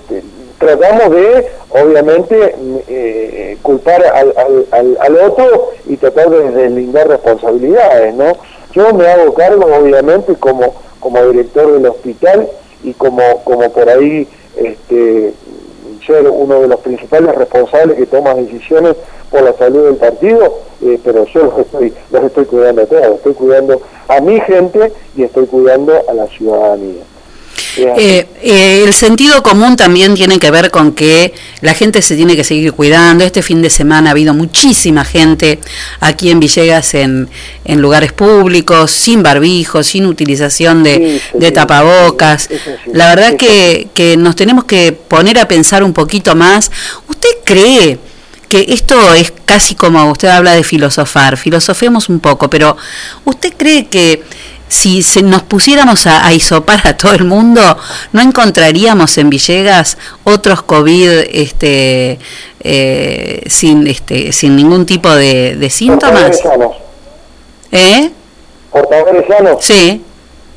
tratamos 0.59 1.11
de 1.11 1.47
obviamente 1.71 2.55
mm, 2.61 2.77
eh, 2.89 3.59
culpar 3.63 4.05
al, 4.07 4.35
al, 4.37 4.67
al, 4.71 4.99
al 5.01 5.17
otro 5.31 5.71
y 5.87 5.97
tratar 5.97 6.31
de 6.31 6.51
deslindar 6.53 7.09
responsabilidades 7.09 8.15
no 8.15 8.33
yo 8.73 8.93
me 8.95 9.07
hago 9.09 9.35
cargo 9.35 9.67
obviamente 9.75 10.35
como 10.35 10.75
como 11.01 11.25
director 11.27 11.73
del 11.73 11.87
hospital 11.87 12.49
y 12.83 12.93
como 12.95 13.23
como 13.45 13.69
por 13.73 13.89
ahí 13.89 14.29
este 14.57 15.33
ser 16.07 16.29
uno 16.29 16.61
de 16.61 16.69
los 16.69 16.81
principales 16.81 17.35
responsables 17.35 17.97
que 17.97 18.07
toma 18.07 18.35
decisiones 18.35 18.97
por 19.31 19.43
la 19.43 19.53
salud 19.55 19.87
del 19.87 19.97
partido, 19.97 20.59
eh, 20.83 20.99
pero 21.03 21.25
yo 21.27 21.45
los 21.45 21.59
estoy, 21.59 21.93
los 22.11 22.25
estoy 22.25 22.45
cuidando 22.45 22.83
a 22.83 22.87
todos, 22.87 23.17
estoy 23.17 23.35
cuidando 23.35 23.81
a 24.09 24.21
mi 24.21 24.41
gente 24.41 24.93
y 25.17 25.23
estoy 25.23 25.47
cuidando 25.47 26.03
a 26.09 26.15
la 26.15 26.27
ciudadanía. 26.27 27.03
Eh, 27.77 28.27
eh, 28.43 28.85
el 28.87 28.95
sentido 28.95 29.43
común 29.43 29.77
también 29.77 30.15
tiene 30.15 30.39
que 30.39 30.51
ver 30.51 30.71
con 30.71 30.93
que 30.93 31.35
la 31.61 31.75
gente 31.75 32.03
se 32.03 32.17
tiene 32.17 32.37
que 32.37 32.45
seguir 32.45 32.73
cuidando. 32.73 33.25
Este 33.25 33.43
fin 33.43 33.63
de 33.63 33.71
semana 33.71 34.11
ha 34.11 34.13
habido 34.13 34.33
muchísima 34.33 35.05
gente 35.05 35.59
aquí 36.01 36.31
en 36.31 36.41
Villegas 36.41 36.95
en, 36.95 37.29
en 37.65 37.81
lugares 37.81 38.13
públicos, 38.13 38.91
sin 38.91 39.23
barbijo, 39.23 39.83
sin 39.83 40.07
utilización 40.07 40.83
de, 40.83 41.21
de 41.35 41.51
tapabocas. 41.51 42.49
La 42.93 43.09
verdad 43.15 43.37
que, 43.37 43.89
que 43.95 44.17
nos 44.17 44.37
tenemos 44.37 44.65
que 44.65 44.93
poner 44.93 45.39
a 45.39 45.49
pensar 45.49 45.83
un 45.83 45.93
poquito 45.93 46.35
más. 46.35 46.71
¿Usted 47.09 47.31
cree 47.45 47.99
que 48.49 48.67
esto 48.69 49.15
es 49.15 49.33
casi 49.45 49.75
como 49.75 50.11
usted 50.13 50.29
habla 50.29 50.53
de 50.53 50.63
filosofar? 50.63 51.37
Filosofemos 51.37 52.09
un 52.09 52.21
poco, 52.21 52.49
pero 52.49 52.77
¿usted 53.25 53.53
cree 53.57 53.87
que 53.87 54.23
si 54.69 55.03
se 55.03 55.23
nos 55.23 55.43
pusiéramos 55.43 56.07
a, 56.07 56.27
a 56.27 56.33
hisopar 56.33 56.87
a 56.87 56.97
todo 56.97 57.13
el 57.13 57.25
mundo, 57.25 57.61
no 58.13 58.21
encontraríamos 58.21 59.17
en 59.19 59.31
Villegas 59.31 59.99
otros 60.25 60.63
COVID 60.63 61.11
este, 61.31 62.19
eh, 62.61 63.43
sin, 63.47 63.87
este, 63.87 64.33
sin 64.33 64.57
ningún 64.57 64.87
tipo 64.87 65.11
de, 65.11 65.57
de 65.57 65.71
síntomas? 65.71 66.41
Portadores 66.41 66.41
sanos. 66.41 66.77
¿Eh? 67.71 68.11
Portadores 68.71 69.27
sanos. 69.29 69.65
Sí. 69.65 70.05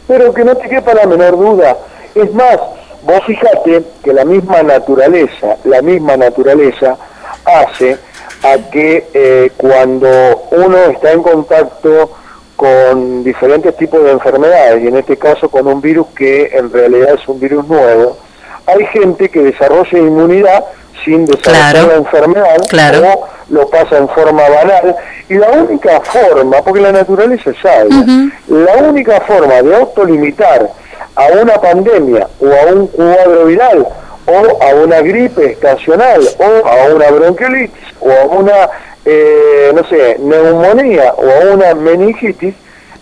Pero 0.08 0.34
que 0.34 0.44
no 0.44 0.56
te 0.56 0.70
quepa 0.70 0.94
la 0.94 1.06
menor 1.06 1.38
duda. 1.38 1.78
Es 2.16 2.34
más, 2.34 2.58
vos 3.04 3.22
fijate 3.26 3.84
que 4.04 4.14
la 4.14 4.26
misma 4.26 4.64
naturaleza, 4.64 5.58
la 5.66 5.82
misma 5.82 6.18
naturaleza 6.18 6.98
hace 7.46 7.98
a 8.44 8.58
que 8.72 9.08
eh, 9.14 9.52
cuando 9.58 10.08
uno 10.52 10.78
está 10.92 11.12
en 11.12 11.24
contacto 11.24 12.12
con 12.58 13.24
diferentes 13.24 13.78
tipos 13.78 14.04
de 14.04 14.12
enfermedades, 14.12 14.84
y 14.84 14.88
en 14.88 14.98
este 14.98 15.16
caso 15.16 15.48
con 15.48 15.68
un 15.68 15.80
virus 15.80 16.08
que 16.16 16.48
en 16.54 16.70
realidad 16.74 17.16
es 17.18 17.26
un 17.28 17.40
virus 17.40 17.66
nuevo, 17.68 18.18
hay 18.66 18.84
gente 18.88 19.30
que 19.30 19.40
desarrolla 19.44 19.98
inmunidad 19.98 20.66
sin 21.06 21.26
desarrollar 21.26 21.72
Claro. 21.74 21.88
la 21.88 21.96
enfermedad 21.96 22.58
Claro. 22.68 23.02
o 23.08 23.28
lo 23.50 23.70
pasa 23.70 23.98
en 23.98 24.10
forma 24.10 24.42
banal. 24.50 24.96
Y 25.30 25.36
la 25.36 25.50
única 25.52 26.02
forma, 26.02 26.58
porque 26.64 26.82
la 26.82 26.92
naturaleza 26.92 27.52
es 27.52 27.58
sabia, 27.62 28.04
la 28.48 28.74
única 28.90 29.22
forma 29.22 29.62
de 29.62 29.76
autolimitar 29.76 30.68
a 31.16 31.28
una 31.42 31.54
pandemia 31.62 32.28
o 32.42 32.46
a 32.48 32.74
un 32.74 32.88
cuadro 32.88 33.46
viral 33.46 33.88
o 34.26 34.64
a 34.64 34.76
una 34.84 35.00
gripe 35.02 35.52
estacional 35.52 36.22
o 36.40 36.68
a 36.68 36.94
una 36.94 37.10
bronquiolitis 37.12 37.86
o 38.02 38.12
a 38.12 38.26
una, 38.26 38.70
eh, 39.10 39.72
no 39.74 39.88
sé, 39.88 40.18
neumonía 40.20 41.14
o 41.16 41.30
a 41.30 41.54
una 41.56 41.74
meningitis 41.76 42.54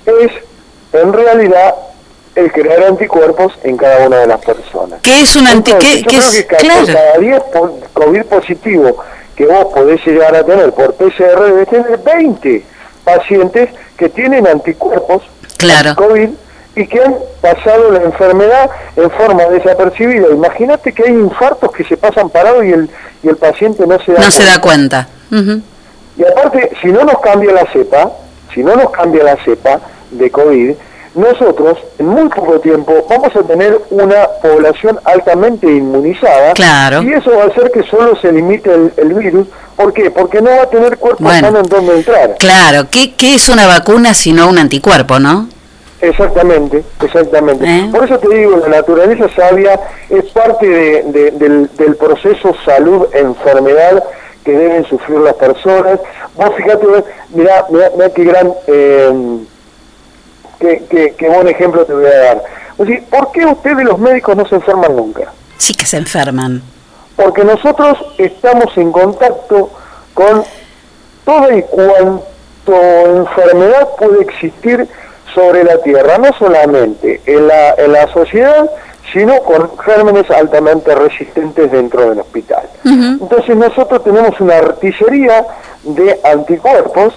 es 0.05 0.31
en 0.93 1.11
realidad 1.13 1.73
el 2.35 2.51
crear 2.51 2.83
anticuerpos 2.83 3.53
en 3.63 3.75
cada 3.75 4.05
una 4.05 4.17
de 4.19 4.27
las 4.27 4.39
personas. 4.45 4.99
¿Qué 5.01 5.21
es 5.21 5.35
un 5.35 5.47
anti- 5.47 5.71
Entonces, 5.71 5.95
qué- 5.95 6.01
yo 6.03 6.07
creo 6.07 6.21
es- 6.29 6.45
que 6.45 6.55
claro. 6.57 6.85
cada 6.85 7.17
10 7.17 7.41
po- 7.51 7.79
COVID 7.93 8.23
positivo 8.25 8.97
que 9.35 9.45
vos 9.47 9.65
podés 9.73 10.05
llegar 10.05 10.35
a 10.35 10.43
tener 10.45 10.71
por 10.73 10.93
PCR, 10.93 11.43
debes 11.45 11.69
tener 11.69 11.97
20 11.97 12.63
pacientes 13.03 13.69
que 13.97 14.09
tienen 14.09 14.45
anticuerpos 14.47 15.23
Claro. 15.57 15.95
COVID 15.95 16.29
y 16.75 16.87
que 16.87 17.01
han 17.01 17.15
pasado 17.41 17.89
la 17.91 18.03
enfermedad 18.03 18.69
en 18.95 19.09
forma 19.11 19.45
desapercibida. 19.45 20.27
Imagínate 20.31 20.91
que 20.93 21.03
hay 21.03 21.13
infartos 21.13 21.71
que 21.71 21.83
se 21.85 21.95
pasan 21.97 22.29
parados 22.29 22.63
y 22.65 22.71
el, 22.73 22.89
y 23.23 23.29
el 23.29 23.37
paciente 23.37 23.87
no 23.87 23.97
se 24.03 24.11
da 24.11 24.19
No 24.19 24.29
se 24.29 24.43
da 24.43 24.59
cuenta. 24.61 25.07
cuenta. 25.29 25.63
Y 26.17 26.23
aparte, 26.23 26.71
si 26.81 26.87
no 26.87 27.03
nos 27.03 27.19
cambia 27.19 27.51
la 27.53 27.65
cepa, 27.71 28.11
si 28.53 28.63
no 28.63 28.75
nos 28.75 28.89
cambia 28.91 29.23
la 29.23 29.35
cepa 29.43 29.79
de 30.11 30.29
COVID, 30.31 30.73
nosotros 31.15 31.77
en 31.97 32.07
muy 32.07 32.27
poco 32.29 32.59
tiempo 32.59 33.05
vamos 33.09 33.33
a 33.35 33.41
tener 33.43 33.79
una 33.89 34.27
población 34.41 34.99
altamente 35.05 35.65
inmunizada. 35.67 36.51
Claro. 36.53 37.01
Y 37.03 37.13
eso 37.13 37.31
va 37.31 37.43
a 37.43 37.47
hacer 37.47 37.71
que 37.71 37.83
solo 37.83 38.15
se 38.21 38.31
limite 38.31 38.69
el, 38.73 38.93
el 38.97 39.13
virus. 39.13 39.47
¿Por 39.77 39.93
qué? 39.93 40.09
Porque 40.11 40.41
no 40.41 40.49
va 40.51 40.63
a 40.63 40.69
tener 40.69 40.97
cuerpo 40.97 41.23
Bueno. 41.23 41.39
sano 41.47 41.59
en 41.59 41.65
donde 41.69 41.95
entrar. 41.95 42.35
Claro, 42.37 42.87
¿qué, 42.91 43.13
qué 43.15 43.35
es 43.35 43.47
una 43.49 43.65
vacuna 43.67 44.13
sino 44.13 44.49
un 44.49 44.57
anticuerpo, 44.57 45.19
no? 45.19 45.47
Exactamente, 46.01 46.83
exactamente. 47.01 47.65
¿Eh? 47.65 47.89
Por 47.91 48.03
eso 48.05 48.19
te 48.19 48.35
digo, 48.35 48.57
la 48.57 48.67
naturaleza 48.67 49.27
sabia 49.35 49.79
es 50.09 50.25
parte 50.25 50.67
de- 50.67 51.03
de- 51.03 51.31
del, 51.31 51.69
del 51.77 51.95
proceso 51.95 52.53
salud-enfermedad 52.65 54.03
que 54.45 54.51
deben 54.51 54.85
sufrir 54.85 55.19
las 55.19 55.33
personas. 55.33 55.99
Vos 56.35 56.51
fíjate, 56.55 56.85
mira, 57.31 57.65
mira 57.71 58.09
qué 58.15 58.23
gran, 58.23 58.53
eh, 58.67 59.39
qué, 60.59 60.83
qué- 60.89 61.15
qué 61.17 61.29
buen 61.29 61.47
ejemplo 61.49 61.85
te 61.85 61.93
voy 61.93 62.05
a 62.05 62.17
dar. 62.17 62.43
O 62.77 62.85
sea, 62.85 62.99
¿Por 63.09 63.31
qué 63.31 63.45
ustedes 63.45 63.83
los 63.83 63.97
médicos 63.99 64.35
no 64.37 64.45
se 64.47 64.55
enferman 64.55 64.95
nunca? 64.95 65.31
Sí 65.57 65.73
que 65.73 65.85
se 65.85 65.97
enferman. 65.97 66.61
Porque 67.15 67.43
nosotros 67.43 67.97
estamos 68.17 68.75
en 68.77 68.91
contacto 68.91 69.69
con 70.13 70.43
toda 71.23 71.55
y 71.55 71.61
cuanto 71.63 72.75
enfermedad 73.07 73.89
puede 73.97 74.21
existir 74.21 74.87
sobre 75.33 75.63
la 75.63 75.77
Tierra, 75.81 76.17
no 76.17 76.31
solamente 76.37 77.21
en 77.25 77.47
la, 77.47 77.73
en 77.77 77.91
la 77.93 78.07
sociedad, 78.13 78.69
sino 79.13 79.39
con 79.43 79.77
gérmenes 79.77 80.29
altamente 80.29 80.93
resistentes 80.95 81.71
dentro 81.71 82.09
del 82.09 82.19
hospital. 82.19 82.63
Entonces 82.83 83.55
nosotros 83.55 84.03
tenemos 84.03 84.39
una 84.39 84.57
artillería 84.57 85.45
de 85.83 86.19
anticuerpos 86.23 87.13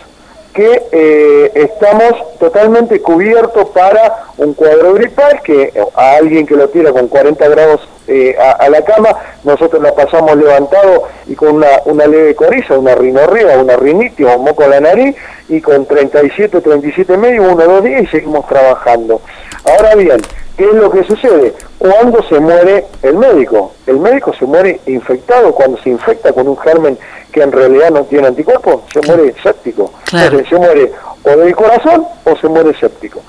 que 0.54 0.88
eh, 0.90 1.52
estamos 1.54 2.36
totalmente 2.38 3.00
cubiertos 3.00 3.68
para 3.70 4.24
un 4.38 4.54
cuadro 4.54 4.94
gripal, 4.94 5.40
que 5.42 5.72
a 5.94 6.12
alguien 6.12 6.46
que 6.46 6.56
lo 6.56 6.68
tira 6.68 6.92
con 6.92 7.08
40 7.08 7.48
grados 7.48 7.88
eh, 8.08 8.36
a, 8.40 8.52
a 8.52 8.68
la 8.70 8.82
cama, 8.82 9.10
nosotros 9.44 9.82
la 9.82 9.94
pasamos 9.94 10.36
levantado 10.36 11.04
y 11.26 11.34
con 11.34 11.56
una, 11.56 11.68
una 11.84 12.06
leve 12.06 12.34
coriza, 12.34 12.78
una 12.78 12.94
rinorrea, 12.94 13.58
una 13.58 13.76
rinitis 13.76 14.26
o 14.26 14.36
un 14.36 14.44
moco 14.44 14.64
a 14.64 14.68
la 14.68 14.80
nariz, 14.80 15.14
y 15.48 15.60
con 15.60 15.86
37, 15.86 16.60
37 16.60 17.16
medio, 17.16 17.42
uno 17.42 17.64
dos 17.64 17.84
días 17.84 18.02
y 18.02 18.06
seguimos 18.06 18.46
trabajando. 18.46 19.20
Ahora 19.64 19.94
bien, 19.94 20.18
¿qué 20.56 20.64
es 20.64 20.74
lo 20.74 20.90
que 20.90 21.04
sucede? 21.04 21.54
Cuando 21.78 22.22
se 22.24 22.38
muere 22.38 22.86
el 23.02 23.16
médico, 23.16 23.72
el 23.86 23.98
médico 23.98 24.32
se 24.34 24.44
muere 24.44 24.80
infectado, 24.86 25.52
cuando 25.52 25.78
se 25.82 25.90
infecta 25.90 26.32
con 26.32 26.48
un 26.48 26.58
germen 26.58 26.98
que 27.32 27.42
en 27.42 27.52
realidad 27.52 27.90
no 27.90 28.04
tiene 28.04 28.28
anticuerpos, 28.28 28.82
se 28.92 29.00
muere 29.02 29.34
séptico. 29.42 29.92
Entonces 30.12 30.48
se 30.48 30.56
muere 30.56 30.92
o 31.22 31.30
del 31.30 31.54
corazón 31.54 32.06
o 32.24 32.36
se 32.36 32.48
muere 32.48 32.74
séptico. 32.78 33.20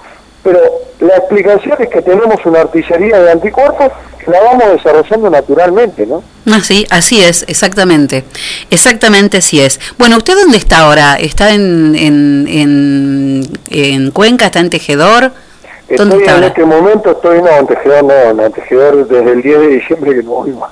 Pero 0.44 0.60
la 1.00 1.18
explicación 1.18 1.76
es 1.80 1.90
que 1.90 2.02
tenemos 2.02 2.46
una 2.46 2.62
artillería 2.62 3.20
de 3.20 3.32
anticuerpos 3.32 3.92
que 4.24 4.32
la 4.32 4.42
vamos 4.42 4.72
desarrollando 4.72 5.30
naturalmente, 5.30 6.06
¿no? 6.06 6.24
Así, 6.52 6.86
así 6.90 7.22
es, 7.22 7.44
exactamente. 7.48 8.24
Exactamente 8.70 9.38
así 9.38 9.60
es. 9.62 9.80
Bueno, 9.98 10.18
¿usted 10.18 10.36
dónde 10.36 10.58
está 10.58 10.80
ahora? 10.80 11.16
¿Está 11.16 11.52
en, 11.54 11.96
en, 11.96 12.48
en, 12.48 13.50
en 13.70 14.12
Cuenca? 14.12 14.46
¿Está 14.46 14.60
en 14.60 14.70
Tejedor? 14.70 15.32
¿Dónde 15.98 16.16
Estoy 16.18 16.20
está 16.20 16.32
en 16.32 16.36
ahora? 16.36 16.48
este 16.48 16.66
momento, 16.66 17.12
estoy 17.12 17.42
no, 17.42 17.50
en 17.50 17.68
tejedor 17.68 18.04
no, 18.04 18.46
en 18.46 18.52
tejedor 18.52 19.08
desde 19.08 19.32
el 19.32 19.42
10 19.42 19.60
de 19.60 19.68
diciembre 19.68 20.16
que 20.16 20.24
no 20.24 20.32
voy 20.32 20.52
más. 20.52 20.70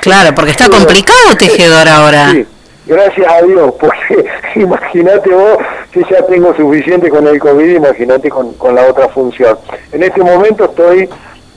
Claro, 0.00 0.34
porque 0.34 0.52
está 0.52 0.68
complicado 0.70 1.36
Tejedor 1.38 1.88
ahora. 1.88 2.30
Sí, 2.32 2.46
gracias 2.90 3.32
a 3.32 3.42
Dios, 3.42 3.72
porque 3.78 4.26
imagínate 4.56 5.30
vos 5.30 5.58
que 5.92 6.02
ya 6.10 6.26
tengo 6.26 6.54
suficiente 6.54 7.08
con 7.08 7.26
el 7.26 7.38
COVID, 7.38 7.76
imagínate 7.76 8.28
con, 8.28 8.52
con 8.54 8.74
la 8.74 8.86
otra 8.86 9.08
función. 9.08 9.56
En 9.92 10.02
este 10.02 10.20
momento 10.22 10.64
estoy 10.64 11.08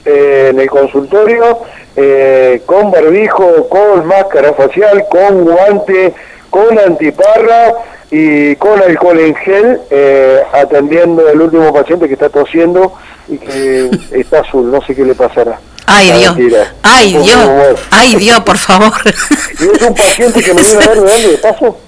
eh, 0.04 0.48
en 0.50 0.60
el 0.60 0.70
consultorio 0.70 1.58
eh, 1.96 2.62
con 2.64 2.90
barbijo, 2.92 3.68
con 3.68 4.06
máscara 4.06 4.52
facial, 4.52 5.04
con 5.10 5.44
guante, 5.44 6.14
con 6.50 6.78
antiparra 6.78 7.74
y 8.10 8.54
con 8.56 8.80
alcohol 8.80 9.18
en 9.18 9.34
gel, 9.34 9.80
eh, 9.90 10.40
atendiendo 10.52 11.28
al 11.28 11.40
último 11.40 11.72
paciente 11.72 12.06
que 12.06 12.14
está 12.14 12.28
tosiendo 12.28 12.92
y 13.26 13.38
que 13.38 13.90
está 14.12 14.40
azul, 14.40 14.70
no 14.70 14.80
sé 14.82 14.94
qué 14.94 15.04
le 15.04 15.14
pasará. 15.16 15.58
Ay 15.86 16.10
Ah, 16.10 16.16
Dios, 16.18 16.36
mentira. 16.36 16.74
ay 16.82 17.12
Dios, 17.12 17.48
ay 17.90 18.14
Dios, 18.16 18.40
por 18.40 18.58
favor. 18.58 18.92
Y 19.60 19.64
es 19.76 19.82
un 19.82 19.94
paciente 19.94 20.42
que 20.42 20.54
me 20.54 20.62
viene 20.62 20.84
a 20.84 20.88
ver 20.88 21.00
de 21.02 21.28
de 21.28 21.38
paso. 21.38 21.78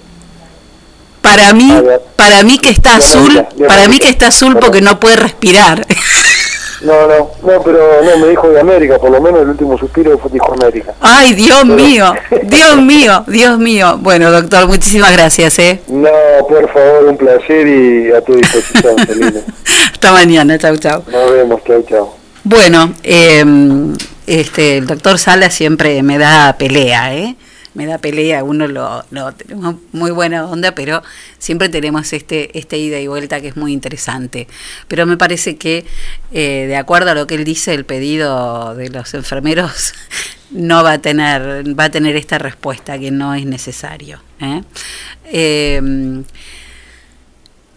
Para 1.21 1.51
mí, 1.53 1.73
para 2.15 2.43
mí 2.43 2.57
que 2.57 2.69
está 2.69 2.95
azul, 2.97 3.45
para 3.67 3.87
mí 3.89 3.99
que 3.99 4.07
está 4.07 4.27
azul 4.27 4.57
porque 4.57 4.81
no 4.81 4.99
puede 4.99 5.15
respirar. 5.17 5.85
No, 6.79 7.07
no, 7.07 7.31
no, 7.41 7.63
pero 7.63 8.03
no, 8.03 8.17
me 8.19 8.27
dijo 8.27 8.49
de 8.49 8.59
América, 8.59 8.99
por 8.99 9.09
lo 9.09 9.19
menos 9.19 9.41
el 9.41 9.49
último 9.49 9.79
suspiro 9.79 10.15
fue 10.19 10.29
dijo 10.29 10.53
América. 10.53 10.93
Ay, 11.01 11.33
Dios 11.33 11.65
mío, 11.65 12.13
Dios 12.43 12.77
mío, 12.77 13.23
Dios 13.25 13.57
mío. 13.57 13.97
Bueno, 13.99 14.29
doctor, 14.31 14.67
muchísimas 14.67 15.11
gracias, 15.11 15.57
¿eh? 15.57 15.81
No, 15.87 16.07
por 16.47 16.71
favor, 16.71 17.05
un 17.05 17.17
placer 17.17 17.65
y 17.67 18.11
a 18.13 18.21
tu 18.21 18.35
disposición, 18.35 18.95
Celina. 19.07 19.39
Hasta 19.91 20.11
mañana, 20.11 20.55
chau, 20.59 20.77
chau. 20.77 21.03
Nos 21.11 21.31
vemos, 21.31 21.61
chao, 21.65 21.81
chao. 21.89 22.16
Bueno, 22.49 22.93
eh, 23.03 23.43
este, 24.25 24.77
el 24.77 24.87
doctor 24.87 25.19
Sala 25.19 25.49
siempre 25.51 26.01
me 26.01 26.17
da 26.17 26.55
pelea, 26.57 27.13
¿eh? 27.13 27.35
Me 27.73 27.85
da 27.85 27.97
pelea, 27.97 28.41
uno 28.45 28.69
lo, 28.69 29.03
tenemos 29.33 29.75
muy 29.91 30.11
buena 30.11 30.45
onda, 30.45 30.73
pero 30.73 31.03
siempre 31.39 31.67
tenemos 31.67 32.13
este, 32.13 32.57
este 32.57 32.77
ida 32.77 33.01
y 33.01 33.07
vuelta 33.07 33.41
que 33.41 33.49
es 33.49 33.57
muy 33.57 33.73
interesante. 33.73 34.47
Pero 34.87 35.05
me 35.05 35.17
parece 35.17 35.57
que, 35.57 35.85
eh, 36.31 36.67
de 36.69 36.77
acuerdo 36.77 37.11
a 37.11 37.15
lo 37.15 37.27
que 37.27 37.35
él 37.35 37.43
dice, 37.43 37.73
el 37.73 37.83
pedido 37.83 38.75
de 38.75 38.91
los 38.91 39.13
enfermeros 39.13 39.93
no 40.51 40.85
va 40.85 40.93
a 40.93 40.97
tener, 40.99 41.77
va 41.77 41.83
a 41.83 41.91
tener 41.91 42.15
esta 42.15 42.37
respuesta 42.37 42.97
que 42.97 43.11
no 43.11 43.35
es 43.35 43.45
necesario. 43.45 44.21
¿eh? 44.39 44.61
Eh, 45.25 45.81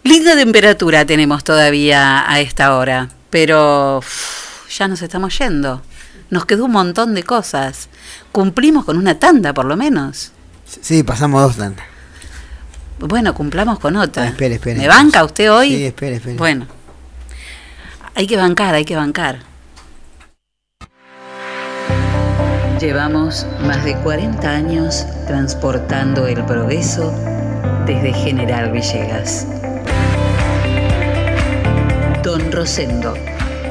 linda 0.04 0.36
temperatura 0.36 1.04
tenemos 1.04 1.42
todavía 1.42 2.30
a 2.30 2.38
esta 2.38 2.76
hora, 2.76 3.08
pero 3.30 4.00
ya 4.70 4.88
nos 4.88 5.02
estamos 5.02 5.36
yendo. 5.38 5.82
Nos 6.30 6.46
quedó 6.46 6.66
un 6.66 6.72
montón 6.72 7.14
de 7.14 7.22
cosas. 7.24 7.88
Cumplimos 8.32 8.84
con 8.84 8.96
una 8.96 9.18
tanda, 9.18 9.52
por 9.52 9.66
lo 9.66 9.76
menos. 9.76 10.32
Sí, 10.80 11.02
pasamos 11.02 11.42
dos 11.42 11.56
tandas. 11.56 11.84
Bueno, 13.00 13.34
cumplamos 13.34 13.78
con 13.78 13.96
otra. 13.96 14.24
Ah, 14.24 14.28
espere, 14.28 14.54
espere. 14.56 14.78
¿Me 14.78 14.88
banca 14.88 15.24
usted 15.24 15.52
hoy? 15.52 15.68
Sí, 15.70 15.84
espere, 15.86 16.16
espere. 16.16 16.36
Bueno. 16.36 16.66
Hay 18.14 18.26
que 18.26 18.36
bancar, 18.36 18.74
hay 18.74 18.84
que 18.84 18.96
bancar. 18.96 19.40
Llevamos 22.80 23.46
más 23.66 23.84
de 23.84 23.94
40 23.96 24.48
años 24.48 25.04
transportando 25.26 26.26
el 26.26 26.44
progreso 26.44 27.12
desde 27.86 28.12
General 28.12 28.70
Villegas. 28.70 29.46
Don 32.22 32.52
Rosendo, 32.52 33.14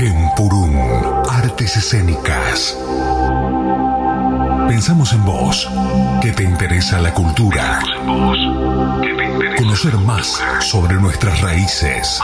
Gempurún, 0.00 0.74
Artes 1.28 1.76
Escénicas. 1.76 2.74
Pensamos 4.66 5.12
en 5.12 5.22
vos, 5.26 5.70
que 6.22 6.32
te 6.32 6.42
interesa 6.42 6.98
la 7.00 7.12
cultura. 7.12 7.80
Conocer 9.58 9.94
más 9.98 10.42
sobre 10.60 10.94
nuestras 10.94 11.42
raíces. 11.42 12.18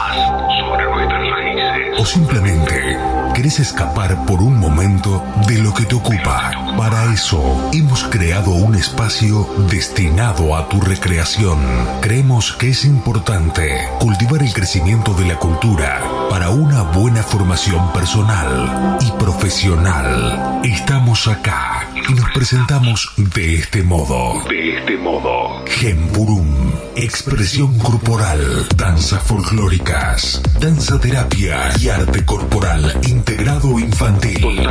O 1.99 2.03
simplemente 2.03 2.97
querés 3.37 3.59
escapar 3.59 4.25
por 4.25 4.41
un 4.41 4.59
momento 4.59 5.23
de 5.47 5.59
lo 5.59 5.71
que 5.71 5.85
te 5.85 5.93
ocupa. 5.93 6.49
Para 6.75 7.13
eso 7.13 7.69
hemos 7.71 8.03
creado 8.05 8.49
un 8.49 8.73
espacio 8.73 9.47
destinado 9.69 10.55
a 10.55 10.67
tu 10.67 10.81
recreación. 10.81 11.59
Creemos 12.01 12.53
que 12.53 12.69
es 12.69 12.83
importante 12.83 13.77
cultivar 13.99 14.41
el 14.41 14.51
crecimiento 14.53 15.13
de 15.13 15.27
la 15.27 15.37
cultura 15.37 16.01
para 16.31 16.49
una 16.49 16.81
buena 16.81 17.21
formación 17.21 17.93
personal 17.93 18.97
y 19.01 19.11
profesional. 19.19 20.59
Estamos 20.63 21.27
acá 21.27 21.87
y 22.09 22.13
nos 22.15 22.31
presentamos 22.31 23.13
de 23.17 23.53
este 23.53 23.83
modo. 23.83 24.43
De 24.49 24.79
este 24.79 24.97
modo. 24.97 25.63
Gempurum. 25.67 26.66
Expresión 26.99 27.77
corporal. 27.77 28.67
Danzas 28.75 29.21
folclóricas. 29.21 30.41
Danza 30.59 30.99
terapia 30.99 31.71
y 31.79 31.89
arte 31.89 32.25
corporal 32.25 32.91
integrado 33.07 33.77
infantil. 33.79 34.67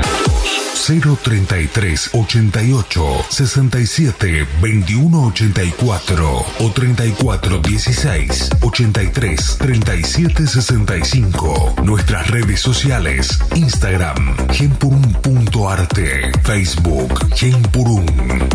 033 0.87 2.11
88 2.13 3.27
67 3.29 4.47
21 4.61 5.27
84 5.27 6.47
o 6.61 6.71
34 6.71 7.61
16 7.61 8.51
83 8.61 9.59
37 9.59 10.47
65. 10.47 11.75
Nuestras 11.83 12.29
redes 12.31 12.61
sociales: 12.61 13.39
Instagram, 13.55 14.37
gempurum.arte, 14.53 16.31
Facebook, 16.43 17.35
Gempurum, 17.35 18.07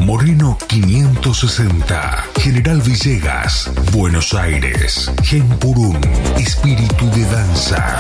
Moreno 0.02 0.58
560, 0.68 2.26
General 2.40 2.82
Villegas, 2.82 3.61
Buenos 3.92 4.34
Aires, 4.34 5.12
Gempurum, 5.24 6.00
Espíritu 6.38 7.06
de 7.12 7.26
Danza. 7.26 7.98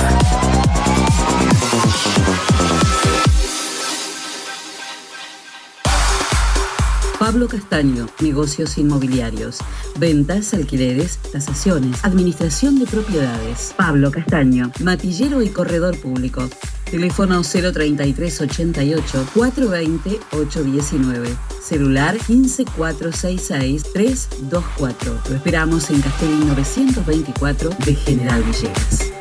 Pablo 7.20 7.48
Castaño, 7.48 8.08
negocios 8.20 8.78
inmobiliarios, 8.78 9.60
ventas, 10.00 10.54
alquileres, 10.54 11.18
tasaciones, 11.32 12.04
administración 12.04 12.80
de 12.80 12.88
propiedades. 12.88 13.74
Pablo 13.78 14.12
Castaño, 14.12 14.72
matillero 14.80 15.42
y 15.42 15.50
corredor 15.50 15.98
público. 16.00 16.50
Teléfono 16.91 17.41
033 17.41 18.41
88 18.41 19.27
420 19.34 20.19
819. 20.31 21.38
Celular 21.61 22.18
15466 22.27 23.84
324. 23.93 25.22
Lo 25.30 25.35
esperamos 25.35 25.89
en 25.89 26.01
Castellín 26.01 26.47
924 26.49 27.69
de 27.85 27.95
General 27.95 28.43
Villegas. 28.43 29.20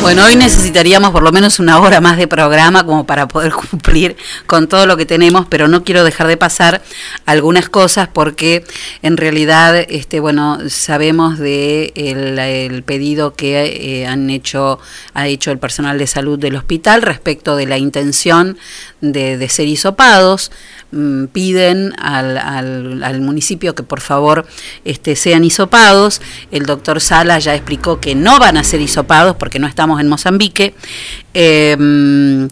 Bueno, 0.00 0.24
hoy 0.24 0.34
necesitaríamos 0.34 1.10
por 1.10 1.22
lo 1.22 1.30
menos 1.30 1.58
una 1.58 1.78
hora 1.78 2.00
más 2.00 2.16
de 2.16 2.26
programa 2.26 2.86
como 2.86 3.04
para 3.04 3.28
poder 3.28 3.52
cumplir 3.70 4.16
con 4.46 4.66
todo 4.66 4.86
lo 4.86 4.96
que 4.96 5.04
tenemos, 5.04 5.44
pero 5.46 5.68
no 5.68 5.84
quiero 5.84 6.04
dejar 6.04 6.26
de 6.26 6.38
pasar 6.38 6.80
algunas 7.26 7.68
cosas 7.68 8.08
porque 8.08 8.64
en 9.02 9.18
realidad, 9.18 9.76
este, 9.76 10.18
bueno, 10.18 10.70
sabemos 10.70 11.38
de 11.38 11.92
el, 11.96 12.82
pedido 12.82 13.34
que 13.34 14.00
eh, 14.00 14.06
han 14.06 14.30
hecho, 14.30 14.78
ha 15.12 15.28
hecho 15.28 15.50
el 15.50 15.58
personal 15.58 15.98
de 15.98 16.06
salud 16.06 16.38
del 16.38 16.56
hospital 16.56 17.02
respecto 17.02 17.54
de 17.56 17.66
la 17.66 17.76
intención 17.76 18.56
de, 19.02 19.36
de 19.36 19.48
ser 19.50 19.68
hisopados. 19.68 20.50
Mm, 20.92 21.26
piden 21.26 21.92
al, 21.98 22.36
al, 22.36 23.04
al 23.04 23.20
municipio 23.20 23.76
que 23.76 23.84
por 23.84 24.00
favor 24.00 24.46
este, 24.84 25.14
sean 25.14 25.44
hisopados. 25.44 26.20
El 26.50 26.66
doctor 26.66 27.00
Sala 27.00 27.38
ya 27.38 27.54
explicó 27.54 28.00
que 28.00 28.14
no 28.14 28.38
van 28.38 28.56
a 28.56 28.64
ser 28.64 28.80
hisopados 28.80 29.36
porque 29.36 29.58
no 29.58 29.68
estamos 29.68 30.00
en 30.00 30.08
Mozambique. 30.08 30.74
Eh, 31.34 32.48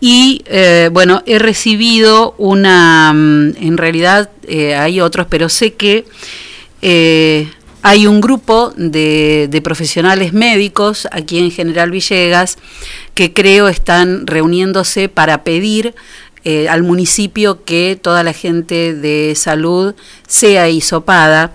Y 0.00 0.42
eh, 0.46 0.88
bueno, 0.90 1.22
he 1.26 1.38
recibido 1.38 2.34
una, 2.38 3.12
mm, 3.12 3.56
en 3.60 3.76
realidad 3.76 4.30
eh, 4.48 4.74
hay 4.74 5.00
otros, 5.00 5.26
pero 5.28 5.50
sé 5.50 5.74
que 5.74 6.06
eh, 6.80 7.50
hay 7.82 8.06
un 8.06 8.20
grupo 8.22 8.72
de, 8.76 9.48
de 9.50 9.60
profesionales 9.60 10.32
médicos 10.32 11.06
aquí 11.12 11.38
en 11.38 11.50
General 11.50 11.90
Villegas 11.90 12.56
que 13.14 13.32
creo 13.34 13.68
están 13.68 14.26
reuniéndose 14.26 15.10
para 15.10 15.44
pedir 15.44 15.94
eh, 16.44 16.68
al 16.68 16.82
municipio 16.82 17.64
que 17.64 17.98
toda 18.00 18.22
la 18.22 18.32
gente 18.32 18.94
de 18.94 19.34
salud 19.36 19.94
sea 20.26 20.68
hisopada. 20.68 21.54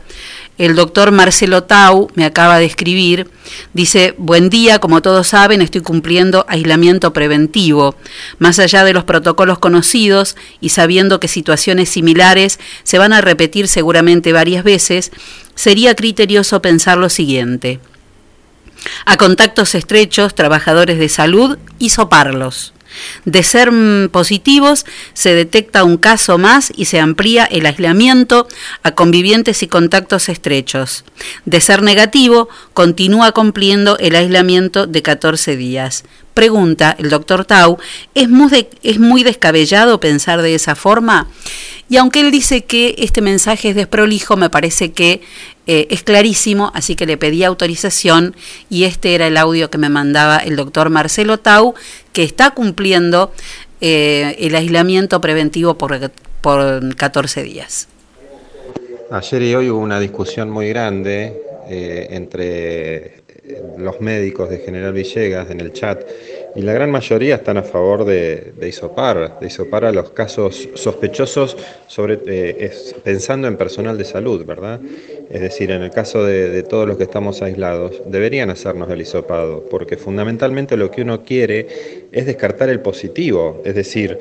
El 0.57 0.75
doctor 0.75 1.11
Marcelo 1.11 1.63
Tau 1.63 2.09
me 2.15 2.23
acaba 2.23 2.59
de 2.59 2.65
escribir, 2.65 3.29
dice, 3.73 4.15
buen 4.17 4.49
día, 4.49 4.79
como 4.79 5.01
todos 5.01 5.27
saben, 5.27 5.61
estoy 5.61 5.81
cumpliendo 5.81 6.45
aislamiento 6.47 7.11
preventivo. 7.11 7.95
Más 8.39 8.59
allá 8.59 8.85
de 8.85 8.93
los 8.93 9.03
protocolos 9.03 9.59
conocidos 9.59 10.37
y 10.61 10.69
sabiendo 10.69 11.19
que 11.19 11.27
situaciones 11.27 11.89
similares 11.89 12.59
se 12.83 12.97
van 12.97 13.11
a 13.11 13.19
repetir 13.19 13.67
seguramente 13.67 14.31
varias 14.31 14.63
veces, 14.63 15.11
sería 15.55 15.93
criterioso 15.93 16.61
pensar 16.61 16.97
lo 16.97 17.09
siguiente. 17.09 17.79
A 19.05 19.17
contactos 19.17 19.75
estrechos, 19.75 20.35
trabajadores 20.35 20.99
de 20.99 21.09
salud, 21.09 21.57
hisoparlos. 21.79 22.73
De 23.25 23.43
ser 23.43 23.71
positivos, 24.11 24.85
se 25.13 25.33
detecta 25.33 25.83
un 25.83 25.97
caso 25.97 26.37
más 26.37 26.71
y 26.75 26.85
se 26.85 26.99
amplía 26.99 27.45
el 27.45 27.65
aislamiento 27.65 28.47
a 28.83 28.91
convivientes 28.91 29.63
y 29.63 29.67
contactos 29.67 30.29
estrechos. 30.29 31.03
De 31.45 31.61
ser 31.61 31.81
negativo, 31.81 32.49
continúa 32.73 33.31
cumpliendo 33.31 33.97
el 33.99 34.15
aislamiento 34.15 34.87
de 34.87 35.01
14 35.01 35.55
días. 35.55 36.03
Pregunta 36.33 36.95
el 36.99 37.09
doctor 37.09 37.45
Tau, 37.45 37.77
¿es 38.13 38.27
muy, 38.27 38.67
¿es 38.83 38.99
muy 38.99 39.23
descabellado 39.23 40.01
pensar 40.01 40.41
de 40.41 40.53
esa 40.55 40.75
forma? 40.75 41.29
Y 41.87 41.97
aunque 41.97 42.21
él 42.21 42.31
dice 42.31 42.63
que 42.63 42.95
este 42.97 43.21
mensaje 43.21 43.69
es 43.69 43.75
desprolijo, 43.75 44.37
me 44.37 44.49
parece 44.49 44.91
que 44.91 45.21
eh, 45.67 45.87
es 45.91 46.03
clarísimo, 46.03 46.71
así 46.73 46.95
que 46.95 47.05
le 47.05 47.17
pedí 47.17 47.43
autorización 47.43 48.35
y 48.69 48.85
este 48.85 49.13
era 49.13 49.27
el 49.27 49.37
audio 49.37 49.69
que 49.69 49.77
me 49.77 49.89
mandaba 49.89 50.37
el 50.37 50.55
doctor 50.55 50.89
Marcelo 50.89 51.37
Tau, 51.37 51.75
que 52.11 52.23
está 52.23 52.51
cumpliendo 52.51 53.31
eh, 53.81 54.35
el 54.39 54.55
aislamiento 54.55 55.21
preventivo 55.21 55.77
por, 55.77 56.11
por 56.41 56.95
14 56.95 57.43
días. 57.43 57.87
Ayer 59.11 59.41
y 59.43 59.55
hoy 59.55 59.69
hubo 59.69 59.79
una 59.79 59.99
discusión 59.99 60.49
muy 60.49 60.69
grande 60.69 61.39
eh, 61.69 62.07
entre 62.11 63.24
los 63.77 64.01
médicos 64.01 64.49
de 64.49 64.59
General 64.59 64.93
Villegas 64.93 65.49
en 65.51 65.61
el 65.61 65.71
chat 65.73 66.03
y 66.55 66.61
la 66.61 66.73
gran 66.73 66.89
mayoría 66.89 67.35
están 67.35 67.57
a 67.57 67.63
favor 67.63 68.05
de, 68.05 68.53
de 68.57 68.69
isopar, 68.69 69.39
de 69.39 69.47
isopar 69.47 69.85
a 69.85 69.91
los 69.91 70.11
casos 70.11 70.69
sospechosos 70.73 71.57
sobre, 71.87 72.19
eh, 72.25 72.71
pensando 73.03 73.47
en 73.47 73.57
personal 73.57 73.97
de 73.97 74.05
salud, 74.05 74.45
¿verdad? 74.45 74.79
Es 75.29 75.41
decir, 75.41 75.71
en 75.71 75.83
el 75.83 75.91
caso 75.91 76.23
de, 76.23 76.49
de 76.49 76.63
todos 76.63 76.87
los 76.87 76.97
que 76.97 77.03
estamos 77.03 77.41
aislados, 77.41 78.01
deberían 78.05 78.49
hacernos 78.49 78.89
el 78.89 79.01
hisopado, 79.01 79.65
porque 79.69 79.97
fundamentalmente 79.97 80.77
lo 80.77 80.89
que 80.89 81.01
uno 81.01 81.23
quiere 81.23 82.07
es 82.11 82.25
descartar 82.25 82.69
el 82.69 82.79
positivo, 82.79 83.61
es 83.65 83.75
decir, 83.75 84.17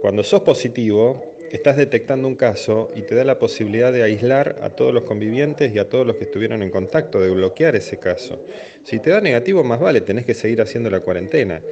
cuando 0.00 0.22
sos 0.22 0.42
positivo, 0.42 1.37
estás 1.50 1.76
detectando 1.76 2.28
un 2.28 2.36
caso 2.36 2.90
y 2.94 3.02
te 3.02 3.14
da 3.14 3.24
la 3.24 3.38
posibilidad 3.38 3.92
de 3.92 4.02
aislar 4.02 4.56
a 4.62 4.70
todos 4.70 4.92
los 4.92 5.04
convivientes 5.04 5.74
y 5.74 5.78
a 5.78 5.88
todos 5.88 6.06
los 6.06 6.16
que 6.16 6.24
estuvieron 6.24 6.62
en 6.62 6.70
contacto, 6.70 7.20
de 7.20 7.30
bloquear 7.30 7.76
ese 7.76 7.98
caso. 7.98 8.44
Si 8.82 8.98
te 8.98 9.10
da 9.10 9.20
negativo, 9.20 9.64
más 9.64 9.80
vale, 9.80 10.00
tenés 10.00 10.24
que 10.24 10.34
seguir 10.34 10.60
haciendo 10.60 10.90
la 10.90 11.00
cuarentena. 11.00 11.62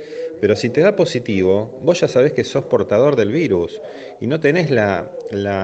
Pero 0.40 0.57
si 0.57 0.70
te 0.70 0.81
da 0.81 0.97
positivo, 0.97 1.78
vos 1.82 2.01
ya 2.01 2.09
sabés 2.09 2.32
que 2.32 2.44
sos 2.44 2.66
portador 2.66 3.16
del 3.16 3.32
virus 3.32 3.81
y 4.20 4.27
no 4.27 4.40
tenés 4.40 4.70
la, 4.70 5.11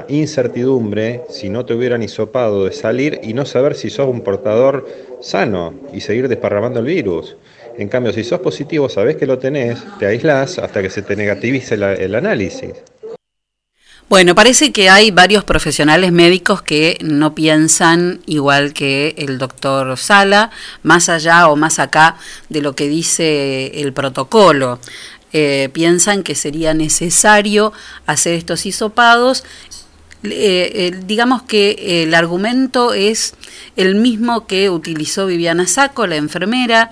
incertidumbre, 0.08 1.22
si 1.28 1.48
no 1.48 1.64
te 1.64 1.74
hubieran 1.74 2.02
hisopado, 2.02 2.64
de 2.64 2.72
salir 2.72 3.20
y 3.22 3.34
no 3.34 3.44
saber 3.44 3.74
si 3.74 3.90
sos 3.90 4.08
un 4.08 4.22
portador 4.22 4.86
sano 5.20 5.74
y 5.92 6.00
seguir 6.00 6.28
desparramando 6.28 6.80
el 6.80 6.86
virus. 6.86 7.36
En 7.78 7.88
cambio, 7.88 8.12
si 8.12 8.24
sos 8.24 8.40
positivo, 8.40 8.88
sabés 8.88 9.16
que 9.16 9.26
lo 9.26 9.38
tenés, 9.38 9.82
te 9.98 10.06
aislás 10.06 10.58
hasta 10.58 10.82
que 10.82 10.90
se 10.90 11.02
te 11.02 11.16
negativice 11.16 11.74
el 11.74 12.14
análisis. 12.14 12.72
Bueno, 14.12 14.34
parece 14.34 14.72
que 14.72 14.90
hay 14.90 15.10
varios 15.10 15.42
profesionales 15.42 16.12
médicos 16.12 16.60
que 16.60 16.98
no 17.02 17.34
piensan 17.34 18.20
igual 18.26 18.74
que 18.74 19.14
el 19.16 19.38
doctor 19.38 19.96
Sala, 19.96 20.50
más 20.82 21.08
allá 21.08 21.48
o 21.48 21.56
más 21.56 21.78
acá 21.78 22.16
de 22.50 22.60
lo 22.60 22.74
que 22.74 22.88
dice 22.88 23.80
el 23.80 23.94
protocolo. 23.94 24.78
Eh, 25.32 25.70
piensan 25.72 26.24
que 26.24 26.34
sería 26.34 26.74
necesario 26.74 27.72
hacer 28.04 28.34
estos 28.34 28.66
hisopados. 28.66 29.44
Eh, 30.24 30.30
eh, 30.74 31.00
digamos 31.06 31.40
que 31.44 32.02
el 32.02 32.14
argumento 32.14 32.92
es 32.92 33.32
el 33.76 33.94
mismo 33.94 34.46
que 34.46 34.68
utilizó 34.68 35.24
Viviana 35.24 35.66
Saco, 35.66 36.06
la 36.06 36.16
enfermera, 36.16 36.90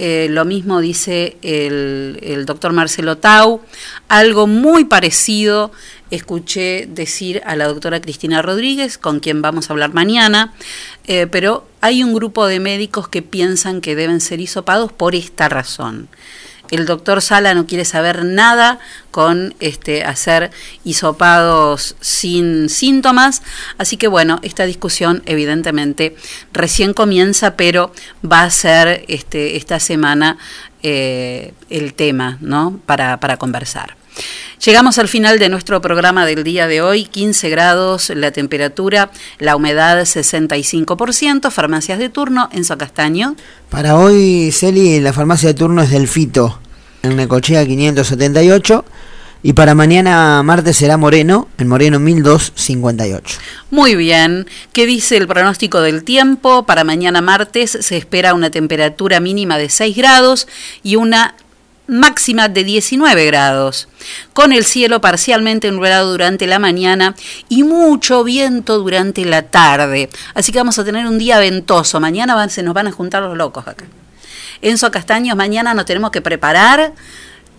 eh, 0.00 0.28
lo 0.30 0.44
mismo 0.44 0.80
dice 0.80 1.36
el, 1.42 2.44
doctor 2.46 2.72
Marcelo 2.72 3.18
Tau, 3.18 3.60
algo 4.06 4.46
muy 4.46 4.84
parecido 4.84 5.72
escuché 6.12 6.86
decir 6.88 7.42
a 7.44 7.56
la 7.56 7.66
doctora 7.66 8.00
Cristina 8.00 8.40
Rodríguez, 8.40 8.96
con 8.96 9.18
quien 9.18 9.42
vamos 9.42 9.68
a 9.68 9.72
hablar 9.72 9.92
mañana, 9.92 10.54
eh, 11.08 11.26
pero 11.26 11.66
hay 11.80 12.04
un 12.04 12.14
grupo 12.14 12.46
de 12.46 12.60
médicos 12.60 13.08
que 13.08 13.22
piensan 13.22 13.80
que 13.80 13.96
deben 13.96 14.20
ser 14.20 14.40
hisopados 14.40 14.92
por 14.92 15.16
esta 15.16 15.48
razón. 15.48 16.08
El 16.70 16.86
doctor 16.86 17.22
Sala 17.22 17.54
no 17.54 17.66
quiere 17.66 17.84
saber 17.84 18.24
nada 18.24 18.78
con 19.10 19.54
este, 19.60 20.04
hacer 20.04 20.50
hisopados 20.84 21.96
sin 22.00 22.68
síntomas, 22.68 23.42
así 23.78 23.96
que 23.96 24.08
bueno, 24.08 24.38
esta 24.42 24.64
discusión 24.64 25.22
evidentemente 25.26 26.16
recién 26.52 26.94
comienza, 26.94 27.56
pero 27.56 27.92
va 28.24 28.42
a 28.42 28.50
ser 28.50 29.04
este, 29.08 29.56
esta 29.56 29.80
semana 29.80 30.38
eh, 30.82 31.52
el 31.70 31.94
tema 31.94 32.38
¿no? 32.40 32.80
para, 32.86 33.18
para 33.18 33.36
conversar. 33.36 33.97
Llegamos 34.64 34.98
al 34.98 35.08
final 35.08 35.38
de 35.38 35.48
nuestro 35.48 35.80
programa 35.80 36.26
del 36.26 36.42
día 36.42 36.66
de 36.66 36.82
hoy, 36.82 37.04
15 37.04 37.48
grados 37.48 38.10
la 38.10 38.32
temperatura, 38.32 39.10
la 39.38 39.54
humedad 39.54 40.00
65%, 40.00 41.50
farmacias 41.50 41.98
de 41.98 42.08
turno, 42.08 42.48
Enzo 42.52 42.76
Castaño. 42.76 43.36
Para 43.70 43.96
hoy, 43.96 44.50
Celi, 44.52 45.00
la 45.00 45.12
farmacia 45.12 45.48
de 45.48 45.54
turno 45.54 45.82
es 45.82 45.90
del 45.90 46.08
Fito, 46.08 46.58
en 47.02 47.16
Necochea 47.16 47.64
578. 47.64 48.84
Y 49.40 49.52
para 49.52 49.76
mañana 49.76 50.42
martes 50.42 50.78
será 50.78 50.96
Moreno, 50.96 51.46
en 51.58 51.68
Moreno 51.68 52.00
1258. 52.00 53.38
Muy 53.70 53.94
bien, 53.94 54.48
¿qué 54.72 54.84
dice 54.84 55.16
el 55.16 55.28
pronóstico 55.28 55.80
del 55.80 56.02
tiempo? 56.02 56.66
Para 56.66 56.82
mañana 56.82 57.20
martes 57.20 57.78
se 57.80 57.96
espera 57.96 58.34
una 58.34 58.50
temperatura 58.50 59.20
mínima 59.20 59.56
de 59.56 59.68
6 59.68 59.96
grados 59.96 60.48
y 60.82 60.96
una 60.96 61.36
máxima 61.88 62.48
de 62.48 62.62
19 62.62 63.26
grados, 63.26 63.88
con 64.32 64.52
el 64.52 64.64
cielo 64.64 65.00
parcialmente 65.00 65.70
nublado 65.72 66.12
durante 66.12 66.46
la 66.46 66.58
mañana 66.58 67.16
y 67.48 67.64
mucho 67.64 68.22
viento 68.22 68.78
durante 68.78 69.24
la 69.24 69.42
tarde. 69.42 70.10
Así 70.34 70.52
que 70.52 70.58
vamos 70.58 70.78
a 70.78 70.84
tener 70.84 71.06
un 71.06 71.18
día 71.18 71.38
ventoso. 71.38 71.98
Mañana 71.98 72.48
se 72.48 72.62
nos 72.62 72.74
van 72.74 72.86
a 72.86 72.92
juntar 72.92 73.22
los 73.22 73.36
locos 73.36 73.66
acá. 73.66 73.86
Enzo 74.60 74.90
Castaños, 74.90 75.36
mañana 75.36 75.74
nos 75.74 75.86
tenemos 75.86 76.10
que 76.10 76.20
preparar. 76.20 76.92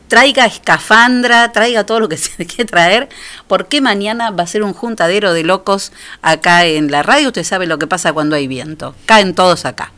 Traiga 0.10 0.45
escafandra, 0.45 1.53
traiga 1.53 1.86
todo 1.86 2.02
lo 2.02 2.10
que 2.10 2.18
se 2.18 2.45
quiere 2.45 2.65
traer, 2.65 3.07
porque 3.48 3.80
mañana 3.80 4.31
va 4.31 4.44
a 4.44 4.48
ser 4.48 4.64
un 4.64 4.73
juntadero 4.73 5.31
de 5.31 5.44
locos 5.44 5.94
acá 6.22 6.65
en 6.65 6.91
la 6.91 7.02
radio. 7.02 7.30
Usted 7.30 7.45
sabe 7.45 7.65
lo 7.65 7.80
que 7.80 7.88
pasa 7.88 8.11
cuando 8.11 8.36
hay 8.36 8.48
viento. 8.48 8.94
Caen 9.06 9.34
todos 9.34 9.64
acá. 9.64 9.94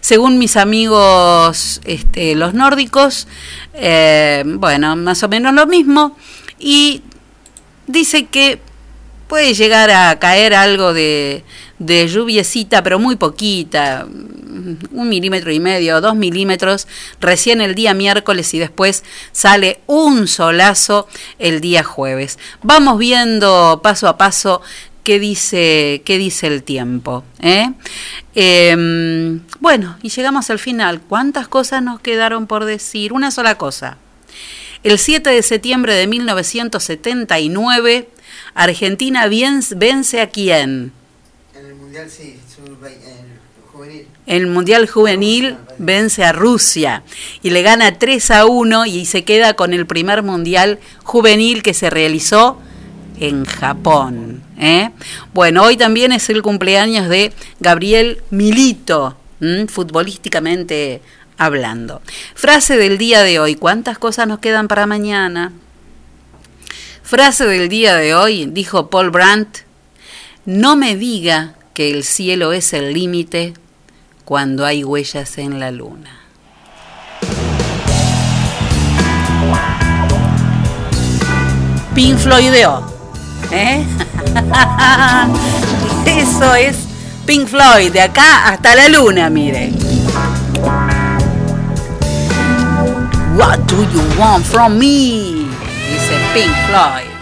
Según 0.00 0.38
mis 0.38 0.56
amigos 0.56 1.82
este, 1.84 2.34
los 2.34 2.54
nórdicos, 2.54 3.28
eh, 3.74 4.44
bueno, 4.46 4.96
más 4.96 5.22
o 5.22 5.28
menos 5.28 5.52
lo 5.52 5.66
mismo. 5.66 6.16
Y 6.58 7.02
dice 7.86 8.26
que 8.26 8.60
puede 9.28 9.54
llegar 9.54 9.90
a 9.90 10.18
caer 10.18 10.54
algo 10.54 10.92
de, 10.92 11.44
de 11.78 12.08
lluviecita, 12.08 12.82
pero 12.82 12.98
muy 12.98 13.16
poquita, 13.16 14.06
un 14.90 15.08
milímetro 15.08 15.52
y 15.52 15.60
medio, 15.60 16.00
dos 16.00 16.16
milímetros, 16.16 16.88
recién 17.20 17.60
el 17.60 17.74
día 17.74 17.94
miércoles 17.94 18.52
y 18.54 18.58
después 18.58 19.04
sale 19.32 19.80
un 19.86 20.26
solazo 20.26 21.08
el 21.38 21.60
día 21.60 21.84
jueves. 21.84 22.38
Vamos 22.62 22.98
viendo 22.98 23.80
paso 23.82 24.08
a 24.08 24.18
paso 24.18 24.60
qué 25.04 25.18
dice, 25.18 26.02
qué 26.04 26.18
dice 26.18 26.48
el 26.48 26.62
tiempo. 26.62 27.24
¿eh? 27.40 27.72
Eh, 28.34 29.40
bueno, 29.60 29.96
y 30.02 30.10
llegamos 30.10 30.50
al 30.50 30.58
final. 30.58 31.00
¿Cuántas 31.00 31.48
cosas 31.48 31.82
nos 31.82 32.00
quedaron 32.00 32.46
por 32.46 32.64
decir? 32.64 33.12
Una 33.12 33.30
sola 33.30 33.56
cosa. 33.56 33.96
El 34.82 34.98
7 34.98 35.30
de 35.30 35.42
septiembre 35.42 35.94
de 35.94 36.06
1979, 36.06 38.08
Argentina 38.54 39.28
vence 39.28 40.20
a 40.20 40.28
quién? 40.28 40.92
En 41.54 41.66
el 41.66 41.74
Mundial 41.74 42.10
sí, 42.10 42.38
el 44.28 44.46
Mundial 44.46 44.86
Juvenil 44.86 45.56
vence 45.78 46.22
a 46.22 46.32
Rusia 46.32 47.02
y 47.42 47.48
le 47.48 47.62
gana 47.62 47.98
3 47.98 48.30
a 48.32 48.44
1 48.44 48.84
y 48.84 49.06
se 49.06 49.24
queda 49.24 49.54
con 49.54 49.72
el 49.72 49.86
primer 49.86 50.22
Mundial 50.22 50.78
Juvenil 51.02 51.62
que 51.62 51.72
se 51.72 51.88
realizó 51.88 52.58
en 53.18 53.46
Japón. 53.46 54.42
¿eh? 54.58 54.90
Bueno, 55.32 55.62
hoy 55.62 55.78
también 55.78 56.12
es 56.12 56.28
el 56.28 56.42
cumpleaños 56.42 57.08
de 57.08 57.32
Gabriel 57.58 58.20
Milito, 58.28 59.16
¿m? 59.40 59.66
futbolísticamente 59.66 61.00
hablando. 61.38 62.02
Frase 62.34 62.76
del 62.76 62.98
día 62.98 63.22
de 63.22 63.38
hoy, 63.38 63.54
¿cuántas 63.54 63.98
cosas 63.98 64.28
nos 64.28 64.40
quedan 64.40 64.68
para 64.68 64.86
mañana? 64.86 65.52
Frase 67.08 67.46
del 67.46 67.70
día 67.70 67.96
de 67.96 68.14
hoy, 68.14 68.44
dijo 68.44 68.90
Paul 68.90 69.08
Brandt, 69.08 69.60
no 70.44 70.76
me 70.76 70.94
diga 70.94 71.54
que 71.72 71.90
el 71.90 72.04
cielo 72.04 72.52
es 72.52 72.74
el 72.74 72.92
límite 72.92 73.54
cuando 74.26 74.66
hay 74.66 74.84
huellas 74.84 75.38
en 75.38 75.58
la 75.58 75.70
luna. 75.70 76.20
Pink 81.94 82.18
Floydeo. 82.18 82.92
¿eh? 83.52 83.86
Eso 86.04 86.54
es 86.56 86.76
Pink 87.24 87.48
Floyd, 87.48 87.90
de 87.90 88.02
acá 88.02 88.50
hasta 88.50 88.74
la 88.74 88.86
luna, 88.90 89.30
mire. 89.30 89.72
What 93.34 93.60
do 93.60 93.82
you 93.94 94.20
want 94.20 94.44
from 94.44 94.78
me? 94.78 95.47
Dice 95.88 96.14
Pink 96.34 96.54
Floyd. 96.66 97.18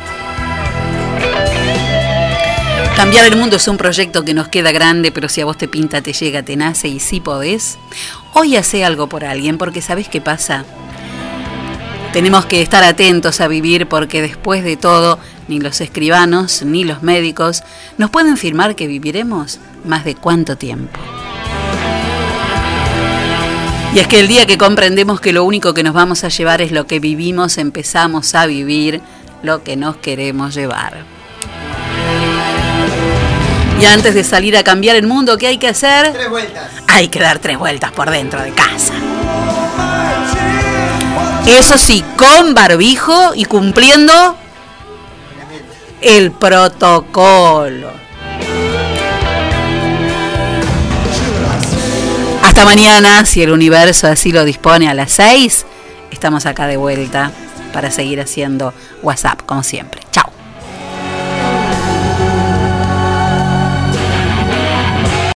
Cambiar 2.96 3.26
el 3.26 3.36
mundo 3.36 3.56
es 3.56 3.68
un 3.68 3.76
proyecto 3.76 4.24
que 4.24 4.34
nos 4.34 4.48
queda 4.48 4.72
grande, 4.72 5.12
pero 5.12 5.28
si 5.28 5.40
a 5.40 5.44
vos 5.44 5.58
te 5.58 5.68
pinta, 5.68 6.00
te 6.00 6.12
llega, 6.12 6.42
te 6.42 6.56
nace 6.56 6.88
y 6.88 6.98
si 6.98 7.20
podés, 7.20 7.78
hoy 8.32 8.56
hace 8.56 8.84
algo 8.84 9.06
por 9.06 9.24
alguien, 9.24 9.58
porque 9.58 9.82
¿sabés 9.82 10.08
qué 10.08 10.20
pasa? 10.20 10.64
Tenemos 12.12 12.46
que 12.46 12.62
estar 12.62 12.82
atentos 12.82 13.42
a 13.42 13.48
vivir 13.48 13.86
porque 13.86 14.22
después 14.22 14.64
de 14.64 14.76
todo, 14.76 15.18
ni 15.48 15.60
los 15.60 15.80
escribanos 15.82 16.62
ni 16.62 16.84
los 16.84 17.02
médicos 17.02 17.62
nos 17.98 18.10
pueden 18.10 18.32
afirmar 18.32 18.74
que 18.74 18.86
viviremos 18.86 19.60
más 19.84 20.04
de 20.04 20.14
cuánto 20.14 20.56
tiempo. 20.56 20.98
Y 23.96 23.98
es 23.98 24.08
que 24.08 24.20
el 24.20 24.28
día 24.28 24.44
que 24.44 24.58
comprendemos 24.58 25.22
que 25.22 25.32
lo 25.32 25.42
único 25.44 25.72
que 25.72 25.82
nos 25.82 25.94
vamos 25.94 26.22
a 26.22 26.28
llevar 26.28 26.60
es 26.60 26.70
lo 26.70 26.86
que 26.86 27.00
vivimos, 27.00 27.56
empezamos 27.56 28.34
a 28.34 28.44
vivir 28.44 29.00
lo 29.42 29.64
que 29.64 29.74
nos 29.76 29.96
queremos 29.96 30.54
llevar. 30.54 30.98
Y 33.80 33.86
antes 33.86 34.12
de 34.12 34.22
salir 34.22 34.54
a 34.54 34.62
cambiar 34.62 34.96
el 34.96 35.06
mundo, 35.06 35.38
¿qué 35.38 35.46
hay 35.46 35.56
que 35.56 35.68
hacer? 35.68 36.12
Tres 36.12 36.28
vueltas. 36.28 36.70
Hay 36.88 37.08
que 37.08 37.20
dar 37.20 37.38
tres 37.38 37.58
vueltas 37.58 37.90
por 37.92 38.10
dentro 38.10 38.42
de 38.42 38.50
casa. 38.50 38.92
Eso 41.46 41.78
sí, 41.78 42.04
con 42.18 42.52
barbijo 42.52 43.32
y 43.34 43.46
cumpliendo 43.46 44.36
el 46.02 46.32
protocolo. 46.32 48.05
Hasta 52.56 52.64
mañana, 52.64 53.26
si 53.26 53.42
el 53.42 53.50
universo 53.50 54.06
así 54.06 54.32
lo 54.32 54.42
dispone 54.42 54.88
a 54.88 54.94
las 54.94 55.12
6, 55.12 55.66
estamos 56.10 56.46
acá 56.46 56.66
de 56.66 56.78
vuelta 56.78 57.30
para 57.74 57.90
seguir 57.90 58.18
haciendo 58.18 58.72
WhatsApp 59.02 59.42
como 59.44 59.62
siempre. 59.62 60.00
Chao. 60.10 60.35